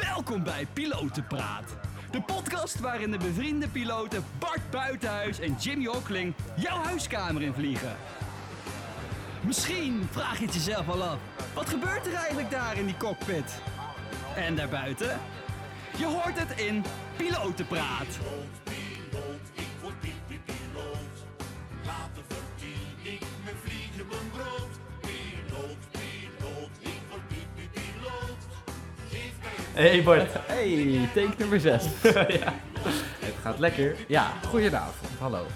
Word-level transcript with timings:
Welkom 0.00 0.42
bij 0.42 0.66
Pilotenpraat. 0.72 1.76
De 2.10 2.22
podcast 2.22 2.80
waarin 2.80 3.10
de 3.10 3.18
bevriende 3.18 3.68
piloten 3.68 4.24
Bart 4.38 4.70
Buitenhuis 4.70 5.40
en 5.40 5.56
Jimmy 5.60 5.84
Hockling 5.84 6.34
jouw 6.56 6.82
huiskamer 6.82 7.42
in 7.42 7.52
vliegen. 7.52 7.96
Misschien 9.40 10.08
vraag 10.10 10.38
je 10.38 10.44
het 10.44 10.54
jezelf 10.54 10.88
al 10.88 11.02
af. 11.02 11.18
Wat 11.54 11.68
gebeurt 11.68 12.06
er 12.06 12.14
eigenlijk 12.14 12.50
daar 12.50 12.78
in 12.78 12.86
die 12.86 12.96
cockpit? 12.96 13.60
En 14.36 14.54
daarbuiten? 14.54 15.20
Je 15.98 16.06
hoort 16.06 16.38
het 16.38 16.60
in 16.60 16.84
Pilotenpraat. 17.16 18.18
Hey 29.82 30.02
Bart. 30.02 30.32
Hey, 30.46 31.08
take 31.14 31.30
nummer 31.38 31.60
6. 31.60 31.84
ja. 32.12 32.52
Het 33.18 33.34
gaat 33.42 33.58
lekker. 33.58 33.96
Ja, 34.08 34.26
goedenavond. 34.48 35.18
Hallo. 35.18 35.46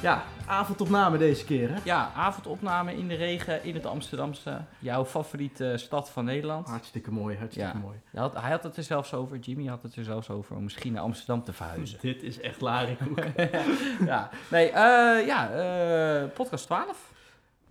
Ja, 0.00 0.24
avondopname 0.46 1.18
deze 1.18 1.44
keer 1.44 1.68
hè? 1.68 1.74
Ja, 1.84 2.10
avondopname 2.16 2.96
in 2.96 3.08
de 3.08 3.14
regen 3.14 3.64
in 3.64 3.74
het 3.74 3.86
Amsterdamse. 3.86 4.60
Jouw 4.78 5.04
favoriete 5.04 5.72
stad 5.76 6.10
van 6.10 6.24
Nederland. 6.24 6.68
Hartstikke 6.68 7.10
mooi, 7.12 7.36
hartstikke 7.38 7.70
Ja. 7.72 7.78
mooi. 7.82 7.96
Je 8.12 8.18
had- 8.18 8.40
hij 8.40 8.50
had 8.50 8.62
het 8.62 8.76
er 8.76 8.82
zelfs 8.82 9.14
over, 9.14 9.38
Jimmy 9.38 9.66
had 9.66 9.82
het 9.82 9.96
er 9.96 10.04
zelfs 10.04 10.30
over 10.30 10.56
om 10.56 10.62
misschien 10.62 10.92
naar 10.92 11.02
Amsterdam 11.02 11.44
te 11.44 11.52
verhuizen. 11.52 11.98
Dit 12.00 12.22
is 12.22 12.40
echt 12.40 12.60
larikoek. 12.60 13.18
ja, 14.06 14.30
nee, 14.50 14.68
eh, 14.70 15.26
ja, 15.26 15.50
eh, 15.50 16.28
podcast 16.34 16.66
12. 16.66 17.10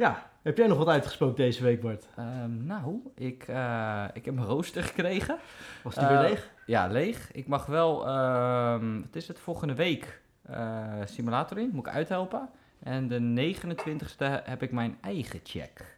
Ja, 0.02 0.30
heb 0.42 0.58
jij 0.58 0.68
nog 0.68 0.78
wat 0.78 0.88
uitgesproken 0.88 1.36
deze 1.36 1.64
week 1.64 1.82
Bart? 1.82 2.08
Ehm, 2.18 2.66
nou, 2.66 3.00
ik, 3.16 3.44
eh, 3.48 4.06
ik 4.14 4.26
heb 4.26 4.34
mijn 4.34 4.48
rooster 4.48 4.84
gekregen. 4.84 5.38
Was 5.84 5.96
die 5.96 6.04
Eh, 6.04 6.10
weer 6.10 6.30
leeg? 6.30 6.50
Ja, 6.66 6.88
leeg. 6.88 7.32
Ik 7.32 7.48
mag 7.48 7.66
wel, 7.66 8.08
ehm, 8.08 9.00
wat 9.02 9.16
is 9.16 9.28
het, 9.28 9.40
volgende 9.40 9.76
week 9.76 10.22
eh, 10.42 10.94
simulator 11.06 11.58
in, 11.58 11.70
moet 11.74 11.88
ik 11.88 11.94
uithelpen. 11.94 12.50
En 12.80 13.08
de 13.08 13.20
29ste 13.20 14.42
heb 14.44 14.62
ik 14.64 14.72
mijn 14.72 14.98
eigen 15.02 15.40
check. 15.44 15.98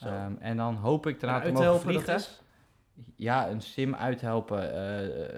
Ehm, 0.00 0.32
en 0.38 0.56
dan 0.56 0.74
hoop 0.74 1.06
ik 1.06 1.20
daarna 1.20 1.36
te 1.40 1.46
mogen 1.52 1.80
vliegen. 1.80 2.12
Ja, 3.16 3.48
een 3.48 3.60
sim 3.60 3.94
uithelpen. 3.94 4.72
eh, 4.72 5.34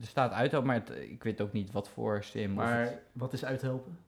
er 0.00 0.06
staat 0.06 0.32
uithelpen, 0.32 0.68
maar 0.68 0.76
het- 0.78 0.96
ik 1.10 1.22
weet 1.22 1.40
ook 1.40 1.52
niet 1.52 1.72
wat 1.72 1.88
voor 1.88 2.22
sim. 2.24 2.52
Maar 2.54 2.80
het- 2.80 2.98
wat 3.12 3.32
is 3.32 3.44
uithelpen? 3.44 3.98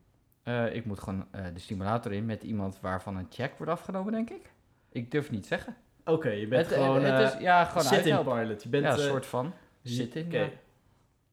Eh, 0.67 0.75
ik 0.75 0.85
moet 0.85 1.01
gewoon 1.01 1.27
eh, 1.31 1.45
de 1.55 1.61
simulator 1.61 2.13
in 2.13 2.27
met 2.27 2.43
iemand 2.43 2.79
waarvan 2.81 3.17
een 3.17 3.27
check 3.31 3.53
wordt 3.57 3.73
afgenomen, 3.73 4.13
denk 4.13 4.31
ik. 4.31 4.51
Ik 4.93 5.11
durf 5.11 5.31
niet 5.31 5.47
zeggen. 5.47 5.77
Oké, 6.05 6.29
je 6.31 6.47
bent 6.49 6.67
Het- 6.67 6.75
gewoon 6.75 7.03
het, 7.05 7.33
eh 7.33 7.37
is, 7.37 7.43
ja, 7.43 7.65
gewoon 7.65 7.83
sit-in 7.85 8.23
pilot. 8.23 8.63
Je 8.63 8.69
bent 8.69 8.85
ja, 8.85 8.93
een 8.93 8.99
eh, 8.99 9.05
soort 9.05 9.27
van. 9.27 9.53
Sit-in, 9.83 10.31
ja. 10.31 10.49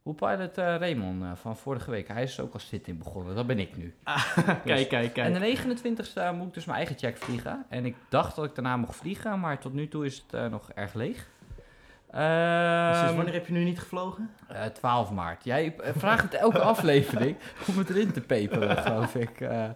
Hoe 0.01 0.15
pilot 0.15 0.57
eh, 0.57 0.65
Raymond 0.65 1.23
eh, 1.23 1.31
van 1.35 1.57
vorige 1.57 1.91
week. 1.91 2.07
Hij 2.07 2.23
is 2.23 2.39
ook 2.39 2.53
als 2.53 2.67
sit-in 2.67 2.97
begonnen. 2.97 3.35
Dat 3.35 3.47
ben 3.47 3.59
ik 3.59 3.77
nu. 3.77 3.93
Kijk, 4.65 4.89
kijk, 4.89 5.13
kijk. 5.13 5.17
En 5.17 5.33
de 5.33 5.57
29ste 5.57 6.35
moet 6.35 6.47
ik 6.47 6.53
dus 6.53 6.65
mijn 6.65 6.77
eigen 6.77 6.97
check 6.97 7.17
vliegen. 7.17 7.65
En 7.69 7.85
ik 7.85 7.95
dacht 8.09 8.35
dat 8.35 8.45
ik 8.45 8.55
daarna 8.55 8.77
mocht 8.77 8.95
vliegen, 8.95 9.39
maar 9.39 9.59
tot 9.59 9.73
nu 9.73 9.87
toe 9.87 10.05
is 10.05 10.17
het 10.17 10.33
eh, 10.33 10.49
nog 10.49 10.71
erg 10.71 10.93
leeg. 10.93 11.27
Dus 12.11 12.19
Ehm, 12.19 12.95
sinds 12.97 13.13
wanneer 13.15 13.33
heb 13.33 13.47
je 13.47 13.53
nu 13.53 13.63
niet 13.63 13.79
gevlogen? 13.79 14.29
eh, 14.47 14.65
12 14.65 15.11
maart. 15.11 15.43
Jij 15.43 15.75
eh, 15.79 15.91
vraagt 15.97 16.23
het 16.23 16.33
elke 16.33 16.59
aflevering 16.73 17.37
om 17.67 17.77
het 17.77 17.89
erin 17.89 18.11
te 18.11 18.21
peperen, 18.21 18.77
geloof 18.77 19.15
ik. 19.15 19.41
Eh, 19.41 19.63
eh, 19.65 19.73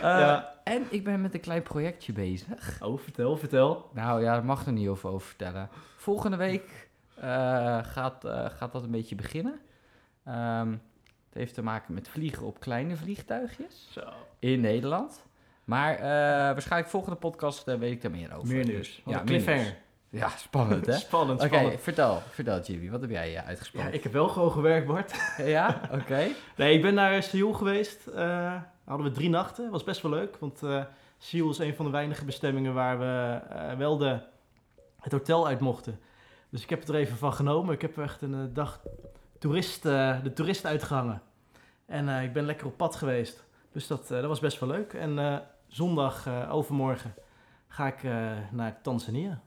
Ja. 0.00 0.54
En 0.64 0.82
ik 0.90 1.04
ben 1.04 1.20
met 1.20 1.34
een 1.34 1.40
klein 1.40 1.62
projectje 1.62 2.12
bezig. 2.12 2.78
Oh, 2.82 2.98
vertel, 2.98 3.36
vertel. 3.36 3.90
Nou 3.94 4.22
ja, 4.22 4.32
daar 4.32 4.44
mag 4.44 4.66
er 4.66 4.72
niet 4.72 4.88
over, 4.88 5.08
over 5.10 5.26
vertellen. 5.26 5.68
Volgende 5.96 6.36
week 6.36 6.88
eh, 7.20 7.78
gaat, 7.82 8.24
eh, 8.24 8.46
gaat 8.50 8.72
dat 8.72 8.82
een 8.82 8.90
beetje 8.90 9.14
beginnen. 9.14 9.60
Ehm, 10.24 10.70
het 10.70 11.34
heeft 11.38 11.54
te 11.54 11.62
maken 11.62 11.94
met 11.94 12.08
vliegen 12.08 12.46
op 12.46 12.60
kleine 12.60 12.96
vliegtuigjes 12.96 13.88
Zo. 13.92 14.02
in 14.38 14.60
Nederland. 14.60 15.26
Maar 15.64 15.94
eh, 15.94 16.02
waarschijnlijk 16.52 16.90
volgende 16.90 17.16
podcast 17.18 17.68
eh, 17.68 17.74
weet 17.78 17.92
ik 17.92 18.02
daar 18.02 18.10
meer 18.10 18.34
over. 18.34 18.48
Meer 18.48 18.64
Dus, 18.64 18.72
nieuws. 18.74 18.96
ja, 18.96 19.02
Ja, 19.12 19.16
meer 19.16 19.24
cliffhanger. 19.26 19.76
Ja, 20.10 20.28
spannend 20.28 20.86
hè? 20.86 20.92
Spannend, 21.08 21.40
Oké, 21.40 21.48
spannend. 21.48 21.80
vertel, 21.80 22.22
vertel 22.30 22.60
Jimmy, 22.60 22.90
wat 22.90 23.00
heb 23.00 23.10
jij 23.10 23.26
eh, 23.26 23.32
Ja, 23.32 23.44
uitgesproken? 23.44 23.92
ik 23.94 24.02
heb 24.02 24.12
wel 24.12 24.28
gewoon 24.28 24.52
gewerkt, 24.52 24.86
Bart. 24.86 25.14
Ja, 25.56 25.80
oké. 25.92 26.26
Nee, 26.56 26.74
ik 26.76 26.82
ben 26.82 26.94
naar 26.94 27.22
Seoul 27.22 27.52
geweest. 27.52 28.06
Eh, 28.06 28.54
hadden 28.84 29.06
we 29.06 29.12
drie 29.12 29.28
nachten. 29.28 29.70
Was 29.70 29.84
best 29.84 30.02
wel 30.02 30.10
leuk, 30.10 30.36
want 30.36 30.62
eh 30.62 30.84
Seoul 31.18 31.50
is 31.50 31.58
een 31.58 31.74
van 31.74 31.84
de 31.84 31.90
weinige 31.90 32.24
bestemmingen 32.24 32.74
waar 32.74 32.98
we 32.98 33.40
eh, 33.54 33.76
wel 33.76 33.96
de, 33.96 34.18
het 35.00 35.12
hotel 35.12 35.46
uit 35.46 35.60
mochten. 35.60 36.00
Dus 36.50 36.62
ik 36.62 36.70
heb 36.70 36.80
het 36.80 36.88
er 36.88 36.94
even 36.94 37.16
van 37.16 37.32
genomen. 37.32 37.74
Ik 37.74 37.80
heb 37.82 37.98
echt 37.98 38.22
een 38.22 38.34
eh, 38.34 38.40
dag 38.54 38.80
toerist, 39.38 39.84
eh, 39.86 40.22
de 40.22 40.32
toerist 40.32 40.66
uitgehangen. 40.66 41.22
En 41.86 42.08
eh, 42.08 42.22
ik 42.22 42.32
ben 42.32 42.44
lekker 42.44 42.66
op 42.66 42.76
pad 42.76 42.96
geweest. 42.96 43.44
Dus 43.72 43.86
dat, 43.86 44.02
eh, 44.10 44.18
dat 44.18 44.24
was 44.26 44.40
best 44.40 44.60
wel 44.60 44.68
leuk. 44.68 44.92
En 44.92 45.18
eh, 45.18 45.36
zondag, 45.66 46.26
eh, 46.26 46.54
overmorgen, 46.54 47.14
ga 47.68 47.86
ik 47.86 48.02
eh, 48.04 48.30
naar 48.50 48.80
Tanzania. 48.82 49.40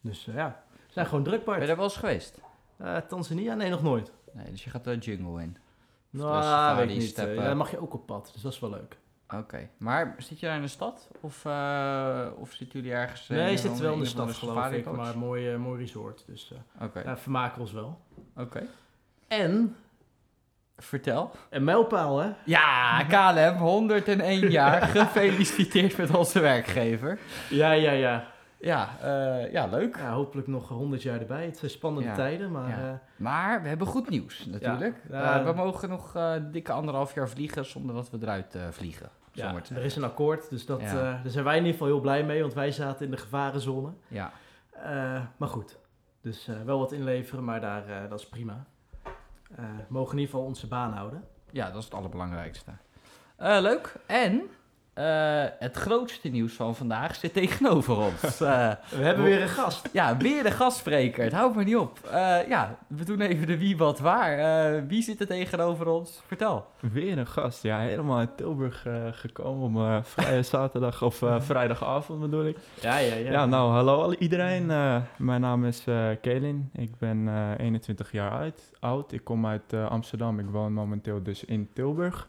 Dus 0.00 0.26
eh, 0.28 0.34
ja, 0.34 0.62
we 0.86 0.92
zijn 0.92 1.06
gewoon 1.06 1.24
druk, 1.24 1.44
Ben 1.44 1.52
je 1.52 1.58
Bart. 1.58 1.66
daar 1.66 1.76
wel 1.76 1.84
eens 1.84 1.96
geweest? 1.96 2.38
Eh, 2.76 2.96
Tanzania? 2.96 3.54
Nee, 3.54 3.70
nog 3.70 3.82
nooit. 3.82 4.12
Nee, 4.32 4.50
dus 4.50 4.64
je 4.64 4.70
gaat 4.70 4.84
de 4.84 4.96
jungle 4.98 5.42
in. 5.42 5.56
de 6.10 6.18
Nou, 6.18 6.76
weet 6.76 6.90
ik 6.90 6.96
niet. 6.96 7.08
steppen. 7.08 7.36
Daar 7.44 7.56
mag 7.56 7.70
je 7.70 7.80
ook 7.80 7.94
op 7.94 8.06
pad, 8.06 8.30
dus 8.32 8.42
dat 8.42 8.52
is 8.52 8.60
wel 8.60 8.70
leuk. 8.70 8.98
Oké, 9.36 9.68
maar 9.78 10.14
zit 10.18 10.40
je 10.40 10.46
daar 10.46 10.56
in 10.56 10.62
de 10.62 10.68
stad? 10.68 11.08
Of, 11.20 11.44
eh, 11.44 12.26
of 12.38 12.52
zitten 12.52 12.80
jullie 12.80 12.96
ergens... 12.96 13.28
Nee, 13.28 13.50
je 13.50 13.56
zit 13.56 13.78
wel 13.78 13.92
in 13.92 13.98
de 13.98 14.04
of 14.04 14.10
stad, 14.10 14.32
geloof 14.32 14.70
ik. 14.72 14.90
Maar 14.90 15.18
mooi, 15.18 15.56
mooi 15.56 15.80
resort. 15.80 16.24
Dus 16.26 16.52
Oké, 16.80 17.02
daar 17.02 17.18
vermaken 17.18 17.54
we 17.54 17.60
ons 17.60 17.72
wel. 17.72 18.00
oké. 18.36 18.66
En 19.28 19.76
Vertel. 20.76 21.30
een 21.50 21.64
mijlpaal, 21.64 22.18
hè? 22.18 22.30
Ja, 22.44 23.02
KLM, 23.02 23.56
101 23.58 24.50
jaar. 24.50 24.82
Gefeliciteerd 24.82 25.96
met 25.96 26.16
onze 26.16 26.40
werkgever. 26.40 27.18
Ja, 27.50 27.72
ja, 27.72 27.92
ja. 27.92 28.26
Ja, 28.60 28.88
eh, 29.02 29.52
ja 29.52 29.66
leuk. 29.66 29.96
ja 29.96 30.12
hopelijk 30.12 30.46
nog 30.48 30.68
100 30.68 31.02
jaar 31.02 31.20
erbij. 31.20 31.44
Het 31.44 31.56
zijn 31.58 31.70
spannende 31.70 32.08
Ja, 32.08 32.14
tijden, 32.14 32.50
maar... 32.50 32.68
ja. 32.68 32.88
eh, 32.90 32.94
Maar 33.16 33.62
we 33.62 33.68
hebben 33.68 33.86
goed 33.86 34.08
nieuws 34.08 34.46
natuurlijk. 34.50 35.02
Ja, 35.10 35.38
Eh, 35.38 35.44
we 35.44 35.52
mogen 35.52 35.88
nog 35.88 36.16
dikke 36.52 36.72
anderhalf 36.72 37.14
jaar 37.14 37.28
vliegen 37.28 37.64
zonder 37.64 37.94
dat 37.94 38.10
we 38.10 38.18
eruit 38.20 38.56
vliegen. 38.70 39.10
ja, 39.32 39.54
er 39.74 39.84
is 39.84 39.96
een 39.96 40.04
akkoord, 40.04 40.50
dus 40.50 40.66
dat, 40.66 40.80
daar 40.80 41.20
zijn 41.24 41.44
wij 41.44 41.56
in 41.56 41.64
ieder 41.64 41.72
geval 41.78 41.86
heel 41.86 42.00
blij 42.00 42.24
mee, 42.24 42.40
want 42.40 42.54
wij 42.54 42.72
zaten 42.72 43.04
in 43.04 43.10
de 43.10 43.16
gevarenzone. 43.16 43.92
Ja, 44.08 44.32
maar 45.36 45.48
goed, 45.48 45.78
dus 46.22 46.48
wel 46.64 46.78
wat 46.78 46.92
inleveren, 46.92 47.44
maar 47.44 47.60
daar, 47.60 48.08
dat 48.08 48.20
is 48.20 48.28
prima. 48.28 48.64
We 49.56 49.62
mogen 49.88 50.12
in 50.12 50.18
ieder 50.18 50.30
geval 50.34 50.46
onze 50.48 50.66
baan 50.68 50.92
houden. 50.92 51.24
ja, 51.50 51.66
dat 51.70 51.78
is 51.78 51.84
het 51.84 51.94
allerbelangrijkste. 51.94 52.70
Leuk. 53.36 53.94
En 54.06 54.42
eh, 55.06 55.50
het 55.58 55.76
grootste 55.76 56.28
nieuws 56.28 56.52
van 56.52 56.76
vandaag 56.76 57.14
zit 57.14 57.32
tegenover 57.32 57.96
ons. 57.96 58.40
Eh, 58.50 58.70
We 58.88 59.02
hebben 59.04 59.24
weer 59.24 59.42
een 59.42 59.48
gast. 59.48 59.88
Ja, 59.92 60.16
weer 60.16 60.42
de 60.42 60.50
gastspreker. 60.50 61.24
Het 61.24 61.32
houdt 61.32 61.54
maar 61.54 61.64
niet 61.64 61.76
op. 61.76 61.98
Eh, 62.12 62.48
ja, 62.48 62.76
we 62.86 63.04
doen 63.04 63.20
even 63.20 63.46
de 63.46 63.58
wie, 63.58 63.76
wat, 63.76 63.98
waar. 63.98 64.38
Eh, 64.38 64.82
wie 64.88 65.02
zit 65.02 65.20
er 65.20 65.26
tegenover 65.26 65.86
ons? 65.88 66.22
Vertel. 66.26 66.66
Weer 66.80 67.18
een 67.18 67.26
gast, 67.26 67.62
ja, 67.62 67.78
helemaal 67.78 68.18
uit 68.18 68.36
Tilburg 68.36 68.86
eh, 68.86 68.92
gekomen 69.12 69.84
om 69.84 70.04
vrije 70.04 70.42
zaterdag 70.42 71.02
of 71.02 71.22
eh, 71.22 71.40
vrijdagavond 71.50 72.20
bedoel 72.20 72.44
ik. 72.46 72.56
Ja, 72.80 72.98
ja, 72.98 73.14
ja. 73.14 73.30
Ja, 73.30 73.46
nou, 73.46 73.70
hallo 73.72 74.12
iedereen. 74.18 74.70
Eh, 74.70 74.96
mijn 75.16 75.40
naam 75.40 75.64
is 75.64 75.84
eh 75.86 76.08
Kelin, 76.20 76.70
ik 76.72 76.98
ben 76.98 77.28
eh, 77.28 77.50
21 77.58 78.12
jaar 78.12 78.30
oud, 78.30 78.60
oud. 78.80 79.12
Ik 79.12 79.24
kom 79.24 79.46
uit 79.46 79.72
eh, 79.72 79.90
Amsterdam, 79.90 80.38
ik 80.38 80.46
woon 80.50 80.72
momenteel 80.72 81.22
dus 81.22 81.44
in 81.44 81.68
Tilburg. 81.74 82.28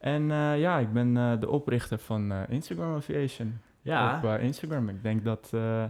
En 0.00 0.30
eh, 0.30 0.60
ja, 0.60 0.78
ik 0.78 0.92
ben 0.92 1.16
eh, 1.16 1.32
de 1.40 1.48
oprichter 1.48 1.98
van 1.98 2.32
eh, 2.32 2.38
Instagram 2.48 2.94
Aviation 2.94 3.60
Ja, 3.82 4.20
op 4.24 4.40
Instagram. 4.40 4.88
Ik 4.88 5.02
denk 5.02 5.24
dat 5.24 5.50
eh, 5.54 5.84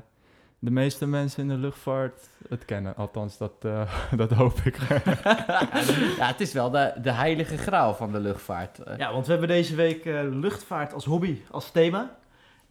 de 0.59 0.71
meeste 0.71 1.07
mensen 1.07 1.43
in 1.43 1.49
de 1.49 1.55
luchtvaart 1.55 2.29
het 2.49 2.65
kennen, 2.65 2.97
althans 2.97 3.39
dat, 3.39 3.53
eh, 3.61 3.93
dat 4.17 4.31
hoop 4.31 4.59
ik. 4.59 4.77
ja, 6.19 6.27
het 6.27 6.41
is 6.41 6.53
wel 6.53 6.71
de, 6.71 6.93
de 7.03 7.11
heilige 7.11 7.57
graal 7.57 7.95
van 7.95 8.13
de 8.13 8.21
luchtvaart. 8.21 8.79
Ja, 8.97 9.13
want 9.13 9.25
we 9.27 9.31
hebben 9.31 9.49
deze 9.49 9.75
week 9.75 10.05
eh, 10.05 10.21
luchtvaart 10.31 10.93
als 10.93 11.05
hobby, 11.05 11.41
als 11.51 11.71
thema. 11.71 12.19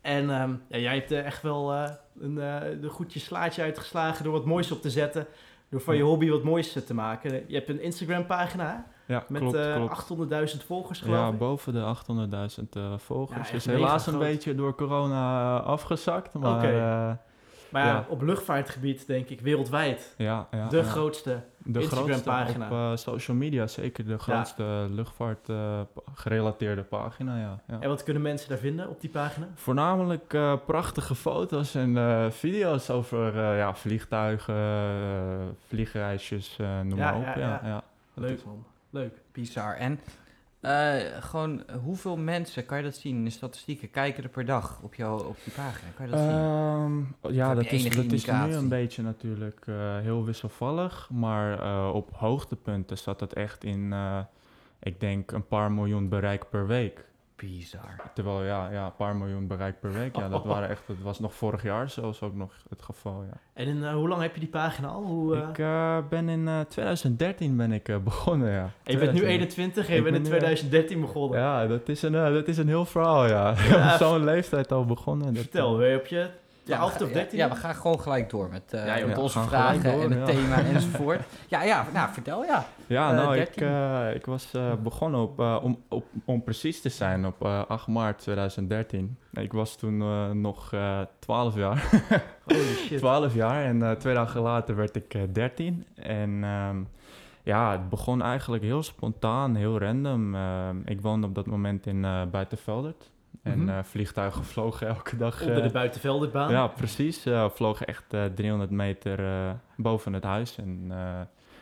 En 0.02 0.30
ehm, 0.30 0.54
ja, 0.68 0.78
jij 0.78 0.96
hebt 0.96 1.12
echt 1.12 1.42
wel 1.42 1.74
eh, 1.74 1.90
een, 2.19 2.40
eh, 2.40 2.69
een 2.81 2.90
goedje 2.90 3.19
slaatje 3.19 3.62
uitgeslagen 3.62 4.24
door 4.24 4.34
wat 4.34 4.46
moois 4.46 4.72
op 4.72 4.81
te 4.81 4.90
zetten. 4.90 5.28
Door 5.69 5.81
van 5.81 5.96
je 5.96 6.04
hobby 6.04 6.30
wat 6.30 6.44
moois 6.44 6.72
te 6.86 6.94
maken. 6.94 7.44
Je 7.48 7.56
hebt 7.56 7.69
een 7.69 7.81
Instagram 7.81 8.25
pagina 8.25 8.86
Ja, 9.10 9.24
met 9.28 9.42
klopt, 9.42 9.56
eh, 9.58 9.76
klopt. 9.76 9.92
800.000 9.92 10.64
volgers 10.66 11.00
geloof 11.00 11.18
Ja, 11.18 11.28
ik. 11.30 11.38
boven 11.38 11.74
de 11.74 11.82
800.000 11.82 12.76
eh 12.76 12.82
Ja, 12.84 12.98
volgers. 12.98 13.40
echt 13.40 13.54
is 13.54 13.66
mega 13.66 13.80
helaas 13.80 14.08
een 14.08 14.14
groot. 14.14 14.26
beetje 14.26 14.56
door 14.56 14.76
corona 14.76 15.58
eh, 15.60 15.66
afgezakt. 15.66 16.34
Maar 16.34 16.56
Oké. 16.56 17.18
Maar 17.70 17.86
ja, 17.86 17.92
Ja. 17.94 18.06
op 18.10 18.22
luchtvaartgebied 18.22 19.08
denk 19.08 19.30
ik 19.30 19.42
wereldwijd 19.42 20.14
Ja, 20.18 20.48
ja, 20.52 20.68
de 20.68 20.78
ja. 20.78 20.84
grootste. 20.84 21.42
de 21.58 21.80
Instagram-pagina. 21.82 22.66
grootste 22.68 22.92
op 22.92 22.98
social 22.98 23.38
media, 23.38 23.68
zeker 23.68 24.06
de 24.08 24.18
grootste 24.20 24.88
luchtvaart 24.90 25.50
gerelateerde 26.14 26.84
pagina, 26.84 27.38
ja. 27.40 27.60
ja. 27.68 27.78
En 27.80 27.90
wat 27.90 28.04
kunnen 28.04 28.22
mensen 28.22 28.50
daar 28.50 28.58
vinden 28.58 28.90
op 28.90 29.02
die 29.02 29.10
pagina? 29.10 29.48
Voornamelijk 29.56 30.38
prachtige 30.66 31.16
foto's 31.16 31.76
en 31.76 31.98
video's 32.32 32.90
over 32.90 33.36
ja, 33.56 33.76
vliegtuigen, 33.76 34.56
vliegreisjes, 35.68 36.56
noem 36.84 36.98
Ja, 36.98 37.12
maar 37.12 37.16
op. 37.16 37.24
ja, 37.24 37.38
Ja, 37.40 37.60
ja. 37.64 37.68
ja. 37.68 37.84
Leuk 38.14 38.46
man, 38.46 38.64
leuk. 38.90 39.22
Bizar. 39.32 39.76
En 39.76 40.00
eh, 40.60 40.96
gewoon, 41.20 41.64
hoeveel 41.84 42.18
mensen, 42.18 42.66
kan 42.66 42.78
je 42.78 42.84
dat 42.84 42.96
zien 42.96 43.16
in 43.16 43.24
de 43.24 43.30
statistieken, 43.30 43.92
kijken 43.92 44.24
er 44.24 44.30
per 44.30 44.46
dag 44.46 44.80
op, 44.82 44.96
jou, 44.96 45.28
op 45.28 45.38
die 45.44 45.54
pagina? 45.54 45.92
Kan 45.96 46.06
je 46.06 46.12
dat 46.12 46.22
zien? 46.22 46.30
Ehm, 46.30 47.34
ja, 47.34 47.56
dat 47.56 47.70
je 47.70 47.76
is, 47.76 47.96
dat 47.96 48.12
is 48.12 48.26
nu 48.26 48.54
een 48.54 48.70
beetje 48.70 49.02
natuurlijk 49.02 49.68
eh, 49.68 49.98
heel 49.98 50.26
wisselvallig. 50.26 51.10
Maar 51.12 51.60
eh, 51.60 51.92
op 51.94 52.10
hoogtepunten 52.14 52.98
staat 52.98 53.20
dat 53.20 53.34
echt 53.34 53.64
in, 53.64 53.94
eh, 53.94 54.20
ik 54.80 55.00
denk, 55.00 55.32
een 55.32 55.48
paar 55.48 55.72
miljoen 55.72 56.10
bereik 56.10 56.50
per 56.50 56.68
week. 56.68 57.09
Bizar. 57.40 57.96
Terwijl, 58.14 58.44
ja, 58.44 58.70
ja, 58.72 58.86
een 58.86 58.96
paar 58.96 59.16
miljoen 59.16 59.48
bereik 59.48 59.80
per 59.80 59.94
week. 59.94 60.16
Ja, 60.16 60.30
dat, 60.30 60.46
waren 60.46 60.70
echt, 60.70 60.82
dat 60.88 60.96
was 61.04 61.20
nog 61.20 61.34
vorig 61.34 61.64
jaar 61.64 61.90
zelfs 61.90 62.22
ook 62.22 62.36
nog 62.36 62.54
het 62.70 62.82
geval, 62.82 63.24
ja. 63.24 63.38
En 63.54 63.68
in, 63.68 63.84
eh, 63.84 63.94
hoe 63.94 64.08
lang 64.08 64.22
heb 64.22 64.34
je 64.34 64.40
die 64.40 64.50
pagina 64.50 64.88
al? 64.88 65.04
Hoe, 65.04 65.38
Ik 65.38 65.58
eh, 65.58 65.98
ben 66.10 66.30
in 66.30 66.48
eh, 66.48 66.60
2013 66.60 67.58
ben 67.58 67.72
ik 67.72 67.90
eh, 67.90 67.98
begonnen, 67.98 68.52
ja. 68.52 68.70
je 68.84 68.98
bent 68.98 69.12
nu 69.14 69.20
2013. 69.20 69.30
21 69.30 69.90
en 69.90 69.96
je 69.96 70.02
bent 70.02 70.16
in 70.16 70.22
ben 70.22 70.32
nu, 70.32 70.38
eh, 70.38 70.42
2013 70.44 71.02
begonnen. 71.02 71.40
Ja, 71.40 71.68
dat 71.68 71.90
is 71.90 72.02
een, 72.02 72.16
eh, 72.16 72.34
dat 72.34 72.48
is 72.48 72.58
een 72.58 72.68
heel 72.68 72.86
verhaal, 72.86 73.28
ja. 73.28 73.54
Ja. 73.70 73.94
Op 73.94 74.00
zo'n 74.08 74.24
leeftijd 74.24 74.72
al 74.72 74.86
begonnen. 74.86 75.34
Dat, 75.34 75.44
Vertel, 75.44 75.82
eh, 75.82 75.96
op 75.96 76.06
je 76.06 76.30
Ja, 76.69 76.75
12 76.77 76.98
we 76.98 77.04
of 77.04 77.07
ga- 77.10 77.13
13? 77.16 77.38
Ja, 77.38 77.50
we 77.50 77.56
gaan 77.56 77.75
gewoon 77.75 78.00
gelijk 78.00 78.30
door 78.30 78.50
met, 78.50 78.74
eh, 78.74 78.86
Ja, 78.86 79.06
met 79.07 79.16
Ja, 79.16 79.21
onze 79.21 79.39
vragen 79.39 79.83
door, 79.83 80.01
en 80.04 80.12
het 80.12 80.19
ja. 80.19 80.25
thema 80.36 80.56
enzovoort. 80.74 81.21
Ja, 81.48 81.63
ja, 81.63 81.86
nou 81.94 82.10
vertel 82.13 82.44
ja. 82.45 82.66
Ja, 82.88 83.10
Eh, 83.10 83.16
nou, 83.16 83.36
13. 83.36 83.63
ik, 83.63 83.69
eh, 83.69 84.16
ik 84.16 84.25
was 84.25 84.54
eh, 84.54 84.74
begonnen 84.83 85.19
op, 85.21 85.39
om, 85.39 85.83
op, 85.89 86.06
om 86.25 86.44
precies 86.44 86.81
te 86.81 86.89
zijn, 86.89 87.25
op 87.25 87.45
eh, 87.45 87.62
8 87.68 87.88
maart 87.88 88.18
2013. 88.19 89.18
Ik 89.33 89.54
was 89.54 89.75
toen 89.75 90.01
eh, 90.01 90.30
nog 90.31 90.74
eh 90.74 91.00
12 91.19 91.56
jaar. 91.56 91.89
Holy 92.48 92.74
shit. 92.75 92.98
12 92.98 93.33
jaar 93.33 93.63
en 93.63 93.83
eh, 93.83 93.92
twee 93.92 94.13
dagen 94.13 94.42
later 94.42 94.75
werd 94.75 94.95
ik 94.95 95.13
eh 95.13 95.21
13. 95.31 95.86
En 95.95 96.39
ehm, 96.44 96.77
ja, 97.44 97.71
het 97.71 97.89
begon 97.89 98.21
eigenlijk 98.21 98.63
heel 98.63 98.83
spontaan, 98.83 99.56
heel 99.56 99.80
random. 99.80 100.36
Ehm, 100.36 100.77
ik 100.86 101.01
woonde 101.01 101.27
op 101.27 101.36
dat 101.36 101.45
moment 101.45 101.86
in 101.86 102.06
eh 102.06 102.21
Buitenveldert. 102.31 103.10
En 103.44 103.60
Mhm. 103.60 103.70
eh, 103.70 103.84
vliegtuigen 103.84 104.44
vlogen 104.54 104.88
elke 104.88 105.18
dag. 105.18 105.42
Onder 105.42 105.58
eh, 105.58 105.64
de 105.64 105.72
buitenvelderbaan. 105.72 106.52
ja, 106.52 106.68
precies. 106.68 107.26
eh 107.26 107.50
vlogen 107.50 107.88
echt 107.88 108.14
eh, 108.14 108.26
300 108.26 108.72
meter 108.72 109.20
eh, 109.20 109.52
boven 109.78 110.14
het 110.14 110.24
huis. 110.24 110.58
En 110.58 110.86
eh, 110.90 111.22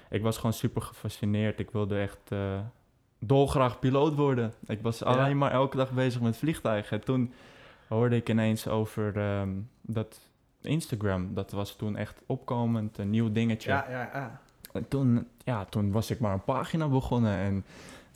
ik 0.10 0.22
was 0.22 0.36
gewoon 0.38 0.54
super 0.54 0.81
gefascineerd. 0.81 1.60
Ik 1.60 1.72
wilde 1.72 2.00
echt 2.00 2.19
eh, 2.31 2.60
dolgraag 3.19 3.80
piloot 3.80 4.16
worden. 4.16 4.54
Ik 4.66 4.81
was 4.81 5.00
Ja. 5.00 5.06
alleen 5.06 5.38
maar 5.38 5.52
elke 5.52 5.78
dag 5.78 5.92
bezig 5.92 6.22
met 6.22 6.38
vliegtuigen. 6.38 6.98
En 7.00 7.06
toen 7.06 7.34
hoorde 7.88 8.16
ik 8.16 8.30
ineens 8.30 8.68
over 8.68 9.18
ehm, 9.18 9.50
dat 9.81 10.19
Instagram. 10.62 11.34
Dat 11.34 11.52
was 11.52 11.75
toen 11.75 11.96
echt 11.96 12.22
opkomend, 12.25 12.98
een 12.98 13.10
nieuw 13.10 13.31
dingetje. 13.31 13.69
ja, 13.69 13.86
ja. 13.90 14.10
ja. 14.14 14.42
En 14.74 14.88
toen, 14.88 15.28
ja, 15.44 15.66
toen 15.66 15.92
was 15.92 16.12
ik 16.12 16.19
maar 16.19 16.34
een 16.34 16.44
pagina 16.44 16.88
begonnen. 16.88 17.38
En 17.38 17.66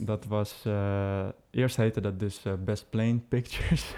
dat 0.06 0.26
was... 0.26 0.62
eh, 0.66 1.26
eerst 1.52 1.76
heette 1.76 2.02
dat 2.02 2.20
dus 2.20 2.46
eh, 2.46 2.54
Best 2.66 2.90
Plane 2.90 3.20
Pictures. 3.30 3.94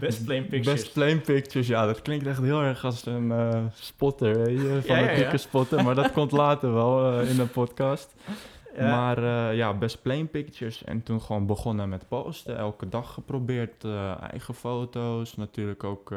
Best 0.00 0.24
plain 0.24 0.46
pictures. 0.46 0.82
Best 0.82 0.92
Plane 0.92 1.20
Pictures, 1.20 1.66
ja, 1.66 1.86
dat 1.86 2.02
klinkt 2.02 2.26
echt 2.26 2.40
heel 2.40 2.62
erg 2.62 2.84
als 2.84 3.06
een 3.06 3.32
eh, 3.32 3.64
spotter, 3.74 4.38
weet 4.38 4.60
je, 4.60 4.80
Ja, 4.84 5.10
ja, 5.10 5.36
spotter, 5.36 5.84
maar 5.84 5.94
dat 5.94 6.12
komt 6.12 6.32
later 6.32 6.74
wel 6.74 7.20
in 7.20 7.36
de 7.36 7.46
podcast. 7.46 8.14
Maar 8.78 9.20
ja, 9.54 9.74
Best 9.74 10.02
Plane 10.02 10.24
Pictures 10.24 10.84
en 10.84 11.02
toen 11.02 11.20
gewoon 11.20 11.46
begonnen 11.46 11.88
met 11.88 12.08
posten, 12.08 12.56
elke 12.56 12.88
dag 12.88 13.12
geprobeerd, 13.12 13.84
eigen 14.30 14.54
foto's, 14.54 15.36
natuurlijk 15.36 15.84
ook 15.84 16.14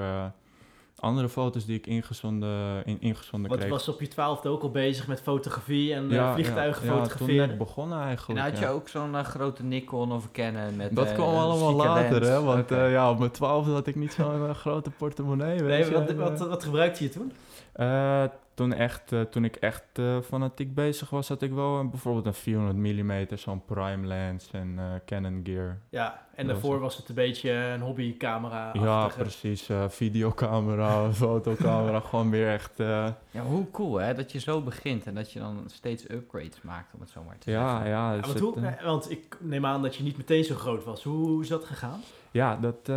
andere 1.05 1.29
foto's 1.29 1.65
die 1.65 1.77
ik 1.77 1.87
ingezonden, 1.87 2.85
in, 2.85 2.97
ingezonden 2.99 3.49
Want 3.49 3.61
kreeg. 3.61 3.73
was 3.73 3.87
op 3.87 3.99
je 4.01 4.07
twaalfde 4.07 4.49
ook 4.49 4.61
al 4.61 4.69
bezig 4.71 5.07
met 5.07 5.21
fotografie 5.21 5.93
en 5.93 6.09
eh, 6.09 6.15
Ja, 6.15 6.33
vliegtuigen 6.33 6.85
ja, 6.85 6.91
ja, 6.91 6.97
toen 6.97 7.03
fotograferen. 7.07 7.47
net 7.47 7.57
begonnen 7.57 7.99
En 7.99 8.05
eigenlijk. 8.07 8.39
had 8.41 8.57
je 8.57 8.63
ja. 8.65 8.71
ook 8.71 8.87
zo'n 8.89 9.15
eh, 9.15 9.23
grote 9.23 9.63
Nikon 9.63 10.11
of 10.11 10.31
Canon 10.31 10.75
met 10.75 10.95
Dat 10.95 11.07
eh, 11.07 11.13
kwam 11.13 11.35
allemaal 11.35 11.73
later, 11.73 12.11
lens? 12.19 12.27
hè? 12.27 12.41
Want 12.43 12.71
eh, 12.71 12.91
ja, 12.91 13.09
op 13.11 13.19
mijn 13.19 13.31
twaalfde 13.31 13.71
had 13.71 13.87
ik 13.87 13.95
niet 13.95 14.13
zo'n 14.13 14.55
grote 14.55 14.89
portemonnee. 14.89 15.59
weet 15.63 15.67
nee, 15.67 15.85
je, 15.85 15.91
wat, 15.99 16.09
en, 16.09 16.17
wat, 16.17 16.39
wat 16.39 16.63
gebruikte 16.63 17.03
je 17.03 17.09
toen? 17.09 17.31
Eh, 17.75 18.23
toen, 18.53 18.73
echt, 18.73 19.11
eh, 19.11 19.21
toen 19.21 19.43
ik 19.45 19.55
echt 19.55 19.83
eh, 19.93 20.17
fanatiek 20.21 20.73
bezig 20.75 21.09
was, 21.09 21.27
had 21.27 21.41
ik 21.41 21.51
wel 21.51 21.79
een- 21.79 21.89
bijvoorbeeld 21.89 22.25
een 22.25 22.33
400 22.33 22.77
mm, 22.77 23.37
zo'n 23.37 23.65
prime 23.65 24.07
lens 24.07 24.49
en 24.51 24.73
eh, 24.77 24.85
Canon 25.05 25.41
gear. 25.43 25.77
Ja, 25.89 26.25
en 26.35 26.45
Dat 26.45 26.53
daarvoor 26.55 26.71
was- 26.79 26.81
was 26.81 26.97
het 26.97 27.09
een 27.09 27.15
beetje 27.15 27.51
een 27.51 27.81
hobbycamera. 27.81 28.69
Ja, 28.73 29.07
precies. 29.07 29.69
eh, 29.69 29.89
videocamera, 29.89 31.11
fotocamera, 31.13 31.99
gewoon 31.99 32.29
weer 32.29 32.49
echt... 32.49 32.79
eh, 32.79 33.07
Ja, 33.31 33.41
hoe 33.41 33.71
cool 33.71 33.95
hè, 33.97 34.13
dat 34.13 34.31
je 34.31 34.39
zo 34.39 34.61
begint 34.61 35.05
en 35.05 35.15
dat 35.15 35.31
je 35.31 35.39
dan 35.39 35.63
steeds 35.67 36.09
upgrades 36.09 36.61
maakt, 36.61 36.93
om 36.93 36.99
het 36.99 37.09
zo 37.09 37.23
maar 37.23 37.37
te 37.37 37.51
ja, 37.51 37.69
zeggen. 37.69 37.89
ja. 37.89 38.11
Ja, 38.13 38.17
dus 38.21 38.27
want, 38.27 38.39
hoe, 38.39 38.75
want 38.83 39.11
ik 39.11 39.37
neem 39.39 39.65
aan 39.65 39.81
dat 39.81 39.95
je 39.95 40.03
niet 40.03 40.17
meteen 40.17 40.43
zo 40.43 40.55
groot 40.55 40.83
was. 40.83 41.03
Hoe, 41.03 41.27
hoe 41.27 41.41
is 41.41 41.47
dat 41.47 41.63
gegaan? 41.65 41.99
ja, 42.31 42.55
dat, 42.55 42.89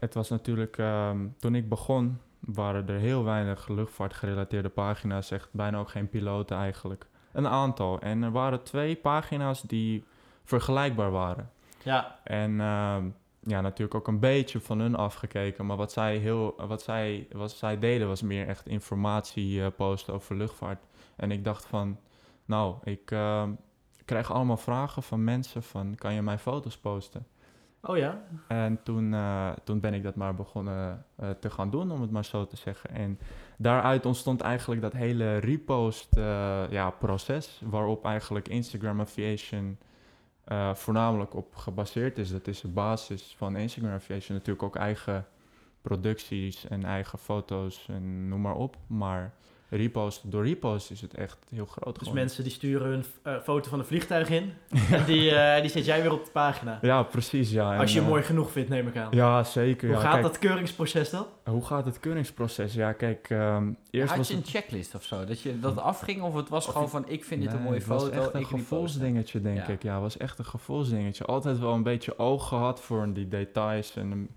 het 0.00 0.14
was 0.14 0.28
natuurlijk... 0.30 0.78
ehm, 0.78 1.26
toen 1.38 1.54
ik 1.54 1.68
begon, 1.68 2.18
waren 2.40 2.88
er 2.88 2.98
heel 2.98 3.24
weinig 3.24 3.68
luchtvaartgerelateerde 3.68 4.68
pagina's. 4.68 5.30
Echt 5.30 5.48
bijna 5.52 5.78
ook 5.78 5.90
geen 5.90 6.08
piloten 6.08 6.56
eigenlijk. 6.56 7.06
Een 7.32 7.46
aantal. 7.46 8.00
En 8.00 8.22
er 8.22 8.30
waren 8.30 8.62
twee 8.62 8.96
pagina's 8.96 9.62
die 9.62 10.04
vergelijkbaar 10.44 11.10
waren. 11.10 11.50
Ja, 11.82 12.18
En 12.24 12.60
ehm, 12.60 13.08
ja, 13.40 13.60
natuurlijk 13.60 13.94
ook 13.94 14.08
een 14.08 14.18
beetje 14.18 14.60
van 14.60 14.80
hun 14.80 14.94
afgekeken. 14.94 15.66
Maar 15.66 15.76
wat 15.76 15.92
zij, 15.92 16.16
heel, 16.16 16.54
wat 16.66 16.82
zij, 16.82 17.26
wat 17.32 17.50
zij 17.50 17.78
deden 17.78 18.08
was 18.08 18.22
meer 18.22 18.48
echt 18.48 18.66
informatie 18.66 19.62
eh, 19.62 19.66
posten 19.76 20.14
over 20.14 20.36
luchtvaart. 20.36 20.84
En 21.16 21.30
ik 21.30 21.44
dacht 21.44 21.66
van, 21.66 21.98
nou, 22.44 22.74
ik 22.84 23.10
ehm, 23.10 23.50
krijg 24.04 24.32
allemaal 24.32 24.56
vragen 24.56 25.02
van 25.02 25.24
mensen 25.24 25.62
van, 25.62 25.94
kan 25.94 26.14
je 26.14 26.22
mijn 26.22 26.38
foto's 26.38 26.78
posten? 26.78 27.26
Oh 27.82 27.96
ja. 27.96 28.22
En 28.48 28.82
toen, 28.82 29.14
eh, 29.14 29.50
toen 29.64 29.80
ben 29.80 29.94
ik 29.94 30.02
dat 30.02 30.14
maar 30.14 30.34
begonnen 30.34 31.04
eh, 31.16 31.30
te 31.30 31.50
gaan 31.50 31.70
doen, 31.70 31.90
om 31.90 32.00
het 32.00 32.10
maar 32.10 32.24
zo 32.24 32.46
te 32.46 32.56
zeggen. 32.56 32.90
En 32.90 33.18
daaruit 33.56 34.06
ontstond 34.06 34.40
eigenlijk 34.40 34.80
dat 34.80 34.92
hele 34.92 35.36
repost 35.36 36.16
eh, 36.16 36.62
ja, 36.70 36.94
waarop 37.60 38.04
eigenlijk 38.04 38.48
Instagram 38.48 39.00
Aviation 39.00 39.78
voornamelijk 40.74 41.34
op 41.34 41.54
gebaseerd 41.54 42.18
is. 42.18 42.30
Dat 42.30 42.46
is 42.46 42.60
de 42.60 42.68
basis 42.68 43.34
van 43.36 43.56
Instagram 43.56 43.92
Aviation. 43.92 44.36
Natuurlijk 44.36 44.64
ook 44.64 44.76
eigen 44.76 45.26
producties 45.82 46.68
en 46.68 46.84
eigen 46.84 47.18
foto's 47.18 47.86
en 47.88 48.28
noem 48.28 48.40
maar 48.40 48.54
op. 48.54 48.76
Maar 48.86 49.32
repost, 49.70 50.30
door 50.30 50.46
repost 50.46 50.90
is 50.90 51.00
het 51.00 51.14
echt 51.14 51.36
heel 51.50 51.66
groot 51.66 51.98
Dus 51.98 52.10
mensen 52.10 52.42
die 52.44 52.52
sturen 52.52 52.88
hun 52.88 53.04
eh, 53.22 53.34
foto 53.42 53.70
van 53.70 53.78
een 53.78 53.84
vliegtuig 53.84 54.28
in. 54.30 54.52
en 54.90 55.04
die, 55.04 55.30
eh, 55.34 55.60
die 55.60 55.70
zet 55.70 55.84
jij 55.84 56.02
weer 56.02 56.12
op 56.12 56.24
de 56.24 56.30
pagina. 56.30 56.78
Ja, 56.82 57.02
precies, 57.02 57.50
ja. 57.50 57.76
Als 57.78 57.90
je 57.90 57.96
hem 57.96 58.04
eh, 58.04 58.10
mooi 58.12 58.22
genoeg 58.24 58.50
vindt, 58.50 58.68
neem 58.68 58.86
ik 58.88 58.96
aan. 58.96 59.08
Ja, 59.10 59.44
zeker. 59.44 59.88
Hoe 59.88 59.96
ja. 59.96 60.02
gaat 60.02 60.12
Kijk, 60.12 60.22
dat 60.22 60.38
keuringsproces 60.38 61.10
dan? 61.10 61.26
Hoe 61.44 61.64
gaat 61.66 61.84
het 61.84 62.00
keuringsproces? 62.00 62.74
Ja, 62.74 62.92
kijk, 62.92 63.26
ehm, 63.30 63.72
eerst 63.90 64.08
Had 64.08 64.18
was 64.18 64.28
je 64.28 64.34
het... 64.34 64.44
een 64.46 64.50
checklist 64.50 64.94
of 64.94 65.04
zo? 65.04 65.24
Dat 65.24 65.40
je 65.40 65.60
dat 65.60 65.78
afging 65.78 66.22
of 66.22 66.34
het 66.34 66.48
was 66.48 66.66
Of 66.66 66.72
gewoon 66.72 66.84
je- 66.84 66.92
van 66.92 67.08
ik 67.08 67.24
vind 67.24 67.42
dit 67.42 67.52
een 67.52 67.62
mooie 67.62 67.78
het 67.78 67.86
was 67.86 68.02
foto, 68.02 68.16
echt 68.20 68.28
ik 68.28 68.34
een 68.34 68.46
gevoelsdingetje, 68.46 69.40
denk 69.40 69.56
Ja. 69.56 69.68
ik. 69.68 69.82
Ja, 69.82 69.92
het 69.92 70.02
was 70.02 70.16
echt 70.16 70.38
een 70.38 70.44
gevoelsdingetje. 70.44 71.24
Altijd 71.24 71.58
wel 71.58 71.72
een 71.72 71.82
beetje 71.82 72.18
oog 72.18 72.48
gehad 72.48 72.80
voor 72.80 73.12
die 73.12 73.28
details. 73.28 73.96
En 73.96 74.10
een, 74.10 74.30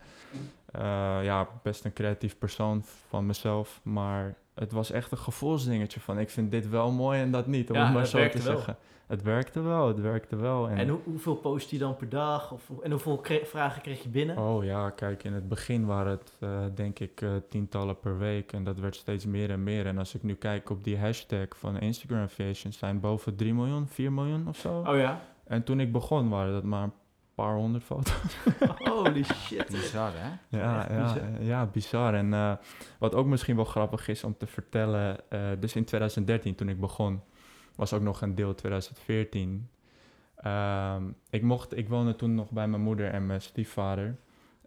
eh, 0.72 0.82
ja, 1.24 1.48
best 1.64 1.86
een 1.86 1.94
creatief 1.94 2.38
persoon 2.38 2.84
van 3.10 3.26
mezelf. 3.26 3.80
Maar 3.84 4.36
het 4.56 4.72
was 4.72 4.92
echt 4.92 5.12
een 5.12 5.18
gevoelsdingetje 5.18 6.00
van 6.00 6.20
ik 6.20 6.30
vind 6.30 6.52
dit 6.52 6.70
wel 6.70 6.92
mooi 6.92 7.20
en 7.22 7.32
dat 7.32 7.48
niet. 7.48 7.70
Om 7.70 7.76
Ja, 7.76 7.84
het 7.86 7.94
maar 7.94 8.06
zo 8.08 8.30
te 8.30 8.38
wel. 8.44 8.56
zeggen. 8.56 8.78
Het 9.08 9.22
werkte 9.22 9.62
wel, 9.62 9.88
het 9.88 10.00
werkte 10.02 10.36
wel. 10.36 10.70
En 10.70 10.88
hoe, 10.90 11.00
hoeveel 11.04 11.36
post 11.36 11.70
je 11.70 11.78
dan 11.78 11.96
per 11.96 12.10
dag? 12.10 12.52
Of, 12.52 12.72
en 12.84 12.92
hoeveel 12.92 13.22
vragen 13.44 13.82
kreeg 13.82 14.04
je 14.04 14.10
binnen? 14.10 14.38
Oh 14.38 14.64
ja, 14.64 14.90
kijk, 14.90 15.24
in 15.24 15.34
het 15.34 15.48
begin 15.48 15.86
waren 15.86 16.12
het 16.12 16.34
eh, 16.40 16.50
denk 16.76 17.00
ik 17.00 17.22
eh, 17.22 17.30
tientallen 17.50 18.00
per 18.00 18.18
week 18.18 18.52
en 18.54 18.64
dat 18.64 18.80
werd 18.80 18.96
steeds 18.96 19.26
meer 19.26 19.50
en 19.50 19.64
meer. 19.64 19.86
En 19.86 19.98
als 19.98 20.16
ik 20.16 20.24
nu 20.24 20.34
kijk 20.36 20.70
op 20.70 20.84
die 20.84 20.98
hashtag 20.98 21.48
van 21.58 21.80
Instagram 21.80 22.22
Aviation, 22.24 22.74
zijn 22.74 23.00
boven 23.00 23.36
3 23.36 23.54
miljoen, 23.54 23.88
4 23.88 24.12
miljoen 24.12 24.48
of 24.48 24.58
zo. 24.58 24.84
Oh 24.88 24.98
ja? 24.98 25.22
En 25.44 25.64
toen 25.64 25.80
ik 25.80 25.92
begon 25.92 26.30
waren 26.30 26.54
dat 26.54 26.64
maar 26.64 26.84
een 26.84 26.94
paar 27.36 27.56
honderd 27.56 27.84
foto's. 27.84 28.38
Holy 28.90 29.24
shit. 29.24 29.68
Bizar 29.68 30.12
hè? 30.16 30.58
Ja, 30.58 30.88
ja, 30.90 31.04
bizar. 31.04 31.42
ja, 31.42 31.66
bizar. 31.66 32.14
En 32.14 32.34
eh, 32.34 32.54
wat 32.98 33.16
ook 33.16 33.26
misschien 33.26 33.56
wel 33.56 33.66
grappig 33.66 34.08
is 34.08 34.24
om 34.24 34.38
te 34.38 34.48
vertellen, 34.48 35.30
eh, 35.30 35.40
dus 35.60 35.76
in 35.76 35.86
2013 35.86 36.56
toen 36.56 36.70
ik 36.70 36.80
begon, 36.80 37.22
was 37.76 37.94
ook 37.94 38.02
nog 38.02 38.22
een 38.22 38.36
deel 38.36 38.56
2014. 38.56 39.70
Ehm, 40.36 41.04
ik, 41.30 41.42
mocht, 41.42 41.78
ik 41.78 41.90
woonde 41.90 42.16
toen 42.16 42.36
nog 42.36 42.50
bij 42.50 42.68
mijn 42.68 42.82
moeder 42.82 43.10
en 43.12 43.26
mijn 43.26 43.42
stiefvader. 43.42 44.16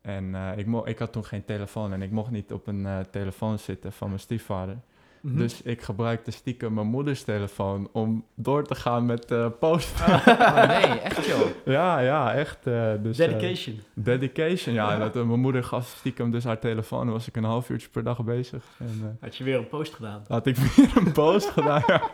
En 0.02 0.34
eh, 0.34 0.58
ik, 0.58 0.66
mo 0.66 0.84
ik 0.84 0.98
had 0.98 1.12
toen 1.12 1.24
geen 1.24 1.44
telefoon 1.44 1.92
en 1.92 2.02
ik 2.02 2.10
mocht 2.10 2.30
niet 2.30 2.52
op 2.52 2.66
een 2.66 3.06
telefoon 3.10 3.58
zitten 3.58 3.92
van 3.92 4.08
mijn 4.08 4.20
stiefvader. 4.20 4.78
Mhm. 5.26 5.36
Dus 5.38 5.62
ik 5.62 5.82
gebruikte 5.82 6.30
stiekem 6.30 6.74
mijn 6.74 6.86
moeders 6.86 7.22
telefoon 7.22 7.88
om 7.92 8.24
door 8.34 8.64
te 8.66 8.74
gaan 8.74 9.06
met 9.06 9.30
eh 9.30 9.46
post. 9.60 10.00
Oh, 10.00 10.66
nee, 10.66 11.00
echt 11.00 11.26
joh. 11.26 11.40
ja, 11.64 11.98
ja, 11.98 12.34
echt. 12.34 12.66
eh, 12.66 12.92
dus, 13.02 13.18
eh, 13.18 13.28
Dedication. 13.28 13.80
dedication, 13.94 14.74
ja. 14.74 14.98
Dat, 14.98 15.14
mijn 15.14 15.40
moeder 15.40 15.64
gaf 15.64 15.94
stiekem 15.98 16.30
dus 16.30 16.44
haar 16.44 16.58
telefoon. 16.58 17.04
Dan 17.04 17.12
was 17.14 17.28
ik 17.28 17.36
een 17.36 17.44
half 17.44 17.68
uurtje 17.70 17.88
per 17.88 18.02
dag 18.04 18.24
bezig. 18.24 18.64
En 18.78 19.00
eh, 19.02 19.08
Had 19.22 19.36
je 19.36 19.44
weer 19.44 19.58
een 19.58 19.68
post 19.68 19.94
gedaan? 19.94 20.24
had 20.28 20.46
ik 20.46 20.56
weer 20.76 20.92
een 20.96 21.12
post 21.12 21.48
gedaan, 21.50 21.82
ja. 21.86 22.10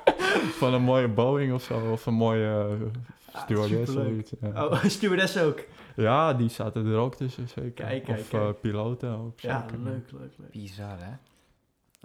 Van 0.58 0.74
een 0.74 0.82
mooie 0.82 1.08
Boeing 1.08 1.52
of 1.52 1.62
zo. 1.62 1.90
Of 1.92 2.06
een 2.06 2.14
mooie 2.14 2.66
uh, 2.80 3.40
stewardess 3.42 3.96
iets. 4.18 4.32
Ja. 4.40 4.66
Oh, 4.66 4.84
stewardess 4.96 5.38
ook. 5.38 5.60
ja, 5.96 6.34
die 6.34 6.48
zaten 6.48 6.86
er 6.86 6.96
ook 6.96 7.14
tussen, 7.14 7.48
zeker. 7.48 7.70
Kijk, 7.86 8.04
kijk, 8.04 8.18
of 8.18 8.28
kijk. 8.28 8.60
piloten 8.60 9.10
ook, 9.18 9.40
Ja, 9.40 9.66
leuk, 9.84 10.10
leuk, 10.12 10.32
leuk. 10.38 10.50
Bizar, 10.50 10.96
hè? 10.98 11.12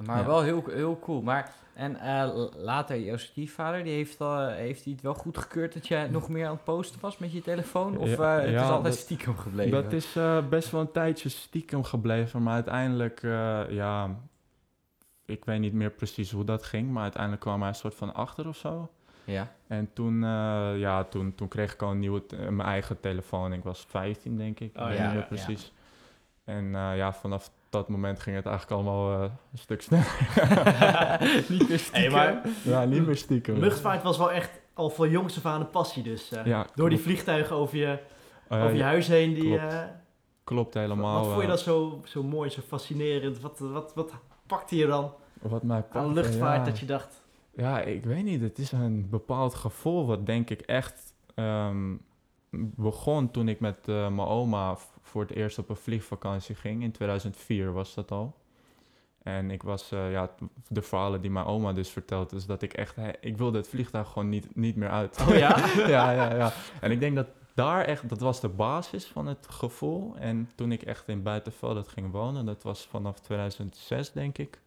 Maar 0.05 0.17
Ja. 0.19 0.25
wel 0.25 0.41
heel, 0.41 0.63
heel 0.69 0.99
cool. 0.99 1.21
Maar, 1.21 1.51
en 1.73 1.95
eh, 1.95 2.35
l- 2.35 2.51
later, 2.57 2.99
jouw 2.99 3.17
stiefvader, 3.17 3.83
die 3.83 3.93
heeft, 3.93 4.21
al, 4.21 4.47
heeft 4.47 4.83
hij 4.83 4.93
het 4.93 5.01
wel 5.01 5.13
goed 5.13 5.37
gekeurd 5.37 5.73
dat 5.73 5.87
jij 5.87 6.07
nog 6.07 6.29
meer 6.29 6.45
aan 6.45 6.51
het 6.55 6.63
posten 6.63 6.99
was 7.01 7.17
met 7.17 7.31
je 7.31 7.41
telefoon? 7.41 7.97
Of 7.97 8.09
Ja, 8.17 8.37
eh, 8.37 8.43
het 8.43 8.51
ja, 8.51 8.63
is 8.63 8.69
altijd 8.69 8.93
dat- 8.93 9.03
stiekem 9.03 9.37
gebleven? 9.37 9.83
Dat 9.83 9.93
is 9.93 10.15
eh, 10.15 10.47
best 10.47 10.71
wel 10.71 10.81
een 10.81 10.91
tijdje 10.91 11.29
stiekem 11.29 11.83
gebleven, 11.83 12.43
maar 12.43 12.53
uiteindelijk, 12.53 13.23
eh, 13.23 13.69
ja, 13.69 14.15
ik 15.25 15.45
weet 15.45 15.59
niet 15.59 15.73
meer 15.73 15.89
precies 15.91 16.31
hoe 16.31 16.43
dat 16.43 16.63
ging, 16.63 16.91
maar 16.91 17.03
uiteindelijk 17.03 17.41
kwam 17.41 17.59
hij 17.59 17.69
een 17.69 17.75
soort 17.75 17.95
van 17.95 18.13
achter 18.13 18.47
of 18.47 18.57
zo. 18.57 18.91
Ja. 19.23 19.51
En 19.67 19.89
toen, 19.93 20.23
eh, 20.23 20.71
ja, 20.79 21.03
toen, 21.03 21.35
toen 21.35 21.47
kreeg 21.47 21.73
ik 21.73 21.81
al 21.81 21.91
een 21.91 21.99
nieuwe, 21.99 22.23
mijn 22.49 22.61
eigen 22.69 22.99
telefoon. 22.99 23.53
Ik 23.53 23.63
was 23.63 23.85
15, 23.87 24.37
denk 24.37 24.59
ik. 24.59 24.77
Oh, 24.79 24.89
ik 24.91 24.97
ja, 24.97 25.03
niet 25.03 25.11
meer 25.11 25.19
ja. 25.21 25.27
precies. 25.27 25.73
En 26.43 26.75
eh, 26.75 26.97
ja, 26.97 27.13
vanaf 27.13 27.51
dat 27.69 27.89
moment 27.89 28.19
ging 28.19 28.35
het 28.35 28.45
eigenlijk 28.45 28.75
allemaal 28.75 29.13
eh, 29.23 29.29
een 29.51 29.57
stuk 29.57 29.81
sneller. 29.81 30.27
Niet 31.49 31.69
meer 31.69 31.79
stiekem. 31.79 32.01
Hey, 32.01 32.09
maar 32.09 32.41
ja, 32.63 32.85
niet 32.85 33.05
meer 33.05 33.15
stiekem. 33.17 33.57
luchtvaart 33.57 34.03
was 34.03 34.17
wel 34.17 34.31
echt 34.31 34.61
al 34.73 34.89
van 34.89 35.09
jongs 35.09 35.37
af 35.37 35.45
aan 35.45 35.59
een 35.61 35.69
passie 35.69 36.03
dus. 36.03 36.31
eh, 36.31 36.45
Ja, 36.45 36.65
door 36.75 36.89
die 36.89 36.99
vliegtuigen 36.99 37.55
over 37.55 37.77
je, 37.77 37.99
Eh, 38.47 38.63
over 38.63 38.75
je 38.75 38.83
huis 38.83 39.07
heen. 39.07 39.33
Die, 39.33 39.43
klopt. 39.57 39.73
eh, 39.73 39.79
Klopt 40.43 40.73
helemaal. 40.73 41.19
wat 41.23 41.29
vond 41.29 41.41
je 41.41 41.47
dat 41.47 41.59
zo, 41.59 42.01
zo 42.05 42.23
mooi, 42.23 42.49
zo 42.49 42.61
fascinerend? 42.67 43.39
Wat, 43.39 43.59
wat, 43.59 43.91
wat 43.95 44.13
pakte 44.47 44.75
je 44.75 44.85
dan 44.87 45.13
Wat 45.41 45.63
mij 45.63 45.77
aan 45.77 45.83
pakte, 45.91 46.13
luchtvaart 46.13 46.57
ja. 46.57 46.63
dat 46.71 46.79
je 46.79 46.85
dacht... 46.85 47.21
Ja, 47.55 47.81
ik 47.81 48.05
weet 48.05 48.23
niet. 48.23 48.41
Het 48.41 48.57
is 48.59 48.71
een 48.71 49.07
bepaald 49.09 49.55
gevoel 49.55 50.05
wat 50.05 50.25
denk 50.25 50.49
ik 50.49 50.61
echt 50.61 51.13
ehm, 51.35 51.95
begon 52.75 53.31
toen 53.31 53.47
ik 53.47 53.59
met 53.59 53.77
eh, 53.87 54.07
mijn 54.07 54.27
oma 54.27 54.77
voor 55.01 55.21
het 55.21 55.31
eerst 55.31 55.57
op 55.57 55.69
een 55.69 55.75
vliegvakantie 55.75 56.55
ging. 56.55 56.83
In 56.83 56.91
2004 56.91 57.73
was 57.73 57.93
dat 57.93 58.11
al. 58.11 58.35
En 59.23 59.51
ik 59.51 59.63
was, 59.63 59.91
eh, 59.91 60.11
ja, 60.11 60.29
de 60.67 60.81
verhalen 60.81 61.21
die 61.21 61.31
mijn 61.31 61.45
oma 61.45 61.73
dus 61.73 61.89
vertelt, 61.89 62.33
is 62.33 62.45
dat 62.45 62.61
ik 62.61 62.73
echt, 62.73 62.95
ik 63.19 63.37
wilde 63.37 63.57
het 63.57 63.67
vliegtuig 63.67 64.07
gewoon 64.07 64.29
niet, 64.29 64.55
niet 64.55 64.75
meer 64.75 64.89
uit. 64.89 65.21
Oh 65.21 65.35
ja? 65.37 65.57
ja, 65.95 66.11
ja, 66.11 66.35
ja. 66.35 66.53
En 66.81 66.91
ik 66.91 66.99
denk 66.99 67.15
dat 67.15 67.27
daar 67.53 67.85
echt, 67.85 68.09
dat 68.09 68.19
was 68.19 68.41
de 68.41 68.49
basis 68.49 69.05
van 69.05 69.27
het 69.27 69.47
gevoel. 69.49 70.15
En 70.17 70.49
toen 70.55 70.71
ik 70.71 70.81
echt 70.81 71.07
in 71.07 71.23
Buitenveld 71.23 71.87
ging 71.87 72.11
wonen, 72.11 72.45
dat 72.45 72.63
was 72.63 72.85
vanaf 72.85 73.19
2006 73.19 74.11
denk 74.11 74.37
ik. 74.37 74.59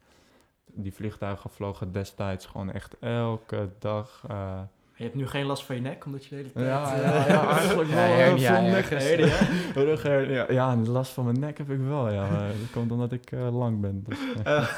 Die 0.67 0.95
vliegtuigen 0.95 1.51
vlogen 1.51 1.93
destijds 1.93 2.47
gewoon 2.47 2.73
echt 2.73 2.99
elke 2.99 3.71
dag. 3.79 4.25
eh, 4.29 4.61
Je 5.01 5.07
hebt 5.07 5.19
nu 5.19 5.27
geen 5.27 5.45
last 5.47 5.65
van 5.65 5.75
je 5.77 5.81
nek, 5.83 6.05
omdat 6.05 6.25
je 6.25 6.29
de 6.31 6.37
hele 6.37 6.53
tijd... 6.53 6.67
ja, 6.67 6.95
eh, 6.95 7.03
ja, 7.03 7.27
ja, 7.27 7.49
eigenlijk 7.57 7.89
Ja, 7.89 7.95
wel. 7.95 8.05
heel 8.05 8.17
hernia 8.17 8.55
veel 8.55 8.63
nek- 8.63 8.75
ergens. 8.91 9.05
hernia. 9.05 9.37
rughernia. 9.85 10.53
Ja, 10.53 10.71
en 10.73 10.83
de 10.85 10.91
last 10.91 11.13
van 11.13 11.25
mijn 11.25 11.41
nek 11.41 11.59
heb 11.59 11.71
ik 11.71 11.81
wel, 11.81 12.11
ja. 12.11 12.31
maar 12.31 12.47
Dat 12.49 12.71
komt 12.73 12.93
omdat 12.93 13.13
ik 13.13 13.33
eh, 13.33 13.57
lang 13.59 13.81
ben. 13.81 14.05
Dus, 14.09 14.19
eh. 14.45 14.69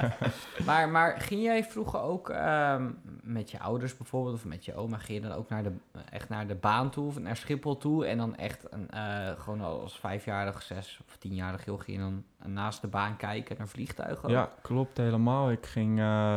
Maar, 0.66 0.88
maar 0.88 1.20
ging 1.20 1.42
jij 1.42 1.64
vroeger 1.64 2.00
ook 2.00 2.28
ehm, 2.30 2.90
met 3.22 3.50
je 3.50 3.60
ouders 3.60 3.96
bijvoorbeeld, 3.96 4.34
of 4.34 4.44
met 4.44 4.64
je 4.64 4.74
oma, 4.74 4.98
ging 4.98 5.22
je 5.22 5.28
dan 5.28 5.36
ook 5.38 5.48
naar 5.48 5.62
de, 5.62 5.72
echt 6.10 6.28
naar 6.28 6.46
de 6.46 6.54
baan 6.54 6.90
toe, 6.90 7.06
of 7.06 7.18
naar 7.18 7.36
Schiphol 7.36 7.76
toe, 7.76 8.06
en 8.06 8.18
dan 8.18 8.36
echt 8.36 8.66
een, 8.70 8.90
eh, 8.90 9.28
gewoon 9.38 9.60
als 9.60 9.98
vijfjarig, 9.98 10.62
zes 10.62 11.00
of 11.08 11.16
tienjarig 11.16 11.64
joh, 11.64 11.80
ging 11.80 11.96
je 11.96 12.02
dan 12.02 12.24
naast 12.52 12.80
de 12.80 12.88
baan 12.88 13.16
kijken 13.16 13.56
naar 13.58 13.68
vliegtuigen? 13.68 14.24
ook? 14.24 14.30
Ja, 14.30 14.50
klopt 14.62 14.96
helemaal. 14.96 15.50
Ik 15.50 15.66
ging, 15.66 15.98
eh, 15.98 16.36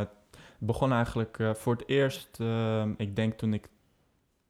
begon 0.65 0.91
eigenlijk 0.93 1.39
eh, 1.39 1.53
voor 1.53 1.74
het 1.74 1.88
eerst, 1.88 2.39
eh, 2.39 2.84
ik 2.98 3.15
denk 3.15 3.34
toen 3.34 3.53
ik 3.53 3.67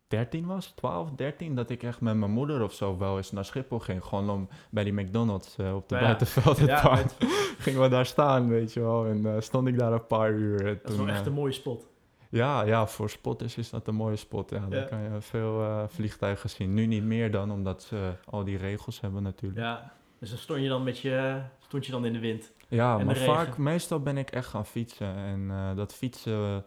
13 0.08 0.46
was, 0.46 0.67
12, 0.75 1.12
13, 1.12 1.55
dat 1.55 1.70
ik 1.70 1.84
echt 1.84 2.01
met 2.01 2.15
mijn 2.15 2.32
moeder 2.32 2.63
of 2.63 2.74
zo 2.74 2.98
wel 2.98 3.17
eens 3.17 3.32
naar 3.32 3.46
Schiphol 3.46 3.79
ging. 3.79 4.03
Gewoon 4.05 4.29
om 4.29 4.50
bij 4.70 4.84
die 4.84 4.93
McDonald's 4.93 5.58
eh, 5.58 5.75
op 5.75 5.89
de 5.89 5.96
Ja, 5.96 6.01
ja. 6.01 6.08
buitenveld. 6.08 6.58
Ja, 6.58 6.82
park. 6.82 7.12
Gingen 7.58 7.82
we 7.82 7.88
daar 7.88 8.05
staan, 8.05 8.48
weet 8.50 8.74
je 8.74 8.79
wel. 8.79 9.05
En 9.05 9.25
eh, 9.36 9.41
stond 9.41 9.67
ik 9.67 9.77
daar 9.77 9.93
een 9.93 10.08
paar 10.08 10.32
uur. 10.32 10.63
Dat 10.84 10.91
is 10.91 10.98
wel 10.98 11.08
echt 11.08 11.25
een 11.25 11.34
mooie 11.34 11.51
spot. 11.51 11.88
ja, 12.29 12.63
ja, 12.63 12.88
voor 12.88 13.10
spotters 13.10 13.58
is 13.58 13.70
dat 13.70 13.88
een 13.88 13.96
mooie 13.96 14.15
spot. 14.15 14.50
Ja, 14.50 14.58
Ja. 14.58 14.67
dan 14.79 14.88
kan 14.88 15.01
je 15.01 15.22
veel 15.22 15.86
vliegtuigen 15.89 16.50
zien. 16.50 16.74
Nu 16.74 16.86
niet 16.86 17.03
meer 17.03 17.32
dan, 17.32 17.51
omdat 17.51 17.84
ze 17.84 18.13
al 18.25 18.43
die 18.43 18.58
regels 18.58 19.01
hebben 19.01 19.24
natuurlijk. 19.24 19.62
Ja, 19.62 19.93
dus 20.20 20.29
dan 20.29 20.38
stond 20.38 20.62
je 20.62 20.67
dan 20.67 20.84
met 20.84 21.00
je... 21.00 21.41
Stond 21.60 21.86
je 21.86 21.91
dan 21.91 22.05
in 22.05 22.13
de 22.13 22.20
wind. 22.20 22.51
Ja, 22.73 22.99
En 22.99 23.05
maar 23.05 23.15
vaak, 23.15 23.57
meestal 23.57 23.99
ben 23.99 24.17
ik 24.17 24.29
echt 24.31 24.47
gaan 24.47 24.65
fietsen. 24.65 25.15
En 25.15 25.47
eh, 25.51 25.75
dat 25.75 25.93
fietsen, 25.93 26.65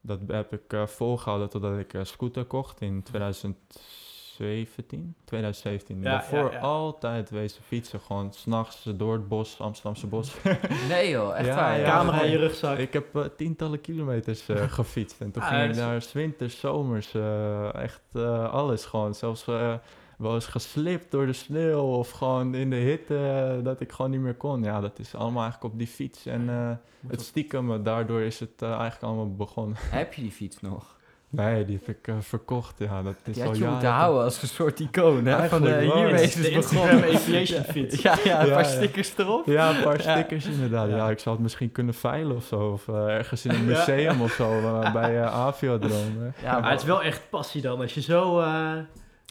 dat 0.00 0.18
heb 0.26 0.52
ik 0.52 0.72
eh, 0.72 0.86
volgehouden 0.86 1.48
totdat 1.48 1.78
ik 1.78 1.92
een 1.92 2.06
scooter 2.06 2.44
kocht 2.44 2.80
in 2.80 3.02
2017. 3.02 5.14
2017. 5.24 5.96
Ja, 6.02 6.10
Daarvoor 6.10 6.38
ja, 6.38 6.52
ja. 6.52 6.58
altijd 6.58 7.30
wezen 7.30 7.62
fietsen. 7.62 8.00
Gewoon 8.00 8.32
s'nachts 8.32 8.82
door 8.94 9.12
het 9.12 9.28
bos, 9.28 9.60
Amsterdamse 9.60 10.06
bos. 10.06 10.34
Nee 10.88 11.10
joh, 11.10 11.36
echt 11.36 11.46
Ja, 11.46 11.54
waar. 11.54 11.78
ja. 11.78 11.84
Camera 11.84 12.22
in 12.22 12.30
je 12.30 12.38
rugzak. 12.38 12.78
ik 12.78 12.92
heb 12.92 13.16
eh, 13.16 13.24
tientallen 13.36 13.80
kilometers 13.80 14.48
eh, 14.48 14.62
gefietst. 14.78 15.20
En 15.20 15.30
toen 15.30 15.42
Ah, 15.42 15.48
ging 15.48 15.76
ik 15.76 16.02
's 16.02 16.12
winters, 16.12 16.60
zomers, 16.60 17.14
eh, 17.14 17.74
echt 17.74 18.02
eh, 18.12 18.52
alles 18.52 18.84
gewoon. 18.84 19.14
Zelfs 19.14 19.46
eh, 19.46 19.74
wel 20.20 20.34
eens 20.34 20.46
geslipt 20.46 21.10
door 21.10 21.26
de 21.26 21.32
sneeuw 21.32 21.80
of 21.80 22.10
gewoon 22.10 22.54
in 22.54 22.70
de 22.70 22.76
hitte 22.76 23.16
eh, 23.16 23.64
dat 23.64 23.80
ik 23.80 23.92
gewoon 23.92 24.10
niet 24.10 24.20
meer 24.20 24.34
kon. 24.34 24.62
Ja, 24.62 24.80
dat 24.80 24.98
is 24.98 25.14
allemaal 25.14 25.42
eigenlijk 25.42 25.72
op 25.72 25.78
die 25.78 25.88
fiets. 25.88 26.26
En 26.26 26.48
eh, 26.48 26.68
Moet 27.00 27.10
het 27.10 27.20
stiekem, 27.22 27.72
eh, 27.72 27.78
daardoor 27.82 28.20
is 28.20 28.40
het 28.40 28.62
eigenlijk 28.62 29.02
allemaal 29.02 29.34
begonnen. 29.34 29.76
Heb 29.90 30.14
je 30.14 30.22
die 30.22 30.30
fiets 30.32 30.60
nog? 30.60 30.98
Nee, 31.32 31.64
die 31.64 31.80
heb 31.84 31.96
ik 31.96 32.14
verkocht. 32.20 32.78
Ja, 32.78 33.02
dat 33.02 33.14
is 33.24 33.34
Die 33.34 33.42
had 33.44 33.56
je 33.58 33.64
moeten 33.64 33.88
houden 33.88 34.22
als 34.24 34.42
een 34.42 34.48
soort 34.48 34.80
icoon, 34.80 35.26
hè? 35.26 35.48
Van 35.48 35.62
de 35.62 35.78
hiermee 35.80 36.22
is 36.22 36.34
het 36.34 36.52
begonnen. 36.54 37.04
aviation 37.14 37.64
fiets. 37.64 38.02
Ja, 38.02 38.16
ja, 38.24 38.40
een 38.40 38.46
Ja, 38.46 38.52
paar 38.54 38.62
ja. 38.62 38.68
stickers 38.70 39.12
erop. 39.16 39.46
Ja, 39.46 39.76
een 39.76 39.82
paar 39.82 40.02
Ja. 40.02 40.12
stickers 40.16 40.46
inderdaad. 40.46 40.88
Ja. 40.88 40.96
Ja. 40.96 41.10
ik 41.10 41.18
zou 41.18 41.34
het 41.34 41.42
misschien 41.42 41.72
kunnen 41.72 41.94
veilen 41.94 42.36
of 42.36 42.44
zo. 42.44 42.70
Of 42.70 42.88
ergens 42.88 43.44
in 43.44 43.50
een 43.50 43.64
Ja. 43.70 43.78
museum 43.78 44.20
of 44.22 44.32
zo, 44.32 44.50
eh, 44.58 44.92
bij 44.92 45.20
eh 45.22 45.34
Aviodrome. 45.34 46.32
Ja, 46.42 46.58
Maar 46.60 46.70
het 46.70 46.80
is 46.80 46.86
wel 46.86 47.02
echt 47.02 47.22
passie 47.30 47.62
dan. 47.62 47.80
Als 47.80 47.94
je 47.94 48.00
zo... 48.02 48.40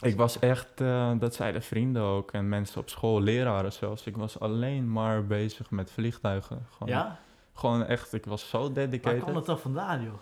Ik 0.02 0.16
was 0.16 0.40
echt, 0.40 0.82
eh, 0.82 1.12
dat 1.20 1.36
zeiden 1.36 1.62
vrienden 1.62 2.02
ook 2.02 2.32
en 2.32 2.50
mensen 2.50 2.82
op 2.82 2.90
school, 2.90 3.22
leraren 3.22 3.74
zelfs. 3.74 4.06
Ik 4.06 4.18
was 4.18 4.40
alleen 4.40 4.92
maar 4.92 5.26
bezig 5.26 5.72
met 5.72 5.92
vliegtuigen. 5.92 6.66
Gewoon, 6.70 6.94
ja? 6.94 7.20
gewoon 7.54 7.86
echt, 7.86 8.14
ik 8.14 8.26
was 8.26 8.50
zo 8.50 8.62
Waar 8.62 8.74
dedicated. 8.74 9.22
kwam 9.22 9.34
dat 9.34 9.46
dan 9.46 9.60
vandaan, 9.60 10.04
joh? 10.04 10.14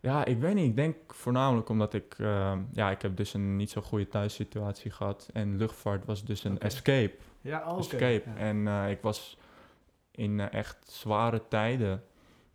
Ja, 0.00 0.24
ik 0.24 0.38
weet 0.38 0.54
niet. 0.54 0.68
Ik 0.68 0.76
denk 0.76 0.96
voornamelijk 1.06 1.68
omdat 1.68 1.94
ik, 1.94 2.14
eh, 2.18 2.52
ja, 2.72 2.90
ik 2.90 3.02
heb 3.02 3.16
dus 3.16 3.34
een 3.34 3.56
niet 3.56 3.70
zo 3.70 3.80
goede 3.80 4.08
thuissituatie 4.08 4.90
gehad. 4.90 5.28
En 5.32 5.56
luchtvaart 5.56 6.04
was 6.04 6.24
dus 6.24 6.44
een 6.44 6.60
escape. 6.60 7.14
Ja, 7.40 7.60
oh, 7.60 7.72
oké. 7.72 7.78
escape. 7.78 8.22
Ja. 8.26 8.36
En 8.36 8.68
eh, 8.68 8.90
ik 8.90 9.00
was 9.00 9.38
in 10.10 10.40
echt 10.40 10.76
zware 10.90 11.42
tijden, 11.48 12.04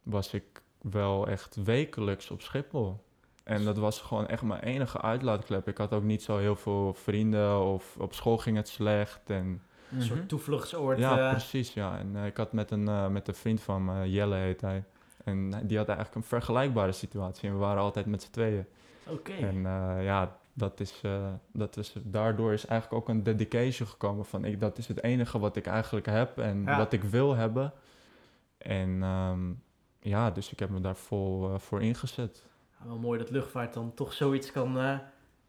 was 0.03 0.33
ik 0.33 0.61
wel 0.81 1.27
echt 1.27 1.55
wekelijks 1.63 2.31
op 2.31 2.41
Schiphol. 2.41 3.03
En 3.43 3.63
dat 3.63 3.77
was 3.77 4.01
gewoon 4.01 4.27
echt 4.27 4.41
mijn 4.41 4.61
enige 4.61 5.01
uitlaatklep. 5.01 5.67
Ik 5.67 5.77
had 5.77 5.93
ook 5.93 6.03
niet 6.03 6.23
zo 6.23 6.37
heel 6.37 6.55
veel 6.55 6.93
vrienden 6.93 7.59
of 7.61 7.95
op 7.97 8.13
school 8.13 8.37
ging 8.37 8.57
het 8.57 8.67
slecht. 8.67 9.29
En, 9.29 9.35
Een 9.35 9.61
Mhm. 9.89 10.01
soort 10.01 10.29
toevluchtsoord. 10.29 10.97
ja, 10.97 11.19
eh, 11.25 11.29
precies. 11.31 11.73
Ja. 11.73 11.97
En 11.97 12.15
eh, 12.15 12.25
ik 12.25 12.37
had 12.37 12.53
met 12.53 12.71
een, 12.71 12.87
eh, 12.87 13.07
met 13.07 13.27
een 13.27 13.33
vriend 13.35 13.61
van 13.61 13.85
me, 13.85 14.09
Jelle 14.11 14.35
heet 14.35 14.61
hij. 14.61 14.83
En 15.23 15.49
die 15.67 15.77
had 15.77 15.87
eigenlijk 15.87 16.15
een 16.15 16.23
vergelijkbare 16.23 16.91
situatie. 16.91 17.47
En 17.49 17.53
we 17.53 17.59
waren 17.59 17.81
altijd 17.81 18.05
met 18.05 18.21
z'n 18.21 18.31
tweeën. 18.31 18.65
Oké. 19.07 19.31
En 19.33 19.65
eh, 19.65 20.03
ja, 20.03 20.37
dat 20.53 20.79
is, 20.79 20.99
eh, 21.03 21.27
dat 21.53 21.77
is, 21.77 21.93
daardoor 22.03 22.53
is 22.53 22.65
eigenlijk 22.65 23.01
ook 23.01 23.09
een 23.15 23.23
dedication 23.23 23.87
gekomen 23.87 24.25
van 24.25 24.45
ik, 24.45 24.59
dat 24.59 24.77
is 24.77 24.87
het 24.87 25.03
enige 25.03 25.39
wat 25.39 25.55
ik 25.55 25.65
eigenlijk 25.67 26.05
heb 26.05 26.37
en 26.37 26.63
Ja. 26.63 26.77
wat 26.77 26.93
ik 26.93 27.03
wil 27.03 27.35
hebben. 27.35 27.73
En 28.57 29.03
ehm, 29.03 29.51
ja, 29.99 30.31
dus 30.31 30.51
ik 30.51 30.59
heb 30.59 30.69
me 30.69 30.79
daar 30.81 30.95
vol 30.95 31.59
voor 31.59 31.81
ingezet. 31.81 32.43
Ja, 32.83 32.87
wel 32.89 32.97
mooi 32.97 33.19
dat 33.19 33.29
luchtvaart 33.29 33.73
dan 33.73 33.93
toch 33.93 34.13
zoiets 34.13 34.51
kan, 34.51 34.79
eh, 34.79 34.97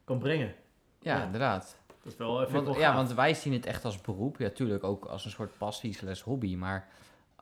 kan 0.04 0.18
brengen. 0.18 0.54
Ja, 1.00 1.16
Ja. 1.16 1.24
inderdaad. 1.24 1.76
Dat 2.02 2.12
is 2.12 2.18
wel, 2.18 2.50
Want, 2.50 2.66
wel 2.66 2.78
ja, 2.78 2.94
want 2.94 3.14
wij 3.14 3.34
zien 3.34 3.52
het 3.52 3.66
echt 3.66 3.84
als 3.84 4.00
beroep. 4.00 4.38
Ja, 4.38 4.48
tuurlijk 4.50 4.84
ook 4.84 5.04
als 5.04 5.24
een 5.24 5.30
soort 5.30 5.58
passie 5.58 5.94
slash 5.94 6.20
hobby. 6.22 6.56
Maar 6.56 6.88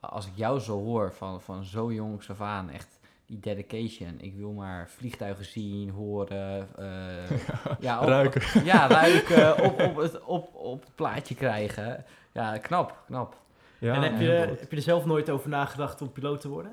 als 0.00 0.26
ik 0.26 0.32
jou 0.34 0.58
zo 0.60 0.78
hoor 0.84 1.12
van, 1.12 1.40
van 1.40 1.64
zo 1.64 1.92
jongs 1.92 2.30
af 2.30 2.40
aan, 2.40 2.70
echt 2.70 2.98
die 3.26 3.40
dedication. 3.40 4.20
Ik 4.20 4.34
wil 4.36 4.52
maar 4.52 4.88
vliegtuigen 4.90 5.44
zien, 5.44 5.90
horen, 5.90 6.68
eh, 6.76 7.38
ja, 7.80 8.00
op- 8.00 8.06
Ruiken. 8.08 8.42
Ja, 8.64 8.86
ruiken, 8.86 9.64
op, 9.64 9.80
op, 9.80 9.96
het, 9.96 10.20
op, 10.24 10.54
op 10.54 10.80
het 10.84 10.94
plaatje 10.94 11.34
krijgen. 11.34 12.04
Ja, 12.32 12.58
knap, 12.58 13.02
knap. 13.06 13.36
Ja, 13.78 13.94
en 13.94 14.02
heb 14.02 14.20
je, 14.20 14.26
heb 14.60 14.70
je 14.70 14.76
er 14.76 14.82
zelf 14.82 15.04
nooit 15.04 15.30
over 15.30 15.48
nagedacht 15.48 16.00
om 16.02 16.12
piloot 16.12 16.40
te 16.40 16.48
worden? 16.48 16.72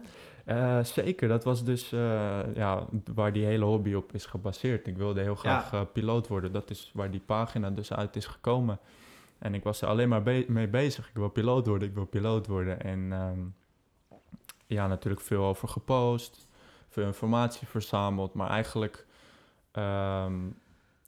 Eh, 0.50 0.84
zeker, 0.84 1.28
dat 1.28 1.44
was 1.44 1.64
dus 1.64 1.92
eh, 1.92 2.40
ja, 2.56 2.86
waar 3.14 3.34
die 3.34 3.46
hele 3.46 3.66
hobby 3.66 3.94
op 3.94 4.14
is 4.14 4.26
gebaseerd. 4.26 4.88
Ik 4.88 4.98
wilde 4.98 5.22
heel 5.22 5.36
graag 5.36 5.74
eh, 5.74 5.82
piloot 5.94 6.28
worden. 6.28 6.52
Dat 6.52 6.70
is 6.70 6.92
waar 6.94 7.12
die 7.12 7.20
pagina 7.26 7.70
dus 7.70 7.94
uit 7.94 8.16
is 8.16 8.26
gekomen. 8.26 8.80
En 9.40 9.54
ik 9.54 9.64
was 9.64 9.82
er 9.82 9.88
alleen 9.88 10.10
maar 10.10 10.24
be- 10.24 10.46
mee 10.48 10.68
bezig. 10.68 11.08
Ik 11.10 11.16
wil 11.16 11.30
piloot 11.30 11.68
worden, 11.68 11.88
ik 11.88 11.94
wil 11.94 12.06
piloot 12.06 12.48
worden. 12.48 12.82
En 12.82 13.14
ehm, 13.14 13.40
ja, 14.68 14.88
natuurlijk 14.88 15.22
veel 15.24 15.44
over 15.44 15.68
gepost, 15.68 16.48
veel 16.90 17.06
informatie 17.06 17.68
verzameld. 17.68 18.34
Maar 18.34 18.50
eigenlijk 18.50 19.06
ehm, 19.72 20.38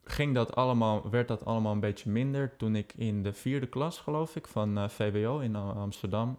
ging 0.03 0.35
dat 0.35 0.55
allemaal, 0.55 1.09
werd 1.09 1.27
dat 1.27 1.45
allemaal 1.45 1.73
een 1.73 1.79
beetje 1.79 2.09
minder 2.09 2.55
toen 2.57 2.75
ik 2.75 2.93
in 2.95 3.23
de 3.23 3.33
vierde 3.33 3.67
klas, 3.67 3.99
geloof 3.99 4.35
ik, 4.35 4.47
van 4.47 4.89
VWO 4.89 5.39
in 5.39 5.55
Am- 5.55 5.77
Amsterdam 5.77 6.37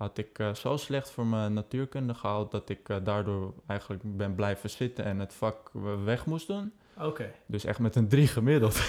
had 0.00 0.18
ik 0.18 0.38
eh, 0.38 0.54
zo 0.54 0.76
slecht 0.76 1.10
voor 1.10 1.26
mijn 1.26 1.52
natuurkunde 1.52 2.14
gehaald 2.14 2.50
dat 2.50 2.68
ik 2.68 2.88
eh, 2.88 2.96
daardoor 3.02 3.52
eigenlijk 3.66 4.02
ben 4.16 4.34
blijven 4.34 4.70
zitten 4.70 5.04
en 5.04 5.18
het 5.18 5.34
vak 5.34 5.70
eh, 5.74 5.82
weg 6.04 6.26
moest 6.26 6.46
doen. 6.46 6.72
Oké. 6.98 7.30
Dus 7.46 7.64
echt 7.64 7.78
met 7.78 7.96
een 7.96 8.08
drie 8.08 8.26
gemiddeld. 8.26 8.74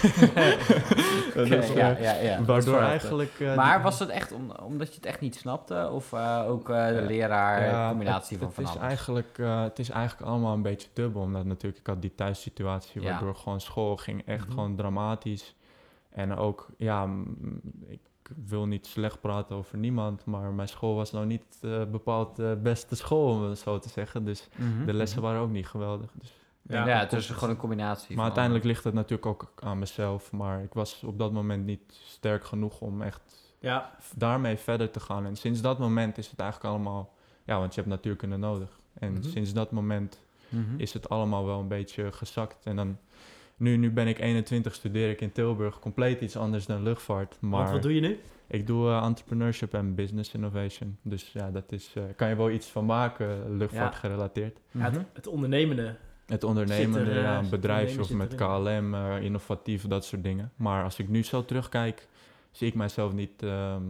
Dus, 1.34 1.50
eh, 1.50 1.76
ja, 1.76 1.88
ja, 1.98 2.12
ja. 2.14 2.38
is 2.38 2.46
Waardoor 2.46 2.78
eigenlijk... 2.80 3.40
eh, 3.40 3.56
Maar 3.56 3.82
was 3.82 3.98
dat 3.98 4.08
echt 4.08 4.32
om, 4.32 4.50
omdat 4.50 4.88
je 4.88 4.94
het 4.94 5.06
echt 5.06 5.20
niet 5.20 5.34
snapte? 5.36 5.88
Of 5.92 6.12
eh, 6.12 6.44
ook 6.48 6.70
eh, 6.70 6.86
de 6.88 7.02
leraar, 7.06 7.64
Ja, 7.64 7.88
combinatie 7.88 8.36
het, 8.36 8.44
van 8.44 8.54
van 8.54 8.64
het 8.64 8.72
is 8.72 8.78
alles? 8.78 8.88
eigenlijk, 8.88 9.38
eh, 9.38 9.62
Het 9.62 9.78
is 9.78 9.90
eigenlijk 9.90 10.30
allemaal 10.30 10.54
een 10.54 10.62
beetje 10.62 10.88
dubbel. 10.92 11.22
Omdat 11.22 11.44
natuurlijk 11.44 11.80
ik 11.80 11.86
had 11.86 12.00
die 12.02 12.14
thuissituatie... 12.14 13.02
Ja. 13.02 13.10
waardoor 13.10 13.34
gewoon 13.34 13.60
school 13.60 13.96
ging 13.96 14.26
echt 14.26 14.44
Mhm. 14.44 14.52
gewoon 14.52 14.76
dramatisch. 14.76 15.54
En 16.10 16.36
ook, 16.36 16.66
ja... 16.76 17.08
Ik 17.88 18.00
wil 18.46 18.66
niet 18.66 18.86
slecht 18.86 19.20
praten 19.20 19.56
over 19.56 19.78
niemand... 19.78 20.24
maar 20.24 20.52
mijn 20.52 20.68
school 20.68 20.94
was 20.94 21.12
nou 21.12 21.26
niet 21.26 21.44
eh, 21.60 21.84
bepaald 21.84 22.36
de 22.36 22.58
beste 22.62 22.96
school, 22.96 23.34
om 23.34 23.42
het 23.42 23.58
zo 23.58 23.78
te 23.78 23.88
zeggen. 23.88 24.24
Dus 24.24 24.48
Mhm, 24.56 24.84
de 24.86 24.92
lessen 24.92 25.18
mhm. 25.18 25.26
waren 25.28 25.42
ook 25.42 25.50
niet 25.50 25.66
geweldig. 25.66 26.10
Dus 26.14 26.32
Ja, 26.62 26.86
Ja, 26.86 26.98
het 26.98 27.12
is 27.12 27.26
gewoon 27.30 27.50
een 27.50 27.56
combinatie 27.56 28.06
Maar 28.06 28.14
van 28.16 28.24
uiteindelijk 28.24 28.64
ligt 28.64 28.84
het 28.84 28.94
natuurlijk 28.94 29.26
ook 29.26 29.52
aan 29.60 29.78
mezelf. 29.78 30.32
Maar 30.32 30.62
ik 30.62 30.72
was 30.74 31.02
op 31.04 31.18
dat 31.18 31.32
moment 31.32 31.64
niet 31.64 31.82
sterk 32.06 32.44
genoeg 32.44 32.80
om 32.80 33.02
echt 33.02 33.54
Ja, 33.58 33.90
daarmee 34.16 34.56
verder 34.56 34.90
te 34.90 35.00
gaan. 35.00 35.26
En 35.26 35.36
sinds 35.36 35.60
dat 35.60 35.78
moment 35.78 36.18
is 36.18 36.30
het 36.30 36.40
eigenlijk 36.40 36.74
allemaal... 36.74 37.12
Ja, 37.44 37.58
want 37.58 37.74
je 37.74 37.80
hebt 37.80 37.92
natuurkunde 37.92 38.36
nodig. 38.36 38.68
En 38.94 39.12
Mhm. 39.12 39.22
sinds 39.22 39.52
dat 39.52 39.70
moment 39.70 40.20
is 40.76 40.92
het 40.92 41.08
allemaal 41.08 41.44
wel 41.46 41.60
een 41.60 41.68
beetje 41.68 42.12
gezakt. 42.12 42.66
En 42.66 42.76
dan... 42.76 42.98
Nu, 43.62 43.76
nu 43.76 43.90
ben 43.90 44.06
ik 44.08 44.18
21, 44.18 44.74
studeer 44.74 45.10
ik 45.10 45.20
in 45.20 45.32
Tilburg. 45.32 45.78
Compleet 45.78 46.20
iets 46.20 46.36
anders 46.36 46.66
dan 46.66 46.82
luchtvaart. 46.82 47.36
want 47.40 47.52
Maar 47.52 47.72
wat 47.72 47.82
doe 47.82 47.94
je 47.94 48.00
nu? 48.00 48.18
ik 48.46 48.66
doe 48.66 48.88
eh, 48.90 49.04
entrepreneurship 49.04 49.74
en 49.74 49.94
business 49.94 50.34
innovation. 50.34 50.96
Dus 51.02 51.32
ja, 51.32 51.50
dat 51.50 51.72
is... 51.72 51.92
eh, 51.94 52.02
kan 52.16 52.28
je 52.28 52.36
wel 52.36 52.50
iets 52.50 52.66
van 52.66 52.84
maken, 52.84 53.56
luchtvaart 53.56 53.92
Ja. 53.92 53.98
gerelateerd. 53.98 54.58
Ja, 54.70 54.88
Mhm. 54.88 54.98
het, 54.98 55.06
het 55.12 55.26
ondernemende. 55.26 55.96
Het 56.26 56.44
ondernemen, 56.44 56.92
Zit 57.00 57.08
er, 57.08 57.16
eh, 57.16 57.22
ja, 57.22 57.36
een 57.36 57.42
zit 57.42 57.50
bedrijfje 57.50 58.00
of 58.00 58.10
met 58.12 58.34
KLM, 58.34 58.94
innovatief, 59.20 59.86
dat 59.86 60.04
soort 60.04 60.22
dingen. 60.22 60.52
Maar 60.56 60.84
als 60.84 60.98
ik 60.98 61.08
nu 61.08 61.22
zo 61.22 61.44
terugkijk, 61.44 62.08
zie 62.50 62.66
ik 62.68 62.74
mijzelf 62.74 63.12
niet, 63.12 63.42
ehm, 63.42 63.50
eh, 63.50 63.80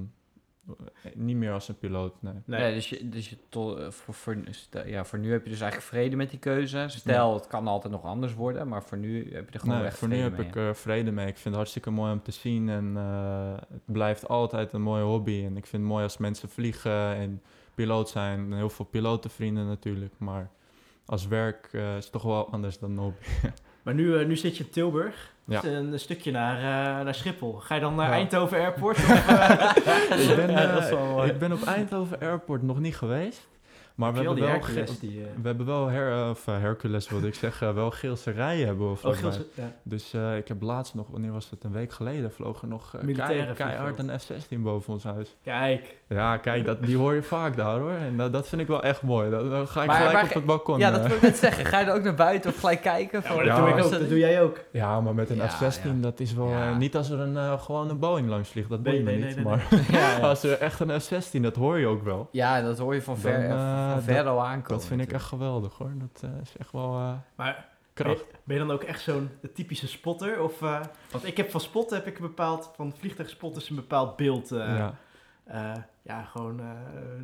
niet 1.15 1.37
meer 1.37 1.53
als 1.53 1.69
een 1.69 1.79
piloot. 1.79 2.23
Nee. 2.23 2.33
Nee. 2.45 2.61
Nee, 2.61 2.75
dus 2.75 2.89
je, 2.89 3.09
dus 3.09 3.31
je 3.31 3.37
to- 3.49 3.77
eh, 3.77 3.91
voor, 3.91 4.15
voor, 4.15 4.37
stel- 4.51 4.87
ja, 4.87 5.05
voor 5.05 5.19
nu 5.19 5.31
heb 5.33 5.45
je 5.45 5.51
dus 5.51 5.61
eigenlijk 5.61 5.91
vrede 5.93 6.17
met 6.17 6.31
die 6.31 6.39
keuze. 6.39 6.85
Stel, 6.89 7.35
het 7.35 7.47
kan 7.47 7.67
altijd 7.67 7.93
nog 7.93 8.05
anders 8.05 8.35
worden, 8.35 8.69
maar 8.69 8.83
voor 8.83 8.99
nu 8.99 9.33
heb 9.35 9.47
je 9.49 9.55
er 9.55 9.61
gewoon 9.61 9.77
Nee, 9.77 9.87
echt 9.87 9.99
voor 9.99 10.09
nu 10.09 10.17
heb 10.17 10.37
mee, 10.37 10.47
ik 10.47 10.55
ja. 10.55 10.61
er 10.61 10.77
vrede 10.77 11.11
mee. 11.13 11.27
Ik 11.27 11.33
vind 11.35 11.45
het 11.45 11.55
hartstikke 11.55 11.91
mooi 11.91 12.13
om 12.13 12.23
te 12.23 12.31
zien 12.31 12.69
en 12.69 12.93
eh, 12.97 13.55
het 13.73 13.83
blijft 13.85 14.29
altijd 14.29 14.73
een 14.73 14.83
mooie 14.83 15.03
hobby. 15.05 15.45
En 15.45 15.57
ik 15.57 15.67
vind 15.67 15.83
het 15.83 15.91
mooi 15.93 16.03
als 16.05 16.17
mensen 16.17 16.49
vliegen 16.49 17.15
en 17.15 17.43
piloot 17.75 18.09
zijn. 18.09 18.39
En 18.39 18.53
heel 18.57 18.71
veel 18.71 18.85
pilotenvrienden 18.85 19.67
natuurlijk, 19.67 20.15
maar 20.19 20.51
als 21.07 21.27
werk 21.27 21.69
eh, 21.73 21.97
is 21.97 22.03
het 22.05 22.13
toch 22.13 22.23
wel 22.23 22.51
anders 22.53 22.79
dan 22.79 22.91
een 22.91 22.99
hobby. 22.99 23.25
Maar 23.83 23.95
nu, 23.95 24.19
eh, 24.19 24.27
nu 24.27 24.37
zit 24.37 24.57
je 24.57 24.65
in 24.65 24.71
Tilburg. 24.71 25.31
Ja. 25.45 25.61
Dus 25.61 25.71
een, 25.73 25.99
stukje 25.99 26.31
naar, 26.31 26.57
eh, 26.57 27.05
naar 27.05 27.15
Schiphol. 27.15 27.53
Ga 27.53 27.75
je 27.75 27.81
dan 27.81 27.95
naar 27.95 28.09
Ja. 28.09 28.13
Eindhoven 28.13 28.59
Airport? 28.59 28.97
of, 29.05 29.27
eh, 29.27 30.31
ik, 30.31 30.37
ben, 30.37 30.55
wel 30.55 31.25
ik 31.25 31.39
ben 31.39 31.53
op 31.53 31.63
Eindhoven 31.63 32.21
Airport 32.21 32.63
nog 32.63 32.79
niet 32.79 32.97
geweest. 32.97 33.51
Maar 33.95 34.13
we 34.13 34.19
hebben, 34.19 34.39
wel 34.39 34.49
Hercules 34.49 34.99
die... 34.99 35.21
we 35.21 35.47
hebben 35.47 35.67
wel 35.67 35.87
her, 35.87 36.31
of, 36.31 36.47
Hercules, 36.47 37.09
wilde 37.09 37.27
ik 37.27 37.35
zeggen, 37.35 37.75
wel 37.75 37.91
Geelse 37.91 38.31
rijen 38.31 38.67
hebben 38.67 38.93
we 38.93 39.09
oh, 39.09 39.17
ja. 39.55 39.73
Dus 39.83 40.15
ik 40.37 40.49
heb 40.49 40.63
laatst 40.63 40.95
nog, 40.95 41.09
wanneer 41.09 41.33
was 41.33 41.51
het, 41.51 41.65
een 41.65 41.73
week 41.73 41.93
geleden, 41.93 42.33
vlogen 42.33 42.69
nog 42.69 42.97
keihard 43.55 43.99
een 43.99 44.21
F-16 44.21 44.59
boven 44.59 44.93
ons 44.93 45.05
huis. 45.05 45.37
Kijk. 45.43 45.97
Ja, 46.13 46.37
kijk, 46.37 46.65
dat, 46.65 46.83
die 46.83 46.97
hoor 46.97 47.15
je 47.15 47.23
vaak 47.23 47.57
daar 47.57 47.79
hoor. 47.79 47.91
En 47.93 48.17
dat, 48.17 48.33
dat 48.33 48.49
vind 48.49 48.61
ik 48.61 48.67
wel 48.67 48.83
echt 48.83 49.03
mooi. 49.03 49.31
Dan 49.31 49.69
ga 49.69 49.81
ik 49.81 49.87
Maar- 49.87 49.97
gelijk 49.97 50.13
maar 50.15 50.25
op 50.25 50.35
het 50.35 50.45
balkon. 50.47 50.79
Ja, 50.79 50.87
eh. 50.89 50.95
dat 50.95 51.07
wil 51.07 51.17
ik 51.17 51.23
net 51.23 51.37
zeggen. 51.37 51.65
Ga 51.65 51.79
je 51.79 51.87
dan 51.87 51.97
ook 51.97 52.03
naar 52.03 52.15
buiten 52.15 52.51
of 52.51 52.59
gelijk 52.61 52.81
kijken? 52.83 53.21
Ja, 53.25 53.35
maar 53.35 53.45
Ja, 53.45 53.55
dat 53.57 53.65
doe 53.65 53.69
ik 53.75 53.79
is 53.79 53.85
ook. 53.85 53.91
Dat 53.91 54.09
doe 54.09 54.19
jij 54.19 54.43
ook. 54.43 54.61
Ja, 54.73 55.01
maar 55.01 55.15
met 55.15 55.31
een 55.31 55.37
Ja, 55.37 55.49
F-16, 55.49 55.83
ja. 55.85 55.91
dat 56.01 56.21
is 56.21 56.35
wel... 56.35 56.49
Ja. 56.49 56.71
eh, 56.71 56.77
niet 56.77 56.97
als 56.97 57.11
er 57.11 57.21
een, 57.21 57.37
eh, 57.37 57.63
gewoon 57.63 57.91
een 57.91 57.99
Boeing 57.99 58.29
langs 58.29 58.49
vliegt, 58.49 58.69
dat 58.69 58.81
Nee, 58.83 58.93
boeit 58.93 59.05
me 59.05 59.11
nee, 59.11 59.25
niet. 59.27 59.37
nee, 59.37 59.45
nee, 59.45 59.55
maar 59.55 59.67
ja, 59.91 60.17
ja. 60.17 60.19
als 60.29 60.43
er 60.43 60.59
echt 60.59 60.81
een 60.81 61.01
F-16, 61.01 61.41
dat 61.41 61.57
hoor 61.57 61.79
je 61.79 61.87
ook 61.87 62.03
wel. 62.05 62.29
ja, 62.33 62.61
dat 62.63 62.79
hoor 62.79 62.95
je 62.95 63.03
van 63.03 63.17
ver, 63.19 63.49
Dan, 63.49 63.59
eh, 63.59 63.83
eh, 63.87 63.93
van 63.93 64.03
ver 64.03 64.27
al 64.27 64.45
aankomen. 64.45 64.69
Dat 64.79 64.87
vind 64.87 65.01
ik 65.01 65.13
echt 65.13 65.25
geweldig 65.25 65.73
hoor. 65.79 65.91
Dat 65.95 66.23
eh, 66.23 66.31
is 66.43 66.53
echt 66.59 66.73
wel 66.73 66.95
eh, 66.95 67.13
Maar 67.35 67.67
kracht. 67.95 68.25
ben 68.45 68.57
je 68.57 68.63
dan 68.67 68.71
ook 68.75 68.83
echt 68.83 69.01
zo'n 69.03 69.31
typische 69.55 69.89
spotter? 69.89 70.43
Of, 70.43 70.63
eh, 70.63 70.81
want 71.11 71.27
ik 71.27 71.37
heb 71.37 71.51
van 71.51 71.61
spotten 71.61 71.97
heb 71.97 72.07
ik 72.07 72.17
een 72.19 72.27
bepaald, 72.27 72.71
van 72.77 72.95
vliegtuigspotters 72.99 73.71
een 73.71 73.77
bepaald 73.77 74.17
beeld. 74.17 74.53
eh, 74.53 74.59
ja. 74.59 74.95
Eh, 75.45 75.73
ja, 76.03 76.23
gewoon 76.23 76.61
eh, 76.61 76.67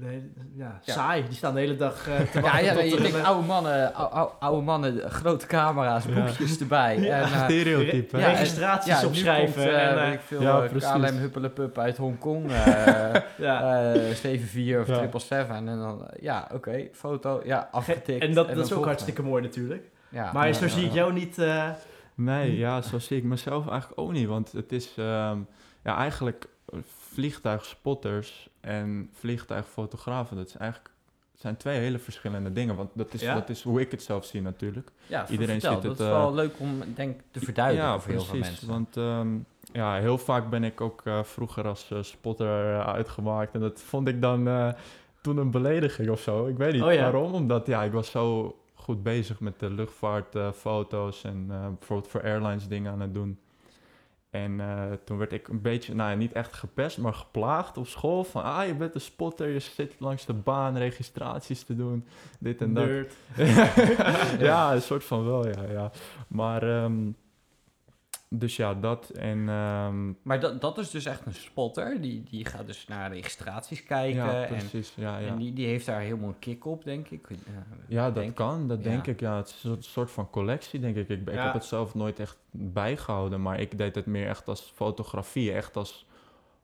hele- 0.09 0.23
ja, 0.55 0.81
Ja. 0.85 0.93
saai. 0.93 1.25
Die 1.27 1.37
staan 1.37 1.55
de 1.55 1.61
hele 1.61 1.77
dag 1.77 2.09
eh, 2.09 2.21
te 2.21 2.41
wachten 2.41 2.65
ja 2.65 2.81
je 2.81 2.97
denkt 3.01 3.23
oude 3.25 3.47
mannen, 3.47 3.95
ou- 3.95 4.11
ou- 4.13 4.31
oude 4.39 4.63
mannen, 4.63 5.11
grote 5.11 5.47
camera's, 5.47 6.05
Ja. 6.05 6.25
boekjes 6.25 6.61
erbij. 6.61 6.99
Ja. 6.99 7.17
En, 7.17 7.23
eh, 7.23 7.45
Stereotype. 7.45 8.17
re- 8.17 8.27
registraties 8.27 9.05
opschrijven. 9.05 9.55
Komt, 9.63 9.67
en, 9.75 10.13
ik 10.13 10.21
veel. 10.21 10.69
KLM 10.79 11.05
Huppelepup 11.17 11.79
uit 11.79 11.97
Hongkong. 11.97 12.51
eh 12.53 12.55
ja. 13.47 13.83
eh 13.95 14.01
74 14.15 14.81
of 14.81 14.87
Ja. 14.87 14.95
777. 14.95 15.57
En 15.57 15.67
dan, 15.79 16.09
ja, 16.21 16.49
oké, 16.55 16.89
foto, 16.93 17.41
ja, 17.45 17.69
afgetikt. 17.73 18.23
en 18.25 18.35
dat, 18.35 18.49
is 18.57 18.73
ook 18.73 18.85
hartstikke 18.85 19.23
mooi 19.23 19.43
natuurlijk. 19.43 19.91
Ja, 20.11 20.33
maar 20.33 20.53
zo 20.55 20.69
zie 20.69 20.85
ik 20.87 20.93
jou 20.93 21.13
niet... 21.13 21.39
eh, 21.39 21.69
Nee, 22.15 22.57
ja, 22.57 22.83
zo 22.83 22.99
zie 22.99 23.17
ik 23.17 23.25
mezelf 23.25 23.69
eigenlijk 23.69 24.01
ook 24.01 24.13
niet. 24.13 24.29
Want 24.29 24.53
het 24.53 24.73
is 24.73 24.93
ehm, 24.97 25.39
ja, 25.85 25.97
eigenlijk 25.97 26.47
vliegtuigspotters 27.19 28.49
en 28.61 29.11
vliegtuigfotografen. 29.13 30.37
Dat 30.37 30.47
is 30.47 30.57
eigenlijk, 30.57 30.91
zijn 31.35 31.57
twee 31.57 31.79
hele 31.79 31.99
verschillende 31.99 32.53
dingen. 32.53 32.77
Want 32.77 32.91
dat 32.95 33.15
is, 33.15 33.21
Ja? 33.21 33.35
dat 33.35 33.49
is 33.49 33.63
hoe 33.63 33.81
ik 33.81 33.91
het 33.91 34.03
zelf 34.03 34.25
zie 34.25 34.43
natuurlijk. 34.43 34.91
Ja, 35.07 35.29
Iedereen 35.29 35.61
ziet 35.61 35.71
het, 35.71 35.83
dat 35.83 36.01
is 36.01 36.07
eh, 36.07 36.13
wel 36.13 36.35
leuk 36.35 36.55
om 36.59 36.81
denk, 36.95 37.21
te 37.31 37.41
verduidelijken 37.41 37.93
ja, 37.93 38.01
voor 38.01 38.11
heel 38.13 38.21
veel 38.21 38.39
precies. 38.39 38.49
mensen. 38.61 38.69
Want 38.69 38.97
ehm, 38.97 39.29
ja, 39.73 39.97
heel 39.97 40.19
vaak 40.19 40.51
ben 40.51 40.65
ik 40.65 40.81
ook 40.81 41.01
eh, 41.05 41.23
vroeger 41.23 41.67
als 41.67 41.91
eh, 41.91 42.03
spotter 42.03 42.83
uitgemaakt. 42.85 43.55
En 43.55 43.61
dat 43.61 43.81
vond 43.81 44.09
ik 44.09 44.21
dan 44.23 44.75
toen 45.21 45.37
een 45.37 45.51
belediging 45.51 46.11
of 46.11 46.21
zo. 46.21 46.47
Ik 46.47 46.57
weet 46.57 46.73
niet 46.73 46.83
Oh 46.83 46.93
ja. 46.93 47.03
waarom. 47.03 47.35
Omdat 47.35 47.67
ja, 47.67 47.83
ik 47.83 47.93
was 47.93 48.11
zo 48.11 48.57
goed 48.75 49.03
bezig 49.03 49.41
met 49.41 49.59
de 49.59 49.71
luchtvaartfoto's 49.71 51.25
en 51.25 51.47
bijvoorbeeld 51.79 52.11
voor 52.11 52.23
airlines 52.23 52.69
dingen 52.69 52.93
aan 52.93 53.01
het 53.01 53.15
doen. 53.15 53.39
En 54.31 54.61
eh, 54.61 54.93
toen 55.05 55.19
werd 55.19 55.33
ik 55.33 55.49
een 55.49 55.61
beetje, 55.61 55.95
nou 55.95 56.11
ja, 56.11 56.17
niet 56.17 56.33
echt 56.33 56.53
gepest, 56.53 56.99
maar 56.99 57.15
geplaagd 57.15 57.77
op 57.77 57.87
school. 57.87 58.25
Van, 58.25 58.43
ah, 58.43 58.67
je 58.67 58.75
bent 58.75 58.95
een 58.95 59.01
spotter, 59.01 59.49
je 59.49 59.59
zit 59.59 59.95
langs 59.99 60.27
de 60.27 60.33
baan 60.33 60.77
registraties 60.77 61.63
te 61.63 61.77
doen, 61.77 62.05
dit 62.39 62.61
en 62.61 62.75
dat. 62.75 62.89
ja, 64.49 64.75
een 64.75 64.83
soort 64.83 65.05
van 65.05 65.25
wel, 65.25 65.47
ja. 65.49 65.63
ja. 65.71 65.91
Maar, 66.29 66.63
ehm, 66.63 67.11
dus 68.31 68.57
ja, 68.57 68.75
dat 68.75 69.09
en... 69.09 69.49
ehm, 69.49 70.13
Maar 70.23 70.41
dat, 70.41 70.61
dat 70.61 70.79
is 70.79 70.91
dus 70.91 71.05
echt 71.05 71.27
een 71.27 71.35
spotter. 71.35 72.01
Die, 72.01 72.23
die 72.31 72.45
gaat 72.45 72.67
dus 72.67 72.87
naar 72.87 73.13
registraties 73.13 73.85
kijken. 73.85 74.25
ja, 74.25 74.45
en, 74.45 74.57
precies, 74.57 74.93
ja, 74.97 75.19
ja. 75.19 75.27
en 75.29 75.37
die, 75.37 75.53
die 75.53 75.67
heeft 75.67 75.87
daar 75.87 76.01
helemaal 76.01 76.29
een 76.29 76.39
kick 76.39 76.67
op, 76.67 76.85
denk 76.85 77.09
ik. 77.09 77.31
Eh, 77.31 77.37
Ja, 77.89 78.11
dat 78.11 78.33
kan, 78.33 78.69
dat 78.69 78.83
denk 78.83 79.07
ik. 79.07 79.21
Ja, 79.21 79.37
het 79.37 79.49
is 79.49 79.65
een 79.65 79.83
soort 79.83 80.11
van 80.11 80.31
collectie, 80.31 80.81
denk 80.81 80.97
ik. 80.97 81.09
Ik, 81.09 81.21
ik 81.29 81.39
heb 81.39 81.53
het 81.53 81.65
zelf 81.65 81.95
nooit 81.95 82.21
echt 82.21 82.37
bijgehouden, 82.51 83.43
maar 83.43 83.61
ik 83.61 83.79
deed 83.79 83.95
het 83.95 84.07
meer 84.07 84.29
echt 84.29 84.49
als 84.49 84.73
fotografie, 84.75 85.53
echt 85.53 85.77
als 85.77 86.07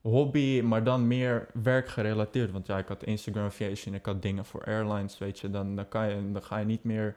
hobby, 0.01 0.61
maar 0.61 0.85
dan 0.85 1.07
meer 1.07 1.47
werkgerelateerd. 1.63 2.53
Want 2.53 2.67
ja, 2.67 2.79
ik 2.79 2.89
had 2.89 3.05
Instagram 3.05 3.45
Aviation, 3.45 3.95
ik 3.95 4.07
had 4.07 4.23
dingen 4.23 4.45
voor 4.45 4.65
airlines, 4.65 5.19
weet 5.19 5.39
je. 5.39 5.51
Dan, 5.51 5.77
dan, 5.77 5.89
kan 5.89 6.09
je, 6.09 6.33
dan 6.33 6.43
ga 6.43 6.59
je 6.59 6.65
niet 6.65 6.85
meer 6.85 7.15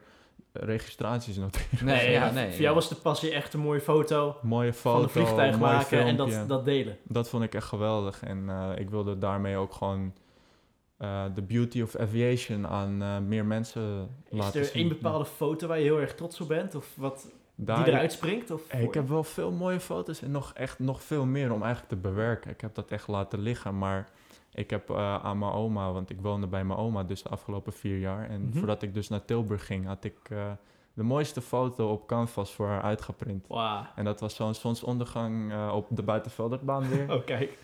registraties 0.52 1.36
noteren. 1.36 1.84
Nee, 1.84 2.10
ja, 2.10 2.30
nee. 2.30 2.50
Voor 2.52 2.60
jou 2.60 2.74
was 2.74 2.88
de 2.88 2.94
passie 2.94 3.30
echt 3.32 3.54
een 3.54 3.60
mooie 3.60 3.80
foto 3.80 4.36
Mooie 4.42 4.72
foto, 4.72 4.94
van 4.96 5.02
een 5.02 5.08
vliegtuig 5.08 5.58
maken 5.58 6.00
en 6.00 6.16
dat, 6.16 6.48
dat 6.48 6.64
delen. 6.64 6.96
Dat 7.02 7.28
vond 7.28 7.42
ik 7.44 7.54
echt 7.54 7.66
geweldig. 7.66 8.22
En 8.22 8.48
eh, 8.48 8.70
ik 8.76 8.90
wilde 8.90 9.18
daarmee 9.18 9.56
ook 9.56 9.72
gewoon 9.72 10.12
eh, 10.96 11.24
the 11.34 11.42
beauty 11.42 11.82
of 11.82 11.96
aviation 11.96 12.66
aan 12.66 13.02
eh, 13.02 13.18
meer 13.18 13.44
mensen 13.44 14.08
Is 14.28 14.38
laten 14.38 14.60
er 14.60 14.66
zien. 14.66 14.74
één 14.74 14.88
bepaalde 14.88 15.24
foto 15.24 15.66
waar 15.66 15.78
je 15.78 15.84
heel 15.84 16.00
erg 16.00 16.14
trots 16.14 16.40
op 16.40 16.48
bent? 16.48 16.74
Of 16.74 16.86
wat 16.94 17.30
Daar- 17.54 17.84
die 17.84 17.92
eruit 17.92 18.12
springt? 18.12 18.50
Of 18.50 18.72
ik 18.72 18.94
heb 18.94 19.08
wel 19.08 19.24
veel 19.24 19.50
mooie 19.50 19.80
foto's 19.80 20.22
en 20.22 20.30
nog 20.30 20.52
echt 20.54 20.78
nog 20.78 21.02
veel 21.02 21.24
meer 21.26 21.52
om 21.52 21.62
eigenlijk 21.62 21.92
te 21.92 21.96
bewerken. 22.08 22.50
Ik 22.50 22.60
heb 22.60 22.74
dat 22.74 22.90
echt 22.90 23.08
laten 23.08 23.38
liggen, 23.38 23.78
maar 23.78 24.08
ik 24.52 24.70
heb 24.70 24.90
eh, 24.90 25.24
aan 25.24 25.38
mijn 25.38 25.52
oma, 25.52 25.92
want 25.92 26.10
ik 26.10 26.20
woonde 26.20 26.46
bij 26.46 26.64
mijn 26.64 26.78
oma 26.78 27.02
dus 27.04 27.22
de 27.22 27.28
afgelopen 27.28 27.72
vier 27.72 27.98
jaar. 27.98 28.28
En 28.28 28.42
Mhm. 28.48 28.58
voordat 28.58 28.82
ik 28.82 28.94
dus 28.94 29.08
naar 29.08 29.24
Tilburg 29.24 29.66
ging, 29.66 29.86
had 29.86 30.04
ik 30.04 30.16
eh, 30.30 30.50
de 30.94 31.02
mooiste 31.02 31.40
foto 31.40 31.90
op 31.92 32.06
canvas 32.06 32.52
voor 32.54 32.66
haar 32.66 32.82
uitgeprint. 32.82 33.46
En 33.94 34.04
dat 34.04 34.20
was 34.20 34.34
zo'n 34.34 34.54
zonsondergang 34.54 35.52
eh, 35.52 35.72
op 35.74 35.86
de 35.90 36.02
buitenvelderbaan 36.02 36.88
weer. 36.88 37.10
Oh, 37.14 37.24
kijk. 37.24 37.58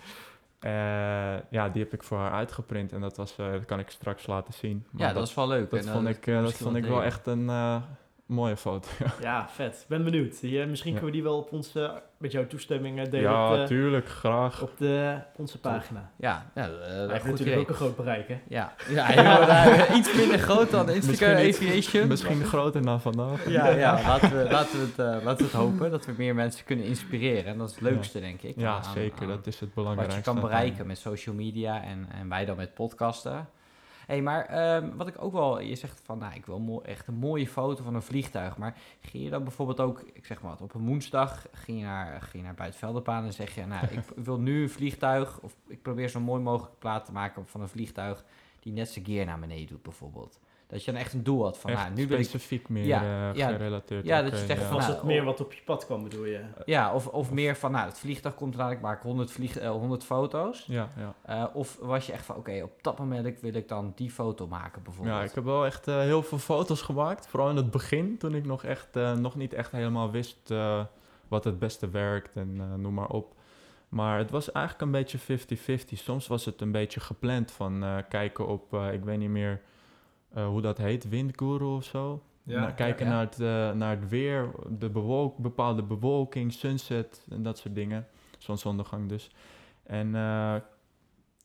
Eh, 0.59 0.71
ja, 1.51 1.69
die 1.69 1.83
heb 1.83 1.93
ik 1.93 2.03
voor 2.03 2.19
haar 2.19 2.31
uitgeprint 2.31 2.93
en 2.93 3.01
dat, 3.01 3.17
was, 3.17 3.37
eh, 3.39 3.51
dat 3.53 3.65
kan 3.65 3.79
ik 3.79 3.91
straks 3.91 4.27
laten 4.27 4.53
zien. 4.55 4.87
Maar 4.91 5.03
Ja, 5.09 5.13
dat, 5.13 5.29
is 5.29 5.35
wel 5.35 5.49
leuk. 5.49 5.71
dat 5.71 5.85
En, 5.87 5.93
vond 5.93 6.09
ik, 6.09 6.25
dat 6.25 6.53
vond 6.55 6.77
ik 6.77 6.85
wel 6.85 7.03
echt 7.03 7.27
een 7.27 7.49
eh, 7.49 7.83
mooie 8.27 8.57
foto. 8.57 8.89
Ja, 9.21 9.49
vet. 9.49 9.75
Ik 9.83 9.89
ben 9.89 10.05
benieuwd. 10.05 10.41
Die, 10.41 10.61
eh, 10.61 10.67
misschien 10.69 10.93
Ja. 10.93 10.99
kunnen 10.99 11.15
we 11.17 11.23
die 11.23 11.31
wel 11.31 11.39
op 11.41 11.53
onze, 11.53 12.03
met 12.19 12.33
jouw 12.33 12.47
toestemming 12.47 13.03
delen 13.09 13.31
ja, 13.31 13.61
op, 13.61 13.67
tuurlijk, 13.67 14.09
graag. 14.09 14.63
op, 14.63 14.71
de, 14.79 15.19
op 15.33 15.39
onze 15.39 15.61
pagina. 15.61 16.11
Ja, 16.17 16.51
ja 16.55 16.63
heeft 16.63 17.11
natuurlijk 17.11 17.41
idee. 17.41 17.59
ook 17.59 17.69
een 17.69 17.75
groot 17.75 17.97
bereik, 17.97 18.29
hè? 18.29 18.39
Ja, 18.49 18.73
eh, 18.89 19.97
iets 19.97 20.15
minder 20.17 20.39
groot 20.39 20.71
dan 20.71 20.91
Instagram 20.91 21.35
Misschien 21.35 21.49
iets- 21.49 21.59
Aviation. 21.59 22.09
Misschien 22.09 22.45
groter 22.45 22.83
dan 22.83 23.01
vandaag. 23.01 23.49
Ja, 23.51 23.69
ja 23.69 24.01
laten, 24.07 24.37
we, 24.39 24.51
laten, 24.51 24.79
we 24.81 24.87
het, 24.87 24.99
eh, 24.99 25.25
laten 25.25 25.37
we 25.39 25.45
het 25.45 25.53
hopen 25.53 25.91
dat 25.91 26.07
we 26.07 26.13
meer 26.17 26.35
mensen 26.35 26.65
kunnen 26.65 26.85
inspireren. 26.85 27.45
En 27.53 27.59
dat 27.59 27.69
is 27.69 27.75
het 27.75 27.83
leukste, 27.85 28.21
denk 28.21 28.43
ik. 28.43 28.55
Ja, 28.61 28.75
aan- 28.75 28.85
zeker. 28.95 29.23
aan 29.23 29.29
dat 29.29 29.47
is 29.47 29.61
het 29.61 29.75
Wat 29.75 29.75
belangrijkste. 29.75 30.19
je 30.19 30.25
kan 30.25 30.41
bereiken 30.41 30.87
met 30.87 30.99
social 30.99 31.35
media 31.35 31.83
en, 31.83 32.07
en 32.21 32.29
wij 32.29 32.45
dan 32.45 32.57
met 32.57 32.75
podcasten. 32.75 33.49
Hey, 34.07 34.23
maar 34.23 34.45
ehm, 34.47 34.97
wat 34.97 35.07
ik 35.09 35.23
ook 35.23 35.33
wel... 35.33 35.61
Je 35.61 35.75
zegt 35.75 36.01
van, 36.05 36.19
nou, 36.19 36.35
ik 36.35 36.47
wil 36.47 36.59
mo- 36.59 36.81
echt 36.81 37.07
een 37.07 37.15
mooie 37.15 37.47
foto 37.47 37.83
van 37.83 37.95
een 37.95 38.03
vliegtuig. 38.03 38.57
Maar 38.57 38.77
ging 39.01 39.25
je 39.25 39.31
dan 39.31 39.43
bijvoorbeeld 39.43 39.81
ook, 39.81 40.01
ik 40.13 40.25
zeg 40.27 40.43
maar 40.43 40.51
wat, 40.51 40.61
op 40.61 40.75
een 40.75 40.87
woensdag... 40.87 41.47
ging 41.53 41.79
je 41.79 41.85
naar, 41.85 42.21
ging 42.21 42.33
je 42.33 42.43
naar 42.43 42.55
Buitenveldenpaan 42.55 43.25
en 43.25 43.33
zeg 43.33 43.55
je... 43.55 43.67
nou, 43.67 43.87
ik 43.87 44.01
wil 44.25 44.39
nu 44.41 44.63
een 44.63 44.71
vliegtuig... 44.71 45.41
of 45.41 45.57
ik 45.67 45.83
probeer 45.83 46.09
zo 46.09 46.21
mooi 46.21 46.43
mogelijk 46.43 46.79
plaat 46.79 47.05
te 47.05 47.13
maken 47.13 47.47
van 47.47 47.61
een 47.61 47.69
vliegtuig... 47.69 48.25
die 48.61 48.73
net 48.73 48.89
zijn 48.89 49.05
gear 49.05 49.27
naar 49.27 49.39
beneden 49.39 49.67
doet, 49.67 49.83
bijvoorbeeld. 49.83 50.41
Dat 50.75 50.85
je 50.85 50.93
dan 50.93 51.01
echt 51.01 51.13
een 51.13 51.23
doel 51.23 51.43
had 51.43 51.59
van, 51.59 51.71
Echt 51.71 51.83
nou, 51.83 51.95
nu 51.95 52.07
wil 52.07 52.19
ik... 52.19 52.25
specifiek 52.25 52.69
meer 52.69 52.85
Ja, 52.85 53.31
eh, 53.31 53.37
ja, 53.37 53.49
gerelateerd. 53.49 54.05
ja, 54.05 54.23
dat 54.23 54.31
je 54.31 54.47
zegt 54.47 54.61
ja. 54.61 54.67
Van, 54.67 54.75
was 54.77 54.85
Nou, 54.87 54.97
het 54.99 55.07
meer 55.07 55.25
wat 55.25 55.41
op 55.41 55.53
je 55.53 55.61
pad 55.65 55.87
kwam, 55.87 56.03
bedoel 56.03 56.25
je? 56.25 56.41
Ja, 56.65 56.95
of, 56.95 57.07
of 57.07 57.31
meer 57.31 57.57
van, 57.57 57.73
nou, 57.73 57.87
het 57.89 57.99
vliegtuig 57.99 58.35
komt 58.35 58.55
eraan, 58.55 58.71
ik 58.71 58.81
maak 58.81 59.03
100, 59.03 59.31
vlieg, 59.31 59.59
eh, 59.59 59.71
100 59.71 60.05
foto's. 60.05 60.65
Ja, 60.67 60.89
ja. 60.97 61.15
Eh, 61.23 61.57
of 61.57 61.79
was 61.81 62.07
je 62.07 62.13
echt 62.13 62.25
van, 62.25 62.37
oké, 62.37 62.63
op 62.63 62.83
dat 62.83 62.99
moment 62.99 63.41
wil 63.41 63.55
ik 63.55 63.69
dan 63.69 63.93
die 63.95 64.11
foto 64.11 64.47
maken 64.47 64.83
bijvoorbeeld? 64.83 65.17
ja, 65.17 65.23
ik 65.25 65.33
heb 65.35 65.45
wel 65.45 65.67
echt 65.67 65.89
eh, 65.89 65.99
heel 65.99 66.23
veel 66.23 66.39
foto's 66.39 66.83
gemaakt. 66.83 67.27
Vooral 67.27 67.51
in 67.51 67.57
het 67.57 67.71
begin, 67.71 68.19
toen 68.19 68.35
ik 68.35 68.45
nog, 68.45 68.65
echt, 68.65 68.97
eh, 68.97 69.13
nog 69.13 69.35
niet 69.35 69.53
echt 69.53 69.71
helemaal 69.73 70.11
wist 70.11 70.51
eh, 70.51 70.85
wat 71.29 71.45
het 71.45 71.59
beste 71.59 71.91
werkt 71.91 72.37
en 72.37 72.57
eh, 72.59 72.75
noem 72.79 72.95
maar 72.95 73.09
op. 73.09 73.33
Maar 73.89 74.19
het 74.19 74.31
was 74.31 74.53
eigenlijk 74.53 74.85
een 74.85 74.91
beetje 74.91 75.19
50-50. 75.19 75.99
Soms 75.99 76.27
was 76.27 76.45
het 76.45 76.61
een 76.61 76.73
beetje 76.73 77.01
gepland 77.01 77.51
van 77.53 77.83
eh, 77.85 77.97
kijken 78.09 78.47
op, 78.49 78.75
eh, 78.75 78.93
ik 78.93 79.05
weet 79.05 79.19
niet 79.19 79.29
meer 79.29 79.61
eh, 80.35 80.47
hoe 80.47 80.61
dat 80.61 80.79
heet, 80.79 81.09
Windguru 81.09 81.65
of 81.65 81.85
zo. 81.85 82.23
Na- 82.43 82.71
kijken 82.71 83.07
ja. 83.07 83.13
Naar, 83.13 83.21
het, 83.25 83.41
eh, 83.41 83.71
naar 83.73 83.91
het 84.01 84.09
weer, 84.09 84.51
de 84.69 84.91
bewolk, 84.91 85.39
bepaalde 85.39 85.83
bewolking, 85.83 86.53
sunset 86.53 87.27
en 87.31 87.43
dat 87.43 87.59
soort 87.59 87.75
dingen. 87.75 88.07
Zonsondergang 88.39 89.09
dus. 89.09 89.31
En 89.83 90.15
eh, 90.15 90.55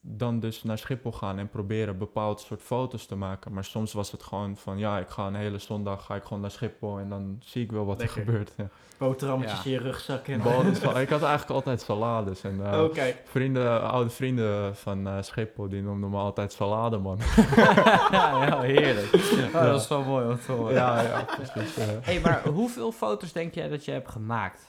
dan 0.01 0.39
dus 0.39 0.63
naar 0.63 0.77
Schiphol 0.77 1.11
gaan 1.11 1.37
en 1.39 1.49
proberen 1.49 1.97
bepaald 1.97 2.41
soort 2.41 2.61
foto's 2.61 3.05
te 3.05 3.15
maken. 3.15 3.53
Maar 3.53 3.63
soms 3.65 3.93
was 3.93 4.11
het 4.11 4.23
gewoon 4.23 4.57
van, 4.57 4.77
ja, 4.77 4.99
ik 4.99 5.09
ga 5.09 5.27
een 5.27 5.35
hele 5.35 5.57
zondag 5.57 6.05
ga 6.05 6.15
ik 6.15 6.23
gewoon 6.23 6.41
naar 6.41 6.51
Schiphol 6.51 6.99
en 6.99 7.09
dan 7.09 7.37
zie 7.43 7.63
ik 7.63 7.71
wel 7.71 7.85
wat 7.85 7.97
Lekker. 7.99 8.17
er 8.17 8.23
gebeurt. 8.25 8.51
Ja. 8.57 8.67
Boterhammetjes 8.97 9.57
Ja. 9.59 9.65
in 9.65 9.71
je 9.71 9.77
rugzak. 9.79 10.27
En... 10.27 10.39
Ik 11.01 11.09
had 11.09 11.23
eigenlijk 11.23 11.49
altijd 11.49 11.81
salades. 11.81 12.43
En, 12.43 12.65
eh, 12.65 12.83
vrienden, 13.25 13.81
oude 13.89 14.09
vrienden 14.09 14.75
van 14.75 15.07
eh, 15.07 15.21
Schiphol, 15.21 15.69
die 15.69 15.81
noemden 15.81 16.09
me 16.09 16.17
altijd 16.17 16.51
salade, 16.53 16.97
man. 16.97 17.17
ja, 17.55 18.45
ja, 18.45 18.59
heerlijk. 18.61 19.13
Oh, 19.53 19.61
Dat 19.63 19.81
is 19.81 19.87
wel 19.87 20.03
mooi 20.03 20.27
om 20.27 20.39
te 20.39 20.51
horen. 20.51 20.73
ja, 20.73 21.01
ja, 21.01 21.25
precies. 21.35 21.77
eh. 21.77 21.85
hey, 22.01 22.19
maar 22.19 22.41
hoeveel 22.47 22.91
foto's 22.91 23.31
denk 23.31 23.53
jij 23.53 23.67
dat 23.69 23.85
je 23.85 23.91
hebt 23.91 24.09
gemaakt 24.09 24.61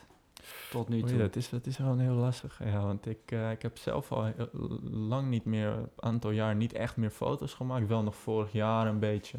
tot 0.70 0.88
nu 0.88 1.00
toe? 1.00 1.09
Oei, 1.09 1.18
dat, 1.18 1.37
is, 1.37 1.48
dat 1.48 1.66
is 1.66 1.76
gewoon 1.76 1.98
heel 1.98 2.14
lastig. 2.14 2.61
Ja, 2.64 2.81
want 2.81 3.07
ik, 3.07 3.18
eh, 3.26 3.50
ik 3.50 3.62
heb 3.62 3.79
zelf 3.79 4.12
al 4.12 4.24
heel 4.24 4.79
lang 4.90 5.29
niet 5.29 5.44
meer, 5.44 5.68
een 5.68 5.88
aantal 5.96 6.31
jaar 6.31 6.55
niet 6.55 6.72
echt 6.72 6.96
meer 6.96 7.11
foto's 7.11 7.55
gemaakt. 7.55 7.87
Wel 7.87 8.03
nog 8.03 8.16
vorig 8.16 8.53
jaar 8.53 8.87
een 8.87 8.98
beetje. 8.98 9.38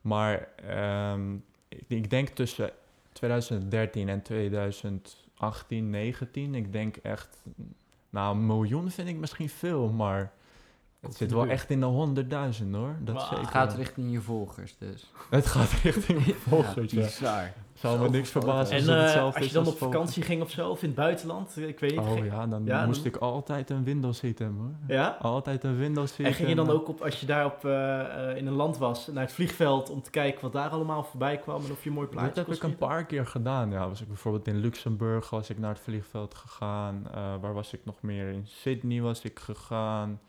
Maar 0.00 0.48
ehm, 0.56 1.34
ik, 1.68 1.84
ik 1.88 2.10
denk 2.10 2.28
tussen 2.28 2.70
2013 3.12 4.08
en 4.08 4.22
2018, 4.22 5.90
19, 5.90 6.54
ik 6.54 6.72
denk 6.72 6.96
echt, 6.96 7.42
nou 8.10 8.36
een 8.36 8.46
miljoen 8.46 8.90
vind 8.90 9.08
ik 9.08 9.16
misschien 9.16 9.48
veel, 9.48 9.88
maar 9.88 10.32
het 11.00 11.16
zit 11.16 11.32
wel 11.32 11.46
echt 11.46 11.70
in 11.70 11.80
de 11.80 11.86
honderdduizend 11.86 12.74
hoor. 12.74 12.96
Dat 13.00 13.22
zeker. 13.22 13.38
Het 13.38 13.48
gaat 13.48 13.74
richting 13.74 14.12
je 14.12 14.20
volgers 14.20 14.76
dus. 14.78 15.12
Het 15.30 15.46
gaat 15.46 15.70
richting 15.70 16.24
de 16.24 16.34
volgers, 16.48 16.92
ja. 16.92 17.00
bizar. 17.00 17.52
Zou 17.76 18.00
me 18.00 18.08
niks 18.08 18.30
verbazen 18.30 18.76
En 18.76 18.88
als 18.88 19.04
het 19.12 19.14
eh, 19.14 19.22
als 19.24 19.36
je 19.46 19.52
dan 19.52 19.64
als 19.64 19.72
op 19.72 19.78
vakantie 19.78 20.22
ging 20.22 20.42
of 20.42 20.50
zo, 20.50 20.68
of 20.70 20.82
in 20.82 20.86
het 20.88 20.96
buitenland, 20.96 21.56
ik 21.56 21.80
weet 21.80 21.90
niet. 21.90 22.00
Oh 22.00 22.12
ging- 22.12 22.26
ja, 22.26 22.46
dan 22.46 22.64
Ja, 22.64 22.86
moest 22.86 23.02
dan- 23.04 23.12
ik 23.12 23.16
altijd 23.16 23.70
een 23.70 23.84
Windows 23.84 24.18
seat 24.18 24.38
hebben 24.38 24.58
hoor. 24.58 24.96
Ja? 24.96 25.16
Altijd 25.20 25.64
een 25.64 25.76
Windows 25.76 26.14
seat. 26.14 26.26
En 26.28 26.34
ging 26.34 26.48
je 26.48 26.54
dan 26.54 26.68
eh, 26.68 26.74
ook 26.74 26.88
op, 26.88 27.00
als 27.02 27.20
je 27.20 27.26
daar 27.26 27.44
op, 27.44 27.64
eh, 27.64 28.36
in 28.36 28.46
een 28.46 28.52
land 28.54 28.78
was, 28.78 29.06
naar 29.06 29.22
het 29.22 29.32
vliegveld 29.32 29.90
om 29.90 30.02
te 30.02 30.10
kijken 30.10 30.40
wat 30.42 30.52
daar 30.52 30.68
allemaal 30.68 31.04
voorbij 31.04 31.36
kwam 31.38 31.64
en 31.64 31.70
of 31.70 31.82
je 31.82 31.88
een 31.88 31.94
mooi 31.94 32.06
plaatje 32.08 32.32
Dat 32.34 32.46
heb 32.46 32.54
ik 32.54 32.62
een 32.62 32.76
paar 32.76 33.04
keer 33.06 33.26
gedaan. 33.26 33.70
Ja, 33.70 33.88
was 33.88 34.00
ik 34.00 34.08
bijvoorbeeld 34.08 34.46
in 34.48 34.56
Luxemburg 34.56 35.30
was 35.30 35.50
ik 35.50 35.58
naar 35.58 35.70
het 35.70 35.80
vliegveld 35.80 36.34
gegaan. 36.34 37.08
Eh, 37.14 37.34
waar 37.40 37.54
was 37.54 37.72
ik 37.72 37.80
nog 37.84 37.96
meer? 38.00 38.28
In 38.28 38.42
Sydney 38.46 39.00
was 39.00 39.22
ik 39.22 39.38
gegaan. 39.38 40.20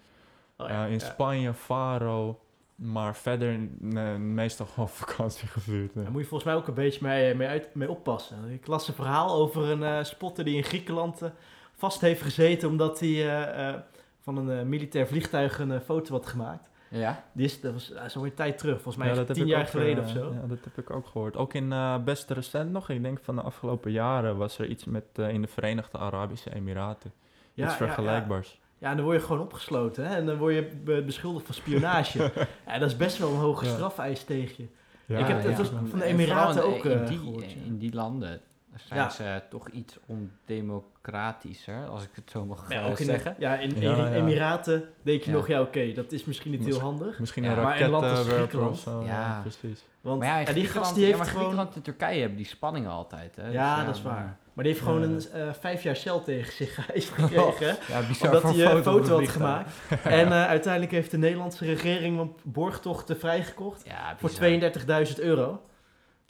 Oh 0.58 0.68
ja, 0.70 0.86
in 0.86 0.92
ja. 0.92 1.00
Spanje, 1.00 1.54
Faro. 1.54 2.40
Maar 2.78 3.16
verder 3.16 3.70
nee, 3.80 4.18
meestal 4.18 4.66
gewoon 4.74 4.90
vakantie 4.90 5.48
gevuurd. 5.48 5.94
Daar 5.94 6.12
moet 6.12 6.22
je 6.22 6.28
volgens 6.28 6.50
mij 6.50 6.60
ook 6.60 6.68
een 6.68 6.74
beetje 6.74 7.06
mee, 7.06 7.36
mee, 7.36 7.48
uit, 7.48 7.76
mee 7.76 7.90
oppassen. 7.90 8.50
Ik 8.50 8.68
las 8.68 8.88
een 8.88 8.94
verhaal 8.94 9.36
over 9.36 9.64
een 9.64 9.84
eh, 9.84 10.04
spotter 10.04 10.44
die 10.44 10.56
in 10.56 10.64
Griekenland 10.64 11.22
eh, 11.22 11.30
vast 11.76 12.02
heeft 12.02 12.22
gezeten 12.22 12.70
omdat 12.70 13.00
hij 13.00 13.10
eh, 13.10 13.70
eh, 13.70 13.76
van 14.22 14.38
een 14.38 14.60
eh, 14.60 14.66
militair 14.66 15.08
vliegtuig 15.08 15.60
een 15.60 15.72
eh, 15.72 15.80
foto 15.80 16.14
had 16.14 16.26
gemaakt. 16.26 16.70
Ja? 16.90 17.24
Die 17.32 17.46
is, 17.46 17.62
dat 17.62 17.74
was 17.74 17.92
uh, 17.92 18.02
zo'n 18.08 18.34
tijd 18.34 18.58
terug, 18.58 18.74
volgens 18.82 18.96
mij 18.96 19.08
Ja, 19.08 19.14
dat 19.14 19.34
tien 19.34 19.48
jaar 19.48 19.62
ook, 19.62 19.70
geleden 19.70 19.98
eh, 19.98 20.04
of 20.04 20.10
zo. 20.10 20.34
Ja, 20.34 20.48
dat 20.48 20.58
heb 20.64 20.78
ik 20.78 20.92
ook 20.92 21.08
gehoord. 21.08 21.38
Ook 21.38 21.54
in 21.54 21.72
eh, 21.72 21.98
best 22.04 22.30
recent 22.30 22.72
nog. 22.72 22.90
Ik 22.90 23.04
denk 23.04 23.20
van 23.22 23.36
de 23.36 23.42
afgelopen 23.42 23.92
jaren 23.92 24.38
was 24.38 24.60
er 24.60 24.66
iets 24.66 24.86
met 24.86 25.04
eh, 25.14 25.30
in 25.30 25.42
de 25.42 25.48
Verenigde 25.48 25.98
Arabische 25.98 26.54
Emiraten. 26.56 27.12
Ja, 27.54 27.64
iets 27.66 27.78
ja, 27.78 27.86
ja. 27.86 27.94
vergelijkbaars. 27.94 28.60
Ja, 28.78 28.90
en 28.90 28.96
dan 28.96 29.06
word 29.06 29.20
je 29.20 29.26
gewoon 29.26 29.42
opgesloten 29.42 30.08
hè? 30.08 30.16
en 30.16 30.26
dan 30.26 30.38
word 30.38 30.54
je 30.54 30.64
be- 30.84 31.04
beschuldigd 31.06 31.46
van 31.46 31.56
spionage. 31.56 32.32
ja, 32.68 32.78
dat 32.80 32.90
is 32.90 32.98
best 32.98 33.18
wel 33.18 33.30
een 33.32 33.38
hoge 33.40 33.66
Ja. 33.66 33.72
strafeis 33.74 34.24
tegen 34.24 34.54
je. 34.58 34.68
Ja, 35.14 35.20
Ik 35.20 35.28
heb- 35.28 35.38
het 35.44 35.52
ja. 35.52 35.58
was 35.58 35.68
van 35.68 36.00
de 36.00 36.04
En 36.06 36.10
Emiraten 36.12 36.54
vooral 36.62 36.78
ook 36.78 36.86
in, 36.86 37.00
eh, 37.02 37.08
die, 37.08 37.18
gehoord, 37.18 37.52
ja. 37.52 37.58
in 37.66 37.78
die 37.78 37.94
landen 37.94 38.42
zijn 38.76 39.00
Ja. 39.00 39.10
ze 39.10 39.42
toch 39.50 39.70
iets 39.70 39.98
ondemocratischer, 40.06 41.88
als 41.88 42.04
ik 42.04 42.10
het 42.14 42.30
zo 42.32 42.46
mag 42.46 42.66
Ja, 42.70 42.82
eh, 42.84 42.90
ook 42.90 43.00
in, 43.00 43.06
zeggen. 43.06 43.36
ja, 43.40 43.56
in, 43.58 43.76
in 43.76 43.82
Ja, 43.82 43.96
ja. 43.96 44.14
Emiraten 44.14 44.84
denk 45.02 45.22
je 45.24 45.32
Ja. 45.32 45.36
nog, 45.38 45.48
ja 45.48 45.62
oké, 45.62 45.92
dat 45.94 46.12
is 46.12 46.26
misschien 46.26 46.52
niet 46.52 46.60
heel 46.60 46.70
Misschien- 46.70 46.88
handig. 46.90 47.20
Misschien 47.20 47.44
Ja, 47.44 47.58
een 47.58 47.64
maar 47.64 47.80
in 47.80 47.90
land 47.90 48.04
als 48.04 48.12
raketwerper 48.14 48.44
of 48.44 48.82
Griekenland- 48.82 49.06
zo. 49.06 49.14
Ja, 49.14 49.20
Ja. 49.22 49.40
precies. 49.42 49.86
Want 50.02 50.20
Maar 50.20 50.28
ja, 50.28 50.34
in 50.34 50.40
ja, 50.40 50.46
die 50.46 50.54
Griekenland, 50.54 50.86
gast 50.86 50.96
die 50.96 51.06
heeft 51.06 51.18
ja, 51.18 51.24
maar 51.24 51.32
gewoon... 51.34 51.46
Griekenland 51.46 51.76
en 51.76 51.82
Turkije 51.82 52.20
hebben 52.20 52.38
die 52.38 52.46
spanningen 52.48 52.90
altijd. 52.92 53.36
Hè? 53.36 53.48
Ja, 53.50 53.76
Dus, 53.76 53.86
dat 53.86 53.96
is 53.96 54.02
maar- 54.02 54.14
waar. 54.14 54.38
Maar 54.58 54.66
die 54.66 54.74
heeft 54.76 54.86
gewoon 54.86 55.02
Ja. 55.02 55.08
een 55.08 55.48
eh, 55.48 55.54
vijf 55.60 55.84
jaar 55.84 55.96
cel 55.96 56.24
tegen 56.24 56.54
zich 56.54 56.76
gekregen. 57.16 57.78
Ja, 57.88 58.08
bizar 58.08 58.28
omdat 58.36 58.44
hij 58.56 58.66
een 58.66 58.78
op 58.78 58.84
foto 58.84 59.20
had 59.20 59.30
gemaakt. 59.30 59.70
En 60.04 60.28
eh, 60.28 60.46
uiteindelijk 60.46 60.92
heeft 60.92 61.12
de 61.12 61.18
Nederlandse 61.18 61.66
regering 61.66 62.20
op 62.20 62.40
borgtochten 62.44 63.18
vrijgekocht. 63.20 63.82
Ja, 63.86 64.16
Voor 64.20 64.30
bizar. 64.30 65.06
32.000 65.08 65.20
euro. 65.20 65.62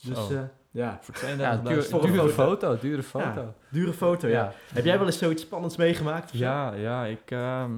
Dus 0.03 0.17
Zo. 0.27 0.33
eh, 0.33 0.39
ja, 0.71 0.99
Voor 1.01 1.15
Ja, 1.37 1.57
32.000 1.57 1.63
duur, 1.63 1.83
voor 1.83 2.03
een 2.03 2.11
dure 2.11 2.29
foto. 2.29 2.43
foto, 2.69 2.77
dure 2.81 3.03
foto. 3.03 3.53
dure 3.69 3.93
foto, 3.93 4.27
ja. 4.27 4.33
Ja. 4.33 4.53
Heb 4.73 4.85
jij 4.85 4.97
wel 4.97 5.07
eens 5.07 5.17
zoiets 5.17 5.41
spannends 5.41 5.77
meegemaakt? 5.77 6.29
Ja, 6.33 6.73
ja 6.73 7.05
ik, 7.05 7.31
ehm, 7.31 7.71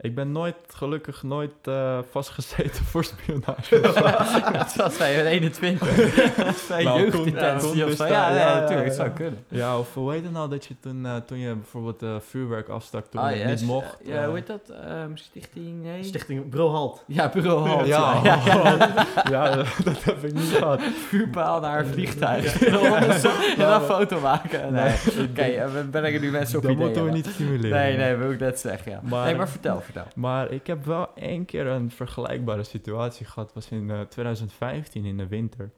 ik 0.00 0.14
ben 0.14 0.32
nooit, 0.32 0.54
gelukkig 0.74 1.22
nooit 1.22 1.52
eh, 1.62 1.98
vastgezeten 2.10 2.84
voor 2.84 3.04
spionage. 3.04 3.80
Dat 4.58 4.74
was 4.74 4.96
bij 4.96 5.26
21. 5.26 5.88
Dat 6.36 6.46
is 6.54 6.66
bij 6.68 6.84
Nou, 6.84 7.10
toen 7.10 7.20
of 7.20 7.62
dus 7.86 7.96
zo. 7.96 8.06
Ja, 8.06 8.30
ja, 8.30 8.34
ja, 8.36 8.48
ja, 8.48 8.60
natuurlijk. 8.60 8.88
Het 8.88 8.96
ja. 8.96 9.02
zou 9.02 9.10
kunnen. 9.10 9.44
ja, 9.48 9.78
of 9.78 9.94
hoe 9.94 10.12
heet 10.12 10.22
het 10.22 10.32
nou 10.32 10.50
dat 10.50 10.64
je 10.66 10.74
toen, 10.80 11.06
eh, 11.06 11.16
toen 11.26 11.38
je 11.38 11.54
bijvoorbeeld 11.54 12.02
eh, 12.02 12.14
vuurwerk 12.28 12.68
afstak, 12.68 13.06
toen 13.06 13.20
Ah, 13.20 13.36
ja, 13.36 13.46
niet 13.48 13.62
mocht? 13.62 13.96
Ja, 14.04 14.26
hoe 14.26 14.34
heet 14.34 14.46
dat? 14.46 14.60
Ehm, 14.86 15.10
stichting... 15.14 15.82
Nee. 15.82 16.02
Stichting 16.04 16.48
Brilhalt. 16.48 17.04
Ja, 17.06 17.28
bureau 17.28 17.68
Halt. 17.68 17.86
Ja, 17.86 18.20
Ja, 18.22 18.40
ja, 18.44 18.76
ja. 18.84 19.06
ja, 19.30 19.54
dat 19.84 20.04
heb 20.04 20.24
ik 20.24 20.32
niet 20.32 20.52
gehad. 20.58 20.80
Vuurpaal 21.08 21.60
naar 21.60 21.78
een 21.80 21.86
vliegtuig. 21.86 22.62
En 22.62 22.72
dan 22.72 22.84
en 22.84 23.20
dan 23.58 23.72
een 23.72 23.80
foto 23.88 24.20
maken. 24.20 24.72
Nee. 24.72 24.94
Oké, 25.30 25.42
eh, 25.42 25.72
we 25.72 25.84
brengen 25.90 26.20
nu 26.20 26.30
mensen 26.30 26.56
op 26.56 26.62
Dat 26.62 26.72
ideeën. 26.72 26.86
moeten 26.86 27.04
we 27.04 27.10
niet 27.10 27.26
stimuleren. 27.26 27.78
Nee, 27.78 27.96
nee, 27.96 28.14
wil 28.16 28.30
ik 28.30 28.40
net 28.40 28.60
zeggen, 28.60 28.92
ja. 28.92 29.00
Maar- 29.02 29.24
nee, 29.24 29.34
maar 29.36 29.48
vertel, 29.48 29.80
Maar 30.16 30.50
ik 30.50 30.66
heb 30.66 30.84
wel 30.84 31.14
één 31.14 31.44
keer 31.44 31.66
een 31.66 31.90
vergelijkbare 31.90 32.62
situatie 32.62 33.26
gehad. 33.26 33.52
was 33.52 33.70
in 33.70 33.90
eh, 33.90 34.00
2015 34.00 35.04
in 35.04 35.16
de 35.16 35.26
winter. 35.26 35.70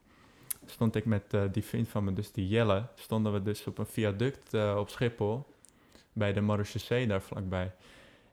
Stond 0.66 0.94
ik 0.96 1.04
met 1.04 1.34
eh, 1.34 1.42
die 1.52 1.64
vriend 1.64 1.88
van 1.88 2.04
me, 2.04 2.12
dus 2.12 2.32
die 2.32 2.48
Jelle. 2.48 2.82
Stonden 2.94 3.32
we 3.32 3.42
dus 3.42 3.66
op 3.66 3.78
een 3.78 3.86
viaduct 3.86 4.54
eh, 4.54 4.76
op 4.78 4.88
Schiphol. 4.88 5.46
Bij 6.12 6.32
de 6.32 6.40
Marechaussee 6.40 7.06
daar 7.06 7.22
vlakbij. 7.22 7.72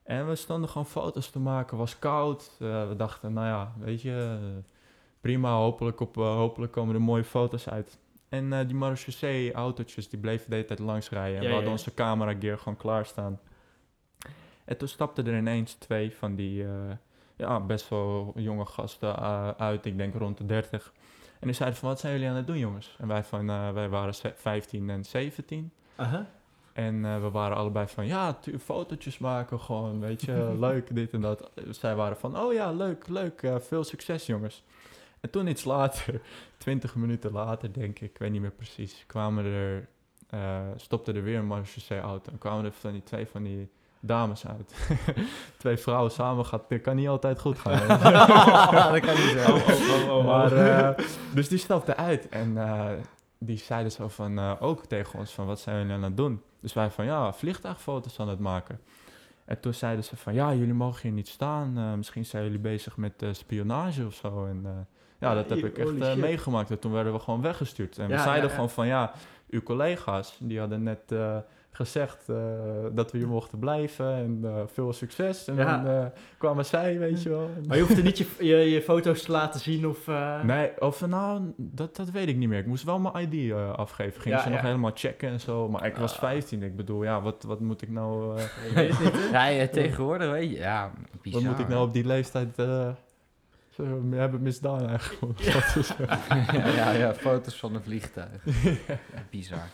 En 0.02 0.28
we 0.28 0.34
stonden 0.34 0.68
gewoon 0.68 0.86
foto's 0.86 1.30
te 1.30 1.38
maken. 1.38 1.76
was 1.76 1.98
koud. 1.98 2.50
Eh, 2.60 2.88
we 2.88 2.96
dachten, 2.96 3.32
nou 3.32 3.46
ja, 3.46 3.72
weet 3.78 4.02
je... 4.02 4.38
eh, 4.40 4.64
prima, 5.20 5.52
hopelijk, 5.56 6.00
op, 6.00 6.16
eh, 6.16 6.34
hopelijk 6.34 6.72
komen 6.72 6.94
er 6.94 7.00
mooie 7.00 7.24
foto's 7.24 7.68
uit. 7.68 7.98
En 8.28 8.52
eh, 8.52 8.66
die 8.66 8.76
Marechaussee 8.76 9.52
autootjes, 9.52 10.08
die 10.08 10.18
bleven 10.18 10.48
de 10.50 10.54
hele 10.54 10.66
tijd 10.66 10.78
langs 10.78 11.08
rijden. 11.10 11.36
En 11.36 11.42
Ja, 11.42 11.48
we 11.48 11.54
hadden 11.54 11.70
ja, 11.70 11.76
ja. 11.76 11.84
onze 11.84 11.94
camera 11.94 12.34
gear 12.40 12.58
gewoon 12.58 12.76
klaarstaan. 12.76 13.40
En 14.70 14.76
toen 14.76 14.88
stapten 14.88 15.26
er 15.26 15.36
ineens 15.38 15.72
twee 15.74 16.16
van 16.16 16.34
die 16.34 16.64
eh, 16.64 16.70
ja, 17.36 17.60
best 17.60 17.88
wel 17.88 18.32
jonge 18.36 18.66
gasten 18.66 19.16
eh, 19.16 19.50
uit, 19.56 19.84
ik 19.86 19.96
denk 19.96 20.14
rond 20.14 20.38
de 20.38 20.46
30. 20.46 20.92
En 21.40 21.46
die 21.46 21.56
zeiden 21.56 21.78
van, 21.78 21.88
wat 21.88 22.00
zijn 22.00 22.12
jullie 22.12 22.28
aan 22.28 22.34
het 22.36 22.46
doen 22.46 22.58
jongens? 22.58 22.96
En 22.98 23.08
wij, 23.08 23.24
van, 23.24 23.50
eh, 23.50 23.70
wij 23.72 23.88
waren 23.88 24.14
ze- 24.14 24.32
15 24.36 24.90
en 24.90 25.04
17. 25.04 25.72
Aha. 25.96 26.26
En 26.72 27.02
we 27.22 27.30
waren 27.30 27.56
allebei 27.56 27.86
van, 27.86 28.06
ja, 28.06 28.38
fotootjes 28.60 29.18
maken 29.18 29.60
gewoon, 29.60 30.00
weet 30.00 30.22
je, 30.22 30.54
leuk, 30.60 30.94
dit 30.94 31.12
en 31.12 31.20
dat. 31.20 31.50
Zij 31.70 31.94
waren 31.94 32.16
van, 32.16 32.38
oh 32.38 32.52
ja, 32.52 32.72
leuk, 32.72 33.08
leuk, 33.08 33.52
veel 33.58 33.84
succes 33.84 34.26
jongens. 34.26 34.64
En 35.20 35.30
toen 35.30 35.46
iets 35.46 35.64
later, 35.64 36.20
20 36.58 36.94
minuten 36.94 37.32
later 37.32 37.72
denk 37.72 37.98
ik, 38.00 38.10
ik 38.10 38.18
weet 38.18 38.30
niet 38.30 38.40
meer 38.40 38.50
precies, 38.50 39.04
kwamen 39.06 39.44
er, 39.44 39.88
stopte 40.76 41.12
er 41.12 41.22
weer 41.22 41.38
een 41.38 41.46
Marseillais-auto. 41.46 42.32
En 42.32 42.38
kwamen 42.38 42.64
er 42.64 42.72
van 42.72 42.92
die 42.92 43.02
twee 43.02 43.26
van 43.26 43.42
die 43.42 43.68
dames 44.00 44.46
uit. 44.46 44.74
twee 45.58 45.76
vrouwen 45.76 46.10
samen 46.10 46.46
gaat, 46.46 46.68
dit 46.68 46.82
kan 46.82 46.96
niet 46.96 47.08
altijd 47.08 47.40
goed 47.40 47.58
gaan. 47.58 47.88
dat 48.92 49.00
kan 49.00 49.14
niet 49.14 49.38
zo. 49.46 49.54
Oh, 50.16 50.24
Maar, 50.26 50.52
eh, 50.52 51.04
dus 51.34 51.48
die 51.48 51.58
stapte 51.58 51.96
uit 51.96 52.28
en 52.28 52.56
eh, 52.58 52.86
die 53.38 53.58
zeiden 53.58 53.92
zo 53.92 54.08
van, 54.08 54.38
eh, 54.38 54.52
ook 54.60 54.84
tegen 54.86 55.18
ons 55.18 55.32
van, 55.32 55.46
wat 55.46 55.60
zijn 55.60 55.76
jullie 55.78 55.92
aan 55.92 56.02
het 56.02 56.16
doen? 56.16 56.42
Dus 56.60 56.72
wij 56.72 56.90
van, 56.90 57.04
ja, 57.04 57.32
vliegtuigfoto's 57.32 58.20
aan 58.20 58.28
het 58.28 58.38
maken. 58.38 58.80
En 59.44 59.60
toen 59.60 59.74
zeiden 59.74 60.04
ze 60.04 60.16
van, 60.16 60.34
ja, 60.34 60.54
jullie 60.54 60.74
mogen 60.74 61.00
hier 61.02 61.12
niet 61.12 61.28
staan. 61.28 61.78
eh, 61.78 61.92
misschien 61.94 62.24
zijn 62.24 62.44
jullie 62.44 62.58
bezig 62.58 62.96
met 62.96 63.22
eh, 63.22 63.28
spionage 63.32 64.06
of 64.06 64.14
zo. 64.14 64.46
En 64.46 64.60
eh, 64.64 64.70
ja, 65.18 65.34
dat 65.34 65.48
heb 65.48 65.58
ik 65.58 65.78
echt 65.78 66.16
meegemaakt. 66.16 66.70
En 66.70 66.78
toen 66.78 66.92
werden 66.92 67.12
we 67.12 67.18
gewoon 67.18 67.42
weggestuurd. 67.42 67.98
En 67.98 68.08
we 68.08 68.18
zeiden 68.18 68.34
ja, 68.42 68.48
ja. 68.48 68.54
gewoon 68.54 68.70
van, 68.70 68.86
ja, 68.86 69.12
uw 69.50 69.62
collega's, 69.62 70.36
die 70.40 70.58
hadden 70.58 70.82
net 70.82 71.12
eh, 71.12 71.36
gezegd 71.72 72.28
eh, 72.28 72.36
dat 72.92 73.12
we 73.12 73.18
hier 73.18 73.28
mochten 73.28 73.58
blijven. 73.58 74.14
En 74.14 74.40
eh, 74.44 74.62
veel 74.72 74.92
succes. 74.92 75.48
En 75.48 75.56
Ja. 75.56 75.76
dan 75.82 75.94
eh, 75.94 76.06
kwamen 76.38 76.64
zij, 76.64 76.98
weet 76.98 77.22
je 77.22 77.28
wel. 77.28 77.50
Maar 77.66 77.76
je 77.76 77.82
hoeft 77.82 77.96
er 77.96 78.02
niet 78.04 78.18
je, 78.18 78.26
je, 78.38 78.56
je 78.56 78.82
foto's 78.82 79.22
te 79.22 79.30
laten 79.32 79.60
zien 79.60 79.86
of... 79.86 80.08
eh, 80.08 80.42
Nee, 80.42 80.80
of 80.80 81.06
nou, 81.06 81.52
dat, 81.56 81.96
dat 81.96 82.10
weet 82.10 82.28
ik 82.28 82.36
niet 82.36 82.48
meer. 82.48 82.58
Ik 82.58 82.66
moest 82.66 82.84
wel 82.84 82.98
mijn 82.98 83.30
ID 83.32 83.52
afgeven. 83.76 84.20
Ging 84.20 84.34
Ja, 84.34 84.40
ze 84.42 84.48
ja. 84.48 84.54
nog 84.54 84.64
helemaal 84.64 84.90
checken 84.94 85.28
en 85.28 85.40
zo. 85.40 85.68
Maar 85.68 85.86
ik 85.86 85.96
was 85.96 86.12
Ah. 86.12 86.18
15. 86.18 86.62
Ik 86.62 86.76
bedoel, 86.76 87.02
ja, 87.02 87.20
wat, 87.20 87.42
wat 87.42 87.60
moet 87.60 87.82
ik 87.82 87.88
nou... 87.90 88.38
eh, 88.38 88.44
je 88.68 88.74
weet 88.74 88.90
het 88.98 89.00
niet, 89.00 89.12
hè? 89.12 89.28
Ja, 89.30 89.46
ja, 89.46 89.66
tegenwoordig 89.68 90.30
weet 90.30 90.50
je, 90.50 90.56
ja, 90.56 90.90
bizar. 91.22 91.40
wat 91.42 91.50
moet 91.50 91.60
ik 91.60 91.68
nou 91.68 91.86
op 91.86 91.92
die 91.92 92.06
leeftijd 92.06 92.58
eh, 92.58 92.88
zo 93.70 93.84
hebben 94.10 94.42
misdaan 94.42 94.88
eigenlijk? 94.88 95.38
ja, 95.38 95.62
ja, 96.76 96.90
ja, 96.92 97.14
foto's 97.14 97.54
van 97.58 97.74
een 97.74 97.82
vliegtuig. 97.82 98.44
Bizar. 99.30 99.66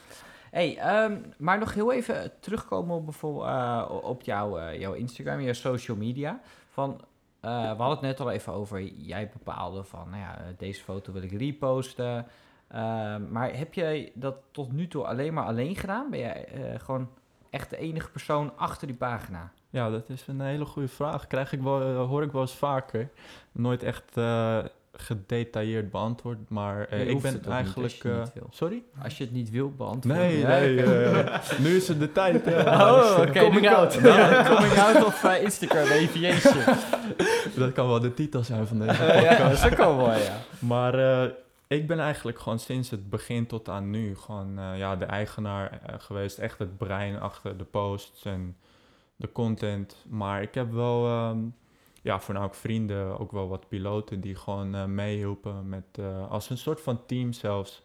Hey, 0.57 0.79
ehm, 0.79 1.21
maar 1.39 1.59
nog 1.59 1.75
heel 1.75 1.93
even 1.93 2.33
terugkomen 2.41 2.97
op, 2.97 3.09
eh, 3.23 3.91
op 4.03 4.23
jouw, 4.23 4.59
eh, 4.59 4.81
jouw 4.81 4.93
Instagram, 4.93 5.41
jouw 5.41 5.53
social 5.53 5.97
media. 5.97 6.41
Van, 6.69 7.01
eh, 7.41 7.51
we 7.51 7.83
hadden 7.83 7.89
het 7.89 8.01
net 8.01 8.21
al 8.21 8.31
even 8.31 8.53
over, 8.53 8.83
jij 8.83 9.29
bepaalde 9.29 9.85
van, 9.85 10.11
nou 10.11 10.23
ja, 10.23 10.39
deze 10.57 10.83
foto 10.83 11.13
wil 11.13 11.23
ik 11.23 11.33
reposten. 11.33 12.27
Ehm, 12.69 13.33
maar 13.33 13.57
heb 13.57 13.75
jij 13.75 14.13
dat 14.15 14.37
tot 14.51 14.73
nu 14.73 14.89
toe 14.89 15.05
alleen 15.05 15.35
maar 15.35 15.45
alleen 15.45 15.77
gedaan? 15.77 16.11
Ben 16.11 16.19
jij 16.19 16.49
gewoon 16.79 17.09
echt 17.51 17.71
de 17.71 17.77
enige 17.77 18.11
persoon 18.11 18.57
achter 18.57 18.87
die 18.87 18.97
pagina? 18.97 19.53
ja, 19.71 19.91
dat 19.91 20.09
is 20.09 20.27
een 20.27 20.41
hele 20.41 20.65
goede 20.65 20.89
vraag. 20.89 21.27
Krijg 21.27 21.53
ik 21.53 21.61
wel, 21.61 21.95
hoor 21.95 22.23
ik 22.23 22.33
wel 22.33 22.41
eens 22.41 22.55
vaker. 22.55 23.11
Nooit 23.53 23.83
echt 23.83 24.17
gedetailleerd 24.99 25.91
beantwoord. 25.91 26.39
Maar 26.49 26.89
eh, 26.89 27.09
ik 27.09 27.21
ben 27.21 27.43
eigenlijk... 27.49 28.05
eh, 28.05 28.23
sorry? 28.51 28.83
Als 29.03 29.19
je 29.19 29.25
het 29.25 29.33
niet 29.33 29.51
wil 29.51 29.71
beantwoorden. 29.77 30.23
Nee, 30.23 30.39
Ja, 30.39 30.49
nee. 30.49 30.83
eh, 30.83 31.59
nu 31.65 31.77
is 31.77 31.89
het 31.89 32.01
de 32.01 32.13
tijd. 32.13 32.47
Oh, 32.47 33.17
oké. 33.21 33.39
Coming 33.41 33.67
kan- 33.67 33.75
out. 33.75 33.95
Ja, 33.95 34.45
coming 34.55 34.79
out 34.79 35.05
of 35.05 35.25
Instagram 35.41 35.83
aviation. 36.05 36.65
Dat 37.57 37.73
kan 37.73 37.87
wel 37.89 38.01
de 38.01 38.15
titel 38.15 38.43
zijn 38.45 38.67
van 38.67 38.79
deze 38.79 39.05
Eh, 39.05 39.23
ja, 39.31 39.49
dat 39.49 39.61
podcast. 39.61 39.81
ook 39.81 39.97
wel 39.97 40.13
ja. 40.13 40.37
Maar 40.59 41.31
ik 41.67 41.87
ben 41.87 42.01
eigenlijk 42.01 42.39
gewoon 42.39 42.59
sinds 42.59 42.91
het 42.91 43.11
begin 43.11 43.47
tot 43.47 43.69
aan 43.69 43.91
nu 43.91 44.17
gewoon 44.17 44.59
ja, 44.77 44.97
de 44.97 45.05
eigenaar 45.05 45.81
geweest. 45.99 46.39
Echt 46.39 46.59
het 46.59 46.77
brein 46.77 47.21
achter 47.21 47.57
de 47.57 47.65
posts 47.65 48.25
en 48.25 48.57
de 49.17 49.33
content. 49.33 49.97
Maar 50.09 50.43
ik 50.43 50.55
heb 50.55 50.73
wel, 50.73 51.07
ehm, 51.07 51.39
ja, 52.07 52.21
voornamelijk 52.21 52.59
vrienden, 52.59 53.19
ook 53.19 53.33
wel 53.33 53.49
wat 53.49 53.69
piloten 53.69 54.21
die 54.21 54.35
gewoon 54.35 54.75
eh, 54.75 54.85
meehielpen 54.85 55.69
met, 55.69 55.85
eh, 55.93 56.31
als 56.31 56.51
een 56.51 56.59
soort 56.59 56.81
van 56.81 57.07
team 57.07 57.33
zelfs. 57.33 57.83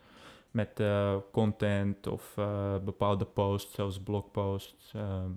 Met 0.52 0.80
eh, 0.80 1.16
content 1.32 2.08
of 2.08 2.34
bepaalde 2.86 3.26
posts, 3.26 3.76
zelfs 3.76 4.00
blogposts. 4.00 4.92
Ehm, 4.96 5.30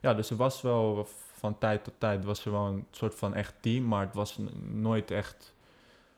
ja, 0.00 0.14
dus 0.14 0.30
er 0.30 0.36
was 0.36 0.62
wel 0.62 1.06
van 1.32 1.58
tijd 1.58 1.84
tot 1.84 1.94
tijd 1.98 2.24
was 2.24 2.44
er 2.44 2.52
wel 2.52 2.66
een 2.66 2.86
soort 2.90 3.14
van 3.14 3.34
echt 3.34 3.54
team, 3.60 3.84
maar 3.88 4.04
het 4.06 4.14
was 4.14 4.38
nooit 4.62 5.10
echt 5.10 5.54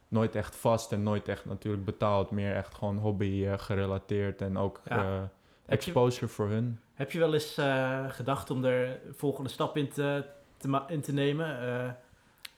nooit 0.09 0.35
echt 0.35 0.57
vast 0.57 0.93
en 0.93 1.03
nooit 1.03 1.29
echt 1.29 1.45
natuurlijk 1.45 1.85
betaald. 1.85 2.31
Meer 2.31 2.55
echt 2.55 2.75
gewoon 2.75 2.97
hobby 2.99 3.47
gerelateerd 3.57 4.41
en 4.41 4.57
ook 4.59 4.81
Ja. 4.85 5.03
je- 5.03 5.27
exposure 5.67 6.29
voor 6.29 6.49
hun. 6.49 6.81
Heb 6.95 7.13
je 7.13 7.19
wel 7.19 7.35
eens 7.35 7.61
gedacht 8.09 8.51
om 8.51 8.65
er 8.65 9.01
volgende 9.13 9.51
stap 9.51 9.77
in 9.77 9.89
te, 9.89 10.25
te, 10.57 10.83
in 10.89 11.01
te 11.01 11.13
nemen? 11.13 11.47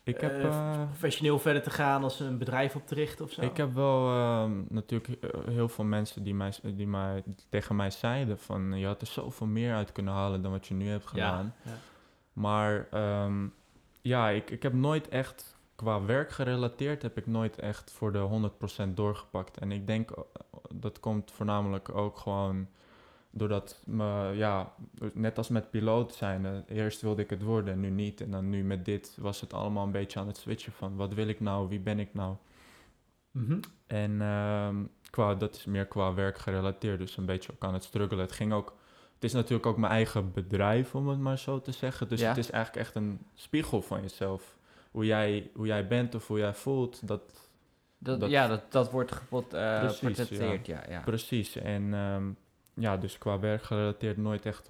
Ik 0.03 0.21
heb, 0.21 0.33
Eh, 0.33 0.45
eh, 0.45 0.83
professioneel 0.89 1.39
verder 1.39 1.63
te 1.63 1.71
gaan 1.71 2.03
als 2.03 2.21
een 2.21 2.39
bedrijf 2.39 2.75
op 2.75 2.87
te 2.87 2.95
richten 2.95 3.25
of 3.25 3.33
zo? 3.33 3.43
ik 3.43 3.57
heb 3.57 3.75
wel 3.75 4.09
ehm, 4.09 4.63
natuurlijk 4.69 5.25
eh, 5.25 5.41
heel 5.47 5.69
veel 5.69 5.85
mensen 5.85 6.23
die, 6.23 6.35
mij, 6.35 6.53
die 6.63 6.87
mij, 6.87 7.23
tegen 7.49 7.77
mij 7.77 7.91
zeiden 7.91 8.39
van... 8.39 8.79
je 8.79 8.87
had 8.87 9.01
er 9.01 9.07
zoveel 9.07 9.47
meer 9.47 9.75
uit 9.75 9.93
kunnen 9.93 10.13
halen 10.13 10.43
dan 10.43 10.51
wat 10.51 10.67
je 10.67 10.75
nu 10.75 10.89
hebt 10.89 11.07
gedaan. 11.07 11.55
Ja, 11.65 11.71
ja. 11.71 11.79
Maar 12.33 12.89
ehm, 12.91 13.47
ja, 14.01 14.29
ik, 14.29 14.51
ik 14.51 14.63
heb 14.63 14.73
nooit 14.73 15.09
echt, 15.09 15.57
qua 15.75 16.05
werk 16.05 16.31
gerelateerd, 16.31 17.03
heb 17.03 17.17
ik 17.17 17.27
nooit 17.27 17.59
echt 17.59 17.91
voor 17.91 18.13
de 18.13 18.51
100% 18.87 18.89
doorgepakt. 18.95 19.59
En 19.59 19.73
ik 19.73 19.87
denk, 19.87 20.11
dat 20.75 21.01
komt 21.01 21.31
voornamelijk 21.31 21.95
ook 21.95 22.19
gewoon 22.19 22.69
doordat, 23.31 23.83
me, 23.87 24.33
ja, 24.35 24.73
net 25.13 25.39
als 25.39 25.49
met 25.49 25.71
piloot 25.71 26.15
zijn, 26.15 26.47
eh, 26.47 26.77
eerst 26.77 27.01
wilde 27.03 27.23
ik 27.23 27.31
het 27.31 27.43
worden 27.43 27.75
en 27.75 27.81
nu 27.81 27.91
niet. 27.91 28.21
En 28.21 28.31
dan 28.31 28.51
nu 28.51 28.65
met 28.65 28.85
dit 28.85 29.17
was 29.21 29.41
het 29.41 29.53
allemaal 29.53 29.85
een 29.85 29.91
beetje 29.93 30.19
aan 30.21 30.27
het 30.27 30.37
switchen 30.37 30.73
van, 30.73 30.97
wat 30.97 31.15
wil 31.15 31.29
ik 31.29 31.41
nou, 31.41 31.69
wie 31.69 31.81
ben 31.81 31.99
ik 31.99 32.15
nou? 32.15 32.35
Mhm. 33.31 33.59
En 33.87 34.21
ehm, 34.21 34.77
qua, 35.11 35.35
dat 35.35 35.55
is 35.55 35.65
meer 35.65 35.87
qua 35.87 36.15
werk 36.15 36.39
gerelateerd, 36.39 36.99
dus 36.99 37.17
een 37.17 37.27
beetje 37.27 37.53
ook 37.53 37.65
aan 37.65 37.75
het 37.75 37.85
struggelen. 37.85 38.25
Het 38.25 38.33
ging 38.35 38.53
ook, 38.53 38.75
het 39.15 39.25
is 39.25 39.33
natuurlijk 39.33 39.67
ook 39.67 39.77
mijn 39.77 39.93
eigen 39.93 40.33
bedrijf, 40.33 40.95
om 40.95 41.09
het 41.09 41.19
maar 41.19 41.39
zo 41.39 41.61
te 41.61 41.73
zeggen. 41.73 42.09
Dus 42.09 42.21
Ja. 42.21 42.29
het 42.29 42.37
is 42.39 42.51
eigenlijk 42.51 42.87
echt 42.87 42.95
een 42.95 43.19
spiegel 43.35 43.83
van 43.83 44.01
jezelf. 44.01 44.57
Hoe 44.91 45.05
jij, 45.07 45.51
hoe 45.55 45.67
jij 45.67 45.87
bent 45.87 46.15
of 46.15 46.27
hoe 46.27 46.39
jij 46.39 46.55
voelt, 46.55 47.09
dat, 47.09 47.49
Dat, 47.99 48.21
Dat- 48.21 48.31
ja, 48.31 48.47
dat, 48.49 48.73
dat 48.73 48.91
wordt 48.91 49.13
gepot, 49.13 49.55
eh 49.55 49.79
Precies, 49.81 49.99
portretteerd, 50.01 50.67
ja. 50.67 50.83
ja. 50.89 51.01
precies. 51.01 51.57
En 51.57 51.95
ehm, 51.95 52.31
ja, 52.81 52.97
dus 52.97 53.19
qua 53.19 53.39
werk 53.39 53.63
gerelateerd 53.63 54.17
nooit 54.17 54.47
echt 54.47 54.69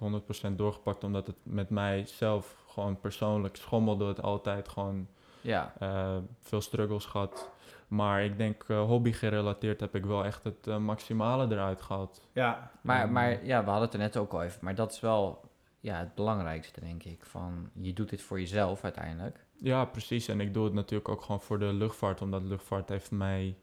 100% 0.49 0.51
doorgepakt, 0.55 1.03
omdat 1.03 1.27
het 1.27 1.35
met 1.43 1.69
mij 1.69 2.05
zelf 2.05 2.55
gewoon 2.67 2.99
persoonlijk 2.99 3.55
schommelde 3.55 4.05
het 4.07 4.21
altijd 4.21 4.69
gewoon 4.69 5.07
Ja, 5.41 5.73
eh, 5.79 6.17
veel 6.39 6.61
struggles 6.61 7.05
gehad. 7.05 7.49
Maar 7.87 8.23
ik 8.23 8.37
denk 8.37 8.63
eh, 8.67 8.81
hobby 8.85 9.11
gerelateerd 9.11 9.79
heb 9.79 9.95
ik 9.95 10.05
wel 10.05 10.25
echt 10.25 10.43
het 10.43 10.67
eh, 10.67 10.77
maximale 10.77 11.47
eruit 11.53 11.81
gehaald. 11.81 12.21
Ja, 12.33 12.71
maar, 12.81 13.07
Mm. 13.07 13.13
maar 13.13 13.45
ja, 13.45 13.59
we 13.63 13.69
hadden 13.69 13.85
het 13.85 13.93
er 13.93 13.99
net 13.99 14.17
ook 14.17 14.33
al 14.33 14.43
even. 14.43 14.59
Maar 14.63 14.75
dat 14.75 14.91
is 14.91 14.99
wel 14.99 15.41
ja, 15.79 15.95
het 15.99 16.15
belangrijkste, 16.15 16.79
denk 16.79 17.03
ik. 17.03 17.25
Van, 17.25 17.69
je 17.73 17.93
doet 17.93 18.09
dit 18.09 18.21
voor 18.21 18.39
jezelf 18.39 18.83
uiteindelijk. 18.83 19.45
Ja, 19.57 19.85
precies. 19.85 20.27
En 20.27 20.39
ik 20.41 20.53
doe 20.53 20.63
het 20.65 20.73
natuurlijk 20.73 21.09
ook 21.09 21.21
gewoon 21.21 21.41
voor 21.41 21.59
de 21.59 21.73
luchtvaart, 21.73 22.21
omdat 22.21 22.41
luchtvaart 22.43 22.89
heeft 22.89 23.11
mij, 23.11 23.55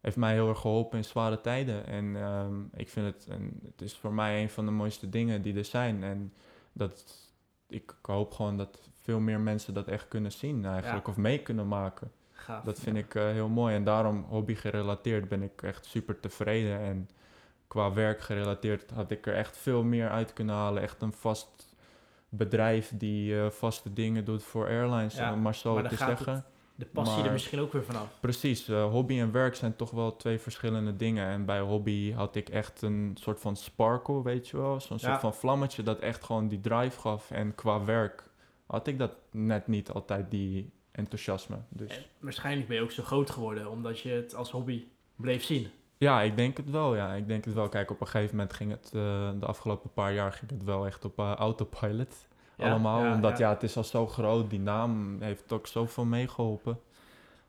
heeft 0.00 0.16
mij 0.16 0.32
heel 0.32 0.48
erg 0.48 0.60
geholpen 0.60 0.98
in 0.98 1.04
zware 1.04 1.40
tijden. 1.40 1.86
En 1.86 2.16
ehm, 2.16 2.54
ik 2.74 2.88
vind 2.88 3.06
het, 3.06 3.26
een, 3.30 3.60
het 3.64 3.82
is 3.82 3.96
voor 3.96 4.12
mij 4.12 4.42
een 4.42 4.50
van 4.50 4.64
de 4.64 4.70
mooiste 4.70 5.08
dingen 5.08 5.42
die 5.42 5.56
er 5.56 5.64
zijn. 5.64 6.02
En 6.04 6.32
dat, 6.72 7.04
ik 7.68 7.94
hoop 8.02 8.32
gewoon 8.32 8.56
dat 8.56 8.80
veel 9.00 9.20
meer 9.20 9.40
mensen 9.40 9.74
dat 9.74 9.88
echt 9.88 10.08
kunnen 10.08 10.32
zien 10.32 10.64
eigenlijk, 10.64 11.06
Ja. 11.06 11.12
of 11.12 11.18
mee 11.18 11.38
kunnen 11.42 11.68
maken. 11.68 12.12
gaaf. 12.32 12.64
Dat 12.64 12.78
vind 12.80 12.96
ik 12.96 13.14
eh, 13.14 13.22
heel 13.28 13.48
mooi. 13.48 13.74
En 13.74 13.84
daarom 13.84 14.24
hobby 14.28 14.54
gerelateerd 14.54 15.28
ben 15.28 15.42
ik 15.42 15.62
echt 15.62 15.84
super 15.86 16.20
tevreden. 16.20 16.80
En 16.80 17.08
qua 17.68 17.92
werk 17.92 18.20
gerelateerd 18.20 18.90
had 18.90 19.10
ik 19.10 19.26
er 19.26 19.34
echt 19.34 19.56
veel 19.56 19.82
meer 19.82 20.08
uit 20.08 20.32
kunnen 20.32 20.54
halen. 20.54 20.82
Echt 20.82 21.02
een 21.02 21.12
vast 21.12 21.74
bedrijf 22.28 22.92
die 22.94 23.40
eh, 23.40 23.50
vaste 23.50 23.92
dingen 23.92 24.24
doet 24.24 24.42
voor 24.42 24.66
airlines, 24.66 25.14
Ja, 25.16 25.34
maar 25.34 25.54
zo 25.54 25.74
maar 25.74 25.88
te 25.88 25.96
zeggen. 25.96 26.34
het- 26.34 26.44
De 26.80 26.86
passie 26.86 27.16
er 27.18 27.22
Maar- 27.22 27.32
misschien 27.32 27.60
ook 27.60 27.72
weer 27.72 27.84
vanaf. 27.84 28.06
Precies, 28.20 28.68
eh, 28.68 28.84
hobby 28.90 29.18
en 29.20 29.32
werk 29.32 29.54
zijn 29.54 29.76
toch 29.76 29.90
wel 29.90 30.16
twee 30.16 30.38
verschillende 30.38 30.96
dingen. 30.96 31.26
En 31.26 31.44
bij 31.44 31.60
hobby 31.60 32.12
had 32.12 32.36
ik 32.36 32.48
echt 32.48 32.82
een 32.82 33.16
soort 33.20 33.40
van 33.40 33.56
sparkle, 33.56 34.22
weet 34.22 34.48
je 34.48 34.56
wel. 34.56 34.80
Zo'n 34.80 34.96
Ja. 35.00 35.08
soort 35.08 35.20
van 35.20 35.34
vlammetje 35.34 35.82
dat 35.82 35.98
echt 35.98 36.24
gewoon 36.24 36.48
die 36.48 36.60
drive 36.60 37.00
gaf. 37.00 37.30
En 37.30 37.54
qua 37.54 37.84
werk 37.84 38.24
had 38.66 38.86
ik 38.86 38.98
dat 38.98 39.12
net 39.30 39.66
niet 39.66 39.90
altijd, 39.90 40.30
die 40.30 40.70
enthousiasme. 40.92 41.56
Dus 41.68 41.96
En 41.96 42.04
waarschijnlijk 42.18 42.68
ben 42.68 42.76
je 42.76 42.82
ook 42.82 42.90
zo 42.90 43.02
groot 43.02 43.30
geworden, 43.30 43.70
omdat 43.70 44.00
je 44.00 44.10
het 44.10 44.34
als 44.34 44.50
hobby 44.50 44.84
bleef 45.16 45.44
zien. 45.44 45.68
ja, 45.98 46.22
ik 46.22 46.36
denk 46.36 46.56
het 46.56 46.70
wel. 46.70 46.96
Ja, 46.96 47.12
ik 47.14 47.26
denk 47.28 47.44
het 47.44 47.54
wel. 47.54 47.68
Kijk, 47.68 47.90
op 47.90 48.00
een 48.00 48.06
gegeven 48.06 48.36
moment 48.36 48.52
ging 48.54 48.70
het, 48.70 48.84
eh, 48.94 49.30
de 49.40 49.46
afgelopen 49.46 49.90
paar 49.92 50.12
jaar 50.12 50.32
ging 50.32 50.50
het 50.50 50.64
wel 50.64 50.86
echt 50.86 51.04
op 51.04 51.18
eh, 51.18 51.32
autopilot. 51.34 52.28
Ja, 52.60 52.70
allemaal. 52.70 53.04
ja, 53.04 53.14
omdat 53.14 53.38
ja. 53.38 53.50
het 53.50 53.62
is 53.62 53.76
al 53.76 53.84
zo 53.84 54.06
groot. 54.06 54.50
Die 54.50 54.60
naam 54.60 55.16
heeft 55.20 55.52
ook 55.52 55.66
zoveel 55.66 56.04
meegeholpen. 56.04 56.80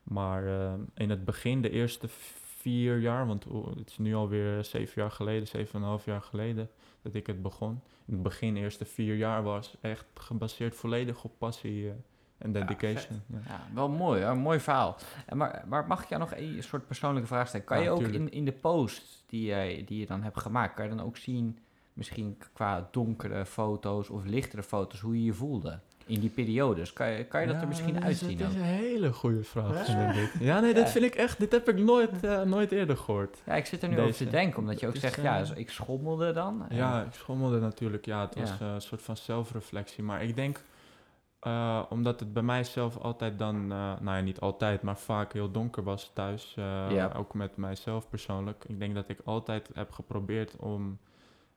Maar 0.02 0.46
eh, 0.46 0.72
in 0.94 1.10
het 1.10 1.24
begin, 1.24 1.62
de 1.62 1.70
eerste 1.70 2.08
vier 2.56 2.98
jaar, 2.98 3.26
want 3.26 3.44
het 3.78 3.90
is 3.90 3.98
nu 3.98 4.14
alweer 4.14 4.64
zeven 4.64 5.02
jaar 5.02 5.10
geleden, 5.10 5.48
zeven 5.48 5.74
en 5.74 5.80
een 5.80 5.86
half 5.88 6.04
jaar 6.04 6.22
geleden 6.22 6.70
dat 7.02 7.14
ik 7.14 7.26
het 7.26 7.42
begon. 7.42 7.80
In 8.04 8.14
het 8.14 8.22
begin, 8.22 8.54
de 8.54 8.60
eerste 8.60 8.84
vier 8.84 9.16
jaar 9.16 9.42
was 9.42 9.76
echt 9.80 10.04
gebaseerd 10.14 10.74
volledig 10.74 11.24
op 11.24 11.32
passie 11.38 11.88
eh, 11.88 11.94
en 12.38 12.52
dedication. 12.52 13.22
Ja, 13.26 13.38
Ja, 13.48 13.66
wel 13.74 13.88
mooi, 13.88 14.24
hoor. 14.24 14.36
mooi 14.36 14.60
verhaal. 14.60 14.96
Maar, 15.34 15.64
maar 15.68 15.86
mag 15.86 16.02
ik 16.02 16.08
jou 16.08 16.20
nog 16.20 16.32
een 16.36 16.62
soort 16.62 16.86
persoonlijke 16.86 17.28
vraag 17.28 17.48
stellen? 17.48 17.66
Kan 17.66 17.76
Ja, 17.78 17.82
je 17.82 17.90
ook 17.90 18.00
in, 18.02 18.30
in 18.30 18.44
de 18.44 18.52
post 18.52 19.24
die 19.26 19.46
je, 19.54 19.84
die 19.84 19.98
je 19.98 20.06
dan 20.06 20.22
hebt 20.22 20.40
gemaakt, 20.40 20.74
kan 20.74 20.84
je 20.88 20.94
dan 20.94 21.06
ook 21.06 21.16
zien, 21.16 21.58
misschien 21.92 22.38
qua 22.52 22.88
donkere 22.90 23.46
foto's 23.46 24.08
of 24.10 24.24
lichtere 24.24 24.62
foto's, 24.62 25.00
hoe 25.00 25.16
je 25.18 25.24
je 25.24 25.32
voelde 25.32 25.78
in 26.06 26.20
die 26.20 26.30
periodes? 26.30 26.92
Kan 26.92 27.10
je, 27.10 27.24
kan 27.24 27.40
je 27.40 27.46
dat 27.46 27.60
er 27.62 27.68
misschien 27.68 27.94
dat 27.94 28.02
uitzien? 28.02 28.38
Dat 28.38 28.48
is 28.50 28.54
een 28.56 28.62
hele 28.62 29.12
goede 29.12 29.42
vraag. 29.42 29.86
Ja. 29.86 29.94
vind 30.06 30.16
ik 30.16 30.32
dit. 30.32 30.42
Ja, 30.46 30.60
nee, 30.60 30.74
dat 30.74 30.84
Ja. 30.86 30.90
vind 30.90 31.04
ik 31.04 31.14
echt, 31.14 31.38
dit 31.38 31.52
heb 31.52 31.68
ik 31.68 31.78
nooit, 31.78 32.24
eh, 32.24 32.42
nooit 32.42 32.72
eerder 32.72 32.96
gehoord. 32.96 33.42
Ja, 33.46 33.54
ik 33.54 33.66
zit 33.66 33.82
er 33.82 33.88
nu 33.88 33.94
Deze. 33.94 34.06
over 34.08 34.24
te 34.24 34.30
denken, 34.30 34.58
omdat 34.58 34.80
je 34.80 34.86
ook 34.86 34.96
zegt, 34.96 35.22
ja, 35.22 35.34
eh, 35.34 35.40
dus 35.40 35.52
ik 35.52 35.70
schommelde 35.70 36.32
dan. 36.32 36.64
En- 36.68 36.76
Ja, 36.76 37.02
ik 37.02 37.12
schommelde 37.12 37.60
natuurlijk. 37.60 38.04
Ja, 38.04 38.20
het 38.20 38.34
Ja. 38.34 38.40
was 38.40 38.50
eh, 38.60 38.72
een 38.74 38.80
soort 38.82 39.02
van 39.02 39.16
zelfreflectie. 39.16 40.02
Maar 40.04 40.22
ik 40.22 40.36
denk, 40.36 40.60
eh, 41.40 41.82
omdat 41.88 42.20
het 42.20 42.32
bij 42.32 42.42
mij 42.42 42.64
zelf 42.64 42.98
altijd 42.98 43.38
dan, 43.38 43.56
eh, 43.72 43.78
nou 44.00 44.16
ja, 44.16 44.20
niet 44.20 44.40
altijd, 44.40 44.82
maar 44.82 44.98
vaak 44.98 45.32
heel 45.32 45.50
donker 45.50 45.82
was 45.82 46.10
thuis. 46.14 46.54
eh, 46.58 46.90
Ja. 46.90 47.12
Ook 47.16 47.34
met 47.34 47.56
mijzelf 47.56 48.08
persoonlijk. 48.08 48.64
Ik 48.66 48.78
denk 48.78 48.94
dat 48.94 49.08
ik 49.08 49.18
altijd 49.24 49.70
heb 49.74 49.90
geprobeerd 49.92 50.56
om 50.56 50.98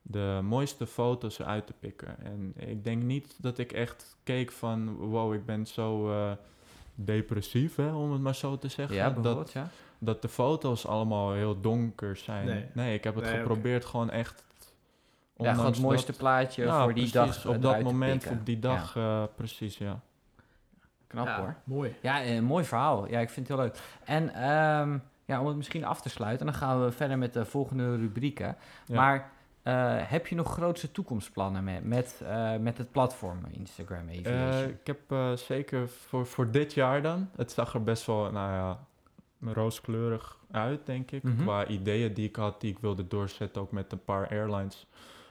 de 0.08 0.40
mooiste 0.42 0.86
foto's 0.86 1.38
eruit 1.38 1.66
te 1.66 1.72
pikken. 1.78 2.16
En 2.24 2.52
ik 2.56 2.84
denk 2.84 3.02
niet 3.02 3.34
dat 3.42 3.58
ik 3.58 3.72
echt 3.72 4.16
keek 4.24 4.52
van, 4.52 4.94
wow, 4.96 5.34
ik 5.34 5.46
ben 5.46 5.66
zo 5.66 6.10
eh, 6.12 6.32
depressief, 6.94 7.76
hè, 7.76 7.92
om 7.92 8.12
het 8.12 8.20
maar 8.20 8.34
zo 8.34 8.58
te 8.58 8.68
zeggen. 8.68 8.96
ja, 8.96 9.10
dat, 9.10 9.52
ja. 9.52 9.68
dat 9.98 10.22
de 10.22 10.28
foto's 10.28 10.86
allemaal 10.86 11.32
heel 11.32 11.60
donker 11.60 12.16
zijn. 12.16 12.68
Nee. 12.74 12.94
ik 12.94 13.04
heb 13.04 13.14
het 13.14 13.24
Nee, 13.24 13.36
geprobeerd 13.36 13.84
gewoon 13.84 14.10
echt. 14.10 14.44
Ja, 15.36 15.54
gewoon 15.54 15.66
het 15.70 15.80
mooiste 15.80 16.10
dat- 16.10 16.20
plaatje 16.20 16.62
voor 16.72 16.94
die 16.94 17.10
precies, 17.10 17.42
dag 17.42 17.46
Op 17.54 17.62
dat 17.62 17.80
moment, 17.82 18.26
op 18.26 18.46
die 18.46 18.58
dag, 18.58 18.96
eh, 18.96 19.22
precies, 19.36 19.78
ja. 19.78 20.00
Knap 21.06 21.26
ja, 21.26 21.38
hoor. 21.40 21.56
mooi. 21.64 21.94
Ja, 22.02 22.24
een 22.24 22.44
mooi 22.44 22.64
verhaal. 22.64 23.08
Ja, 23.08 23.18
ik 23.20 23.30
vind 23.30 23.48
het 23.48 23.56
heel 23.56 23.66
leuk. 23.66 23.78
En 24.04 24.34
ehm, 24.34 24.98
ja, 25.24 25.40
om 25.40 25.46
het 25.46 25.56
misschien 25.56 25.84
af 25.84 26.00
te 26.00 26.08
sluiten, 26.08 26.46
dan 26.46 26.54
gaan 26.54 26.84
we 26.84 26.92
verder 26.92 27.18
met 27.18 27.32
de 27.32 27.44
volgende 27.44 27.96
rubrieken. 27.96 28.56
Ja. 28.86 28.94
Maar 28.96 29.30
eh, 29.66 29.96
heb 29.98 30.26
je 30.26 30.34
nog 30.34 30.52
grootste 30.52 30.92
toekomstplannen 30.92 31.64
met, 31.64 31.84
met, 31.84 32.20
eh, 32.24 32.56
met 32.56 32.78
het 32.78 32.90
platform 32.92 33.38
Instagram 33.50 34.08
Eh, 34.08 34.18
Aviation? 34.18 34.70
ik 34.70 34.86
heb 34.86 34.98
eh, 35.08 35.32
zeker 35.32 35.88
voor, 35.88 36.26
voor 36.26 36.50
dit 36.50 36.72
jaar 36.74 37.02
dan, 37.02 37.30
het 37.36 37.52
zag 37.52 37.74
er 37.74 37.82
best 37.82 38.06
wel, 38.06 38.30
nou 38.30 38.52
ja, 38.52 38.78
rooskleurig 39.52 40.36
uit, 40.50 40.86
denk 40.86 41.10
ik. 41.10 41.22
Mhm. 41.22 41.42
Qua 41.42 41.66
ideeën 41.66 42.12
die 42.14 42.28
ik 42.28 42.36
had, 42.36 42.60
die 42.60 42.70
ik 42.70 42.78
wilde 42.78 43.06
doorzetten, 43.06 43.62
ook 43.62 43.72
met 43.72 43.92
een 43.92 44.04
paar 44.04 44.28
airlines. 44.28 44.86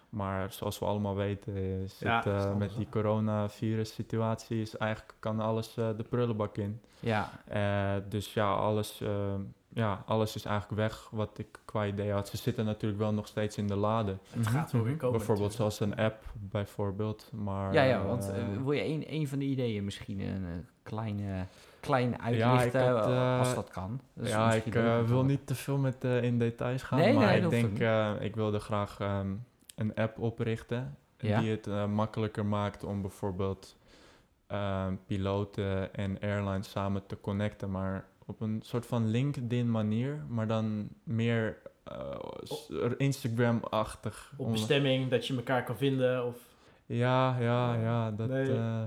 Maar 0.10 0.52
zoals 0.52 0.80
we 0.80 0.86
allemaal 0.86 1.16
weten, 1.16 1.56
is 1.84 2.00
Ja, 2.00 2.16
het, 2.18 2.26
eh, 2.26 2.56
met 2.56 2.76
die 2.78 2.90
coronavirus 2.90 3.94
situatie, 3.94 4.62
is 4.62 4.78
eigenlijk 4.78 5.14
kan 5.20 5.40
alles 5.40 5.78
eh, 5.78 5.90
de 5.98 6.04
prullenbak 6.04 6.58
in. 6.58 6.82
ja, 7.00 7.32
Eh, 7.48 7.94
dus 8.10 8.34
ja 8.34 8.54
alles, 8.54 9.02
eh, 9.02 9.34
ja, 9.76 10.04
alles 10.06 10.36
is 10.36 10.46
eigenlijk 10.46 10.82
weg 10.82 11.08
wat 11.12 11.38
ik 11.38 11.60
qua 11.66 11.86
idee 11.86 12.12
had. 12.12 12.28
Ze 12.28 12.38
zitten 12.38 12.66
natuurlijk 12.66 13.02
wel 13.02 13.14
nog 13.14 13.28
steeds 13.28 13.58
in 13.58 13.68
de 13.68 13.76
lade. 13.76 14.18
Het 14.30 14.48
gaat 14.48 14.72
wel 14.72 14.84
weer 14.84 14.96
komen. 14.96 15.18
bijvoorbeeld 15.18 15.50
natuurlijk. 15.50 15.76
zoals 15.78 15.92
een 15.92 16.06
app, 16.06 16.24
bijvoorbeeld. 16.34 17.30
Maar, 17.34 17.74
ja, 17.74 17.84
ja, 17.84 18.06
want 18.06 18.30
eh, 18.30 18.42
eh, 18.42 18.62
wil 18.64 18.72
je 18.72 18.84
een, 18.84 19.04
een 19.08 19.28
van 19.28 19.40
de 19.40 19.46
ideeën 19.46 19.84
misschien 19.84 20.20
een 20.20 20.46
eh, 20.46 20.52
kleine, 20.84 21.46
klein 21.80 22.22
uitlichten, 22.22 22.88
had, 22.88 23.08
eh, 23.10 23.40
als 23.40 23.56
dat 23.56 23.70
kan? 23.70 24.00
Ja, 24.14 24.54
ik 24.54 24.74
wil 25.08 25.24
niet 25.24 25.48
te 25.48 25.56
veel 25.56 25.78
met, 25.78 26.04
in 26.04 26.40
details 26.40 26.84
gaan, 26.84 27.00
Nee, 27.00 27.14
maar 27.14 27.26
nee, 27.26 27.42
ik 27.42 27.50
denk, 27.50 27.80
eh, 27.80 28.12
ik 28.20 28.36
wilde 28.36 28.60
graag 28.60 29.00
ehm, 29.00 29.34
een 29.76 29.96
app 29.96 30.20
oprichten 30.20 30.98
Ja. 31.18 31.40
die 31.40 31.50
het 31.52 31.68
eh, 31.68 31.86
makkelijker 31.86 32.46
maakt 32.46 32.84
om 32.84 33.02
bijvoorbeeld 33.02 33.78
ehm, 34.48 34.96
piloten 35.06 35.94
en 35.94 36.20
airlines 36.20 36.70
samen 36.70 37.06
te 37.06 37.22
connecten, 37.22 37.72
maar 37.72 38.06
op 38.26 38.42
een 38.42 38.60
soort 38.64 38.86
van 38.86 39.08
LinkedIn 39.08 39.72
manier, 39.72 40.24
maar 40.28 40.48
dan 40.48 40.90
meer 41.04 41.58
eh, 41.84 41.96
s- 42.44 42.72
Instagram-achtig. 42.98 44.34
Op 44.38 44.52
bestemming, 44.52 45.10
dat 45.10 45.28
je 45.28 45.36
elkaar 45.36 45.64
kan 45.64 45.78
vinden. 45.78 46.26
Of... 46.26 46.36
Ja, 46.86 47.38
ja, 47.40 47.76
ja, 47.76 48.12
dat... 48.12 48.28
Nee. 48.30 48.52
eh, 48.52 48.82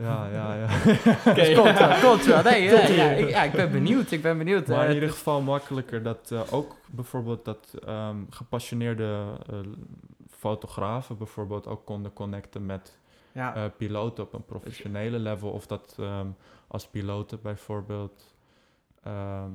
ja, 0.00 0.28
ja, 0.28 0.54
ja. 0.54 0.64
Oké, 1.30 1.54
Komt 1.54 1.78
wel, 1.78 2.00
komt 2.10 2.24
wel. 2.24 2.42
Nee, 2.42 2.62
ja, 2.62 2.88
ie. 3.16 3.22
ik, 3.24 3.28
ja, 3.28 3.42
ik 3.42 3.52
ben 3.52 3.72
benieuwd, 3.72 4.10
ik 4.10 4.22
ben 4.22 4.38
benieuwd. 4.38 4.66
Maar 4.66 4.82
eh, 4.82 4.88
in 4.88 4.94
ieder 4.94 5.10
geval 5.10 5.40
makkelijker 5.40 6.02
dat 6.02 6.30
eh, 6.32 6.40
ook 6.52 6.76
bijvoorbeeld 6.90 7.44
dat 7.44 7.74
ehm, 7.86 8.16
gepassioneerde 8.30 9.24
eh, 9.50 9.58
fotografen 10.30 11.18
bijvoorbeeld 11.18 11.66
ook 11.66 11.84
konden 11.84 12.12
connecten 12.12 12.66
met 12.66 12.98
ja. 13.32 13.54
eh, 13.54 13.64
piloten 13.76 14.24
op 14.24 14.32
een 14.32 14.44
professionele 14.44 15.18
level. 15.18 15.50
Of 15.50 15.66
dat 15.66 15.96
ehm, 15.98 16.26
als 16.66 16.86
piloten 16.86 17.38
bijvoorbeeld, 17.42 18.34
ehm, 19.02 19.52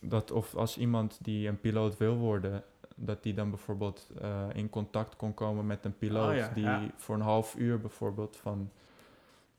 dat 0.00 0.30
of 0.30 0.54
als 0.54 0.78
iemand 0.78 1.18
die 1.22 1.48
een 1.48 1.60
piloot 1.60 1.96
wil 1.96 2.16
worden, 2.16 2.62
dat 2.96 3.22
die 3.22 3.34
dan 3.34 3.50
bijvoorbeeld 3.50 4.10
eh, 4.20 4.44
in 4.52 4.70
contact 4.70 5.16
kon 5.16 5.34
komen 5.34 5.66
met 5.66 5.84
een 5.84 5.98
piloot 5.98 6.30
Oh 6.30 6.36
ja, 6.36 6.50
die 6.54 6.64
ja. 6.64 6.82
voor 6.96 7.14
een 7.14 7.20
half 7.20 7.54
uur 7.56 7.80
bijvoorbeeld 7.80 8.36
van, 8.36 8.70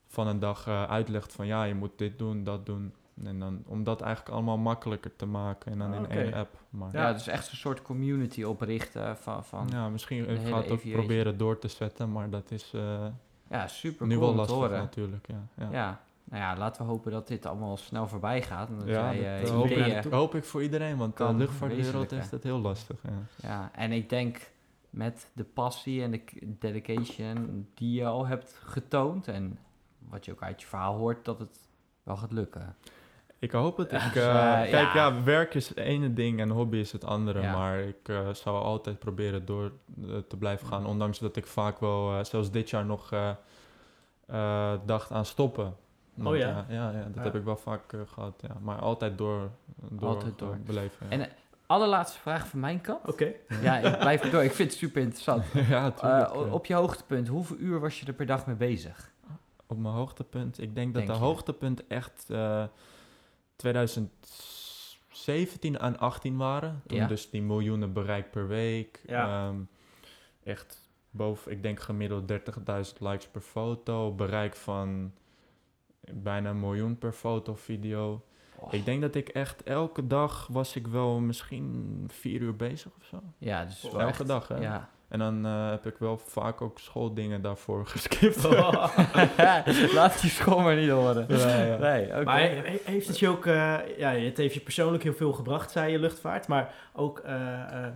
van 0.07 0.27
een 0.27 0.39
dag 0.39 0.67
eh, 0.67 0.83
uitlegt 0.83 1.33
van 1.33 1.47
ja, 1.47 1.63
je 1.63 1.75
moet 1.75 1.97
dit 1.97 2.19
doen, 2.19 2.43
dat 2.43 2.65
doen. 2.65 2.93
En 3.23 3.39
dan 3.39 3.63
om 3.65 3.83
dat 3.83 4.01
eigenlijk 4.01 4.35
allemaal 4.35 4.57
makkelijker 4.57 5.15
te 5.15 5.25
maken 5.25 5.71
en 5.71 5.77
dan 5.77 5.93
Ah, 5.93 5.99
in 5.99 6.09
één 6.09 6.33
app. 6.33 6.59
Maar 6.69 6.89
ja, 6.91 7.13
dus 7.13 7.27
echt 7.27 7.51
een 7.51 7.57
soort 7.57 7.81
community 7.81 8.43
oprichten 8.43 9.17
van... 9.17 9.43
van 9.43 9.67
ja, 9.71 9.89
misschien 9.89 10.23
de 10.23 10.33
ik 10.33 10.37
hele 10.37 10.49
ga 10.49 10.61
het 10.61 10.71
ook 10.71 10.91
proberen 10.91 11.37
door 11.37 11.59
te 11.59 11.67
zetten, 11.67 12.11
maar 12.11 12.29
dat 12.29 12.51
is 12.51 12.71
eh, 12.73 13.05
ja, 13.49 13.67
super 13.67 14.07
nu 14.07 14.17
cool 14.17 14.27
wel 14.27 14.35
lastig 14.35 14.69
natuurlijk. 14.69 15.27
Ja, 15.27 15.67
ja. 15.71 16.01
Nou 16.29 16.41
ja, 16.41 16.57
laten 16.57 16.85
we 16.85 16.91
hopen 16.91 17.11
dat 17.11 17.27
dit 17.27 17.45
allemaal 17.45 17.77
snel 17.77 18.07
voorbij 18.07 18.41
gaat. 18.41 18.69
En 18.69 18.77
dat 18.77 18.87
Ja, 18.87 19.07
dat 19.07 19.21
eh, 19.21 19.41
eh, 19.41 19.49
hoop, 19.49 19.69
ik, 19.69 20.03
hoop 20.03 20.35
ik 20.35 20.43
voor 20.43 20.63
iedereen, 20.63 20.97
want 20.97 21.17
de 21.17 21.23
kan 21.23 21.37
luchtvaartwereld 21.37 22.11
heeft 22.11 22.31
het 22.31 22.43
heel 22.43 22.59
lastig. 22.59 22.97
Ja. 23.03 23.47
Ja, 23.47 23.71
en 23.73 23.91
ik 23.91 24.09
denk 24.09 24.51
met 24.89 25.27
de 25.33 25.43
passie 25.43 26.01
en 26.03 26.11
de 26.11 26.21
dedication 26.41 27.67
die 27.73 27.93
je 27.93 28.05
al 28.05 28.27
hebt 28.27 28.59
getoond... 28.63 29.27
en 29.27 29.59
wat 30.09 30.25
je 30.25 30.31
ook 30.31 30.41
uit 30.41 30.61
je 30.61 30.67
verhaal 30.67 30.97
hoort, 30.97 31.25
dat 31.25 31.39
het 31.39 31.59
wel 32.03 32.17
gaat 32.17 32.31
lukken. 32.31 32.75
Ik 33.39 33.51
hoop 33.51 33.77
het. 33.77 33.91
Ik, 34.09 34.15
eh, 34.15 34.63
eh, 34.63 34.69
kijk, 34.69 34.93
ja. 34.93 35.07
ja. 35.07 35.23
werk 35.23 35.53
is 35.53 35.69
het 35.69 35.77
ene 35.77 36.13
ding 36.13 36.39
en 36.39 36.49
hobby 36.49 36.77
is 36.77 36.91
het 36.91 37.05
andere. 37.05 37.41
Ja. 37.41 37.57
Maar 37.57 37.79
ik 37.79 38.09
eh, 38.09 38.29
zou 38.33 38.63
altijd 38.63 38.99
proberen 38.99 39.45
door 39.45 39.71
eh, 40.01 40.17
te 40.27 40.37
blijven 40.37 40.67
gaan. 40.67 40.85
Ondanks 40.85 41.19
dat 41.19 41.35
ik 41.35 41.45
vaak 41.45 41.79
wel, 41.79 42.17
eh, 42.17 42.23
zelfs 42.23 42.51
dit 42.51 42.69
jaar 42.69 42.85
nog, 42.85 43.11
eh, 43.11 43.29
eh, 44.25 44.73
dacht 44.85 45.11
aan 45.11 45.25
stoppen. 45.25 45.75
Want, 46.15 46.37
ja? 46.37 46.47
Ja, 46.47 46.65
ja, 46.69 46.91
ja, 46.91 47.03
dat 47.03 47.15
Ja. 47.15 47.21
heb 47.21 47.35
ik 47.35 47.43
wel 47.43 47.57
vaak 47.57 47.93
eh, 47.93 47.99
gehad. 48.05 48.33
Ja. 48.47 48.57
Maar 48.61 48.79
altijd 48.79 49.17
door, 49.17 49.49
door, 49.89 50.09
Altijd 50.09 50.37
door. 50.39 50.57
beleven. 50.65 51.05
Ja, 51.09 51.11
En 51.11 51.21
eh, 51.21 51.27
allerlaatste 51.65 52.19
vraag 52.19 52.47
van 52.47 52.59
mijn 52.59 52.81
kant. 52.81 53.07
Oké. 53.07 53.31
Ja, 53.61 53.77
ik 53.77 53.97
blijf 53.99 54.21
door. 54.29 54.43
Ik 54.43 54.51
vind 54.51 54.69
het 54.69 54.77
super 54.79 55.01
interessant. 55.01 55.43
ja 55.69 55.91
tuurlijk, 55.91 56.31
Eh, 56.33 56.41
eh. 56.41 56.53
op 56.53 56.65
je 56.65 56.73
hoogtepunt, 56.73 57.27
hoeveel 57.27 57.57
uur 57.57 57.79
was 57.79 57.99
je 57.99 58.05
er 58.05 58.13
per 58.13 58.25
dag 58.25 58.45
mee 58.47 58.55
bezig? 58.55 59.11
Op 59.67 59.77
mijn 59.77 59.93
hoogtepunt. 59.93 60.61
Ik 60.61 60.75
denk 60.75 60.93
dat 60.93 61.05
de 61.05 61.11
je? 61.13 61.17
hoogtepunt 61.17 61.87
echt 61.87 62.25
eh 62.29 62.63
2017 63.55 65.77
en 65.79 65.99
18 65.99 66.37
waren. 66.37 66.81
Toen 66.87 66.97
Ja. 66.97 67.07
dus 67.07 67.29
die 67.29 67.41
miljoenen 67.41 67.93
bereik 67.93 68.31
per 68.31 68.47
week. 68.47 69.01
Ja. 69.07 69.47
Ehm, 69.47 69.55
echt 70.43 70.81
boven, 71.09 71.51
ik 71.51 71.63
denk 71.63 71.79
gemiddeld 71.79 72.27
30.000 72.27 72.99
likes 72.99 73.27
per 73.27 73.41
foto. 73.41 74.11
Bereik 74.11 74.55
van 74.55 75.11
bijna 76.13 76.49
een 76.49 76.59
miljoen 76.59 76.97
per 76.97 77.11
foto, 77.13 77.55
video. 77.55 78.21
Oh, 78.55 78.73
Ik 78.73 78.85
denk 78.85 79.01
dat 79.01 79.15
ik 79.15 79.29
echt 79.29 79.63
elke 79.63 80.07
dag 80.07 80.47
was 80.51 80.75
ik 80.75 80.87
wel 80.87 81.19
misschien 81.19 82.03
vier 82.07 82.41
uur 82.41 82.55
bezig 82.55 82.91
of 82.99 83.05
zo. 83.05 83.19
ja, 83.37 83.65
dus 83.65 83.83
elke 83.83 84.03
echt- 84.03 84.27
dag, 84.27 84.47
hè? 84.47 84.55
Ja, 84.57 84.89
En 85.07 85.19
dan 85.19 85.45
eh, 85.45 85.69
heb 85.69 85.85
ik 85.85 85.95
wel 85.97 86.17
vaak 86.17 86.61
ook 86.61 86.79
schooldingen 86.79 87.41
daarvoor 87.41 87.85
geskipt. 87.95 88.43
Laat 89.93 90.21
die 90.21 90.29
school 90.29 90.59
maar 90.59 90.75
niet 90.75 90.89
horen. 90.89 91.25
Ja, 91.29 91.63
ja. 91.63 91.77
Nee, 91.77 92.07
oké. 92.07 92.23
Maar 92.23 92.39
he- 92.39 92.47
he- 92.47 92.79
heeft 92.83 93.07
het 93.07 93.19
je 93.19 93.27
ook, 93.29 93.45
eh, 93.45 93.77
ja, 93.97 94.11
het 94.11 94.37
heeft 94.37 94.53
je 94.53 94.59
persoonlijk 94.59 95.03
heel 95.03 95.13
veel 95.13 95.33
gebracht, 95.33 95.71
zei 95.71 95.91
je, 95.91 95.99
luchtvaart. 95.99 96.47
Maar 96.47 96.73
ook, 96.93 97.19
eh, 97.19 97.33
eh, 97.33 97.85
eh, 97.85 97.91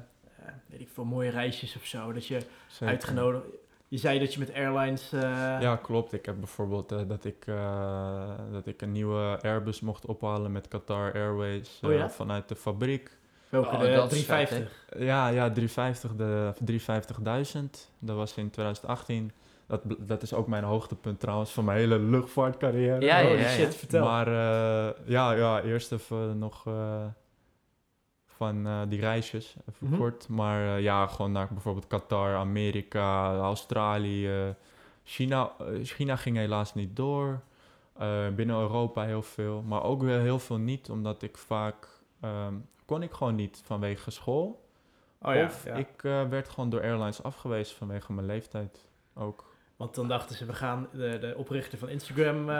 weet 0.67 0.79
ik 0.79 0.89
veel, 0.93 1.05
mooie 1.05 1.29
reisjes 1.29 1.75
of 1.75 1.85
zo, 1.85 2.13
dat 2.13 2.25
je 2.27 2.39
Zeker. 2.67 2.87
uitgenodigd... 2.87 3.43
Je 3.89 3.97
zei 3.97 4.19
dat 4.19 4.33
je 4.33 4.39
met 4.39 4.53
airlines... 4.53 5.11
eh, 5.13 5.21
Ja, 5.61 5.75
klopt. 5.75 6.13
Ik 6.13 6.25
heb 6.25 6.35
bijvoorbeeld 6.39 6.91
eh, 6.91 6.99
dat, 7.07 7.25
ik, 7.25 7.43
eh, 7.47 8.29
dat 8.51 8.65
ik 8.67 8.81
een 8.81 8.91
nieuwe 8.91 9.39
Airbus 9.41 9.79
mocht 9.79 10.05
ophalen 10.05 10.51
met 10.51 10.67
Qatar 10.67 11.13
Airways 11.13 11.79
Oh 11.85 11.91
ja? 11.93 12.03
eh, 12.03 12.09
vanuit 12.09 12.47
de 12.47 12.55
fabriek. 12.55 13.17
welke, 13.49 13.67
Oh, 13.75 13.79
de 13.79 13.91
dat 13.93 14.11
is 14.11 14.25
vet, 14.25 14.47
350. 14.47 14.85
Ja, 14.99 15.27
ja 15.27 15.51
350, 15.51 16.15
de 16.15 16.53
350.000. 16.59 17.89
Dat 17.99 18.15
was 18.15 18.35
in 18.37 18.49
2018. 18.49 19.31
Dat, 19.67 19.81
dat 19.99 20.21
is 20.21 20.33
ook 20.33 20.47
mijn 20.47 20.63
hoogtepunt 20.63 21.19
trouwens 21.19 21.51
van 21.51 21.65
mijn 21.65 21.77
hele 21.77 21.99
luchtvaartcarrière. 21.99 23.01
Ja, 23.05 23.17
ja, 23.19 23.27
Holy 23.27 23.39
ja, 23.39 23.43
ja. 23.49 23.49
shit, 23.49 23.75
vertel. 23.75 24.05
Maar 24.05 24.27
eh, 24.27 24.93
ja, 25.05 25.31
ja, 25.31 25.61
eerst 25.61 25.91
even 25.91 26.37
nog 26.37 26.67
eh, 26.67 27.05
van 28.39 28.67
eh, 28.67 28.81
die 28.87 28.99
reisjes, 28.99 29.55
even 29.69 29.87
Mhm. 29.87 29.97
kort. 29.97 30.27
Maar 30.27 30.75
eh, 30.75 30.83
ja, 30.83 31.07
gewoon 31.07 31.31
naar 31.31 31.47
bijvoorbeeld 31.51 31.87
Qatar, 31.87 32.35
Amerika, 32.35 33.35
Australië. 33.37 34.55
China, 35.03 35.51
eh, 35.59 35.65
China 35.83 36.15
ging 36.15 36.37
helaas 36.37 36.73
niet 36.73 36.95
door. 36.95 37.41
Binnen 38.35 38.59
Europa 38.59 39.03
heel 39.03 39.21
veel. 39.21 39.61
Maar 39.61 39.83
ook 39.83 40.01
weer 40.01 40.19
heel 40.19 40.39
veel 40.39 40.57
niet, 40.57 40.89
omdat 40.89 41.21
ik 41.21 41.37
vaak... 41.37 41.87
ehm, 42.21 42.53
kon 42.85 43.03
ik 43.03 43.11
gewoon 43.11 43.35
niet 43.35 43.61
vanwege 43.65 44.11
school. 44.11 44.67
oh 45.21 45.35
of 45.43 45.65
ja. 45.65 45.75
ik 45.75 46.01
werd 46.29 46.49
gewoon 46.49 46.69
door 46.69 46.81
airlines 46.81 47.23
afgewezen 47.23 47.77
vanwege 47.77 48.13
mijn 48.13 48.27
leeftijd 48.27 48.87
ook. 49.13 49.48
Want 49.79 49.95
dan 49.95 50.07
dachten 50.07 50.35
ze, 50.35 50.45
we 50.45 50.53
gaan 50.53 50.87
de, 50.91 51.17
de 51.21 51.33
oprichter 51.37 51.77
van 51.77 51.89
Instagram... 51.89 52.49
eh 52.49 52.55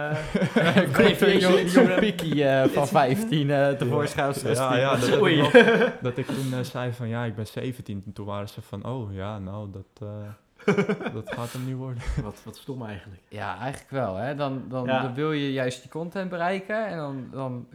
Aviation 1.12 1.66
jong, 1.66 2.00
pikkie 2.00 2.46
eh, 2.46 2.70
van 2.70 2.88
15 3.08 3.50
eh 3.50 3.70
tevoorschijn. 3.70 4.34
Ja, 4.44 4.76
ja, 4.78 4.96
dat, 4.96 5.10
dat, 5.10 5.22
Oei. 5.22 5.42
ik 5.42 5.54
nog- 5.54 5.92
dat 6.02 6.18
ik 6.18 6.26
toen 6.26 6.66
zei 6.66 6.94
van 6.94 7.08
ja, 7.08 7.24
ik 7.24 7.36
ben 7.36 7.48
17. 7.48 8.04
En 8.06 8.14
toen 8.14 8.26
waren 8.26 8.50
ze 8.50 8.62
van, 8.62 8.86
oh 8.86 9.14
ja, 9.14 9.40
nou, 9.40 9.70
dat, 9.72 10.10
eh, 10.10 11.14
dat 11.14 11.32
gaat 11.34 11.52
hem 11.52 11.66
niet 11.66 11.76
worden. 11.76 12.04
wat, 12.24 12.42
wat 12.44 12.58
stom 12.58 12.86
eigenlijk. 12.86 13.22
Ja, 13.28 13.58
eigenlijk 13.60 13.92
wel. 13.92 14.16
Hè? 14.16 14.36
Dan, 14.36 14.64
dan, 14.70 14.86
Ja. 14.86 15.02
dan 15.02 15.14
wil 15.14 15.32
je 15.32 15.52
juist 15.52 15.82
die 15.82 15.92
content 15.92 16.30
bereiken 16.30 16.88
en 16.88 16.98
dan, 16.98 17.28
dan 17.32 17.68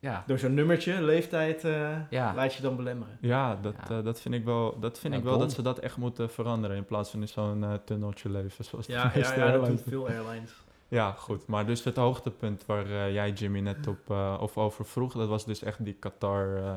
ja. 0.00 0.24
Door 0.26 0.38
zo'n 0.38 0.54
nummertje, 0.54 1.02
leeftijd, 1.02 1.64
eh, 1.64 1.96
Ja. 2.10 2.34
laat 2.34 2.54
je 2.54 2.62
dan 2.62 2.76
belemmeren. 2.76 3.18
Ja, 3.20 3.56
dat, 3.62 3.74
Ja. 3.88 3.96
eh, 3.98 4.04
dat 4.04 4.20
vind 4.20 4.34
ik 4.34 4.44
wel, 4.44 4.78
dat, 4.80 4.98
vind 4.98 5.12
Ja, 5.12 5.18
ik 5.18 5.24
wel 5.26 5.38
dat 5.38 5.52
ze 5.52 5.62
dat 5.62 5.78
echt 5.78 5.96
moeten 5.96 6.30
veranderen. 6.30 6.76
In 6.76 6.84
plaats 6.84 7.10
van 7.10 7.20
in 7.20 7.28
zo'n 7.28 7.64
eh, 7.64 7.72
tunneltje 7.84 8.30
leven. 8.30 8.64
Zoals 8.64 8.86
de 8.86 8.92
Ja, 8.92 9.02
ja, 9.02 9.12
meeste 9.14 9.34
ja, 9.34 9.40
dat 9.40 9.50
airlines 9.50 9.82
doen 9.82 9.92
veel 9.92 10.08
airlines. 10.08 10.52
Ja, 10.88 11.12
goed. 11.12 11.46
Maar 11.46 11.66
dus 11.66 11.84
het 11.84 11.96
hoogtepunt 11.96 12.66
waar 12.66 12.86
jij 13.12 13.30
Jimmy 13.30 13.60
net 13.60 13.86
op, 13.86 14.10
eh, 14.10 14.36
of 14.40 14.58
over 14.58 14.84
vroeg, 14.84 15.12
dat 15.12 15.28
was 15.28 15.44
dus 15.44 15.62
echt 15.62 15.84
die 15.84 15.94
Qatar, 15.94 16.56
eh, 16.56 16.72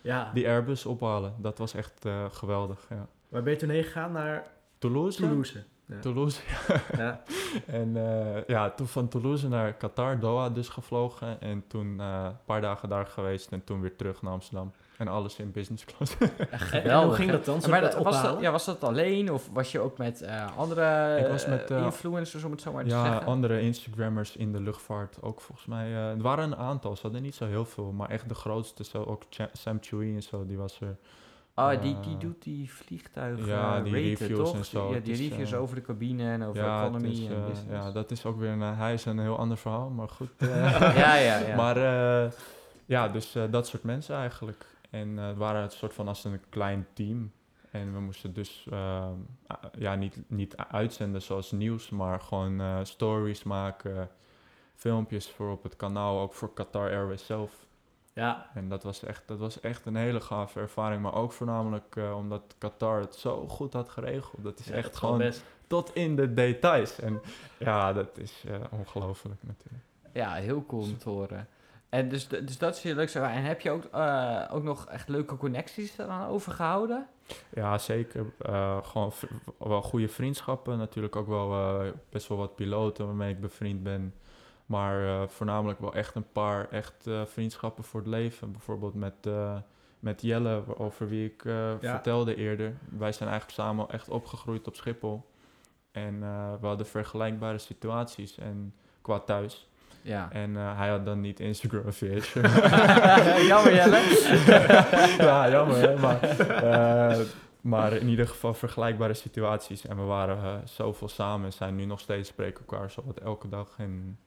Ja. 0.00 0.30
die 0.34 0.48
Airbus 0.48 0.86
ophalen. 0.86 1.34
Dat 1.38 1.58
was 1.58 1.74
echt 1.74 2.04
eh, 2.04 2.24
geweldig, 2.30 2.86
ja. 2.90 3.06
Waar 3.28 3.42
ben 3.42 3.52
je 3.52 3.58
toen 3.58 3.68
heen 3.68 3.84
gegaan? 3.84 4.12
Naar 4.12 4.46
Toulouse? 4.78 5.20
Toulouse. 5.20 5.64
Ja. 5.86 5.98
Toulouse, 6.00 6.40
Ja. 6.96 7.22
En 7.66 7.96
eh, 7.96 8.44
ja, 8.46 8.70
toen 8.70 8.86
van 8.86 9.08
Toulouse 9.08 9.48
naar 9.48 9.72
Qatar, 9.72 10.18
Doha 10.18 10.48
dus 10.50 10.68
gevlogen. 10.68 11.40
En 11.40 11.64
toen 11.68 12.00
eh, 12.00 12.24
een 12.24 12.36
paar 12.44 12.60
dagen 12.60 12.88
daar 12.88 13.06
geweest 13.06 13.52
en 13.52 13.64
toen 13.64 13.80
weer 13.80 13.96
terug 13.96 14.22
naar 14.22 14.32
Amsterdam. 14.32 14.72
En 14.98 15.08
alles 15.08 15.38
in 15.38 15.50
business 15.50 15.84
class. 15.84 16.16
En, 16.70 16.84
en 16.84 17.02
hoe 17.02 17.14
ging 17.14 17.30
dat 17.30 17.44
dan? 17.44 17.62
Maar 17.70 17.80
dat 17.80 17.94
was, 17.94 18.22
dat, 18.22 18.40
ja, 18.40 18.50
was 18.50 18.64
dat 18.64 18.84
alleen 18.84 19.32
of 19.32 19.48
was 19.52 19.72
je 19.72 19.80
ook 19.80 19.98
met 19.98 20.22
eh, 20.22 20.56
andere 20.58 21.18
Ik 21.18 21.26
was 21.26 21.46
met, 21.46 21.70
influencers, 21.70 22.44
om 22.44 22.50
het 22.50 22.60
zo 22.60 22.72
maar 22.72 22.84
te 22.84 22.90
ja, 22.90 23.04
zeggen? 23.04 23.26
andere 23.26 23.60
Instagrammers 23.60 24.36
in 24.36 24.52
de 24.52 24.60
luchtvaart 24.60 25.22
ook 25.22 25.40
volgens 25.40 25.66
mij. 25.66 25.86
eh 25.86 26.08
er 26.10 26.22
waren 26.22 26.44
een 26.44 26.56
aantal, 26.56 26.96
ze 26.96 27.02
hadden 27.02 27.22
niet 27.22 27.34
zo 27.34 27.46
heel 27.46 27.64
veel. 27.64 27.92
Maar 27.92 28.08
echt 28.10 28.28
de 28.28 28.34
grootste, 28.34 28.84
zo 28.84 29.02
ook 29.02 29.22
Sam 29.52 29.78
Chui 29.80 30.14
en 30.14 30.22
zo, 30.22 30.46
die 30.46 30.56
was 30.56 30.80
er. 30.80 30.96
Oh, 31.56 31.70
die, 31.70 32.00
die 32.00 32.14
eh, 32.14 32.20
doet 32.20 32.42
die 32.42 32.72
vliegtuigen 32.72 33.46
ja, 33.46 33.80
die 33.82 33.92
raten, 33.92 33.92
reviews 33.92 34.38
toch? 34.50 34.56
en 34.56 34.64
zo. 34.64 34.92
Ja, 34.94 34.98
die 35.00 35.12
is, 35.12 35.18
reviews 35.20 35.52
eh, 35.52 35.60
over 35.60 35.74
de 35.76 35.82
cabine 35.82 36.30
en 36.30 36.42
over 36.42 36.62
ja, 36.62 36.82
economy 36.82 37.08
is, 37.08 37.26
en 37.26 37.34
eh, 37.36 37.46
business. 37.46 37.84
ja, 37.84 37.90
dat 37.90 38.10
is 38.10 38.26
ook 38.26 38.38
weer 38.38 38.50
een, 38.50 38.62
eh, 38.62 38.78
hij 38.78 38.92
is 38.92 39.04
een 39.04 39.18
heel 39.18 39.38
ander 39.38 39.56
verhaal, 39.56 39.90
maar 39.90 40.08
goed. 40.08 40.30
eh, 40.36 40.48
ja, 40.96 41.14
ja, 41.14 41.38
ja. 41.38 41.56
Maar 41.56 41.76
eh, 42.24 42.30
ja, 42.86 43.08
dus 43.08 43.34
eh, 43.34 43.42
dat 43.50 43.66
soort 43.66 43.82
mensen 43.82 44.16
eigenlijk. 44.16 44.66
En 44.90 45.18
eh, 45.18 45.26
het 45.26 45.36
waren 45.36 45.62
het 45.62 45.72
soort 45.72 45.94
van 45.94 46.08
als 46.08 46.24
een 46.24 46.40
klein 46.48 46.86
team. 46.92 47.32
En 47.70 47.92
we 47.92 48.00
moesten 48.00 48.32
dus 48.32 48.66
eh, 48.70 49.08
ah, 49.46 49.56
ja, 49.78 49.94
niet, 49.94 50.22
niet 50.26 50.56
uitzenden 50.56 51.22
zoals 51.22 51.50
nieuws, 51.52 51.90
maar 51.90 52.20
gewoon 52.20 52.60
eh, 52.60 52.78
stories 52.82 53.42
maken, 53.42 54.08
filmpjes 54.74 55.30
voor 55.30 55.50
op 55.50 55.62
het 55.62 55.76
kanaal, 55.76 56.20
ook 56.20 56.34
voor 56.34 56.52
Qatar 56.54 56.90
Airways 56.90 57.26
zelf. 57.26 57.52
Ja, 58.14 58.50
En 58.54 58.68
dat 58.68 58.82
was 58.82 59.04
echt, 59.04 59.22
dat 59.26 59.38
was 59.38 59.60
echt 59.60 59.86
een 59.86 59.96
hele 59.96 60.20
gave 60.20 60.60
ervaring, 60.60 61.02
maar 61.02 61.14
ook 61.14 61.32
voornamelijk 61.32 61.96
eh, 61.96 62.16
omdat 62.16 62.54
Qatar 62.58 63.00
het 63.00 63.14
zo 63.14 63.48
goed 63.48 63.72
had 63.72 63.88
geregeld. 63.88 64.42
Dat 64.42 64.58
is 64.58 64.66
ja, 64.66 64.74
echt 64.74 64.86
dat 64.86 64.96
gewoon 64.96 65.18
best. 65.18 65.44
tot 65.66 65.94
in 65.94 66.16
de 66.16 66.34
details. 66.34 67.00
En 67.00 67.20
ja, 67.58 67.92
dat 67.92 68.18
is 68.18 68.44
eh, 68.46 68.54
ongelooflijk 68.70 69.40
natuurlijk. 69.42 69.84
Ja, 70.12 70.32
heel 70.32 70.66
cool 70.66 70.82
om 70.82 70.98
te 70.98 71.08
horen. 71.08 71.48
En 71.88 72.08
dus, 72.08 72.28
dus 72.28 72.58
dat 72.58 72.76
is 72.76 72.82
heel 72.82 72.94
leuk. 72.94 73.08
zo. 73.08 73.22
En 73.22 73.42
heb 73.42 73.60
je 73.60 73.70
ook, 73.70 73.84
eh, 73.84 74.42
ook 74.50 74.62
nog 74.62 74.86
echt 74.86 75.08
leuke 75.08 75.36
connecties 75.36 75.98
eraan 75.98 76.28
overgehouden? 76.28 77.06
Ja, 77.48 77.78
zeker. 77.78 78.26
Gewoon 78.82 79.12
wel 79.58 79.82
goede 79.82 80.08
vriendschappen. 80.08 80.78
Natuurlijk 80.78 81.16
ook 81.16 81.28
wel 81.28 81.80
best 82.08 82.28
wel 82.28 82.38
wat 82.38 82.54
piloten 82.54 83.06
waarmee 83.06 83.30
ik 83.32 83.40
bevriend 83.40 83.82
ben. 83.82 84.14
Maar 84.66 85.06
eh, 85.06 85.28
voornamelijk 85.28 85.80
wel 85.80 85.94
echt 85.94 86.14
een 86.14 86.32
paar 86.32 86.68
echt 86.70 87.06
eh, 87.06 87.22
vriendschappen 87.24 87.84
voor 87.84 88.00
het 88.00 88.08
leven. 88.08 88.52
Bijvoorbeeld 88.52 88.94
met, 88.94 89.14
eh, 89.22 89.56
met 89.98 90.22
Jelle, 90.22 90.78
over 90.78 91.08
wie 91.08 91.26
ik 91.26 91.42
vertelde 91.80 92.34
eerder. 92.36 92.74
Wij 92.90 93.12
zijn 93.12 93.28
eigenlijk 93.28 93.60
samen 93.60 93.88
echt 93.90 94.08
opgegroeid 94.08 94.66
op 94.66 94.76
Schiphol. 94.76 95.24
En 95.92 96.20
we 96.60 96.66
hadden 96.66 96.86
vergelijkbare 96.86 97.58
situaties 97.58 98.38
en, 98.38 98.74
qua 99.02 99.18
thuis. 99.18 99.68
Ja. 100.02 100.28
En 100.32 100.54
hij 100.54 100.88
had 100.88 101.04
dan 101.04 101.20
niet 101.20 101.40
Instagram 101.40 101.92
VH. 101.92 102.34
Jammer, 103.48 103.74
Jelle. 103.74 104.00
ja, 105.26 105.50
jammer 105.50 105.76
hè, 105.76 105.98
maar, 105.98 106.36
maar 107.60 107.92
in 107.92 108.08
ieder 108.08 108.28
geval 108.28 108.54
vergelijkbare 108.54 109.14
situaties. 109.14 109.86
En 109.86 109.96
we 109.96 110.02
waren 110.02 110.68
zoveel 110.68 111.08
samen 111.08 111.46
en 111.46 111.52
zijn 111.52 111.76
nu 111.76 111.84
nog 111.84 112.00
steeds 112.00 112.28
spreken 112.28 112.64
elkaar 112.66 112.90
zo 112.90 113.02
wat 113.06 113.18
elke 113.18 113.48
dag. 113.48 113.74
En 113.78 114.18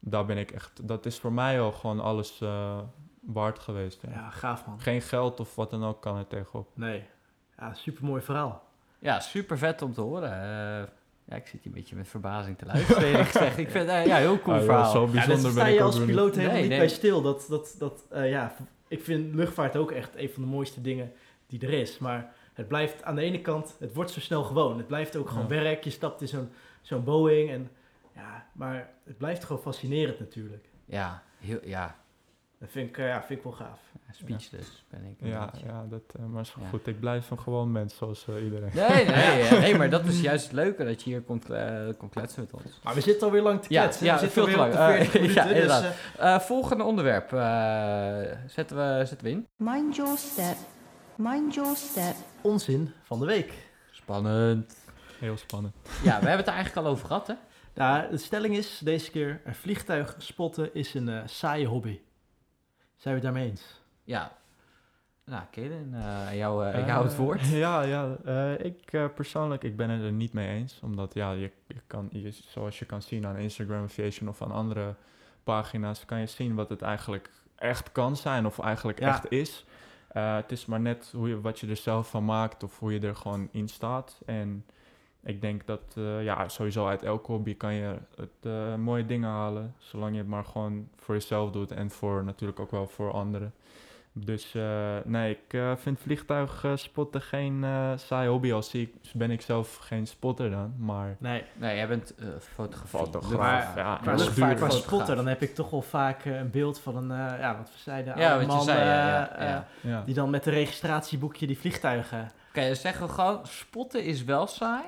daar 0.00 0.26
ben 0.26 0.38
ik 0.38 0.50
echt, 0.50 0.88
dat 0.88 1.06
is 1.06 1.18
voor 1.18 1.32
mij 1.32 1.60
al 1.60 1.72
gewoon 1.72 2.00
alles 2.00 2.40
eh, 2.40 2.78
waard 3.20 3.58
geweest. 3.58 4.00
ja. 4.02 4.10
Ja, 4.10 4.30
gaaf 4.30 4.66
man. 4.66 4.80
Geen 4.80 5.02
geld 5.02 5.40
of 5.40 5.54
wat 5.54 5.70
dan 5.70 5.84
ook 5.84 6.02
kan 6.02 6.16
er 6.16 6.26
tegenop. 6.26 6.68
Nee. 6.74 7.04
Ja, 7.58 7.74
super 7.74 8.04
mooi 8.04 8.22
verhaal. 8.22 8.64
Ja, 8.98 9.20
super 9.20 9.58
vet 9.58 9.82
om 9.82 9.92
te 9.92 10.00
horen. 10.00 10.32
Eh, 10.32 10.88
ja, 11.24 11.36
ik 11.36 11.46
zit 11.46 11.52
hier 11.52 11.66
een 11.66 11.72
beetje 11.72 11.96
met 11.96 12.08
verbazing 12.08 12.58
te 12.58 12.66
luisteren, 12.66 13.04
eerlijk 13.08 13.28
gezegd. 13.28 13.58
Ik 13.58 13.70
vind 13.70 13.86
het 13.90 13.94
eh, 13.96 14.06
ja, 14.06 14.16
heel 14.16 14.40
cool 14.40 14.54
Ah, 14.56 14.60
ja, 14.60 14.66
verhaal. 14.66 14.90
zo 14.90 15.04
Ja, 15.04 15.10
bijzonder 15.10 15.42
daar 15.42 15.50
sta 15.52 15.62
ben 15.62 15.72
ik 15.72 15.78
je 15.78 15.82
als 15.84 16.04
piloot 16.04 16.26
niet. 16.26 16.34
helemaal 16.34 16.52
Nee, 16.52 16.60
niet 16.60 16.70
nee. 16.70 16.78
bij 16.78 16.88
stil. 16.88 17.22
Dat, 17.22 17.46
dat, 17.48 17.74
dat, 17.78 18.04
eh, 18.10 18.30
ja, 18.30 18.54
ik 18.88 19.04
vind 19.04 19.34
luchtvaart 19.34 19.76
ook 19.76 19.90
echt 19.90 20.16
een 20.16 20.30
van 20.30 20.42
de 20.42 20.48
mooiste 20.48 20.80
dingen 20.80 21.12
die 21.46 21.60
er 21.60 21.72
is. 21.72 21.98
Maar 21.98 22.32
het 22.52 22.68
blijft 22.68 23.02
aan 23.04 23.14
de 23.14 23.22
ene 23.22 23.40
kant, 23.40 23.76
het 23.78 23.94
wordt 23.94 24.10
zo 24.10 24.20
snel 24.20 24.42
gewoon. 24.42 24.76
Het 24.76 24.86
blijft 24.86 25.16
ook 25.16 25.28
gewoon 25.28 25.42
Ja. 25.48 25.62
werk. 25.62 25.84
Je 25.84 25.90
stapt 25.90 26.20
in 26.20 26.28
zo'n 26.28 26.50
zo'n 26.82 27.04
Boeing. 27.04 27.50
En, 27.50 27.70
ja, 28.16 28.46
maar 28.52 28.88
het 29.04 29.18
blijft 29.18 29.44
gewoon 29.44 29.62
fascinerend 29.62 30.18
natuurlijk. 30.18 30.68
Ja, 30.84 31.22
heel, 31.38 31.58
ja, 31.64 31.96
Dat 32.58 32.68
vind 32.70 32.88
ik, 32.88 32.98
eh, 32.98 33.06
ja, 33.06 33.22
vind 33.22 33.38
ik 33.38 33.44
wel 33.44 33.52
gaaf. 33.52 33.80
speechless 34.10 34.84
ben 34.90 35.04
ik. 35.04 35.16
Ja, 35.28 35.50
beetje. 35.52 35.66
ja 35.66 35.84
dat, 35.88 36.02
eh, 36.18 36.24
maar 36.24 36.42
is 36.42 36.54
Ja. 36.60 36.68
goed. 36.68 36.86
Ik 36.86 37.00
blijf 37.00 37.30
een 37.30 37.38
gewoon 37.40 37.72
mens 37.72 37.96
zoals 37.96 38.26
eh, 38.28 38.44
iedereen. 38.44 38.70
Nee, 38.74 39.04
nee, 39.50 39.50
nee, 39.60 39.76
maar 39.76 39.90
dat 39.90 40.04
is 40.04 40.20
juist 40.20 40.44
het 40.44 40.52
leuke 40.52 40.84
dat 40.84 41.02
je 41.02 41.10
hier 41.10 41.22
komt, 41.22 41.50
eh, 41.50 41.86
komt 41.98 42.12
kletsen 42.12 42.40
met 42.40 42.52
ons. 42.64 42.80
Maar 42.82 42.94
we 42.94 43.00
zitten 43.00 43.26
alweer 43.26 43.42
lang 43.42 43.62
te 43.62 43.68
kletsen. 43.68 44.06
ja, 44.06 44.12
we 44.14 44.18
zitten 44.20 44.42
veel 44.44 44.52
te 44.52 44.58
lang. 44.58 44.72
de 44.72 44.78
40 44.78 45.12
minuten. 45.20 45.34
ja, 45.42 45.48
dus, 45.48 45.52
inderdaad. 45.62 46.42
volgende 46.44 46.84
onderwerp 46.84 47.32
eh, 47.32 48.38
zetten, 48.46 48.76
we, 48.76 49.04
zetten 49.06 49.26
we 49.26 49.30
in. 49.32 49.46
Mind 49.56 49.96
your 49.96 50.16
step. 50.18 50.56
Mind 51.16 51.54
your 51.54 51.76
step. 51.76 52.14
onzin 52.40 52.92
van 53.02 53.18
de 53.18 53.26
week. 53.26 53.52
Spannend. 53.90 54.76
Heel 55.18 55.36
spannend. 55.36 55.74
Ja, 56.02 56.20
we 56.20 56.26
hebben 56.28 56.36
het 56.36 56.46
er 56.46 56.52
eigenlijk 56.52 56.86
al 56.86 56.92
over 56.92 57.06
gehad, 57.06 57.26
hè? 57.26 57.34
Nou, 57.76 58.10
de 58.10 58.16
stelling 58.16 58.56
is 58.56 58.78
deze 58.78 59.10
keer: 59.10 59.40
een 59.44 59.54
vliegtuig 59.54 60.14
spotten 60.18 60.74
is 60.74 60.94
een 60.94 61.08
eh, 61.08 61.22
saaie 61.26 61.66
hobby. 61.66 62.00
Zijn 62.96 63.14
we 63.14 63.20
het 63.20 63.22
daarmee 63.22 63.50
eens? 63.50 63.80
Ja. 64.04 64.36
Nou, 65.24 65.42
Kaden, 65.50 65.94
eh 65.94 66.36
jou, 66.36 66.66
eh, 66.66 66.86
jou 66.86 67.04
het 67.04 67.16
woord. 67.16 67.46
Ja, 67.64 67.82
ja 67.82 68.16
eh, 68.24 68.64
ik 68.64 68.92
eh, 68.92 69.04
persoonlijk 69.14 69.64
ik 69.64 69.76
ben 69.76 69.90
het 69.90 70.02
er 70.02 70.12
niet 70.12 70.32
mee 70.32 70.48
eens. 70.48 70.80
Omdat 70.82 71.14
ja, 71.14 71.32
je, 71.32 71.50
je 71.66 71.80
kan, 71.86 72.08
je, 72.12 72.30
zoals 72.30 72.78
je 72.78 72.84
kan 72.84 73.02
zien 73.02 73.26
aan 73.26 73.36
Instagram 73.36 73.82
Aviation 73.84 74.28
of 74.28 74.42
aan 74.42 74.52
andere 74.52 74.94
pagina's, 75.44 76.04
kan 76.04 76.20
je 76.20 76.26
zien 76.26 76.54
wat 76.54 76.68
het 76.68 76.82
eigenlijk 76.82 77.30
echt 77.56 77.92
kan 77.92 78.16
zijn 78.16 78.46
of 78.46 78.58
eigenlijk 78.58 79.00
Ja. 79.00 79.08
echt 79.08 79.30
is. 79.30 79.64
Eh, 80.08 80.36
het 80.36 80.52
is 80.52 80.66
maar 80.66 80.80
net 80.80 81.10
hoe 81.14 81.28
je, 81.28 81.40
wat 81.40 81.58
je 81.60 81.66
er 81.66 81.76
zelf 81.76 82.10
van 82.10 82.24
maakt 82.24 82.62
of 82.62 82.78
hoe 82.78 82.92
je 82.92 83.00
er 83.00 83.16
gewoon 83.16 83.48
in 83.52 83.68
staat. 83.68 84.20
En 84.26 84.64
ik 85.26 85.40
denk 85.40 85.66
dat 85.66 85.82
eh, 85.96 86.24
ja, 86.24 86.48
sowieso 86.48 86.86
uit 86.86 87.02
elke 87.02 87.32
hobby 87.32 87.56
kan 87.56 87.74
je 87.74 87.94
het, 88.16 88.30
eh, 88.42 88.74
mooie 88.74 89.06
dingen 89.06 89.30
halen. 89.30 89.74
Zolang 89.78 90.12
je 90.12 90.18
het 90.18 90.28
maar 90.28 90.44
gewoon 90.44 90.88
voor 90.96 91.14
jezelf 91.14 91.50
doet 91.50 91.72
en 91.72 91.90
voor 91.90 92.24
natuurlijk 92.24 92.60
ook 92.60 92.70
wel 92.70 92.86
voor 92.86 93.12
anderen. 93.12 93.52
Dus 94.18 94.54
eh, 94.54 94.96
nee, 95.04 95.30
ik 95.30 95.52
eh, 95.54 95.72
vind 95.76 95.98
vliegtuigspotten 96.00 97.22
geen 97.22 97.64
eh 97.64 97.92
saai 97.96 98.28
hobby. 98.28 98.52
Al 98.52 98.62
zie 98.62 98.82
ik, 98.82 98.94
ben 99.12 99.30
ik 99.30 99.40
zelf 99.40 99.76
geen 99.76 100.06
spotter 100.06 100.50
dan. 100.50 100.74
Maar 100.78 101.16
Nee, 101.18 101.44
Nee, 101.54 101.76
jij 101.76 101.88
bent 101.88 102.14
eh 102.14 102.26
fotografie. 102.54 102.98
Fotograaf, 102.98 103.74
Luchtvaart. 103.74 104.04
ja. 104.04 104.12
luchtvaart, 104.14 104.34
duur. 104.34 104.44
qua 104.44 104.54
Fotograaf. 104.54 104.82
spotter, 104.82 105.16
dan 105.16 105.26
heb 105.26 105.42
ik 105.42 105.54
toch 105.54 105.70
wel 105.70 105.82
vaak 105.82 106.24
een 106.24 106.50
beeld 106.50 106.80
van 106.80 106.96
een, 106.96 107.10
eh, 107.10 107.40
ja, 107.40 107.56
wat 107.56 107.68
we 107.68 107.78
zeiden, 107.78 108.18
Ja, 108.18 108.30
oude 108.30 108.46
man, 108.46 108.62
zei, 108.62 108.78
ja, 108.78 109.06
ja, 109.06 109.44
ja. 109.44 109.66
ja. 109.80 110.02
die 110.06 110.14
dan 110.14 110.30
met 110.30 110.46
een 110.46 110.52
registratieboekje 110.52 111.46
die 111.46 111.58
vliegtuigen... 111.58 112.30
Oké, 112.48 112.66
dan 112.66 112.76
zeggen 112.76 113.06
we 113.06 113.12
gewoon, 113.12 113.46
spotten 113.46 114.04
is 114.04 114.24
wel 114.24 114.46
saai. 114.46 114.84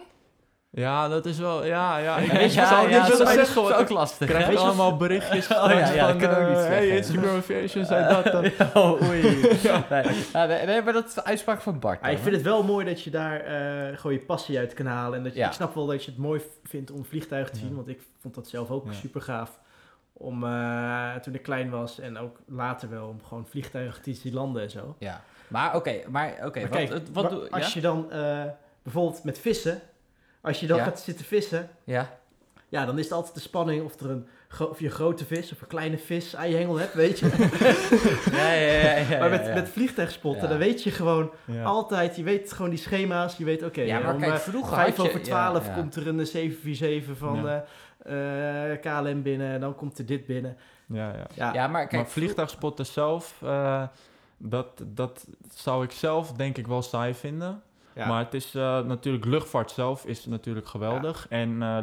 Ja, 0.78 1.08
dat 1.08 1.26
is 1.26 1.38
wel... 1.38 1.64
Ja, 1.64 1.96
ja. 1.98 2.16
Ik 2.16 2.32
Ja, 2.32 2.38
weet 2.38 2.54
je, 2.54 2.60
ja, 2.60 2.80
ja, 2.80 2.80
niet 2.80 2.90
willen 3.08 3.18
dat 3.18 3.28
is 3.28 3.34
zeggen, 3.34 3.78
ook 3.78 3.88
lastig. 3.88 4.28
ik 4.28 4.34
krijg 4.34 4.50
je 4.52 4.58
allemaal 4.58 4.96
berichtjes 4.96 5.48
Oh, 5.48 5.70
ja, 5.70 5.92
ja, 5.92 6.06
van, 6.18 6.30
ook 6.30 6.48
niet 6.48 6.56
zeggen. 6.58 6.66
Hey, 6.68 6.88
Instagram 6.88 7.36
Aviation 7.36 7.84
zei 7.84 8.08
dat. 8.08 8.24
dan. 8.24 8.44
oh, 8.82 9.08
oei. 9.08 9.22
Nee, 9.22 9.60
ja, 10.32 10.46
nee, 10.46 10.66
nee, 10.66 10.82
maar 10.82 10.92
dat 10.92 11.06
is 11.06 11.14
de 11.14 11.24
uitspraak 11.24 11.60
van 11.60 11.78
Bart. 11.78 12.00
Maar 12.00 12.10
ik 12.10 12.16
dan, 12.16 12.24
vind 12.24 12.36
het 12.36 12.44
wel 12.44 12.62
mooi 12.62 12.84
dat 12.86 13.02
je 13.02 13.10
daar 13.10 13.40
eh, 13.40 13.98
gewoon 13.98 14.12
je 14.12 14.20
passie 14.22 14.58
uit 14.58 14.74
kan 14.74 14.86
halen. 14.86 15.18
En 15.18 15.24
dat 15.24 15.32
je, 15.32 15.38
Ja. 15.38 15.46
ik 15.46 15.52
snap 15.52 15.74
wel 15.74 15.86
dat 15.86 16.04
je 16.04 16.10
het 16.10 16.20
mooi 16.20 16.40
vindt 16.64 16.90
om 16.90 17.04
vliegtuigen 17.04 17.52
te 17.52 17.60
Ja. 17.60 17.66
zien. 17.66 17.74
Want 17.76 17.88
ik 17.88 18.00
vond 18.20 18.34
dat 18.34 18.48
zelf 18.48 18.70
ook 18.70 18.86
Ja. 18.86 18.92
super 18.92 19.22
gaaf. 19.22 19.58
Om, 20.12 20.44
eh, 20.44 21.14
toen 21.14 21.34
ik 21.34 21.42
klein 21.42 21.70
was 21.70 22.00
en 22.00 22.18
ook 22.18 22.36
later 22.46 22.90
wel, 22.90 23.06
om 23.08 23.20
gewoon 23.24 23.46
vliegtuigen 23.46 24.02
te 24.02 24.14
zien 24.14 24.34
landen 24.34 24.62
en 24.62 24.70
zo. 24.70 24.96
Ja. 24.98 25.20
Maar 25.48 25.74
oké, 25.76 25.94
maar 26.08 26.34
oké. 26.44 26.60
wat, 26.60 26.70
kijk, 26.70 26.92
wat 27.12 27.50
als 27.50 27.66
ja? 27.66 27.70
je 27.74 27.80
dan 27.80 28.10
eh, 28.12 28.44
bijvoorbeeld 28.82 29.24
met 29.24 29.38
vissen, 29.38 29.80
als 30.48 30.60
je 30.60 30.66
dan 30.66 30.76
Ja. 30.78 30.84
gaat 30.84 31.00
zitten 31.00 31.24
vissen, 31.24 31.68
Ja. 31.84 32.18
ja, 32.68 32.84
dan 32.86 32.98
is 32.98 33.04
het 33.04 33.12
altijd 33.12 33.34
de 33.34 33.40
spanning 33.40 33.84
of, 33.84 34.00
er 34.00 34.10
een, 34.10 34.26
of 34.70 34.78
je 34.78 34.84
een 34.84 34.90
grote 34.90 35.24
vis 35.24 35.52
of 35.52 35.60
een 35.60 35.66
kleine 35.66 35.98
vis 35.98 36.36
aan 36.36 36.50
je 36.50 36.56
hengel 36.56 36.78
hebt, 36.78 36.94
weet 36.94 37.18
je. 37.18 37.26
Ja, 38.32 38.52
ja, 38.52 38.72
ja, 38.72 38.96
ja, 38.96 39.18
maar 39.18 39.30
met, 39.30 39.40
ja, 39.40 39.48
ja. 39.48 39.54
met 39.54 39.68
vliegtuigspotten, 39.68 40.42
Ja. 40.42 40.48
dan 40.48 40.58
weet 40.58 40.82
je 40.82 40.90
gewoon 40.90 41.30
Ja. 41.46 41.62
altijd, 41.64 42.16
je 42.16 42.22
weet 42.22 42.52
gewoon 42.52 42.70
die 42.70 42.78
schema's, 42.78 43.36
je 43.36 43.44
weet 43.44 43.62
oké, 43.62 43.80
Ja, 43.80 43.98
maar 43.98 44.14
om 44.14 44.20
kijk, 44.20 44.32
eh, 44.32 44.38
vroeger 44.38 44.74
vijf 44.76 44.96
had 44.96 44.96
je- 44.96 45.02
over 45.12 45.22
twaalf 45.22 45.64
ja, 45.66 45.70
ja. 45.70 45.76
komt 45.80 45.94
er 45.96 46.06
een 46.08 46.26
747 46.26 47.16
van 47.18 47.42
Ja. 47.44 47.64
eh, 48.04 48.72
eh, 48.72 48.80
KLM 48.80 49.22
binnen 49.22 49.52
en 49.52 49.60
dan 49.60 49.74
komt 49.74 49.98
er 49.98 50.06
dit 50.06 50.26
binnen. 50.26 50.56
Ja, 50.86 51.12
ja. 51.14 51.26
Ja, 51.34 51.52
Ja, 51.52 51.66
maar 51.68 51.86
kijk, 51.86 52.02
maar 52.02 52.10
vliegtuigspotten 52.10 52.86
zelf, 52.86 53.34
eh, 53.42 53.82
dat, 54.38 54.82
dat 54.86 55.26
zou 55.54 55.84
ik 55.84 55.90
zelf 55.90 56.32
denk 56.32 56.56
ik 56.58 56.66
wel 56.66 56.82
saai 56.82 57.14
vinden. 57.14 57.62
Ja. 57.98 58.06
Maar 58.08 58.24
het 58.24 58.34
is 58.34 58.54
eh, 58.54 58.80
natuurlijk, 58.80 59.24
luchtvaart 59.24 59.70
zelf 59.70 60.04
is 60.06 60.26
natuurlijk 60.26 60.66
geweldig. 60.66 61.26
En 61.28 61.62
eh, 61.62 61.78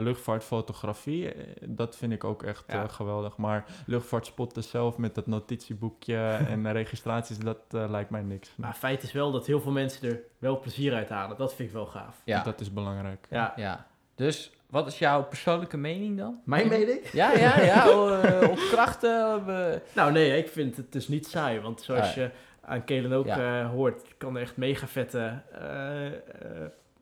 luchtvaartfotografie, 0.49 1.33
eh, 1.33 1.43
dat 1.67 1.95
vind 1.95 2.11
ik 2.11 2.23
ook 2.23 2.43
echt 2.43 2.63
Ja. 2.67 2.83
eh, 2.83 2.89
geweldig. 2.89 3.37
Maar 3.37 3.65
luchtvaartspotten 3.85 4.63
zelf 4.63 4.97
met 4.97 5.15
dat 5.15 5.27
notitieboekje 5.27 6.17
en 6.49 6.63
de 6.63 6.71
registraties, 6.71 7.37
dat 7.37 7.57
eh, 7.71 7.85
lijkt 7.89 8.09
mij 8.09 8.21
niks. 8.21 8.51
Maar 8.55 8.73
feit 8.73 9.03
is 9.03 9.11
wel 9.11 9.31
dat 9.31 9.45
heel 9.45 9.61
veel 9.61 9.71
mensen 9.71 10.09
er 10.09 10.19
wel 10.39 10.59
plezier 10.59 10.93
uit 10.93 11.09
halen. 11.09 11.37
Dat 11.37 11.53
vind 11.55 11.69
ik 11.69 11.75
wel 11.75 11.85
gaaf. 11.85 12.21
ja, 12.25 12.43
Dat 12.43 12.59
is 12.61 12.73
belangrijk. 12.73 13.27
Ja. 13.29 13.53
ja. 13.55 13.85
Dus, 14.15 14.51
wat 14.69 14.87
is 14.87 14.99
jouw 14.99 15.23
persoonlijke 15.23 15.77
mening 15.77 16.17
dan? 16.17 16.39
Mijn 16.43 16.67
mening? 16.67 16.99
Ja, 17.11 17.31
ja, 17.33 17.61
ja. 17.61 17.85
eh, 17.87 18.49
op 18.49 18.57
krachten. 18.71 19.43
eh, 19.47 19.79
Nou 19.95 20.11
nee, 20.11 20.37
ik 20.37 20.47
vind 20.47 20.77
het 20.77 20.91
dus 20.91 21.07
niet 21.07 21.27
saai. 21.27 21.59
Want 21.59 21.81
zoals 21.81 22.07
Ah, 22.09 22.13
je 22.15 22.31
aan 22.65 22.83
Kelen 22.83 23.11
ook 23.13 23.25
Ja. 23.25 23.61
eh, 23.61 23.69
hoort, 23.69 24.01
je 24.07 24.13
kan 24.17 24.35
er 24.35 24.41
echt 24.41 24.57
mega 24.57 24.87
vette 24.87 25.41
eh, 25.51 26.05
eh, 26.07 26.13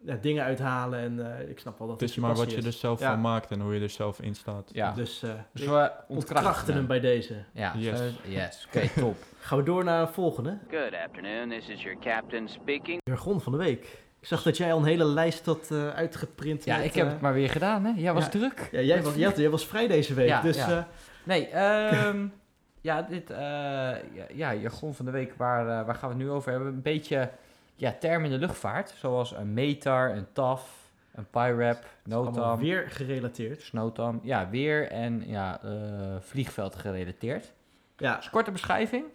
ja, 0.05 0.15
dingen 0.21 0.43
uithalen. 0.43 0.99
En 0.99 1.37
eh, 1.39 1.49
ik 1.49 1.59
snap 1.59 1.77
wel 1.79 1.87
dat 1.87 1.99
Het 1.99 2.09
is 2.09 2.15
maar 2.15 2.35
wat 2.35 2.51
je 2.51 2.57
er 2.57 2.65
is. 2.67 2.79
zelf 2.79 2.99
Ja. 2.99 3.11
van 3.11 3.21
maakt 3.21 3.51
en 3.51 3.59
hoe 3.61 3.73
je 3.75 3.81
er 3.81 3.89
zelf 3.89 4.21
in 4.21 4.35
staat. 4.35 4.69
ja. 4.73 4.91
Dus, 4.91 5.23
eh 5.23 5.29
Dus 5.53 5.65
we 5.65 5.91
ontkrachten 6.07 6.73
hem 6.73 6.87
bij 6.87 6.99
deze. 6.99 7.35
Ja, 7.53 7.73
Yes. 7.77 7.99
yes. 8.27 8.67
Oké, 8.67 8.87
top. 9.01 9.15
Gaan 9.39 9.57
we 9.57 9.63
door 9.63 9.83
naar 9.83 10.01
een 10.01 10.07
volgende. 10.07 10.57
Good 10.69 10.93
afternoon, 11.05 11.49
this 11.49 11.69
is 11.69 11.81
your 11.83 11.99
captain 11.99 12.47
speaking. 12.49 12.99
Jargon 13.03 13.41
van 13.41 13.51
de 13.51 13.57
week. 13.57 14.01
Ik 14.19 14.29
zag 14.29 14.43
dat 14.43 14.57
jij 14.57 14.73
al 14.73 14.79
een 14.79 14.85
hele 14.85 15.05
lijst 15.05 15.45
had 15.45 15.71
eh, 15.71 15.89
uitgeprint. 15.89 16.63
Ja, 16.65 16.75
met, 16.77 16.85
ik 16.85 16.93
heb 16.93 17.07
het 17.09 17.21
maar 17.21 17.33
weer 17.33 17.49
gedaan, 17.49 17.85
hè? 17.85 17.91
Jij 17.95 18.13
was 18.13 18.23
ja. 18.23 18.29
druk. 18.29 18.69
Ja, 18.71 18.79
jij 18.81 19.03
was, 19.03 19.15
jij, 19.15 19.25
had- 19.27 19.37
jij 19.37 19.49
was 19.49 19.65
vrij 19.67 19.87
deze 19.87 20.13
week. 20.13 20.27
Ja, 20.27 20.41
dus 20.41 20.55
ja. 20.57 20.69
eh, 20.77 20.83
Nee, 21.23 21.47
ehm, 21.47 22.27
ja, 22.83 23.01
dit, 23.01 23.29
eh, 23.29 23.37
ja, 23.37 24.25
ja, 24.33 24.53
jargon 24.53 24.93
van 24.93 25.05
de 25.05 25.11
week, 25.11 25.33
waar, 25.37 25.65
waar 25.85 25.95
gaan 25.95 26.09
we 26.09 26.15
het 26.15 26.23
nu 26.25 26.29
over 26.31 26.51
hebben? 26.51 26.69
Een 26.73 26.81
beetje, 26.81 27.31
ja, 27.75 27.95
termen 27.99 28.25
in 28.31 28.39
de 28.39 28.45
luchtvaart, 28.45 28.89
zoals 28.89 29.31
een 29.35 29.53
METAR, 29.53 30.15
een 30.15 30.27
TAF, 30.31 30.91
een 31.11 31.25
PIRAP, 31.29 31.85
NOTAM, 32.03 32.59
weer 32.59 32.89
gerelateerd. 32.91 33.61
SNOTAM, 33.61 34.19
ja, 34.23 34.49
weer 34.49 34.87
en 34.91 35.23
ja, 35.27 35.61
eh, 35.63 36.15
vliegveld 36.19 36.75
gerelateerd. 36.75 37.53
Ja, 37.97 38.15
Dus 38.15 38.29
korte 38.29 38.51
beschrijving. 38.51 39.05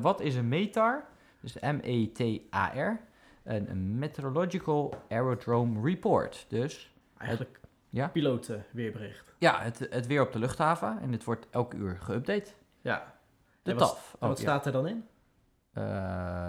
Wat 0.00 0.20
is 0.20 0.34
een 0.34 0.48
METAR? 0.48 1.04
Dus 1.40 1.56
M-E-T-A-R. 1.60 3.00
Een, 3.44 3.98
Meteorological 3.98 4.94
Aerodrome 5.08 5.80
Report. 5.82 6.44
Dus 6.48 6.94
eigenlijk 7.18 7.60
Ja? 7.90 8.08
pilotenweerbericht. 8.08 9.34
ja, 9.38 9.60
het, 9.62 9.86
het 9.90 10.06
weer 10.06 10.20
op 10.22 10.32
de 10.32 10.38
luchthaven. 10.38 10.98
En 11.00 11.10
dit 11.10 11.24
wordt 11.24 11.46
elke 11.50 11.76
uur 11.76 11.98
geüpdate. 12.02 12.50
Ja. 12.88 13.14
De 13.62 13.70
En 13.70 13.78
wat- 13.78 13.88
TAF. 13.88 14.16
En 14.20 14.28
wat 14.28 14.36
Oh, 14.38 14.44
ja. 14.44 14.50
staat 14.50 14.66
er 14.66 14.72
dan 14.72 14.86
in? 14.88 15.04
Eh, 15.72 15.82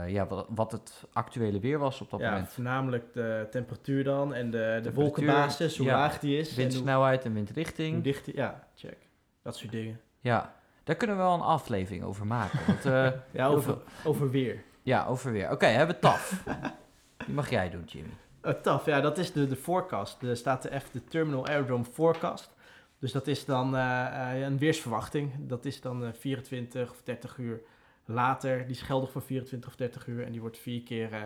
ja, 0.08 0.28
wat, 0.28 0.46
wat 0.50 0.72
het 0.72 1.04
actuele 1.14 1.60
weer 1.60 1.80
was 1.80 2.02
op 2.02 2.10
dat 2.10 2.20
ja, 2.20 2.30
moment. 2.30 2.50
voornamelijk 2.50 3.14
de 3.14 3.48
temperatuur 3.52 4.04
dan 4.04 4.34
en 4.34 4.52
de, 4.52 4.80
de 4.84 4.94
wolkenbasis, 4.94 5.78
hoe 5.78 5.86
ja. 5.88 5.98
laag 5.98 6.20
die 6.20 6.38
is. 6.38 6.48
hoe, 6.48 6.58
Windsnelheid 6.58 7.20
en 7.24 7.26
hoe 7.32 7.36
windrichting. 7.36 8.04
dicht 8.04 8.26
die... 8.26 8.36
Ja, 8.36 8.68
check. 8.76 8.98
Dat 9.44 9.56
soort 9.58 9.72
dingen. 9.72 10.00
Ja, 10.20 10.54
daar 10.84 10.96
kunnen 10.96 11.16
we 11.16 11.22
wel 11.22 11.34
een 11.34 11.42
aflevering 11.42 12.04
over 12.04 12.26
maken. 12.28 12.60
Want, 12.68 12.86
eh, 12.86 13.12
Ja, 13.32 13.48
over, 13.48 13.78
over 14.04 14.30
weer. 14.30 14.64
ja, 14.82 15.06
over 15.06 15.32
weer. 15.32 15.52
Oké, 15.52 15.66
hebben 15.66 15.96
we 15.96 16.02
TAF. 16.02 16.44
Die 17.26 17.34
mag 17.36 17.50
jij 17.50 17.70
doen, 17.70 17.84
Jimmy. 17.86 18.14
Uh, 18.44 18.52
TAF, 18.52 18.86
ja, 18.86 19.02
dat 19.02 19.18
is 19.18 19.32
de, 19.32 19.48
de 19.48 19.56
forecast. 19.56 20.22
Er 20.24 20.38
staat 20.38 20.62
de 20.62 20.80
F, 20.80 20.90
de 20.92 21.04
Terminal 21.04 21.48
Aerodrome 21.48 21.84
Forecast. 21.86 22.54
Dus 23.00 23.12
dat 23.12 23.28
is 23.28 23.45
dan 23.45 23.76
eh, 23.76 24.34
eh, 24.36 24.41
een 24.41 24.58
weersverwachting. 24.58 25.32
Dat 25.39 25.66
is 25.66 25.82
dan 25.82 26.06
eh, 26.06 26.14
24 26.14 26.91
of 26.91 27.02
30 27.04 27.38
uur 27.38 27.62
later. 28.06 28.58
Die 28.58 28.76
is 28.76 28.82
geldig 28.82 29.12
voor 29.12 29.22
24 29.22 29.70
of 29.70 29.76
30 29.76 30.08
uur. 30.08 30.26
En 30.26 30.32
die 30.32 30.41
wordt 30.41 30.58
vier 30.58 30.84
keer 30.84 31.14
eh, 31.14 31.22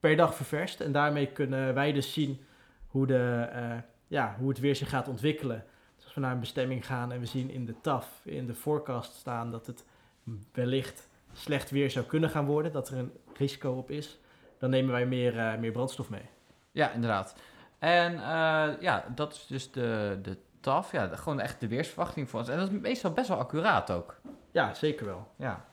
per 0.00 0.16
dag 0.16 0.34
ververst. 0.34 0.80
En 0.80 0.92
daarmee 0.92 1.26
kunnen 1.26 1.74
wij 1.74 1.92
dus 1.92 2.12
zien 2.12 2.40
hoe, 2.86 3.06
de, 3.06 3.48
eh, 3.52 3.76
ja, 4.06 4.36
hoe 4.38 4.48
het 4.48 4.58
weer 4.58 4.76
zich 4.76 4.88
gaat 4.88 5.08
ontwikkelen. 5.08 5.64
Dus 5.96 6.04
als 6.04 6.14
we 6.14 6.20
naar 6.20 6.32
een 6.32 6.40
bestemming 6.40 6.86
gaan 6.86 7.12
en 7.12 7.20
we 7.20 7.26
zien 7.26 7.50
in 7.50 7.64
de 7.64 7.80
TAF, 7.80 8.20
in 8.24 8.46
de 8.46 8.54
forecast 8.54 9.14
staan 9.14 9.50
dat 9.50 9.66
het 9.66 9.84
wellicht 10.52 11.08
slecht 11.32 11.70
weer 11.70 11.90
zou 11.90 12.04
kunnen 12.06 12.30
gaan 12.30 12.46
worden. 12.46 12.72
Dat 12.72 12.88
er 12.88 12.98
een 12.98 13.12
risico 13.36 13.72
op 13.72 13.90
is. 13.90 14.18
Dan 14.58 14.70
nemen 14.70 14.92
wij 14.92 15.06
meer, 15.06 15.38
eh, 15.38 15.58
meer 15.58 15.72
brandstof 15.72 16.10
mee. 16.10 16.28
Ja, 16.72 16.90
inderdaad. 16.90 17.36
En 17.78 18.12
eh, 18.14 18.80
ja, 18.80 19.04
dat 19.14 19.32
is 19.32 19.46
dus 19.46 19.70
de, 19.70 20.18
de 20.22 20.36
TAF. 20.64 20.92
Ja, 20.92 21.16
gewoon 21.16 21.40
echt 21.40 21.60
de 21.60 21.68
weersverwachting 21.68 22.30
voor 22.30 22.40
ons. 22.40 22.48
En 22.48 22.58
dat 22.58 22.70
is 22.70 22.80
meestal 22.80 23.12
best 23.12 23.28
wel 23.28 23.38
accuraat 23.38 23.90
ook. 23.90 24.20
Ja, 24.50 24.74
zeker 24.74 25.06
wel. 25.06 25.28
Ja. 25.36 25.64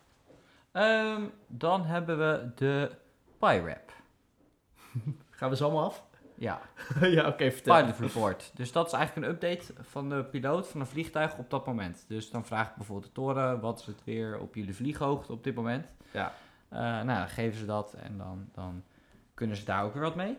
Ehm, 0.71 1.23
dan 1.47 1.85
hebben 1.85 2.17
we 2.17 2.51
de 2.55 2.91
PIRAP. 3.39 3.91
Gaan 5.29 5.49
we 5.49 5.55
ze 5.55 5.63
allemaal 5.63 5.85
af? 5.85 6.03
Ja, 6.35 6.61
ja, 7.01 7.27
oké, 7.27 7.51
vertel. 7.51 7.81
Pilot 7.81 7.99
Report. 7.99 8.51
Dus 8.53 8.71
dat 8.71 8.87
is 8.87 8.93
eigenlijk 8.93 9.27
een 9.27 9.33
update 9.33 9.73
van 9.81 10.09
de 10.09 10.23
piloot 10.23 10.67
van 10.67 10.79
een 10.79 10.87
vliegtuig 10.87 11.37
op 11.37 11.49
dat 11.49 11.65
moment. 11.65 12.05
Dus 12.07 12.29
dan 12.29 12.45
vraag 12.45 12.69
ik 12.69 12.75
bijvoorbeeld 12.75 13.07
de 13.07 13.13
toren, 13.21 13.59
wat 13.59 13.79
is 13.79 13.85
het 13.85 14.03
weer 14.03 14.39
op 14.39 14.55
jullie 14.55 14.75
vlieghoogte 14.75 15.31
op 15.31 15.43
dit 15.43 15.55
moment? 15.55 15.95
Ja. 16.11 16.33
Eh, 16.69 16.79
nou, 16.79 17.05
dan 17.05 17.29
geven 17.29 17.59
ze 17.59 17.65
dat 17.65 17.93
en 17.93 18.17
dan, 18.17 18.49
dan 18.51 18.83
kunnen 19.33 19.55
ze 19.55 19.65
daar 19.65 19.83
ook 19.83 19.93
weer 19.93 20.03
wat 20.03 20.15
mee. 20.15 20.37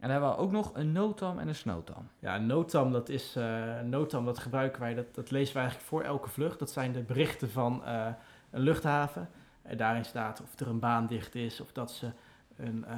En 0.00 0.08
dan 0.08 0.10
hebben 0.10 0.30
we 0.30 0.36
ook 0.36 0.52
nog 0.52 0.70
een 0.74 0.92
NOTAM 0.92 1.38
en 1.38 1.48
een 1.48 1.54
SNOTAM. 1.54 2.08
Ja, 2.18 2.38
NOTAM, 2.38 2.92
dat 2.92 3.08
is 3.08 3.36
eh 3.36 3.80
NOTAM, 3.80 4.24
dat 4.24 4.38
gebruiken 4.38 4.80
wij, 4.80 4.94
dat, 4.94 5.14
dat 5.14 5.30
lezen 5.30 5.52
we 5.54 5.58
eigenlijk 5.60 5.88
voor 5.88 6.02
elke 6.02 6.28
vlucht. 6.28 6.58
Dat 6.58 6.70
zijn 6.70 6.92
de 6.92 7.02
berichten 7.02 7.50
van 7.50 7.84
eh, 7.84 8.06
een 8.50 8.60
luchthaven. 8.60 9.28
En 9.62 9.76
daarin 9.76 10.04
staat 10.04 10.42
of 10.42 10.60
er 10.60 10.68
een 10.68 10.78
baan 10.78 11.06
dicht 11.06 11.34
is, 11.34 11.60
of 11.60 11.72
dat 11.72 11.92
ze 11.92 12.10
een, 12.56 12.84
eh, 12.84 12.96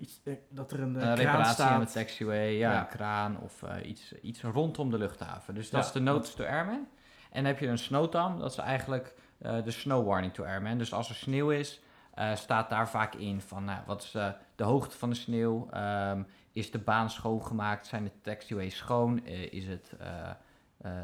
iets, 0.00 0.20
dat 0.48 0.72
er 0.72 0.80
een, 0.80 0.94
Een 0.94 1.00
kraan 1.00 1.14
reparatie 1.14 1.46
aan 1.48 1.54
staat. 1.54 1.86
de 1.86 1.92
taxiway, 1.92 2.50
ja, 2.56 2.72
Ja. 2.72 2.80
een 2.80 2.86
kraan 2.88 3.38
of 3.40 3.62
iets, 3.82 4.12
iets 4.22 4.42
rondom 4.42 4.90
de 4.90 4.98
luchthaven. 4.98 5.54
Dus 5.54 5.70
dat 5.70 5.80
Ja, 5.80 5.86
is 5.86 5.92
de 5.92 6.00
notice 6.00 6.36
to 6.36 6.44
airman. 6.44 6.86
En 7.30 7.42
dan 7.42 7.44
heb 7.44 7.58
je 7.58 7.66
een 7.68 7.78
snowtam, 7.78 8.38
dat 8.38 8.50
is 8.50 8.58
eigenlijk 8.58 9.14
de 9.38 9.70
snow 9.70 10.06
warning 10.06 10.34
to 10.34 10.44
airman. 10.44 10.78
Dus 10.78 10.92
als 10.92 11.08
er 11.08 11.14
sneeuw 11.14 11.50
is, 11.50 11.80
eh, 12.16 12.34
staat 12.34 12.70
daar 12.70 12.88
vaak 12.88 13.14
in 13.14 13.40
van 13.40 13.64
nou, 13.64 13.80
wat 13.86 14.02
is 14.02 14.14
eh, 14.14 14.28
de 14.54 14.64
hoogte 14.64 14.96
van 14.96 15.08
de 15.10 15.14
sneeuw? 15.14 15.68
Ehm, 15.70 16.22
is 16.52 16.70
de 16.70 16.78
baan 16.78 17.10
schoongemaakt? 17.10 17.86
Zijn 17.86 18.04
de 18.04 18.10
taxiways 18.20 18.76
schoon? 18.76 19.24
Eh, 19.24 19.52
is 19.52 19.66
het 19.66 19.92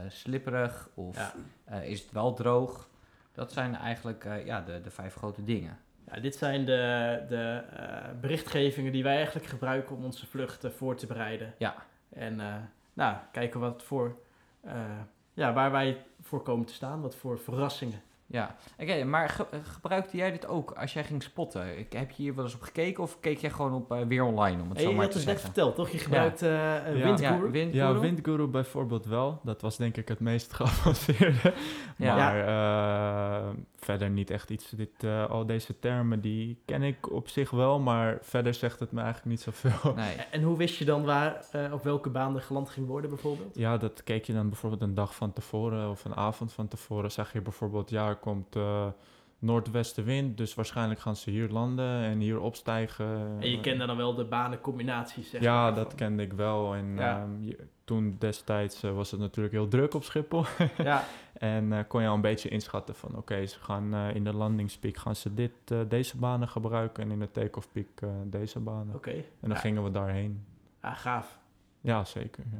slipperig? 0.08 0.88
Of 0.94 1.32
Ja. 1.66 1.80
is 1.80 2.00
het 2.00 2.12
wel 2.12 2.34
droog? 2.34 2.88
Dat 3.32 3.52
zijn 3.52 3.76
eigenlijk 3.76 4.24
ja, 4.44 4.60
de, 4.60 4.80
de 4.80 4.90
vijf 4.90 5.14
grote 5.14 5.44
dingen. 5.44 5.78
Ja, 6.10 6.20
dit 6.20 6.36
zijn 6.36 6.64
de, 6.64 7.24
de 7.28 7.62
berichtgevingen 8.20 8.92
die 8.92 9.02
wij 9.02 9.16
eigenlijk 9.16 9.46
gebruiken 9.46 9.96
om 9.96 10.04
onze 10.04 10.26
vluchten 10.26 10.72
voor 10.72 10.96
te 10.96 11.06
bereiden. 11.06 11.54
Ja. 11.58 11.74
En 12.08 12.40
nou, 12.92 13.16
kijken 13.32 13.60
wat 13.60 13.82
voor, 13.82 14.16
ja, 15.34 15.52
waar 15.52 15.70
wij 15.70 16.04
voor 16.20 16.42
komen 16.42 16.66
te 16.66 16.74
staan, 16.74 17.00
wat 17.00 17.16
voor 17.16 17.38
verrassingen. 17.38 18.02
Ja, 18.32 18.54
oké, 18.78 19.04
maar 19.04 19.28
ge- 19.28 19.46
gebruikte 19.72 20.16
jij 20.16 20.30
dit 20.30 20.46
ook 20.46 20.70
als 20.70 20.92
jij 20.92 21.04
ging 21.04 21.22
spotten? 21.22 21.78
Ik, 21.78 21.92
heb 21.92 22.10
je 22.10 22.22
hier 22.22 22.34
wel 22.34 22.44
eens 22.44 22.54
op 22.54 22.62
gekeken 22.62 23.02
of 23.02 23.20
keek 23.20 23.38
jij 23.38 23.50
gewoon 23.50 23.72
op 23.74 23.92
eh, 23.92 23.98
weer 24.08 24.22
online, 24.24 24.62
om 24.62 24.68
het 24.68 24.76
Hey, 24.76 24.82
zo 24.82 24.90
je 24.90 24.96
maar 24.96 25.04
had 25.04 25.12
te 25.12 25.18
het 25.18 25.26
net 25.26 25.36
zeggen? 25.40 25.40
verteld, 25.54 25.74
toch? 25.74 25.88
Je 25.90 25.98
gebruikt 25.98 26.42
eh 26.42 26.48
Ja. 26.50 27.04
windguru. 27.04 27.44
Ja, 27.44 27.50
Wind 27.50 27.74
Ja, 27.74 27.86
Guru? 27.86 28.00
Windguru 28.00 28.46
bijvoorbeeld 28.46 29.06
wel. 29.06 29.40
Dat 29.42 29.60
was 29.60 29.76
denk 29.76 29.96
ik 29.96 30.08
het 30.08 30.20
meest 30.20 30.52
geavanceerde. 30.56 31.54
Ja. 31.96 32.16
Maar 32.16 32.46
eh, 32.46 33.48
verder 33.84 34.10
niet 34.10 34.30
echt 34.30 34.50
iets. 34.50 34.70
Dit, 34.70 35.04
eh, 35.04 35.30
al 35.30 35.46
deze 35.46 35.78
termen 35.78 36.20
die 36.20 36.58
ken 36.64 36.82
ik 36.82 37.12
op 37.12 37.28
zich 37.28 37.50
wel, 37.50 37.80
maar 37.80 38.18
verder 38.20 38.54
zegt 38.54 38.80
het 38.80 38.92
me 38.92 39.00
eigenlijk 39.00 39.30
niet 39.30 39.40
zoveel. 39.40 39.94
Nee. 39.94 40.16
En 40.30 40.42
hoe 40.42 40.56
wist 40.56 40.76
je 40.76 40.84
dan 40.84 41.04
waar, 41.04 41.44
eh, 41.52 41.72
op 41.72 41.82
welke 41.82 42.10
baan 42.10 42.34
er 42.34 42.42
geland 42.42 42.70
ging 42.70 42.86
worden 42.86 43.10
bijvoorbeeld? 43.10 43.54
Ja, 43.54 43.76
dat 43.76 44.02
keek 44.04 44.24
je 44.24 44.32
dan 44.32 44.48
bijvoorbeeld 44.48 44.82
een 44.82 44.94
dag 44.94 45.14
van 45.14 45.32
tevoren 45.32 45.90
of 45.90 46.04
een 46.04 46.14
avond 46.16 46.52
van 46.52 46.68
tevoren. 46.68 47.10
Zag 47.10 47.32
je 47.32 47.40
bijvoorbeeld, 47.40 47.90
ja, 47.90 48.08
er 48.08 48.16
komt 48.16 48.56
eh, 48.56 48.86
noordwestenwind, 49.42 50.36
dus 50.36 50.54
waarschijnlijk 50.54 51.00
gaan 51.00 51.16
ze 51.16 51.30
hier 51.30 51.48
landen 51.48 52.02
en 52.02 52.18
hier 52.18 52.40
opstijgen. 52.40 53.36
En 53.40 53.50
je 53.50 53.60
kende 53.60 53.86
dan 53.86 53.96
wel 53.96 54.14
de 54.14 54.24
banencombinaties, 54.24 55.30
zeg 55.30 55.40
Ja, 55.40 55.62
maar, 55.62 55.74
dat 55.74 55.86
van- 55.86 55.96
kende 55.96 56.22
ik 56.22 56.32
wel. 56.32 56.74
En 56.74 56.94
Ja. 56.96 57.18
ehm, 57.20 57.42
je- 57.44 57.58
toen 57.84 58.16
destijds 58.18 58.82
eh, 58.82 58.94
was 58.94 59.10
het 59.10 59.20
natuurlijk 59.20 59.54
heel 59.54 59.68
druk 59.68 59.94
op 59.94 60.04
Schiphol. 60.04 60.44
Ja, 60.76 61.04
En 61.32 61.72
eh, 61.72 61.78
kon 61.88 62.02
je 62.02 62.08
al 62.08 62.14
een 62.14 62.20
beetje 62.20 62.48
inschatten 62.48 62.94
van 62.94 63.16
oké, 63.16 63.46
ze 63.46 63.58
gaan 63.60 63.94
eh, 63.94 64.14
in 64.14 64.24
de 64.24 64.32
landingspeak 64.32 64.96
gaan 64.96 65.16
ze 65.16 65.34
dit, 65.34 65.52
eh, 65.64 65.78
deze 65.88 66.16
banen 66.16 66.48
gebruiken 66.48 67.02
en 67.04 67.10
in 67.10 67.18
de 67.18 67.30
take-off 67.30 67.68
peak 67.72 67.86
eh, 68.00 68.08
deze 68.26 68.60
banen. 68.60 68.94
oké. 68.94 69.10
En 69.10 69.24
dan 69.40 69.50
Ja. 69.50 69.56
gingen 69.56 69.84
we 69.84 69.90
daarheen. 69.90 70.44
Ah, 70.80 70.96
gaaf. 70.96 71.38
Ja, 71.80 72.04
zeker. 72.04 72.44
Ja. 72.52 72.58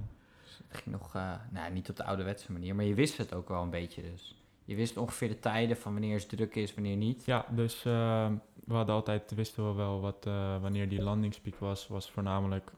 Het 0.69 0.81
ging 0.83 0.97
nog, 0.97 1.15
eh, 1.15 1.33
nou 1.51 1.73
niet 1.73 1.91
op 1.91 1.97
de 1.97 2.05
ouderwetse 2.05 2.53
manier, 2.53 2.75
maar 2.75 2.85
je 2.85 2.95
wist 2.95 3.17
het 3.19 3.35
ook 3.35 3.49
wel 3.49 3.63
een 3.63 3.71
beetje 3.71 4.03
dus. 4.03 4.42
Je 4.65 4.75
wist 4.75 4.97
ongeveer 4.97 5.29
de 5.29 5.39
tijden 5.39 5.77
van 5.77 5.93
wanneer 5.93 6.19
het 6.19 6.29
druk 6.29 6.55
is, 6.55 6.75
wanneer 6.75 6.97
niet. 6.97 7.25
Ja, 7.25 7.47
dus 7.51 7.85
eh, 7.85 8.31
we 8.65 8.75
hadden 8.75 8.95
altijd, 8.95 9.35
wisten 9.35 9.69
we 9.69 9.73
wel 9.75 10.01
wat, 10.01 10.27
eh, 10.27 10.61
wanneer 10.61 10.89
die 10.89 11.03
landingspeak 11.03 11.57
was. 11.59 11.89
Was 11.89 12.11
voornamelijk 12.11 12.71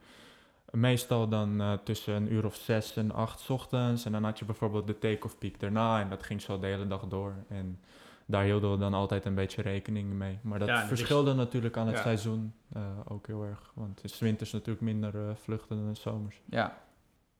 meestal 0.71 1.27
dan 1.29 1.61
eh, 1.61 1.73
tussen 1.83 2.13
een 2.15 2.33
uur 2.33 2.45
of 2.45 2.55
zes 2.55 2.95
en 2.95 3.11
acht 3.11 3.39
's 3.39 3.49
ochtends. 3.49 4.05
En 4.05 4.11
dan 4.11 4.23
had 4.23 4.39
je 4.39 4.45
bijvoorbeeld 4.45 4.87
de 4.87 4.97
take-off 4.97 5.37
peak 5.37 5.59
daarna 5.59 6.01
en 6.01 6.09
dat 6.09 6.23
ging 6.23 6.41
zo 6.41 6.59
de 6.59 6.67
hele 6.67 6.87
dag 6.87 7.07
door. 7.07 7.33
En 7.47 7.79
daar 8.25 8.43
hielden 8.43 8.71
we 8.71 8.77
dan 8.77 8.93
altijd 8.93 9.25
een 9.25 9.35
beetje 9.35 9.61
rekening 9.61 10.13
mee. 10.13 10.39
Maar 10.41 10.59
dat 10.59 10.67
Ja, 10.67 10.81
is- 10.81 10.87
verschilde 10.87 11.33
natuurlijk 11.33 11.77
aan 11.77 11.87
het 11.87 11.95
Ja. 11.95 12.01
seizoen 12.01 12.53
eh, 12.73 12.81
ook 13.07 13.27
heel 13.27 13.43
erg. 13.43 13.71
Want 13.73 14.01
het 14.01 14.11
is 14.11 14.19
winters 14.19 14.51
natuurlijk 14.51 14.81
minder 14.81 15.37
vluchten 15.37 15.77
dan 15.77 15.87
in 15.87 15.95
zomers. 15.95 16.41
Ja. 16.45 16.77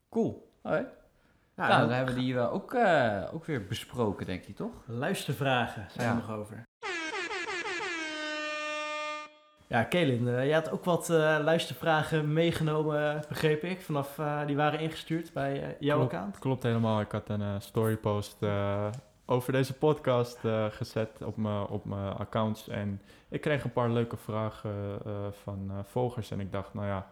Cool. 0.10 0.52
Alright. 0.62 0.90
Ja, 1.56 1.68
nou, 1.68 1.80
dan- 1.82 1.90
hebben 1.90 2.16
we 2.16 2.20
die 2.22 2.38
eh, 2.38 2.54
ook, 2.54 2.74
eh, 2.74 3.22
ook 3.34 3.46
weer 3.46 3.66
besproken, 3.66 4.26
denk 4.26 4.46
ik, 4.46 4.56
toch? 4.56 4.72
Luistervragen 4.86 5.86
zijn 5.92 6.08
Ja. 6.08 6.14
er 6.14 6.28
nog 6.28 6.38
over. 6.38 6.64
Ja, 9.68 9.84
Kelin, 9.84 10.28
eh, 10.28 10.46
jij 10.46 10.54
had 10.54 10.72
ook 10.72 10.84
wat 10.86 11.10
eh, 11.10 11.38
luistervragen 11.44 12.34
meegenomen, 12.34 13.24
begreep 13.30 13.64
ik. 13.64 13.82
Vanaf, 13.82 14.20
eh, 14.20 14.46
die 14.46 14.56
waren 14.56 14.80
ingestuurd 14.80 15.34
bij 15.34 15.64
eh, 15.64 15.70
jouw 15.80 15.98
Klopt. 15.98 16.14
account. 16.14 16.40
Klopt 16.40 16.64
helemaal. 16.64 17.00
Ik 17.02 17.12
had 17.12 17.30
een 17.30 17.42
eh, 17.42 17.56
storypost 17.60 18.38
eh, 18.44 18.88
over 19.26 19.52
deze 19.52 19.74
podcast 19.74 20.46
eh, 20.46 20.66
gezet 20.70 21.10
op 21.24 21.38
mijn 21.38 21.66
op 21.68 21.86
mijn 21.86 22.14
accounts. 22.14 22.68
En 22.68 23.02
ik 23.30 23.42
kreeg 23.42 23.64
een 23.64 23.74
paar 23.74 23.90
leuke 23.90 24.18
vragen 24.18 25.00
eh, 25.06 25.12
van 25.44 25.68
eh, 25.72 25.76
volgers. 25.84 26.32
En 26.32 26.40
ik 26.40 26.52
dacht, 26.52 26.74
nou 26.74 26.88
ja, 26.88 27.08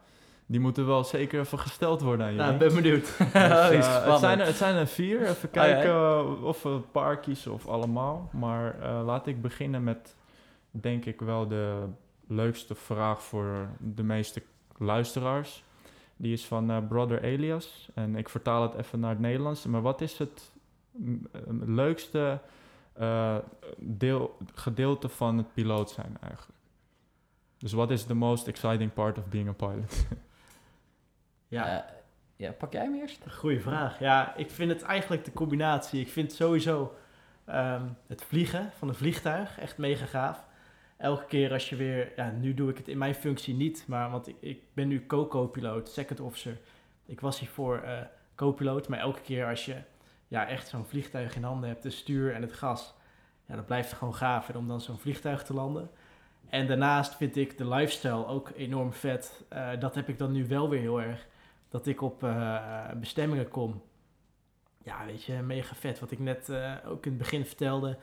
die 0.53 0.61
moeten 0.61 0.85
wel 0.87 1.03
zeker 1.03 1.39
even 1.39 1.59
gesteld 1.59 2.01
worden 2.01 2.25
aan 2.25 2.33
jullie. 2.33 2.51
Nou, 2.51 2.63
ik 2.63 2.73
ben 2.73 2.81
benieuwd. 2.81 3.17
Dus, 3.17 3.85
eh, 3.87 4.05
het, 4.05 4.19
zijn 4.19 4.39
er, 4.39 4.45
het 4.45 4.55
zijn 4.55 4.75
er 4.75 4.87
vier. 4.87 5.21
Even 5.21 5.49
Oh, 5.49 5.53
ja, 5.53 5.61
kijken 5.61 5.91
eh, 5.91 6.43
of 6.43 6.63
we 6.63 6.69
een 6.69 6.91
paar 6.91 7.19
kiezen 7.19 7.53
of 7.53 7.67
allemaal. 7.67 8.29
Maar 8.31 8.79
eh, 8.79 9.01
laat 9.05 9.27
ik 9.27 9.41
beginnen 9.41 9.83
met, 9.83 10.15
denk 10.71 11.05
ik 11.05 11.21
wel, 11.21 11.47
de 11.47 11.83
leukste 12.27 12.75
vraag 12.75 13.23
voor 13.23 13.67
de 13.79 14.03
meeste 14.03 14.43
luisteraars. 14.77 15.63
Die 16.17 16.33
is 16.33 16.45
van 16.45 16.71
eh, 16.71 16.77
Brother 16.87 17.23
Elias. 17.23 17.89
En 17.93 18.15
ik 18.15 18.29
vertaal 18.29 18.61
het 18.61 18.73
even 18.73 18.99
naar 18.99 19.09
het 19.09 19.19
Nederlands. 19.19 19.65
Maar 19.65 19.81
wat 19.81 20.01
is 20.01 20.17
het 20.17 20.51
eh, 20.93 21.41
leukste 21.65 22.39
eh, 22.93 23.37
deel, 23.77 24.37
gedeelte 24.53 25.09
van 25.09 25.37
het 25.37 25.53
piloot 25.53 25.89
zijn 25.89 26.17
eigenlijk? 26.21 26.59
Dus 27.57 27.73
wat 27.73 27.91
is 27.91 28.03
the 28.03 28.15
most 28.15 28.47
exciting 28.47 28.93
part 28.93 29.17
of 29.17 29.27
being 29.29 29.49
a 29.49 29.53
pilot? 29.53 30.05
Ja, 31.53 31.77
Eh, 31.77 31.93
ja, 32.35 32.51
pak 32.51 32.73
jij 32.73 32.81
hem 32.83 32.95
eerst? 32.95 33.31
goede 33.31 33.59
vraag. 33.59 33.99
Ja, 33.99 34.35
ik 34.35 34.51
vind 34.51 34.71
het 34.71 34.81
eigenlijk 34.81 35.25
de 35.25 35.33
combinatie. 35.33 36.01
Ik 36.01 36.09
vind 36.09 36.33
sowieso 36.33 36.95
ehm, 37.45 37.85
het 38.07 38.23
vliegen 38.23 38.71
van 38.77 38.87
een 38.87 38.95
vliegtuig 38.95 39.59
echt 39.59 39.77
mega 39.77 40.05
gaaf. 40.05 40.45
Elke 40.97 41.25
keer 41.25 41.51
als 41.51 41.69
je 41.69 41.75
weer, 41.75 42.11
ja, 42.15 42.31
nu 42.31 42.53
doe 42.53 42.69
ik 42.69 42.77
het 42.77 42.87
in 42.87 42.97
mijn 42.97 43.15
functie 43.15 43.53
niet, 43.55 43.83
maar 43.87 44.09
want 44.11 44.27
ik, 44.27 44.35
ik 44.39 44.61
ben 44.73 44.87
nu 44.87 45.05
co-co-piloot, 45.05 45.89
second 45.89 46.19
officer. 46.19 46.57
Ik 47.05 47.21
was 47.21 47.39
hiervoor 47.39 47.77
eh 47.77 47.97
co-piloot, 48.35 48.87
maar 48.87 48.99
elke 48.99 49.21
keer 49.21 49.45
als 49.47 49.65
je 49.65 49.75
ja, 50.27 50.47
echt 50.47 50.67
zo'n 50.67 50.85
vliegtuig 50.85 51.35
in 51.35 51.43
handen 51.43 51.69
hebt, 51.69 51.83
de 51.83 51.89
stuur 51.89 52.33
en 52.33 52.41
het 52.41 52.53
gas, 52.53 52.93
ja, 53.45 53.55
dan 53.55 53.65
blijft 53.65 53.93
gewoon 53.93 54.15
gaaf 54.15 54.47
hè, 54.47 54.57
om 54.57 54.67
dan 54.67 54.81
zo'n 54.81 54.99
vliegtuig 54.99 55.43
te 55.43 55.53
landen. 55.53 55.89
En 56.49 56.67
daarnaast 56.67 57.15
vind 57.15 57.35
ik 57.35 57.57
de 57.57 57.67
lifestyle 57.67 58.25
ook 58.27 58.51
enorm 58.55 58.93
vet. 58.93 59.43
Eh, 59.49 59.69
dat 59.79 59.95
heb 59.95 60.09
ik 60.09 60.17
dan 60.17 60.31
nu 60.31 60.47
wel 60.47 60.69
weer 60.69 60.79
heel 60.79 61.01
erg. 61.01 61.27
Dat 61.73 61.87
ik 61.87 62.01
op 62.01 62.23
eh, 62.23 62.89
bestemmingen 62.99 63.47
kom. 63.47 63.81
Ja, 64.83 65.05
weet 65.05 65.23
je, 65.23 65.33
mega 65.33 65.75
vet. 65.75 65.99
Wat 65.99 66.11
ik 66.11 66.19
net 66.19 66.49
eh, 66.49 66.73
ook 66.85 67.05
in 67.05 67.11
het 67.11 67.21
begin 67.21 67.45
vertelde. 67.45 67.97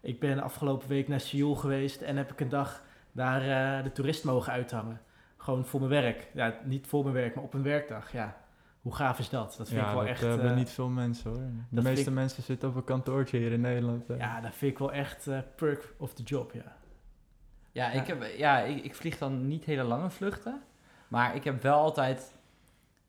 Ik 0.00 0.20
ben 0.20 0.38
afgelopen 0.42 0.88
week 0.88 1.08
naar 1.08 1.20
Seoul 1.20 1.54
geweest 1.54 2.00
en 2.02 2.16
heb 2.16 2.32
ik 2.32 2.40
een 2.40 2.48
dag 2.48 2.82
daar 3.12 3.40
eh, 3.40 3.84
de 3.84 3.92
toerist 3.92 4.24
mogen 4.24 4.52
uithangen. 4.52 5.00
Gewoon 5.36 5.64
voor 5.66 5.80
mijn 5.80 5.92
werk. 6.02 6.28
Ja, 6.34 6.58
niet 6.64 6.86
voor 6.86 7.02
mijn 7.02 7.14
werk, 7.14 7.34
maar 7.34 7.44
op 7.44 7.54
een 7.54 7.62
werkdag. 7.62 8.12
Ja, 8.12 8.36
hoe 8.80 8.94
gaaf 8.94 9.18
is 9.18 9.28
dat? 9.28 9.54
Dat 9.58 9.68
vind 9.68 9.80
ja, 9.80 9.86
ik 9.86 9.92
wel 9.92 10.00
dat 10.00 10.10
echt... 10.10 10.20
hebben 10.20 10.50
eh, 10.50 10.56
niet 10.56 10.70
veel 10.70 10.88
mensen 10.88 11.30
hoor. 11.30 11.38
De 11.38 11.52
dat 11.70 11.84
meeste 11.84 12.08
ik- 12.08 12.14
mensen 12.14 12.42
zitten 12.42 12.68
op 12.68 12.74
een 12.76 12.84
kantoortje 12.84 13.38
hier 13.38 13.52
in 13.52 13.60
Nederland. 13.60 14.04
Ja, 14.18 14.40
dat 14.40 14.54
vind 14.54 14.72
ik 14.72 14.78
wel 14.78 14.92
echt 14.92 15.28
perk 15.56 15.94
of 15.98 16.14
the 16.14 16.22
job, 16.22 16.52
ja. 16.52 16.76
Ja, 17.72 17.90
ik, 17.90 18.06
heb, 18.06 18.24
ja 18.36 18.60
ik, 18.60 18.84
ik 18.84 18.94
vlieg 18.94 19.18
dan 19.18 19.46
niet 19.46 19.64
hele 19.64 19.82
lange 19.82 20.10
vluchten. 20.10 20.62
Maar 21.08 21.34
ik 21.34 21.44
heb 21.44 21.62
wel 21.62 21.78
altijd... 21.78 22.33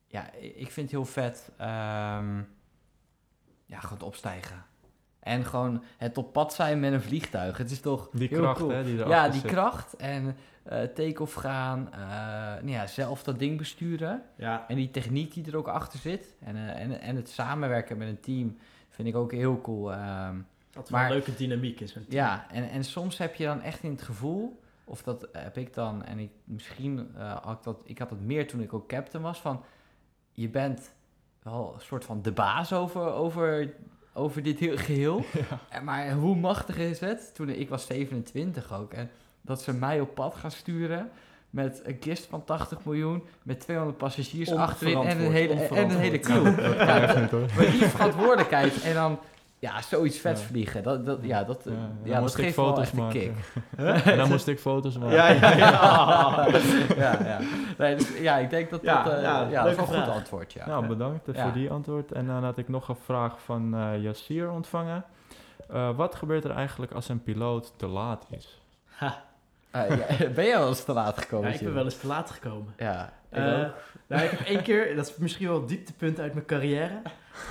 Ja, 0.08 0.32
ik 0.34 0.72
vind 0.72 0.76
het 0.76 0.92
heel 0.92 1.06
vet... 1.06 1.52
ehm, 1.58 2.38
ja, 3.66 3.80
gewoon 3.80 4.02
opstijgen. 4.08 4.64
En 5.20 5.46
gewoon 5.46 5.84
het 5.98 6.18
op 6.18 6.34
pad 6.34 6.54
zijn 6.54 6.80
met 6.80 6.94
een 6.94 7.02
vliegtuig. 7.02 7.58
Het 7.58 7.72
is 7.72 7.80
toch 7.80 8.10
Die 8.12 8.28
heel 8.28 8.40
kracht 8.40 8.60
cool. 8.60 8.70
hè, 8.72 8.84
die 8.84 8.96
Ja, 8.98 9.30
die 9.30 9.42
zit. 9.42 9.52
kracht 9.52 9.96
en 9.96 10.36
eh 10.64 10.82
take-off 10.84 11.34
gaan. 11.34 11.94
eh, 11.94 12.00
nou 12.00 12.70
ja, 12.70 12.88
zelf 12.88 13.24
dat 13.24 13.40
ding 13.40 13.58
besturen. 13.58 14.24
Ja, 14.38 14.66
En 14.68 14.76
die 14.76 14.92
techniek 14.92 15.34
die 15.34 15.46
er 15.46 15.58
ook 15.58 15.68
achter 15.68 16.00
zit. 16.00 16.36
En, 16.40 16.56
eh, 16.56 16.82
en, 16.82 17.00
en 17.02 17.16
het 17.16 17.30
samenwerken 17.30 17.98
met 17.98 18.08
een 18.08 18.20
team 18.20 18.58
vind 18.90 19.08
ik 19.08 19.16
ook 19.16 19.32
heel 19.32 19.62
cool. 19.62 19.92
dat 20.72 20.90
Maar- 20.90 21.06
een 21.06 21.12
leuke 21.12 21.36
dynamiek 21.36 21.80
is. 21.80 21.92
team. 21.92 22.06
Ja, 22.10 22.46
en, 22.52 22.70
en 22.70 22.84
soms 22.84 23.18
heb 23.18 23.36
je 23.36 23.46
dan 23.46 23.62
echt 23.62 23.84
in 23.84 23.92
het 23.92 24.02
gevoel, 24.02 24.62
of 24.84 25.04
dat 25.04 25.28
heb 25.32 25.58
ik 25.58 25.74
dan, 25.74 26.04
en 26.04 26.20
ik, 26.20 26.32
misschien 26.44 27.16
had 27.42 27.58
ik 27.58 27.64
dat, 27.64 27.78
ik 27.84 27.98
had 28.00 28.10
het 28.10 28.22
meer 28.22 28.48
toen 28.48 28.62
ik 28.62 28.74
ook 28.74 28.88
captain 28.88 29.24
was, 29.24 29.40
van 29.42 29.64
je 30.36 30.50
bent 30.50 30.92
wel 31.44 31.72
een 31.76 31.82
soort 31.82 32.06
van 32.06 32.22
de 32.22 32.32
baas 32.32 32.74
over, 32.74 33.14
over, 33.14 33.74
over 34.14 34.44
dit 34.44 34.60
heel 34.60 34.78
geheel. 34.78 35.26
Maar 35.84 36.12
hoe 36.12 36.36
machtig 36.36 36.78
is 36.78 37.00
het? 37.00 37.36
Toen 37.36 37.50
ik 37.50 37.70
was 37.70 37.86
27 37.86 38.74
ook, 38.74 38.94
en 38.94 39.10
dat 39.42 39.62
ze 39.62 39.74
mij 39.74 40.00
op 40.00 40.16
pad 40.16 40.36
gaan 40.36 40.52
sturen 40.52 41.10
met 41.50 41.82
een 41.84 42.00
kist 42.00 42.26
van 42.26 42.44
80 42.44 42.86
miljoen, 42.86 43.24
met 43.44 43.60
200 43.60 43.98
passagiers 43.98 44.52
achterin 44.52 45.02
en 45.02 45.20
een 45.20 45.32
hele, 45.32 45.54
en 45.54 45.90
een 45.90 45.98
hele 45.98 46.20
crew. 46.20 46.60
Ja, 46.60 47.28
maar 47.56 47.72
die 47.72 47.86
verantwoordelijkheid 47.86 48.82
en 48.82 48.94
dan 48.94 49.20
ja, 49.66 49.82
zoiets 49.82 50.18
vet 50.20 50.40
Ja. 50.40 50.46
vliegen, 50.46 50.84
dat, 50.84 51.06
dat, 51.06 51.20
ja, 51.22 51.44
dat, 51.44 51.62
Ja, 51.66 51.72
ja, 51.72 51.78
dan 52.04 52.12
dat 52.12 52.22
moest 52.22 52.38
ik 52.38 52.44
geeft 52.44 52.56
wel 52.56 52.66
foto's 52.68 52.92
maken. 52.92 53.20
kick. 53.20 53.34
En 54.06 54.18
dan 54.18 54.30
moest 54.30 54.48
ik 54.48 54.60
foto's 54.60 54.98
maken. 54.98 55.16
Ja, 55.16 55.28
ja, 55.30 55.58
ja. 55.58 56.48
ja, 57.06 57.20
ja. 57.26 57.40
Nee, 57.78 57.96
dus, 57.96 58.18
ja, 58.18 58.38
ik 58.38 58.50
denk 58.50 58.70
dat 58.70 58.82
Ja, 58.82 59.04
dat, 59.04 59.14
eh, 59.14 59.22
ja, 59.22 59.48
ja, 59.50 59.64
dat 59.64 59.72
is 59.72 59.78
leuke 59.78 59.92
wel 59.92 60.00
een 60.00 60.06
goed 60.06 60.14
antwoord, 60.14 60.54
ja. 60.54 60.66
Nou, 60.68 60.86
bedankt 60.88 61.28
eh, 61.28 61.36
Ja. 61.36 61.44
voor 61.44 61.52
die 61.54 61.70
antwoord. 61.72 62.12
En 62.12 62.28
dan 62.28 62.44
had 62.44 62.58
ik 62.58 62.68
nog 62.70 62.88
een 62.90 62.98
vraag 63.06 63.42
van 63.42 63.74
eh 63.76 64.02
Yassir 64.04 64.50
ontvangen. 64.52 65.04
Eh, 65.70 65.90
wat 65.96 66.16
gebeurt 66.16 66.44
er 66.44 66.52
eigenlijk 66.52 66.92
als 66.92 67.10
een 67.10 67.24
piloot 67.24 67.74
te 67.78 67.88
laat 67.88 68.26
is? 68.30 68.62
Ha. 68.86 69.24
Eh, 69.72 69.90
ja, 69.90 70.30
ben 70.36 70.46
je 70.46 70.52
wel 70.58 70.68
eens 70.68 70.84
te 70.84 70.94
laat 70.94 71.18
gekomen? 71.18 71.50
Ja, 71.50 71.56
ik 71.56 71.64
ben 71.64 71.74
wel 71.74 71.84
eens 71.84 71.98
te 71.98 72.08
laat 72.08 72.32
gekomen. 72.32 72.74
Ja, 72.78 73.14
ik 73.32 73.38
Eh, 73.38 73.44
ook. 73.60 73.74
nou, 74.08 74.22
ik 74.24 74.30
heb 74.30 74.40
één 74.40 74.62
keer, 74.62 74.96
dat 74.96 75.08
is 75.08 75.18
misschien 75.18 75.48
wel 75.48 75.60
het 75.60 75.70
dieptepunt 75.70 76.20
uit 76.20 76.34
mijn 76.34 76.46
carrière. 76.46 77.02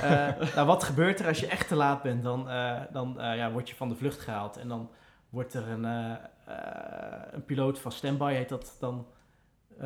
Eh, 0.02 0.54
nou, 0.54 0.66
wat 0.66 0.84
gebeurt 0.84 1.20
er 1.20 1.26
als 1.26 1.40
je 1.40 1.46
echt 1.46 1.68
te 1.68 1.74
laat 1.74 2.02
bent? 2.02 2.22
Dan, 2.22 2.50
eh, 2.50 2.80
dan 2.92 3.20
eh, 3.20 3.36
ja, 3.36 3.52
word 3.52 3.68
je 3.68 3.74
van 3.74 3.88
de 3.88 3.94
vlucht 3.94 4.20
gehaald 4.20 4.56
en 4.56 4.68
dan 4.68 4.90
wordt 5.30 5.54
er 5.54 5.68
een, 5.68 5.84
een 7.32 7.44
piloot 7.46 7.78
van 7.78 7.92
standby, 7.92 8.32
heet 8.32 8.48
dat 8.48 8.76
dan, 8.80 9.06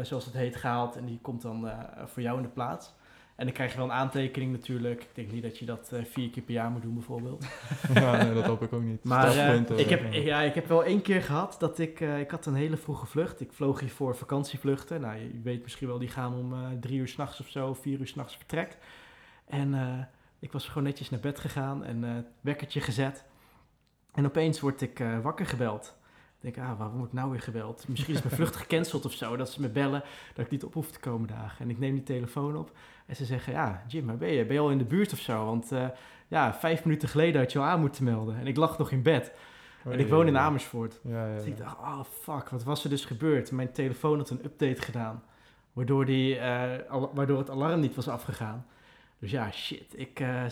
zoals 0.02 0.24
het 0.24 0.34
heet, 0.34 0.56
gehaald. 0.56 0.96
En 0.96 1.04
die 1.04 1.18
komt 1.22 1.42
dan 1.42 1.70
voor 2.04 2.22
jou 2.22 2.36
in 2.36 2.42
de 2.42 2.48
plaats. 2.48 2.92
En 3.36 3.44
dan 3.44 3.54
krijg 3.54 3.70
je 3.70 3.76
wel 3.76 3.86
een 3.86 3.92
aantekening 3.92 4.52
natuurlijk. 4.52 5.02
Ik 5.02 5.14
denk 5.14 5.32
niet 5.32 5.42
dat 5.42 5.58
je 5.58 5.64
dat 5.64 5.92
vier 6.04 6.30
keer 6.30 6.42
per 6.42 6.54
jaar 6.54 6.70
moet 6.70 6.82
doen 6.82 6.94
bijvoorbeeld. 6.94 7.46
ja, 7.94 8.22
nee, 8.22 8.34
dat 8.34 8.44
hoop 8.44 8.62
ik 8.62 8.72
ook 8.72 8.82
niet. 8.82 9.04
Maar 9.04 9.34
ik, 9.76 9.88
heb, 9.88 10.12
ja, 10.12 10.40
ik 10.40 10.54
heb 10.54 10.66
wel 10.66 10.84
één 10.84 11.02
keer 11.02 11.22
gehad 11.22 11.56
dat 11.58 11.78
ik... 11.78 12.00
ik 12.00 12.30
had 12.30 12.46
een 12.46 12.54
hele 12.54 12.76
vroege 12.76 13.06
vlucht. 13.06 13.40
Ik 13.40 13.52
vloog 13.52 13.80
hier 13.80 13.90
voor 13.90 14.16
vakantievluchten. 14.16 15.00
Nou, 15.00 15.18
je 15.18 15.40
weet 15.42 15.62
misschien 15.62 15.88
wel, 15.88 15.98
die 15.98 16.08
gaan 16.08 16.34
om 16.34 16.80
drie 16.80 16.98
uur 16.98 17.08
s'nachts 17.08 17.40
of 17.40 17.48
zo, 17.48 17.74
vier 17.74 17.98
uur 17.98 18.06
s'nachts 18.06 18.36
vertrekt. 18.36 18.78
En 19.48 19.74
eh, 19.74 20.04
ik 20.38 20.52
was 20.52 20.66
gewoon 20.66 20.82
netjes 20.82 21.10
naar 21.10 21.20
bed 21.20 21.38
gegaan 21.38 21.84
en 21.84 22.04
eh 22.04 22.10
wekkertje 22.40 22.80
gezet. 22.80 23.24
En 24.12 24.26
opeens 24.26 24.60
word 24.60 24.80
ik 24.80 25.00
eh, 25.00 25.18
wakker 25.20 25.46
gebeld. 25.46 25.96
Ik 26.40 26.54
denk, 26.54 26.68
ah, 26.68 26.78
waarom 26.78 26.96
word 26.96 27.08
ik 27.08 27.14
nou 27.14 27.30
weer 27.30 27.40
gebeld? 27.40 27.88
Misschien 27.88 28.14
is 28.14 28.22
mijn 28.22 28.34
vlucht 28.34 28.56
gecanceld 28.66 29.04
of 29.04 29.12
zo, 29.12 29.36
dat 29.36 29.50
ze 29.50 29.60
me 29.60 29.68
bellen 29.68 30.02
dat 30.34 30.44
ik 30.44 30.50
niet 30.50 30.64
op 30.64 30.74
hoef 30.74 30.90
te 30.90 31.00
komen 31.00 31.28
dagen. 31.28 31.64
En 31.64 31.70
ik 31.70 31.78
neem 31.78 31.94
die 31.94 32.02
telefoon 32.02 32.56
op 32.56 32.76
en 33.06 33.16
ze 33.16 33.24
zeggen, 33.24 33.52
ja, 33.52 33.84
Jim, 33.86 34.06
waar 34.06 34.16
ben 34.16 34.32
je? 34.32 34.44
Ben 34.44 34.54
je 34.54 34.60
al 34.60 34.70
in 34.70 34.78
de 34.78 34.84
buurt 34.84 35.12
of 35.12 35.18
zo? 35.18 35.44
Want 35.44 35.72
ja, 36.28 36.54
vijf 36.54 36.84
minuten 36.84 37.08
geleden 37.08 37.40
had 37.40 37.52
je 37.52 37.58
al 37.58 37.64
aan 37.64 37.80
moeten 37.80 38.04
melden. 38.04 38.38
En 38.38 38.46
ik 38.46 38.56
lag 38.56 38.78
nog 38.78 38.90
in 38.90 39.02
bed. 39.02 39.32
En 39.84 39.98
ik 39.98 40.08
woon 40.08 40.26
in 40.26 40.38
Amersfoort. 40.38 41.00
Ja, 41.02 41.26
ja, 41.26 41.34
Dus 41.34 41.44
ik 41.44 41.58
ja. 41.58 41.64
dacht, 41.64 41.78
oh 41.78 42.00
fuck, 42.04 42.48
wat 42.48 42.64
was 42.64 42.84
er 42.84 42.90
dus 42.90 43.04
gebeurd? 43.04 43.50
Mijn 43.50 43.72
telefoon 43.72 44.18
had 44.18 44.30
een 44.30 44.44
update 44.44 44.82
gedaan, 44.82 45.22
waardoor, 45.72 46.04
die, 46.04 46.38
waardoor 47.12 47.38
het 47.38 47.50
alarm 47.50 47.80
niet 47.80 47.94
was 47.94 48.08
afgegaan. 48.08 48.66
Dus 49.18 49.30
ja, 49.30 49.50
shit, 49.50 49.98
ik 49.98 50.20
eh, 50.20 50.44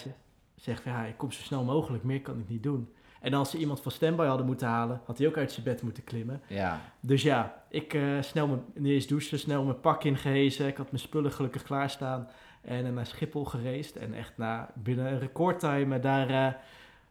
zeg 0.55 0.83
van 0.83 0.93
ja, 0.93 1.05
ik 1.05 1.17
kom 1.17 1.33
zo 1.33 1.43
snel 1.43 1.65
mogelijk, 1.65 2.05
meer 2.05 2.21
kan 2.21 2.39
ik 2.39 2.49
niet 2.49 2.63
doen. 2.63 2.89
En 3.21 3.35
als 3.35 3.51
ze 3.51 3.59
iemand 3.59 3.81
van 3.81 3.93
standby 3.93 4.25
hadden 4.25 4.47
moeten 4.47 4.67
halen, 4.67 5.01
had 5.05 5.19
hij 5.19 5.27
ook 5.27 5.37
uit 5.37 5.53
zijn 5.53 5.65
bed 5.65 5.83
moeten 5.83 6.05
klimmen. 6.05 6.43
Ja, 6.47 6.81
Dus 7.01 7.23
ja, 7.23 7.63
ik 7.69 7.95
eh, 7.95 8.03
snel 8.21 8.47
mijn, 8.47 8.65
niet 8.75 8.93
eens 8.93 9.07
douchen, 9.07 9.39
snel 9.39 9.65
mijn 9.65 9.81
pak 9.81 10.05
ingehezen. 10.05 10.67
Ik 10.67 10.77
had 10.77 10.91
mijn 10.91 11.03
spullen 11.03 11.33
gelukkig 11.33 11.63
klaarstaan 11.63 12.29
en 12.67 12.87
eh, 12.87 12.93
naar 12.93 13.07
Schiphol 13.07 13.45
gereisd. 13.45 13.97
En 13.97 14.15
echt 14.15 14.33
na, 14.37 14.69
binnen 14.75 15.13
een 15.13 15.19
recordtime 15.19 16.01
daar, 16.01 16.29
eh, 16.29 16.53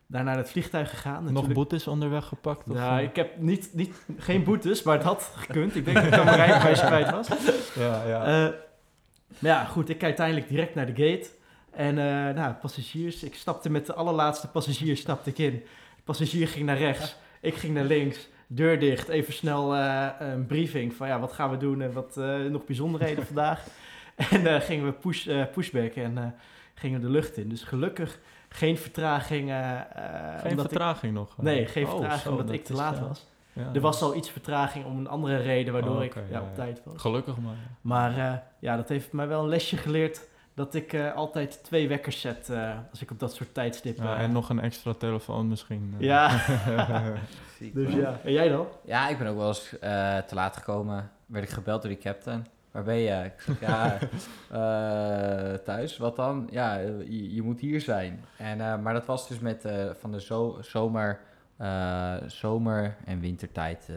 daar 0.08 0.24
naar 0.24 0.38
het 0.38 0.50
vliegtuig 0.50 0.90
gegaan. 0.90 1.34
Nog 1.34 1.54
boetes 1.54 1.88
onderweg 1.88 2.26
gepakt? 2.26 2.70
Of, 2.70 2.76
nou, 2.76 3.02
ik 3.02 3.16
heb 3.16 3.40
niet, 3.40 3.70
niet, 3.74 4.06
geen 4.18 4.44
boetes, 4.44 4.84
maar 4.84 4.96
het 4.96 5.04
had 5.04 5.32
gekund. 5.36 5.76
Ik 5.76 5.86
denk 5.86 5.98
dat 5.98 6.06
ik 6.06 6.14
aan 6.14 6.26
mijn 6.26 6.38
rijbewijs 6.38 6.80
kwijt 6.80 7.12
was. 7.12 7.28
ja, 7.76 8.08
ja. 8.08 8.24
Eh, 8.24 8.54
maar 9.40 9.52
ja, 9.52 9.64
goed, 9.66 9.90
ik 9.90 10.04
uiteindelijk 10.04 10.48
direct 10.48 10.76
naar 10.76 10.94
de 10.94 11.06
gate. 11.06 11.30
En 11.76 11.98
eh, 11.98 12.36
nou, 12.36 12.54
passagiers, 12.54 13.24
ik 13.24 13.36
stapte 13.36 13.70
met 13.70 13.86
de 13.86 13.94
allerlaatste 13.94 14.48
passagier 14.48 14.98
stapte 14.98 15.30
ik 15.30 15.38
in. 15.38 15.52
De 15.96 16.02
passagier 16.04 16.48
ging 16.48 16.66
naar 16.66 16.78
rechts, 16.78 17.16
ik 17.42 17.56
ging 17.56 17.74
naar 17.74 17.84
links. 17.84 18.28
Deur 18.48 18.80
dicht, 18.80 19.08
even 19.08 19.34
snel 19.34 19.76
eh, 19.76 20.08
een 20.20 20.46
briefing 20.46 20.94
van 20.94 21.08
ja, 21.08 21.20
wat 21.20 21.34
gaan 21.34 21.50
we 21.52 21.58
doen 21.58 21.82
en 21.82 21.94
wat 21.94 22.18
eh, 22.18 22.38
nog 22.38 22.66
bijzonderheden 22.66 23.26
vandaag. 23.32 23.64
En 24.16 24.62
gingen 24.62 24.86
we 24.86 24.92
push, 24.92 25.28
pushback 25.54 25.94
en 25.94 26.36
gingen 26.74 27.00
we 27.00 27.06
de 27.06 27.12
lucht 27.12 27.38
in. 27.38 27.50
Dus 27.50 27.64
gelukkig 27.64 28.20
geen 28.50 28.78
vertraging. 28.78 29.50
geen 29.50 30.50
omdat 30.52 30.52
ik- 30.66 30.72
vertraging 30.72 31.14
nog? 31.14 31.38
Nee, 31.38 31.66
geen 31.66 31.84
Oh, 31.86 31.90
vertraging 31.90 32.22
zo, 32.22 32.30
omdat 32.30 32.48
dat 32.48 32.56
ik 32.56 32.64
te 32.66 32.74
laat 32.74 32.98
ja. 32.98 33.08
was. 33.08 33.26
Ja. 33.54 33.70
Er 33.74 33.82
was 33.82 34.02
al 34.02 34.16
iets 34.16 34.30
vertraging 34.30 34.86
om 34.86 34.98
een 34.98 35.08
andere 35.08 35.38
reden 35.38 35.74
waardoor 35.74 35.96
Oh, 35.98 36.04
ik 36.04 36.16
ja, 36.32 36.42
op 36.42 36.56
tijd 36.56 36.82
was. 36.86 37.02
Gelukkig 37.02 37.38
maar. 37.38 37.56
Maar 37.82 38.44
ja, 38.60 38.76
dat 38.76 38.90
heeft 38.90 39.12
mij 39.12 39.28
wel 39.28 39.42
een 39.44 39.50
lesje 39.50 39.78
geleerd 39.78 40.28
dat 40.56 40.74
ik 40.74 40.94
eh, 40.94 41.14
altijd 41.16 41.64
twee 41.64 41.88
wekkers 41.88 42.22
zet 42.22 42.50
eh, 42.50 42.78
als 42.92 43.02
ik 43.02 43.12
op 43.12 43.20
dat 43.20 43.34
soort 43.34 43.54
tijdstippen... 43.54 44.04
Ja, 44.06 44.18
en 44.18 44.32
nog 44.32 44.50
een 44.50 44.60
extra 44.60 44.94
telefoon 44.94 45.48
misschien. 45.48 45.96
eh. 46.00 46.06
Ja, 46.06 46.30
dus 47.74 47.94
ja. 47.94 48.20
En 48.24 48.32
jij 48.32 48.50
dan? 48.50 48.68
Ja, 48.86 49.10
ik 49.10 49.18
ben 49.18 49.28
ook 49.28 49.38
wel 49.38 49.48
eens 49.48 49.80
eh, 49.80 50.18
te 50.18 50.36
laat 50.36 50.58
gekomen. 50.58 51.12
Werd 51.26 51.44
ik 51.46 51.50
gebeld 51.50 51.82
door 51.82 51.92
die 51.92 52.00
captain. 52.00 52.46
Waar 52.72 52.84
ben 52.84 52.96
je? 52.96 53.24
Ik 53.26 53.34
zeg, 53.42 53.60
ja, 53.60 53.98
eh, 54.52 55.54
thuis. 55.58 55.98
Wat 55.98 56.16
dan? 56.16 56.48
Ja, 56.52 56.80
eh, 56.80 57.00
je, 57.00 57.34
je 57.34 57.42
moet 57.42 57.60
hier 57.60 57.82
zijn. 57.82 58.24
En, 58.38 58.62
eh, 58.62 58.78
maar 58.78 58.94
dat 58.94 59.06
was 59.06 59.28
dus 59.28 59.40
met 59.40 59.66
eh, 59.66 59.86
van 60.00 60.12
de 60.12 60.22
zo, 60.22 60.58
zomer, 60.62 61.20
eh, 61.58 62.14
zomer- 62.28 62.96
en 63.06 63.20
wintertijd. 63.20 63.90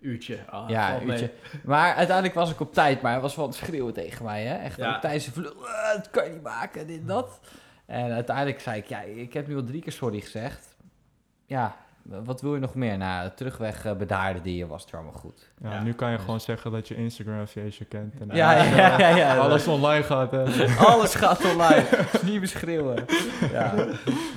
Uurtje. 0.00 0.38
Ah, 0.50 0.68
ja, 0.68 0.90
mee. 0.98 1.06
uurtje. 1.06 1.30
Maar 1.64 1.94
uiteindelijk 1.94 2.34
was 2.34 2.50
ik 2.50 2.60
op 2.60 2.72
tijd. 2.74 3.02
Maar 3.02 3.12
hij 3.12 3.20
was 3.20 3.36
wel 3.36 3.44
aan 3.44 3.50
het 3.50 3.60
schreeuwen 3.60 3.94
tegen 3.94 4.24
mij. 4.24 4.44
Hè? 4.44 4.54
Echt 4.56 4.76
Ja. 4.76 4.94
ook 4.94 5.00
tijdens 5.00 5.24
de 5.24 5.32
vlucht. 5.32 5.54
"Ah, 5.66 5.94
dat 5.94 6.10
kan 6.10 6.24
je 6.24 6.30
niet 6.30 6.42
maken, 6.42 6.86
dit, 6.86 7.06
dat. 7.06 7.40
En 7.86 8.12
uiteindelijk 8.12 8.60
zei 8.60 8.76
ik, 8.78 8.86
ja, 8.86 9.00
ik 9.00 9.32
heb 9.32 9.46
nu 9.46 9.56
al 9.56 9.64
drie 9.64 9.82
keer 9.82 9.92
sorry 9.92 10.20
gezegd. 10.20 10.76
Ja, 11.46 11.76
wat 12.02 12.40
wil 12.40 12.54
je 12.54 12.60
nog 12.60 12.74
meer? 12.74 12.98
Nou, 12.98 13.30
terugweg 13.34 13.84
eh, 13.84 13.92
bedaarde 13.92 14.40
die 14.42 14.56
je 14.56 14.66
was 14.66 14.84
het 14.84 14.94
allemaal 14.94 15.12
goed. 15.12 15.48
Ja, 15.62 15.72
Ja. 15.72 15.82
nu 15.82 15.92
kan 15.92 16.10
je 16.10 16.18
gewoon 16.18 16.40
zeggen 16.40 16.70
dat 16.72 16.88
je 16.88 16.94
Instagram 16.96 17.46
feestje 17.46 17.84
kent. 17.84 18.14
En 18.20 18.28
Ja, 18.36 18.52
ja, 18.62 18.98
ja. 18.98 19.08
ja, 19.16 19.36
Alles 19.36 19.66
online 19.66 20.02
gaat. 20.04 20.30
Hè. 20.30 20.44
Alles 20.92 21.14
gaat 21.14 21.44
online. 21.52 21.84
niet 22.22 22.40
beschreeuwen. 22.40 23.04
Ja. 23.52 23.74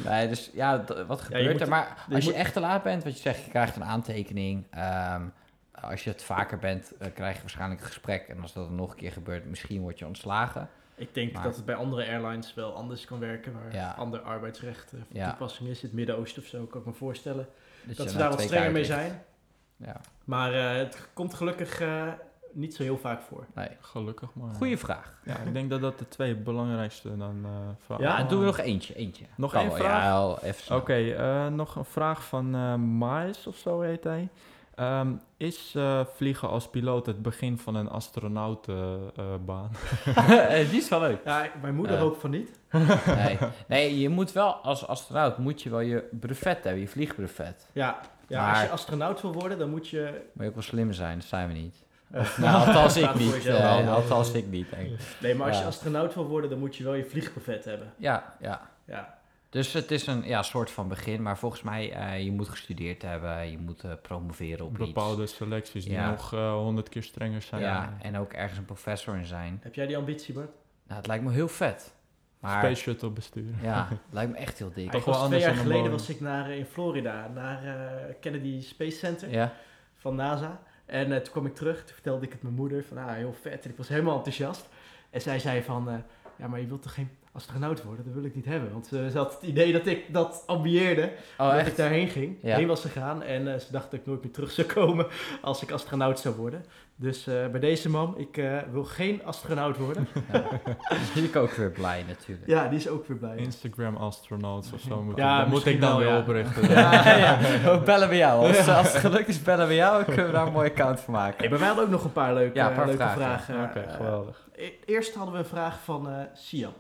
Nee, 0.06 0.28
dus 0.28 0.52
ja, 0.54 0.84
wat 1.08 1.22
gebeurt 1.22 1.52
moet- 1.52 1.62
er? 1.62 1.70
Maar 1.70 2.06
als 2.14 2.24
je 2.24 2.30
moet- 2.30 2.40
echt 2.40 2.54
te 2.54 2.60
laat 2.60 2.84
bent, 2.84 3.04
wat 3.04 3.14
je 3.14 3.20
zegt, 3.22 3.44
je 3.44 3.50
krijgt 3.50 3.76
een 3.76 3.84
aantekening. 3.86 4.66
Ehm, 4.72 5.22
als 5.82 6.04
je 6.04 6.10
het 6.10 6.24
vaker 6.24 6.60
bent, 6.60 6.98
eh, 6.98 7.08
krijg 7.14 7.36
je 7.36 7.42
waarschijnlijk 7.42 7.82
een 7.82 7.88
gesprek. 7.88 8.28
En 8.28 8.42
als 8.42 8.54
dat 8.54 8.70
nog 8.70 8.90
een 8.92 8.98
keer 8.98 9.12
gebeurt, 9.12 9.46
misschien 9.46 9.82
word 9.82 10.00
je 10.00 10.06
ontslagen. 10.06 10.70
Ik 10.96 11.14
denk 11.14 11.34
Maar- 11.34 11.44
dat 11.44 11.56
het 11.56 11.66
bij 11.66 11.76
andere 11.76 12.06
airlines 12.08 12.54
wel 12.54 12.74
anders 12.76 13.06
kan 13.06 13.20
werken, 13.20 13.54
waar 13.54 13.74
Ja. 13.74 13.94
ander 13.98 14.20
arbeidsrecht 14.20 14.94
eh, 14.94 15.00
van 15.00 15.08
Ja. 15.20 15.30
toepassing 15.30 15.70
is. 15.70 15.82
Het 15.82 15.94
Midden-Oosten 15.94 16.42
of 16.42 16.48
zo, 16.48 16.66
kan 16.66 16.80
ik 16.82 16.86
me 16.88 16.94
voorstellen. 16.94 17.48
Dus 17.84 17.98
dat 17.98 18.10
ze 18.10 18.18
daar 18.18 18.30
wat 18.30 18.42
strenger 18.42 18.72
mee 18.72 18.86
zijn. 18.86 19.22
Ja, 19.78 20.02
Maar 20.24 20.54
eh, 20.54 20.76
het 20.78 21.08
komt 21.14 21.34
gelukkig 21.34 21.80
eh, 21.82 22.08
niet 22.52 22.76
zo 22.76 22.84
heel 22.84 22.98
vaak 22.98 23.22
voor. 23.22 23.46
nee. 23.56 23.70
Gelukkig 23.80 24.34
maar. 24.34 24.54
Goeie 24.56 24.78
vraag. 24.78 25.14
Ja, 25.24 25.38
ik 25.38 25.54
denk 25.54 25.70
dat 25.70 25.82
dat 25.82 26.00
de 26.00 26.08
twee 26.08 26.36
belangrijkste 26.36 27.18
dan 27.18 27.42
eh 27.46 27.52
vragen 27.86 28.06
Ja, 28.06 28.18
Ja, 28.20 28.24
doen 28.24 28.40
we 28.40 28.46
nog 28.46 28.58
eentje. 28.60 28.96
eentje. 28.96 29.26
Nog 29.38 29.54
één 29.54 29.68
wel, 29.68 29.76
vraag? 29.78 30.04
Ja. 30.68 30.76
Oké, 30.76 30.94
eh, 31.14 31.48
nog 31.48 31.76
een 31.76 31.86
vraag 31.86 32.24
van 32.24 32.56
eh 32.56 32.76
Miles 32.76 33.48
of 33.48 33.56
zo 33.58 33.82
heet 33.82 34.04
hij. 34.04 34.30
Ehm, 34.76 35.12
is 35.38 35.74
eh, 35.76 36.00
vliegen 36.16 36.50
als 36.50 36.70
piloot 36.70 37.06
het 37.06 37.22
begin 37.22 37.58
van 37.58 37.76
een 37.76 37.90
astronautenbaan? 37.90 39.72
Eh, 40.28 40.70
Die 40.70 40.80
is 40.80 40.90
wel 40.90 41.00
leuk. 41.00 41.20
Ja, 41.26 41.48
mijn 41.62 41.76
moeder 41.76 41.96
Eh. 41.96 42.02
hoopt 42.02 42.20
van 42.22 42.30
niet. 42.30 42.60
Nee. 43.16 43.38
nee, 43.68 44.00
je 44.00 44.10
moet 44.10 44.32
wel 44.32 44.54
als 44.56 44.88
astronaut 44.88 45.38
moet 45.38 45.62
je 45.62 45.70
wel 45.70 45.80
je 45.80 46.04
brevet 46.20 46.64
hebben, 46.64 46.82
je 46.82 46.88
vliegbrevet. 46.88 47.68
Ja, 47.72 48.00
ja 48.28 48.42
Maar- 48.42 48.50
als 48.54 48.62
je 48.62 48.70
astronaut 48.70 49.22
wil 49.22 49.34
worden, 49.34 49.58
dan 49.58 49.70
moet 49.70 49.90
je... 49.90 50.22
Moet 50.34 50.44
je 50.44 50.48
ook 50.50 50.54
wel 50.56 50.64
slim 50.64 50.92
zijn, 50.94 51.18
dat 51.20 51.28
zijn 51.28 51.48
we 51.48 51.54
niet. 51.54 51.84
eh, 52.12 52.38
Nou, 52.38 52.68
althans 52.68 52.98
ik 52.98 53.14
niet. 53.16 53.46
eh, 53.46 53.94
althans 53.94 54.32
ik 54.32 54.48
niet, 54.48 54.70
denk 54.70 54.90
ik. 54.92 55.00
nee, 55.22 55.36
maar 55.36 55.48
als 55.48 55.60
je 55.60 55.66
astronaut 55.66 56.14
wil 56.14 56.26
worden, 56.28 56.50
dan 56.50 56.60
moet 56.60 56.76
je 56.76 56.84
wel 56.84 56.94
je 56.94 57.06
vliegbuffet 57.06 57.66
hebben. 57.66 57.94
Ja, 57.98 58.36
ja. 58.40 58.62
Ja. 58.86 59.18
Dus 59.54 59.74
het 59.74 59.92
is 59.92 60.08
een 60.08 60.24
ja, 60.24 60.42
soort 60.44 60.72
van 60.72 60.88
begin, 60.88 61.22
maar 61.22 61.38
volgens 61.38 61.62
mij, 61.62 61.92
eh 61.92 62.24
je 62.24 62.32
moet 62.32 62.50
gestudeerd 62.50 63.02
hebben, 63.02 63.52
je 63.52 63.58
moet 63.58 63.84
eh, 63.84 63.92
promoveren 64.02 64.66
op 64.66 64.74
Bepaalde 64.78 65.28
selecties 65.28 65.84
die 65.84 65.94
Ja. 65.94 66.10
nog 66.10 66.34
eh, 66.34 66.54
honderd 66.54 66.90
keer 66.90 67.04
strenger 67.04 67.38
iets. 67.38 67.48
zijn. 67.48 67.62
Ja, 67.62 67.98
en 68.02 68.18
ook 68.18 68.34
ergens 68.34 68.58
een 68.60 68.66
professor 68.66 69.16
in 69.16 69.26
zijn. 69.26 69.60
Heb 69.64 69.76
jij 69.76 69.88
die 69.88 69.98
ambitie, 69.98 70.34
Bart? 70.34 70.50
Nou, 70.84 70.98
het 70.98 71.08
lijkt 71.08 71.24
me 71.24 71.32
heel 71.32 71.48
vet. 71.48 71.94
Maar 72.40 72.58
Space 72.64 72.82
Shuttle 72.82 73.10
besturen. 73.10 73.58
ja, 73.62 73.88
lijkt 74.10 74.32
me 74.32 74.38
echt 74.38 74.58
heel 74.58 74.72
dik. 74.74 74.92
Toch 74.92 75.00
ik 75.00 75.14
wel 75.14 75.26
twee 75.26 75.40
jaar 75.40 75.56
geleden 75.56 75.92
was 75.92 76.10
ik 76.10 76.20
naar, 76.20 76.52
in 76.52 76.66
Florida, 76.66 77.28
naar 77.34 77.64
eh, 77.64 78.14
Kennedy 78.22 78.62
Space 78.62 78.98
Center 78.98 79.30
Ja, 79.30 79.54
van 79.96 80.16
NASA. 80.16 80.62
En 80.86 81.24
toen 81.24 81.32
kwam 81.32 81.46
ik 81.46 81.56
terug, 81.56 81.78
toen 81.86 81.94
vertelde 81.94 82.26
ik 82.26 82.32
het 82.32 82.42
mijn 82.42 82.56
moeder 82.56 82.84
van, 82.84 82.98
ah, 82.98 83.14
heel 83.14 83.34
vet. 83.42 83.64
En 83.66 83.70
ik 83.70 83.78
was 83.78 83.88
helemaal 83.88 84.16
enthousiast. 84.16 84.70
En 85.10 85.22
zij 85.22 85.40
zei 85.40 85.62
van, 85.64 85.90
eh, 85.90 85.96
ja, 86.36 86.48
maar 86.48 86.60
je 86.60 86.68
wilt 86.68 86.82
toch 86.82 86.94
geen 86.94 87.10
astronaut 87.34 87.84
worden? 87.84 88.06
Dat 88.06 88.14
wil 88.14 88.24
ik 88.24 88.36
niet 88.36 88.46
hebben. 88.46 88.72
Want 88.72 88.92
eh, 88.94 89.08
ze 89.08 89.18
had 89.18 89.34
het 89.34 89.44
idee 89.44 89.72
dat 89.72 89.86
ik 89.86 90.14
dat 90.14 90.44
ambieerde, 90.46 91.12
oh 91.38 91.56
dat 91.58 91.68
ik 91.68 91.76
daarheen 91.76 92.08
ging. 92.08 92.38
Ja. 92.42 92.56
Heen 92.56 92.68
was 92.68 92.82
gegaan. 92.82 93.24
En 93.24 93.54
eh, 93.54 93.60
ze 93.60 93.72
dacht 93.72 93.92
dat 93.92 94.00
ik 94.00 94.06
nooit 94.06 94.24
meer 94.24 94.32
terug 94.32 94.52
zou 94.52 94.68
komen 94.68 95.06
als 95.42 95.62
ik 95.64 95.72
astronaut 95.72 96.20
zou 96.20 96.36
worden. 96.36 96.66
Dus 96.96 97.28
eh, 97.28 97.48
bij 97.48 97.60
deze 97.60 97.90
man, 97.90 98.18
ik 98.18 98.38
eh, 98.38 98.58
wil 98.72 98.84
geen 98.84 99.26
astronaut 99.26 99.78
worden. 99.78 100.08
Ja. 100.32 100.44
Ben 101.16 101.24
ik 101.24 101.36
ook 101.36 101.52
weer 101.52 101.72
blij 101.72 102.04
natuurlijk. 102.08 102.48
ja, 102.48 102.68
die 102.68 102.78
is 102.80 102.88
ook 102.88 103.08
weer 103.08 103.18
blij. 103.18 103.36
Instagram 103.38 103.96
astronauts 103.96 104.72
of 104.74 104.80
zo 104.82 105.02
moet, 105.04 105.18
Ja, 105.18 105.42
ik, 105.42 105.48
moet 105.48 105.66
ik 105.66 105.82
dan 105.82 105.90
wel, 105.90 106.00
weer 106.00 106.08
ja. 106.08 106.20
oprichten. 106.20 106.70
Ja, 106.70 107.18
ja. 107.18 107.40
We 107.64 107.82
bellen 107.86 108.10
we 108.10 108.16
jou. 108.16 108.48
Als, 108.48 108.68
als 108.70 108.92
het 108.94 109.02
gelukt 109.02 109.28
is, 109.28 109.42
bellen 109.42 109.68
we 109.68 109.74
jou. 109.76 109.96
Dan 109.96 110.06
kunnen 110.06 110.26
we 110.26 110.32
daar 110.32 110.48
een 110.48 110.54
mooi 110.54 110.70
account 110.70 111.00
van 111.00 111.14
maken. 111.14 111.38
Hey, 111.40 111.50
maar 111.50 111.58
wij 111.60 111.68
hadden 111.68 111.86
ook 111.86 111.92
nog 111.92 112.04
een 112.04 112.12
paar 112.12 112.34
leuke, 112.34 112.56
Ja, 112.58 112.70
een 112.70 112.76
paar 112.76 112.86
leuke 112.86 113.02
vragen. 113.02 113.42
vragen. 113.42 113.64
Oké, 113.82 113.92
geweldig. 113.92 114.48
e- 114.56 114.72
eerst 114.86 115.16
hadden 115.16 115.34
we 115.34 115.40
een 115.40 115.46
vraag 115.46 115.80
van 115.84 116.10
eh 116.10 116.16
Siam. 116.34 116.74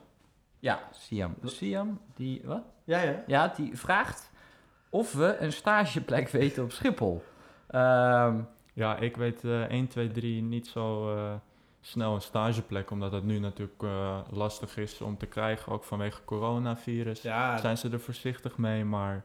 Ja, 0.63 0.79
Siam. 0.91 1.35
Siam, 1.43 1.99
die, 2.15 2.41
wat? 2.43 2.63
Ja, 2.83 3.01
ja. 3.01 3.23
Ja, 3.27 3.47
die 3.47 3.77
vraagt 3.77 4.31
of 4.89 5.13
we 5.13 5.37
een 5.39 5.53
stageplek 5.53 6.29
weten 6.39 6.63
op 6.63 6.71
Schiphol. 6.71 7.23
Ehm, 7.67 8.41
Ja, 8.73 8.97
ik 8.97 9.17
weet 9.17 9.43
eh 9.43 9.63
1, 9.63 9.87
2, 9.87 10.11
3 10.11 10.41
niet 10.41 10.67
zo 10.67 11.15
eh, 11.15 11.33
snel 11.81 12.15
een 12.15 12.21
stageplek, 12.21 12.91
omdat 12.91 13.11
het 13.11 13.23
nu 13.23 13.39
natuurlijk 13.39 13.83
eh, 13.83 14.19
lastig 14.31 14.77
is 14.77 15.01
om 15.01 15.17
te 15.17 15.25
krijgen, 15.25 15.71
ook 15.71 15.83
vanwege 15.83 16.23
coronavirus. 16.25 17.21
Ja, 17.21 17.57
Zijn 17.57 17.77
ze 17.77 17.89
er 17.89 17.99
voorzichtig 17.99 18.57
mee, 18.57 18.85
maar 18.85 19.23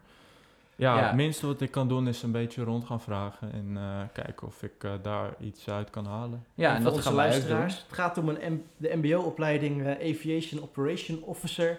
Ja, 0.79 0.97
Ja. 0.99 1.07
het 1.07 1.15
minste 1.17 1.47
wat 1.47 1.61
ik 1.61 1.71
kan 1.71 1.89
doen 1.89 2.09
is 2.09 2.23
een 2.23 2.33
beetje 2.33 2.65
rond 2.65 2.85
gaan 2.85 3.01
vragen 3.01 3.53
en 3.53 3.77
eh, 3.77 4.01
kijken 4.13 4.47
of 4.47 4.63
ik 4.63 4.85
eh, 4.85 4.93
daar 5.03 5.35
iets 5.41 5.69
uit 5.71 5.91
kan 5.91 6.07
halen. 6.07 6.45
Ja, 6.55 6.69
en 6.71 6.75
voor 6.75 6.85
dat 6.85 6.93
onze 6.95 7.09
gaan 7.09 7.17
wij 7.17 7.27
ook 7.27 7.33
doen. 7.33 7.41
luisteraars. 7.51 7.83
Het 7.89 7.93
gaat 7.99 8.19
om 8.19 8.29
een 8.29 8.53
M- 8.53 8.63
de 8.77 8.97
MBO-opleiding 9.03 9.87
eh, 9.87 10.11
Aviation 10.11 10.63
Operation 10.63 11.23
Officer. 11.23 11.79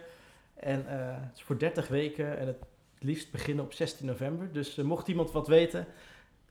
En 0.55 0.87
eh, 0.87 0.97
het 0.99 1.35
is 1.37 1.41
voor 1.41 1.57
30 1.59 1.87
weken 1.87 2.39
en 2.39 2.47
het 2.47 2.57
liefst 2.99 3.31
beginnen 3.31 3.65
op 3.65 3.73
16 3.73 4.05
november. 4.05 4.51
Dus 4.51 4.75
mocht 4.75 5.07
iemand 5.07 5.31
wat 5.31 5.47
weten, 5.47 5.85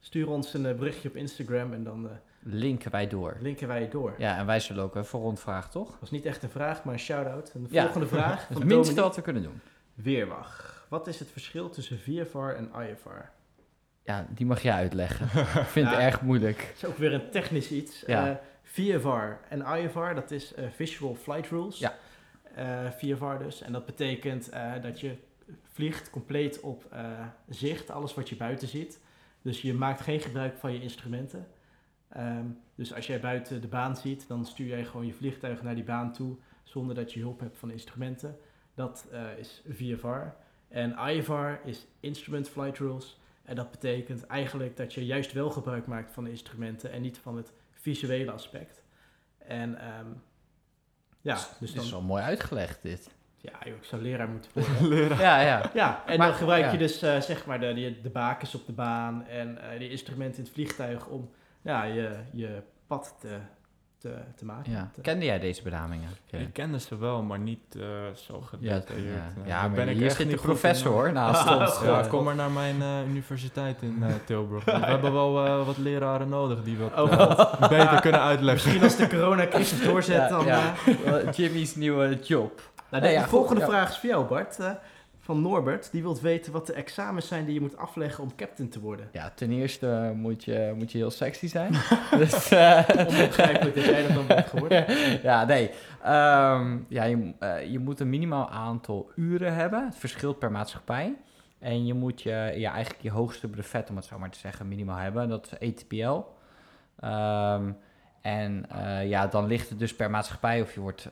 stuur 0.00 0.28
ons 0.28 0.54
een 0.54 0.62
berichtje 0.76 1.08
op 1.08 1.16
Instagram 1.16 1.72
en 1.72 1.84
dan 1.84 2.04
eh, 2.08 2.10
Linken 2.42 2.90
wij 2.90 3.08
door. 3.08 3.36
linken 3.40 3.68
wij 3.68 3.88
door. 3.88 4.14
Ja, 4.18 4.36
en 4.38 4.46
wij 4.46 4.60
zullen 4.60 4.82
ook 4.84 4.96
even 4.96 5.18
rondvragen, 5.18 5.70
toch? 5.70 5.90
Dat 5.90 6.00
was 6.00 6.10
niet 6.10 6.24
echt 6.24 6.42
een 6.42 6.50
vraag, 6.50 6.84
maar 6.84 6.94
een 6.94 7.00
shout-out. 7.00 7.50
En 7.54 7.62
de 7.62 7.68
Ja. 7.70 7.82
volgende 7.82 8.06
vraag 8.06 8.48
het 8.48 8.64
minste 8.64 9.00
wat 9.00 9.16
we 9.16 9.22
kunnen 9.22 9.42
doen. 9.42 9.60
Weerwag. 9.94 10.76
Wat 10.88 11.06
is 11.06 11.18
het 11.18 11.30
verschil 11.30 11.70
tussen 11.70 11.98
VFR 11.98 12.38
en 12.38 12.70
IFR? 12.74 13.36
Ja, 14.08 14.26
die 14.30 14.46
mag 14.46 14.62
jij 14.62 14.72
uitleggen. 14.72 15.26
Ik 15.62 15.66
vind 15.66 15.88
het 15.88 15.98
erg 15.98 16.22
moeilijk. 16.22 16.56
Dat 16.56 16.76
is 16.76 16.84
ook 16.84 16.96
weer 16.96 17.12
een 17.12 17.30
technisch 17.30 17.70
iets. 17.70 18.02
Ja. 18.06 18.28
Eh, 18.28 18.36
VFR 18.62 19.48
en 19.48 19.60
IFR, 19.60 20.14
dat 20.14 20.30
is 20.30 20.54
eh, 20.54 20.68
Visual 20.70 21.14
Flight 21.14 21.50
Rules. 21.50 21.78
Ja. 21.78 21.94
Eh, 22.54 22.90
VFR 22.90 23.44
dus. 23.44 23.62
En 23.62 23.72
dat 23.72 23.86
betekent 23.86 24.50
dat 24.82 25.00
je 25.00 25.16
vliegt 25.62 26.10
compleet 26.10 26.60
op 26.60 26.96
zicht, 27.48 27.90
alles 27.90 28.14
wat 28.14 28.28
je 28.28 28.36
buiten 28.36 28.68
ziet. 28.68 29.00
Dus 29.42 29.62
je 29.62 29.74
maakt 29.74 30.00
geen 30.00 30.20
gebruik 30.20 30.56
van 30.56 30.72
je 30.72 30.80
instrumenten. 30.80 31.46
Ehm, 32.08 32.46
dus 32.74 32.94
als 32.94 33.06
jij 33.06 33.20
buiten 33.20 33.60
de 33.60 33.68
baan 33.68 33.96
ziet, 33.96 34.28
dan 34.28 34.46
stuur 34.46 34.66
jij 34.66 34.84
gewoon 34.84 35.06
je 35.06 35.12
vliegtuig 35.12 35.62
naar 35.62 35.74
die 35.74 35.84
baan 35.84 36.12
toe 36.12 36.36
zonder 36.62 36.94
dat 36.94 37.12
je 37.12 37.20
hulp 37.20 37.40
hebt 37.40 37.58
van 37.58 37.70
instrumenten. 37.70 38.36
Dat 38.74 39.08
is 39.38 39.62
VFR. 39.68 40.46
En 40.68 40.98
IFR 41.08 41.50
is 41.64 41.86
Instrument 42.00 42.48
Flight 42.48 42.78
Rules. 42.78 43.18
En 43.42 43.56
dat 43.56 43.70
betekent 43.70 44.26
eigenlijk 44.26 44.76
dat 44.76 44.94
je 44.94 45.06
juist 45.06 45.32
wel 45.32 45.50
gebruik 45.50 45.86
maakt 45.86 46.12
van 46.12 46.24
de 46.24 46.30
instrumenten 46.30 46.92
en 46.92 47.02
niet 47.02 47.18
van 47.18 47.36
het 47.36 47.52
visuele 47.72 48.30
aspect. 48.30 48.82
En 49.38 49.78
ehm, 49.80 50.06
ja, 51.20 51.38
dus 51.60 51.72
is 51.74 51.90
wel 51.90 52.02
mooi 52.02 52.22
uitgelegd, 52.22 52.82
dit. 52.82 53.10
ja, 53.36 53.52
joh, 53.64 53.76
ik 53.76 53.84
zou 53.84 54.02
leraar 54.02 54.28
moeten 54.28 54.50
worden. 54.54 54.88
Leraar. 54.98 55.20
Ja, 55.20 55.40
ja. 55.40 55.70
ja, 55.74 56.02
en 56.06 56.18
Maar- 56.18 56.28
dan 56.28 56.36
gebruik 56.36 56.64
ja. 56.64 56.72
je 56.72 56.78
dus 56.78 57.02
eh, 57.02 57.20
zeg 57.20 57.46
maar 57.46 57.60
de, 57.60 57.74
de, 57.74 58.00
de 58.00 58.10
bakens 58.10 58.54
op 58.54 58.66
de 58.66 58.72
baan 58.72 59.26
en 59.26 59.58
eh 59.58 59.78
de 59.78 59.88
instrumenten 59.90 60.38
in 60.38 60.44
het 60.44 60.52
vliegtuig 60.52 61.06
om 61.06 61.30
ja, 61.62 61.82
je, 61.82 62.16
je 62.32 62.62
pad 62.86 63.16
te, 63.20 63.38
te, 63.98 64.14
te 64.36 64.44
maken. 64.44 64.72
ja. 64.72 64.90
Te- 64.94 65.00
Kende 65.00 65.24
jij 65.24 65.38
deze 65.38 65.62
benamingen? 65.62 66.08
Ik 66.30 66.52
kende 66.52 66.78
ze 66.80 66.98
wel, 66.98 67.22
maar 67.22 67.38
niet 67.38 67.76
eh, 67.76 67.82
zo 68.14 68.34
Ja, 68.34 68.46
gedetailleerd. 68.46 69.14
ja. 69.14 69.42
Ja 69.44 69.60
daar 69.60 69.60
maar 69.60 69.70
ben 69.70 69.88
ik 69.88 69.96
hier 69.96 70.10
zit 70.10 70.30
de 70.30 70.36
professor 70.36 71.12
naast 71.12 71.50
ons. 71.58 71.80
Ja, 71.82 72.00
Eh, 72.00 72.08
kom 72.08 72.24
maar 72.24 72.34
naar 72.34 72.50
mijn 72.50 72.82
eh, 72.82 73.08
universiteit 73.08 73.82
in 73.82 74.02
eh, 74.02 74.08
Tilburg. 74.24 74.64
We 74.64 74.70
hebben 74.72 75.12
wel 75.12 75.46
eh, 75.46 75.66
wat 75.66 75.76
leraren 75.78 76.28
nodig 76.28 76.62
die 76.62 76.76
wat 76.78 76.92
Oh, 76.96 77.12
eh, 77.12 77.68
beter 77.78 78.00
kunnen 78.00 78.20
uitleggen. 78.20 78.72
Misschien 78.72 78.82
als 78.82 78.96
de 78.96 79.16
coronacrisis 79.16 79.82
doorzet, 79.82 80.16
Ja, 80.16 80.28
dan... 80.28 80.44
ja. 80.44 80.74
eh, 81.04 81.32
Jimmy's 81.32 81.74
nieuwe 81.74 82.18
job. 82.22 82.60
Nou, 82.90 83.02
Nee, 83.02 83.12
de 83.12 83.16
ja, 83.18 83.20
goed, 83.22 83.30
volgende 83.30 83.60
ja. 83.60 83.66
vraag 83.66 83.90
is 83.90 83.98
voor 83.98 84.08
jou, 84.08 84.24
Bart. 84.26 84.58
Van 85.28 85.42
Norbert. 85.42 85.90
Die 85.92 86.02
wilt 86.02 86.20
weten 86.20 86.52
wat 86.52 86.66
de 86.66 86.72
examens 86.72 87.28
zijn 87.28 87.44
die 87.44 87.54
je 87.54 87.60
moet 87.60 87.76
afleggen 87.76 88.24
om 88.24 88.36
captain 88.36 88.68
te 88.68 88.80
worden. 88.80 89.08
Ja, 89.12 89.30
ten 89.34 89.50
eerste 89.50 90.12
moet 90.14 90.44
je, 90.44 90.74
moet 90.76 90.92
je 90.92 90.98
heel 90.98 91.10
sexy 91.10 91.48
zijn. 91.48 91.72
dus, 92.18 92.50
eh, 92.50 92.84
Onbegrijpelijk 92.88 93.74
dat 93.74 93.84
jij 93.84 94.02
dat 94.02 94.14
dan 94.14 94.26
bent 94.26 94.46
geworden. 94.46 94.84
ja, 95.28 95.44
nee. 95.44 95.70
Ehm, 96.02 96.78
ja, 96.88 97.04
je, 97.04 97.34
eh, 97.38 97.70
je 97.70 97.78
moet 97.78 98.00
een 98.00 98.08
minimaal 98.08 98.50
aantal 98.50 99.10
uren 99.16 99.54
hebben. 99.54 99.84
Het 99.84 99.96
verschilt 99.96 100.38
per 100.38 100.50
maatschappij. 100.50 101.16
En 101.58 101.86
je 101.86 101.94
moet 101.94 102.22
je, 102.22 102.52
ja, 102.56 102.72
eigenlijk 102.72 103.02
je 103.02 103.10
hoogste 103.10 103.48
brevet, 103.48 103.90
om 103.90 103.96
het 103.96 104.04
zo 104.04 104.18
maar 104.18 104.30
te 104.30 104.38
zeggen, 104.38 104.68
minimaal 104.68 104.98
hebben. 104.98 105.28
Dat 105.28 105.56
is 105.58 105.68
ATPL. 105.68 106.20
Ehm, 107.00 107.70
en 108.20 108.70
eh, 108.70 109.08
ja, 109.08 109.26
dan 109.26 109.46
ligt 109.46 109.68
het 109.68 109.78
dus 109.78 109.94
per 109.96 110.10
maatschappij 110.10 110.60
of 110.60 110.74
je 110.74 110.80
wordt 110.80 111.08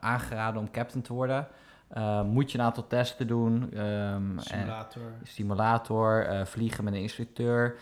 aangeraden 0.00 0.60
om 0.60 0.70
captain 0.70 1.02
te 1.02 1.12
worden. 1.12 1.48
Eh, 1.88 2.22
moet 2.22 2.52
je 2.52 2.58
een 2.58 2.64
aantal 2.64 2.86
testen 2.86 3.26
doen. 3.26 3.72
ehm, 3.72 3.84
en- 3.84 4.40
Simulator. 4.40 5.02
simulator, 5.22 6.26
eh, 6.26 6.44
vliegen 6.44 6.84
met 6.84 6.94
een 6.94 7.00
instructeur. 7.00 7.76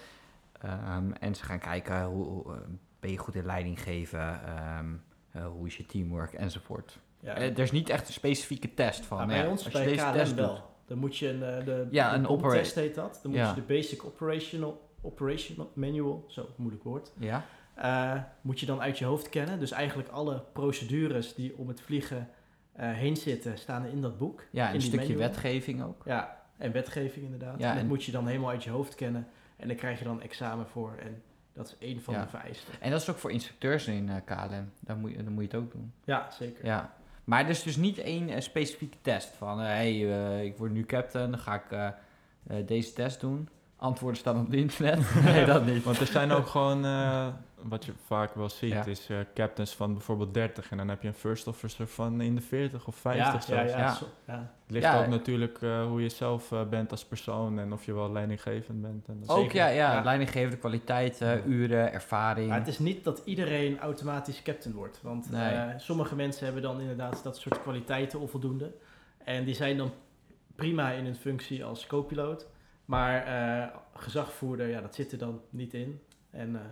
Ehm, 0.61 1.13
en 1.21 1.35
ze 1.35 1.45
gaan 1.45 1.59
kijken 1.59 2.05
hoe, 2.05 2.25
hoe, 2.27 2.53
eh, 2.55 2.61
ben 3.01 3.11
je 3.11 3.19
goed 3.19 3.35
in 3.35 3.45
leiding 3.45 3.83
geven, 3.83 4.41
ehm, 4.45 4.87
eh, 5.31 5.47
hoe 5.47 5.67
is 5.67 5.77
je 5.77 5.87
teamwork 5.87 6.33
enzovoort. 6.33 6.99
Ja. 7.21 7.37
Er 7.37 7.59
is 7.59 7.71
niet 7.71 7.89
echt 7.89 8.07
een 8.09 8.13
specifieke 8.15 8.75
test 8.75 9.05
van. 9.07 9.17
Maar 9.17 9.27
nou 9.27 9.39
bij 9.39 9.47
ja, 9.47 9.53
ons, 9.53 9.65
als 9.65 9.73
je 9.73 9.79
bij 9.79 9.89
deze 9.89 10.05
KLM 10.05 10.13
test 10.13 10.35
wel. 10.35 10.49
doet. 10.49 10.63
Dan 10.87 10.99
moet 10.99 11.17
je 11.17 11.29
een, 11.29 11.65
de, 11.65 11.87
Ja, 11.91 12.15
een 12.15 12.41
test 12.49 12.75
heet 12.75 12.95
dat. 12.95 13.19
Dan 13.23 13.31
moet 13.31 13.41
je 13.41 13.55
de 13.55 13.61
Basic 13.75 14.05
Operational, 14.05 14.89
operational 15.03 15.71
Manual, 15.75 16.25
zo 16.29 16.49
moeilijk 16.57 16.85
woord, 16.85 17.13
Ja, 17.19 17.45
moet 18.41 18.61
je 18.61 18.67
dan 18.67 18.81
uit 18.81 18.99
je 18.99 19.05
hoofd 19.05 19.29
kennen. 19.29 19.59
Dus 19.59 19.71
eigenlijk 19.71 20.09
alle 20.09 20.43
procedures 20.53 21.35
die 21.35 21.57
om 21.59 21.69
het 21.69 21.81
vliegen 21.81 22.29
heen 22.77 23.17
zitten, 23.17 23.59
staan 23.59 23.87
in 23.87 24.01
dat 24.01 24.19
boek. 24.19 24.45
ja 24.51 24.69
in 24.69 24.75
een 24.75 24.81
stukje 24.83 25.09
manual. 25.09 25.29
wetgeving 25.29 25.83
ook. 25.83 26.03
Ja, 26.05 26.43
en 26.57 26.73
wetgeving 26.73 27.25
inderdaad. 27.25 27.59
Ja, 27.59 27.67
en 27.69 27.73
dat 27.73 27.83
en- 27.83 27.89
moet 27.89 28.05
je 28.05 28.13
dan 28.13 28.27
helemaal 28.27 28.51
uit 28.51 28.65
je 28.65 28.71
hoofd 28.71 28.95
kennen. 28.95 29.27
En 29.57 29.69
daar 29.69 29.77
krijg 29.77 29.99
je 29.99 30.05
dan 30.05 30.23
examen 30.23 30.67
voor. 30.67 30.97
En 31.03 31.23
dat 31.53 31.67
is 31.67 31.77
één 31.89 32.03
van 32.03 32.15
Ja. 32.15 32.23
de 32.23 32.29
vereisten. 32.29 32.75
En 32.81 32.91
dat 32.91 33.01
is 33.01 33.11
ook 33.11 33.17
voor 33.17 33.31
instructeurs 33.33 33.87
in 33.87 34.09
eh, 34.09 34.17
KLM. 34.25 34.71
Dan 34.81 35.01
moet, 35.01 35.11
je, 35.11 35.23
dan 35.23 35.33
moet 35.33 35.43
je 35.51 35.57
het 35.57 35.67
ook 35.67 35.73
doen. 35.73 35.93
Ja, 36.05 36.31
zeker. 36.31 36.65
Ja. 36.65 36.95
Maar 37.25 37.45
er 37.45 37.51
is 37.51 37.63
dus 37.63 37.77
niet 37.77 37.99
één 37.99 38.29
eh, 38.29 38.41
specifieke 38.41 38.97
test 39.03 39.29
van... 39.37 39.59
hé, 39.59 39.65
hey, 39.67 40.13
eh, 40.39 40.45
ik 40.45 40.57
word 40.57 40.73
nu 40.73 40.85
captain, 40.85 41.31
dan 41.31 41.41
ga 41.41 41.55
ik 41.55 41.71
eh, 41.71 41.87
eh, 42.47 42.67
deze 42.67 42.93
test 42.93 43.21
doen. 43.21 43.49
Antwoorden 43.85 44.19
staan 44.19 44.39
op 44.41 44.47
het 44.47 44.55
internet. 44.55 45.15
nee, 45.25 45.45
dat 45.45 45.67
niet. 45.67 45.85
Want 45.85 46.01
er 46.01 46.07
zijn 46.07 46.31
ook 46.33 46.47
gewoon, 46.47 46.85
eh, 46.85 47.27
wat 47.63 47.85
je 47.85 47.93
vaak 48.07 48.35
wel 48.35 48.49
ziet, 48.49 48.71
Ja. 48.71 48.85
is 48.85 49.09
eh, 49.09 49.17
captains 49.35 49.75
van 49.75 49.93
bijvoorbeeld 49.93 50.35
30 50.35 50.71
en 50.71 50.77
dan 50.77 50.89
heb 50.89 51.03
je 51.03 51.09
een 51.09 51.15
first 51.15 51.47
officer 51.47 51.87
van 51.87 52.21
in 52.21 52.35
de 52.35 52.41
40 52.41 52.87
of 52.87 52.97
50 52.97 53.25
ja, 53.25 53.41
zelfs. 53.41 53.73
ja, 53.73 53.79
ja, 53.79 53.97
Ja. 54.27 54.53
Het 54.63 54.71
ligt 54.71 54.85
Ja, 54.85 55.01
ook 55.01 55.07
natuurlijk 55.07 55.59
eh, 55.63 55.87
hoe 55.87 56.03
je 56.03 56.09
zelf 56.09 56.53
eh, 56.53 56.69
bent 56.69 56.91
als 56.91 57.05
persoon 57.05 57.59
en 57.59 57.73
of 57.73 57.85
je 57.85 57.95
wel 57.95 58.13
leidinggevend 58.13 58.83
bent. 58.83 59.09
En 59.09 59.21
dat 59.21 59.37
Ook 59.37 59.53
ja, 59.53 59.67
ja, 59.67 59.93
Ja. 59.93 60.03
leidinggevende 60.05 60.57
kwaliteiten, 60.57 61.51
uren, 61.51 61.93
ervaring. 61.93 62.49
Maar 62.49 62.59
het 62.59 62.69
is 62.69 62.79
niet 62.79 63.05
dat 63.05 63.23
iedereen 63.25 63.79
automatisch 63.79 64.43
captain 64.43 64.75
wordt. 64.75 64.99
Want 65.03 65.31
Nee. 65.31 65.53
eh, 65.55 65.69
sommige 65.77 66.15
mensen 66.15 66.45
hebben 66.45 66.63
dan 66.63 66.81
inderdaad 66.81 67.21
dat 67.23 67.37
soort 67.37 67.63
kwaliteiten 67.63 68.21
onvoldoende. 68.21 68.73
En 69.25 69.45
die 69.45 69.55
zijn 69.55 69.77
dan 69.77 69.93
prima 70.57 70.91
in 70.91 71.05
hun 71.05 71.17
functie 71.17 71.65
als 71.65 71.87
co-piloot. 71.87 72.47
Maar 72.85 73.25
eh, 73.25 73.69
gezagvoerder, 73.95 74.69
ja, 74.69 74.81
dat 74.81 74.95
zit 74.95 75.13
er 75.13 75.19
dan 75.19 75.41
niet 75.51 75.75
in. 75.75 76.03
En 76.31 76.57
eh, 76.57 76.63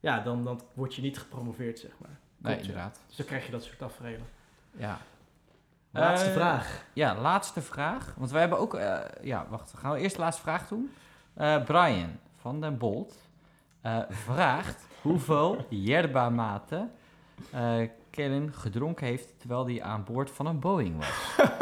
ja, 0.00 0.20
dan, 0.20 0.44
dan 0.44 0.60
word 0.74 0.94
je 0.94 1.02
niet 1.02 1.18
gepromoveerd, 1.18 1.78
zeg 1.78 1.90
maar. 1.98 2.18
nee, 2.36 2.58
inderdaad. 2.60 3.00
Dus 3.06 3.16
dan 3.16 3.26
krijg 3.26 3.46
je 3.46 3.52
dat 3.52 3.62
soort 3.64 3.78
tafereelen. 3.78 4.26
Ja. 4.70 4.98
Laatste 5.90 6.28
Eh, 6.28 6.34
vraag. 6.34 6.84
Ja, 6.92 7.14
laatste 7.20 7.60
vraag. 7.62 8.14
Want 8.16 8.30
wij 8.30 8.40
hebben 8.40 8.58
ook... 8.58 8.78
ja, 9.22 9.46
wacht. 9.48 9.72
Gaan 9.76 9.92
we 9.92 9.98
eerst 9.98 10.14
de 10.14 10.20
laatste 10.22 10.42
vraag 10.42 10.68
doen? 10.68 10.90
Brian 11.64 12.18
van 12.36 12.60
den 12.60 12.78
Bolt 12.78 13.14
vraagt 14.08 14.86
hoeveel 15.02 15.66
yerba-maten 15.68 16.90
Kellen 18.14 18.52
gedronken 18.56 19.06
heeft 19.06 19.34
terwijl 19.38 19.66
hij 19.66 19.82
aan 19.82 20.04
boord 20.12 20.30
van 20.30 20.46
een 20.46 20.58
Boeing 20.58 20.96
was. 20.96 21.06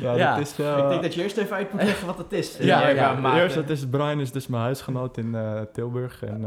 Ja, 0.00 0.14
Ja. 0.14 0.36
dat 0.36 0.46
is... 0.46 0.58
eh, 0.58 0.78
Ik 0.78 0.88
denk 0.88 1.02
dat 1.02 1.14
je 1.14 1.22
eerst 1.22 1.36
even 1.36 1.56
uit 1.56 1.72
moet 1.72 1.82
leggen 1.82 2.06
wat 2.06 2.18
het 2.18 2.32
is. 2.32 2.56
Ja, 2.60 2.88
Eh, 2.88 2.94
ja. 2.94 3.36
Eerst, 3.42 3.54
dat 3.54 3.70
is 3.70 3.86
Brian 3.88 4.20
is 4.20 4.32
dus 4.32 4.46
mijn 4.46 4.62
huisgenoot 4.62 5.16
in 5.16 5.34
eh, 5.34 5.60
Tilburg. 5.72 6.22
En, 6.24 6.40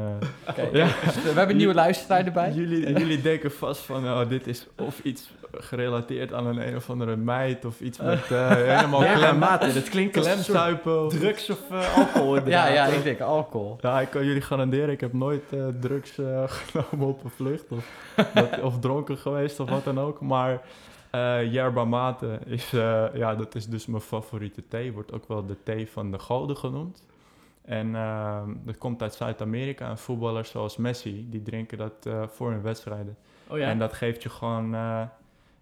Ja. 0.73 0.85
dus 1.05 1.15
we 1.15 1.21
hebben 1.25 1.49
een 1.49 1.55
nieuwe 1.57 1.73
luisteraar 1.73 2.25
erbij. 2.25 2.51
Jullie, 2.51 2.97
jullie 2.97 3.21
denken 3.21 3.51
vast 3.51 3.81
van, 3.81 4.03
oh, 4.05 4.29
dit 4.29 4.47
is 4.47 4.67
of 4.77 4.99
iets 5.03 5.29
gerelateerd 5.51 6.33
aan 6.33 6.45
een 6.45 6.67
een 6.67 6.75
of 6.75 6.89
andere 6.89 7.15
meid 7.15 7.65
of 7.65 7.79
iets 7.81 7.97
met 7.97 8.31
eh, 8.31 8.49
helemaal 8.49 9.03
Ja, 9.05 9.13
klem, 9.13 9.39
dat 9.73 9.89
klinkt 9.89 10.19
klemzuipen. 10.19 11.05
of- 11.05 11.13
drugs 11.13 11.49
of 11.49 11.59
eh, 11.71 11.97
alcohol 11.97 12.33
Ja, 12.35 12.39
inderdaad. 12.43 12.73
ja, 12.73 12.85
ik 12.85 13.03
denk 13.03 13.19
alcohol. 13.21 13.77
Ja, 13.81 14.01
ik 14.01 14.09
kan 14.09 14.25
jullie 14.25 14.41
garanderen, 14.41 14.89
ik 14.89 15.01
heb 15.01 15.13
nooit 15.13 15.53
eh, 15.53 15.67
drugs 15.79 16.17
eh, 16.17 16.43
genomen 16.71 17.07
op 17.07 17.23
een 17.23 17.29
vlucht 17.29 17.65
of, 17.71 17.89
dat- 18.33 18.61
of 18.61 18.79
dronken 18.79 19.17
geweest 19.17 19.59
of 19.59 19.69
wat 19.69 19.83
dan 19.83 19.99
ook. 19.99 20.21
Maar 20.21 20.61
eh 21.09 21.51
yerba 21.53 21.85
mate 21.85 22.39
is, 22.45 22.73
eh, 22.73 23.03
ja, 23.13 23.35
dat 23.35 23.55
is 23.55 23.67
dus 23.67 23.85
mijn 23.85 24.01
favoriete 24.01 24.63
thee. 24.67 24.93
Wordt 24.93 25.11
ook 25.13 25.27
wel 25.27 25.45
de 25.45 25.55
thee 25.63 25.89
van 25.91 26.11
de 26.11 26.19
goden 26.19 26.57
genoemd. 26.57 27.03
En 27.65 27.95
eh, 27.95 28.37
dat 28.65 28.77
komt 28.77 29.01
uit 29.01 29.13
Zuid-Amerika 29.13 29.89
en 29.89 29.97
voetballers 29.97 30.49
zoals 30.49 30.77
Messi, 30.77 31.27
die 31.29 31.41
drinken 31.41 31.77
dat 31.77 31.93
eh, 32.03 32.21
voor 32.27 32.51
hun 32.51 32.61
wedstrijden. 32.61 33.17
Oh 33.47 33.57
ja. 33.57 33.67
En 33.67 33.79
dat 33.79 33.93
geeft 33.93 34.23
je 34.23 34.29
gewoon 34.29 34.75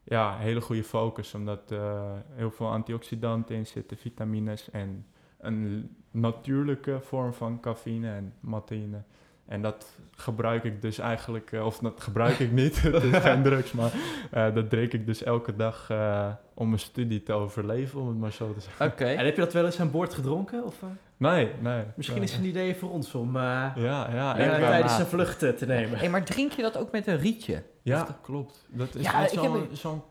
ja, 0.07 0.37
hele 0.37 0.61
goede 0.61 0.83
focus, 0.83 1.33
omdat 1.33 1.71
eh 1.71 2.11
heel 2.35 2.51
veel 2.51 2.67
antioxidanten 2.67 3.55
in 3.55 3.65
zitten, 3.65 3.97
vitamines 3.97 4.69
en 4.69 5.05
een 5.37 5.95
natuurlijke 6.11 6.99
vorm 7.01 7.33
van 7.33 7.59
cafeïne 7.59 8.09
en 8.09 8.33
matine 8.39 9.01
En 9.45 9.61
dat 9.61 9.99
gebruik 10.15 10.63
ik 10.63 10.81
dus 10.81 10.99
eigenlijk, 10.99 11.51
eh, 11.51 11.65
of 11.65 11.77
dat 11.77 12.01
gebruik 12.01 12.39
ik 12.39 12.51
niet, 12.51 12.81
het 12.81 13.03
is 13.03 13.17
geen 13.17 13.43
drugs, 13.49 13.71
maar 13.71 13.91
eh, 14.31 14.53
dat 14.53 14.69
drink 14.69 14.93
ik 14.93 15.05
dus 15.05 15.23
elke 15.23 15.55
dag 15.55 15.89
eh, 15.89 16.29
om 16.53 16.67
mijn 16.67 16.79
studie 16.79 17.23
te 17.23 17.33
overleven, 17.33 17.99
om 17.99 18.07
het 18.07 18.17
maar 18.17 18.31
zo 18.31 18.53
te 18.53 18.59
zeggen. 18.59 18.85
Oké. 18.85 19.05
En 19.05 19.25
heb 19.25 19.35
je 19.35 19.41
dat 19.41 19.53
wel 19.53 19.65
eens 19.65 19.79
aan 19.79 19.91
boord 19.91 20.13
gedronken? 20.13 20.63
Of, 20.63 20.81
eh? 20.81 20.87
Nee, 21.17 21.51
nee. 21.59 21.83
Misschien 21.95 22.19
nee. 22.19 22.27
is 22.27 22.33
het 22.33 22.43
een 22.43 22.49
idee 22.49 22.75
voor 22.75 22.91
ons 22.91 23.13
om 23.15 23.35
eh, 23.35 23.41
Ja, 23.75 24.09
ja. 24.13 24.33
tijdens 24.33 24.99
een 24.99 25.05
vlucht 25.05 25.43
eh, 25.43 25.49
te 25.49 25.65
nemen. 25.65 25.99
Hey, 25.99 26.09
maar 26.09 26.23
drink 26.23 26.51
je 26.51 26.61
dat 26.61 26.77
ook 26.77 26.91
met 26.91 27.07
een 27.07 27.17
rietje? 27.17 27.63
Ja, 27.87 28.07
klopt. 28.21 28.65
Dat 28.69 28.95
is 28.95 29.03
Ja, 29.05 29.27
zo'n 29.71 30.01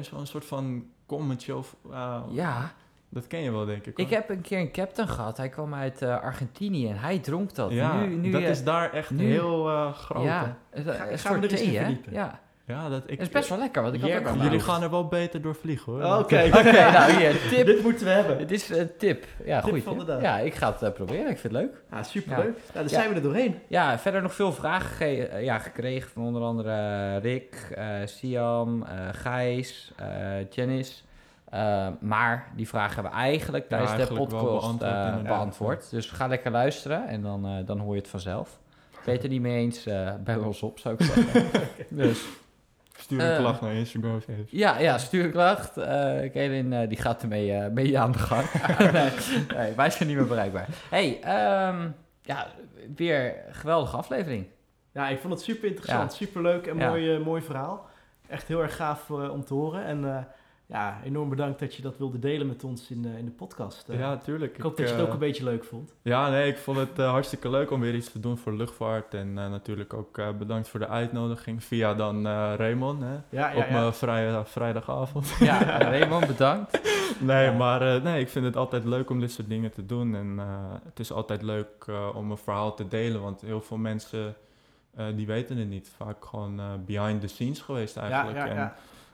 zo'n 0.00 0.26
soort 0.26 0.44
van 0.44 0.84
kommetje 1.06 1.56
of... 1.56 1.76
eh, 1.90 2.22
Ja. 2.30 2.72
Dat 3.08 3.26
ken 3.26 3.40
je 3.40 3.50
wel, 3.52 3.64
denk 3.64 3.86
ik. 3.86 3.98
Ik 3.98 4.10
heb 4.10 4.30
een 4.30 4.40
keer 4.40 4.58
een 4.60 4.72
captain 4.72 5.08
gehad. 5.08 5.36
Hij 5.36 5.48
kwam 5.48 5.74
uit 5.74 6.02
eh, 6.02 6.20
Argentinië 6.20 6.88
en 6.88 6.98
hij 6.98 7.18
dronk 7.18 7.54
dat. 7.54 7.70
Ja, 7.70 8.00
nu, 8.04 8.14
nu 8.14 8.30
dat 8.30 8.40
je- 8.40 8.46
is 8.48 8.64
daar 8.64 8.92
echt 8.92 9.10
nu- 9.10 9.30
heel 9.30 9.68
eh, 9.68 9.92
groot. 9.92 10.24
Ja, 10.24 10.56
Ga- 10.74 11.04
een 11.04 11.10
we 11.10 11.16
soort 11.16 11.48
thee, 11.48 11.78
hè? 11.78 11.98
Ja, 12.10 12.40
Ja, 12.66 12.88
dat 12.88 13.02
ik... 13.04 13.10
het 13.10 13.20
is 13.20 13.28
best 13.28 13.48
wel 13.48 13.58
lekker. 13.58 13.82
Want 13.82 13.94
ik 13.94 14.00
had 14.00 14.26
ook. 14.36 14.42
Jullie 14.42 14.60
gaan 14.60 14.82
er 14.82 14.90
wel 14.90 15.06
beter 15.08 15.42
door 15.42 15.54
vliegen, 15.54 15.92
hoor. 15.92 16.02
Oh, 16.02 16.18
Oké, 16.18 16.44
Oké, 16.58 16.90
nou 16.90 17.12
hier, 17.12 17.36
tip. 17.50 17.66
dit 17.66 17.82
moeten 17.82 18.06
we 18.06 18.12
hebben. 18.12 18.38
Het 18.38 18.50
is 18.50 18.68
een 18.68 18.90
tip. 18.98 19.26
Ja, 19.44 19.60
Tip 19.60 19.72
goed. 19.72 19.82
van 19.82 19.98
de 19.98 20.04
dag. 20.04 20.20
Ja, 20.20 20.38
ik 20.38 20.54
ga 20.54 20.72
het 20.72 20.82
eh, 20.82 20.90
proberen. 20.92 21.30
Ik 21.30 21.38
vind 21.38 21.52
het 21.54 21.62
leuk. 21.62 21.82
Ja, 21.90 22.02
superleuk. 22.02 22.44
Nou, 22.44 22.56
dan 22.72 22.82
Ja. 22.82 22.88
zijn 22.88 23.08
we 23.08 23.14
er 23.14 23.22
doorheen. 23.22 23.58
Ja, 23.68 23.98
verder 23.98 24.22
nog 24.22 24.34
veel 24.34 24.52
vragen 24.52 24.90
ge- 24.96 25.26
eh, 25.26 25.44
ja, 25.44 25.58
gekregen 25.58 26.10
van 26.10 26.22
onder 26.24 26.42
andere 26.42 26.70
eh, 26.70 27.22
Rick, 27.22 27.72
eh 27.74 27.86
Siam, 28.04 28.82
eh, 28.82 28.90
Gijs, 29.12 29.92
eh 29.96 30.06
Janice. 30.50 31.02
Eh, 31.50 31.88
maar 32.00 32.48
die 32.56 32.68
vragen 32.68 32.94
hebben 32.94 33.12
we 33.12 33.18
eigenlijk 33.18 33.68
tijdens 33.68 33.96
de 34.08 34.14
podcast 34.14 34.78
beantwoord. 35.22 35.90
Dus 35.90 36.10
ga 36.10 36.26
lekker 36.26 36.50
luisteren 36.50 37.08
en 37.08 37.22
dan, 37.22 37.46
eh, 37.46 37.66
dan 37.66 37.78
hoor 37.78 37.94
je 37.94 38.00
het 38.00 38.08
vanzelf. 38.10 38.58
Ben 39.04 39.14
je 39.14 39.20
het 39.20 39.30
niet 39.30 39.40
mee 39.40 39.56
eens, 39.56 39.86
eh 39.86 40.10
bel 40.24 40.42
ons 40.44 40.62
op, 40.62 40.78
zou 40.78 40.94
ik 40.98 41.02
zeggen. 41.02 41.42
dus 42.02 42.24
Stuur 43.18 43.26
een 43.30 43.32
Eh. 43.32 43.38
klacht 43.38 43.60
naar 43.60 43.72
Instagram. 43.74 44.14
even. 44.16 44.46
ja, 44.50 44.78
ja, 44.78 44.98
stuur 44.98 45.24
een 45.24 45.30
klacht. 45.30 45.76
Eh 45.76 45.84
Kaelin 46.32 46.72
eh, 46.72 46.88
die 46.88 46.98
gaat 46.98 47.22
ermee 47.22 47.52
eh, 47.52 47.70
mee 47.70 47.98
aan 47.98 48.12
de 48.12 48.18
gang. 48.18 48.46
nee, 48.92 49.10
nee, 49.56 49.72
wij 49.74 49.90
zijn 49.90 50.08
niet 50.08 50.16
meer 50.18 50.26
bereikbaar. 50.26 50.68
hey, 50.90 51.20
ehm, 51.22 51.88
ja, 52.22 52.46
weer 52.96 53.34
een 53.48 53.54
geweldige 53.54 53.96
aflevering. 53.96 54.46
Ja, 54.92 55.08
ik 55.08 55.18
vond 55.20 55.32
het 55.32 55.42
super 55.42 55.68
interessant, 55.68 56.10
Ja. 56.10 56.16
super 56.26 56.42
leuk 56.42 56.66
en 56.66 56.78
Ja. 56.78 56.88
mooi, 56.88 57.18
mooi 57.18 57.42
verhaal. 57.42 57.86
Echt 58.28 58.48
heel 58.48 58.62
erg 58.62 58.76
gaaf 58.76 59.10
om 59.10 59.44
te 59.44 59.54
horen. 59.54 59.84
En 59.84 60.04
eh, 60.04 60.16
ja, 60.72 61.00
enorm 61.04 61.28
bedankt 61.28 61.58
dat 61.60 61.74
je 61.74 61.82
dat 61.82 61.98
wilde 61.98 62.18
delen 62.18 62.46
met 62.46 62.64
ons 62.64 62.90
in, 62.90 63.04
eh, 63.04 63.18
in 63.18 63.24
de 63.24 63.30
podcast. 63.30 63.88
eh. 63.88 63.98
Ja, 63.98 64.16
tuurlijk. 64.16 64.56
ik 64.56 64.62
hoop 64.62 64.76
dat 64.76 64.86
je 64.86 64.92
het 64.92 65.02
eh, 65.02 65.06
ook 65.08 65.12
een 65.12 65.18
beetje 65.18 65.44
leuk 65.44 65.64
vond. 65.64 65.92
Ja, 66.02 66.30
nee, 66.30 66.48
ik 66.50 66.56
vond 66.56 66.78
het 66.78 66.98
eh, 66.98 67.10
hartstikke 67.10 67.50
leuk 67.50 67.70
om 67.70 67.80
weer 67.80 67.94
iets 67.94 68.12
te 68.12 68.20
doen 68.20 68.38
voor 68.38 68.52
luchtvaart. 68.52 69.14
En 69.14 69.38
eh, 69.38 69.50
natuurlijk 69.50 69.94
ook 69.94 70.18
eh, 70.18 70.28
bedankt 70.38 70.68
voor 70.68 70.80
de 70.80 70.88
uitnodiging 70.88 71.64
via 71.64 71.94
dan 71.94 72.26
eh 72.26 72.52
Raymond, 72.56 73.00
hè, 73.02 73.12
Ja, 73.12 73.50
ja, 73.50 73.56
op 73.56 73.66
ja. 73.66 73.72
mijn 73.80 73.92
vrij, 73.92 74.44
vrijdagavond. 74.44 75.28
Ja, 75.40 75.58
Raymond, 75.90 76.26
bedankt. 76.26 76.80
Nee, 77.20 77.44
Ja. 77.44 77.52
maar 77.52 77.94
eh, 77.94 78.02
nee, 78.02 78.20
ik 78.20 78.28
vind 78.28 78.44
het 78.44 78.56
altijd 78.56 78.84
leuk 78.84 79.10
om 79.10 79.20
dit 79.20 79.30
soort 79.32 79.48
dingen 79.48 79.70
te 79.72 79.86
doen. 79.86 80.14
En 80.14 80.34
eh, 80.38 80.46
het 80.84 80.98
is 81.00 81.12
altijd 81.12 81.42
leuk 81.42 81.84
eh, 81.86 82.08
om 82.14 82.30
een 82.30 82.36
verhaal 82.36 82.74
te 82.74 82.88
delen, 82.88 83.20
want 83.22 83.40
heel 83.40 83.60
veel 83.60 83.76
mensen 83.76 84.34
eh, 84.96 85.06
die 85.14 85.26
weten 85.26 85.56
het 85.56 85.68
niet. 85.68 85.92
Vaak 85.96 86.24
gewoon 86.24 86.60
eh, 86.60 86.66
behind 86.86 87.20
the 87.20 87.26
scenes 87.26 87.60
geweest 87.60 87.94
ja, 87.94 88.00
eigenlijk. 88.00 88.36
ja, 88.38 88.46
en 88.46 88.72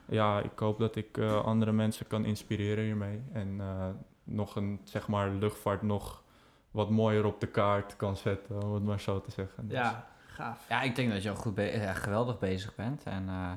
ja. 0.09 0.39
ik 0.41 0.59
hoop 0.59 0.79
dat 0.79 0.95
ik 0.95 1.17
eh, 1.17 1.43
andere 1.45 1.71
mensen 1.71 2.07
kan 2.07 2.25
inspireren 2.25 2.83
hiermee. 2.83 3.21
En 3.33 3.55
eh, 3.59 3.87
nog 4.23 4.55
een, 4.55 4.79
zeg 4.83 5.07
maar, 5.07 5.29
luchtvaart 5.29 5.81
nog 5.81 6.23
wat 6.71 6.89
mooier 6.89 7.25
op 7.25 7.39
de 7.39 7.47
kaart 7.47 7.95
kan 7.95 8.17
zetten, 8.17 8.63
om 8.63 8.73
het 8.73 8.83
maar 8.83 8.99
zo 8.99 9.21
te 9.21 9.31
zeggen. 9.31 9.67
Dus- 9.67 9.77
ja, 9.77 10.07
gaaf. 10.27 10.65
Ja, 10.69 10.81
ik 10.81 10.95
denk 10.95 11.11
dat 11.11 11.23
je 11.23 11.29
al 11.29 11.35
goed 11.35 11.55
be- 11.55 11.61
ja, 11.81 11.93
geweldig 11.93 12.39
bezig 12.39 12.75
bent. 12.75 13.03
En 13.03 13.27
eh, 13.29 13.51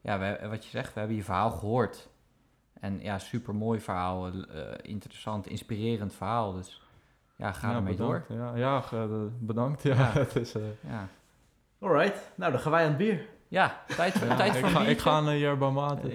ja, 0.00 0.18
we, 0.18 0.48
wat 0.48 0.64
je 0.64 0.70
zegt, 0.70 0.92
we 0.94 0.98
hebben 0.98 1.16
je 1.16 1.24
verhaal 1.24 1.50
gehoord. 1.50 2.08
En 2.80 3.00
ja, 3.00 3.18
super 3.18 3.54
mooi 3.54 3.80
verhaal, 3.80 4.26
eh, 4.28 4.62
interessant, 4.82 5.46
inspirerend 5.46 6.14
verhaal. 6.14 6.52
Dus 6.52 6.82
ja, 7.36 7.52
ga 7.52 7.70
Ja, 7.70 7.76
ermee 7.76 7.96
door. 7.96 8.24
Ja, 8.28 8.54
ja 8.56 8.82
bedankt. 9.38 9.82
Ja, 9.82 9.94
Ja. 9.94 10.10
het 10.20 10.36
is, 10.36 10.54
eh, 10.54 10.62
Ja, 10.88 11.08
Alright, 11.80 12.32
nou 12.34 12.52
dan 12.52 12.60
gaan 12.60 12.72
wij 12.72 12.82
aan 12.82 12.88
het 12.88 12.96
bier. 12.96 13.26
Ja 13.54 13.80
tijd, 13.96 14.12
voor, 14.12 14.26
ja, 14.28 14.36
tijd 14.36 14.54
ik, 14.54 14.60
voor 14.60 14.68
een 14.68 14.74
ga, 14.74 14.90
ik 14.90 15.00
ga 15.00 15.20
naar 15.20 15.36
Yerba 15.36 15.70
Mate. 15.70 16.10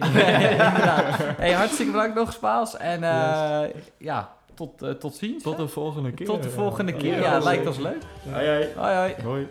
Hey, 1.37 1.51
hartstikke 1.51 1.91
bedankt 1.91 2.15
nog, 2.15 2.33
Spaals. 2.33 2.77
En 2.77 3.03
eh, 3.03 3.69
ja, 3.97 4.33
tot, 4.53 4.81
eh, 4.81 4.91
tot 4.91 5.15
ziens. 5.15 5.43
Tot 5.43 5.57
de 5.57 5.67
volgende 5.67 6.11
keer. 6.11 6.25
tot 6.25 6.43
de 6.43 6.49
volgende 6.49 6.93
keer. 6.93 7.21
Ja, 7.21 7.39
lijkt 7.39 7.67
ons 7.67 7.77
leuk. 7.77 8.03
Hoi, 8.33 8.47
hoi. 8.77 9.15
Hoi. 9.23 9.47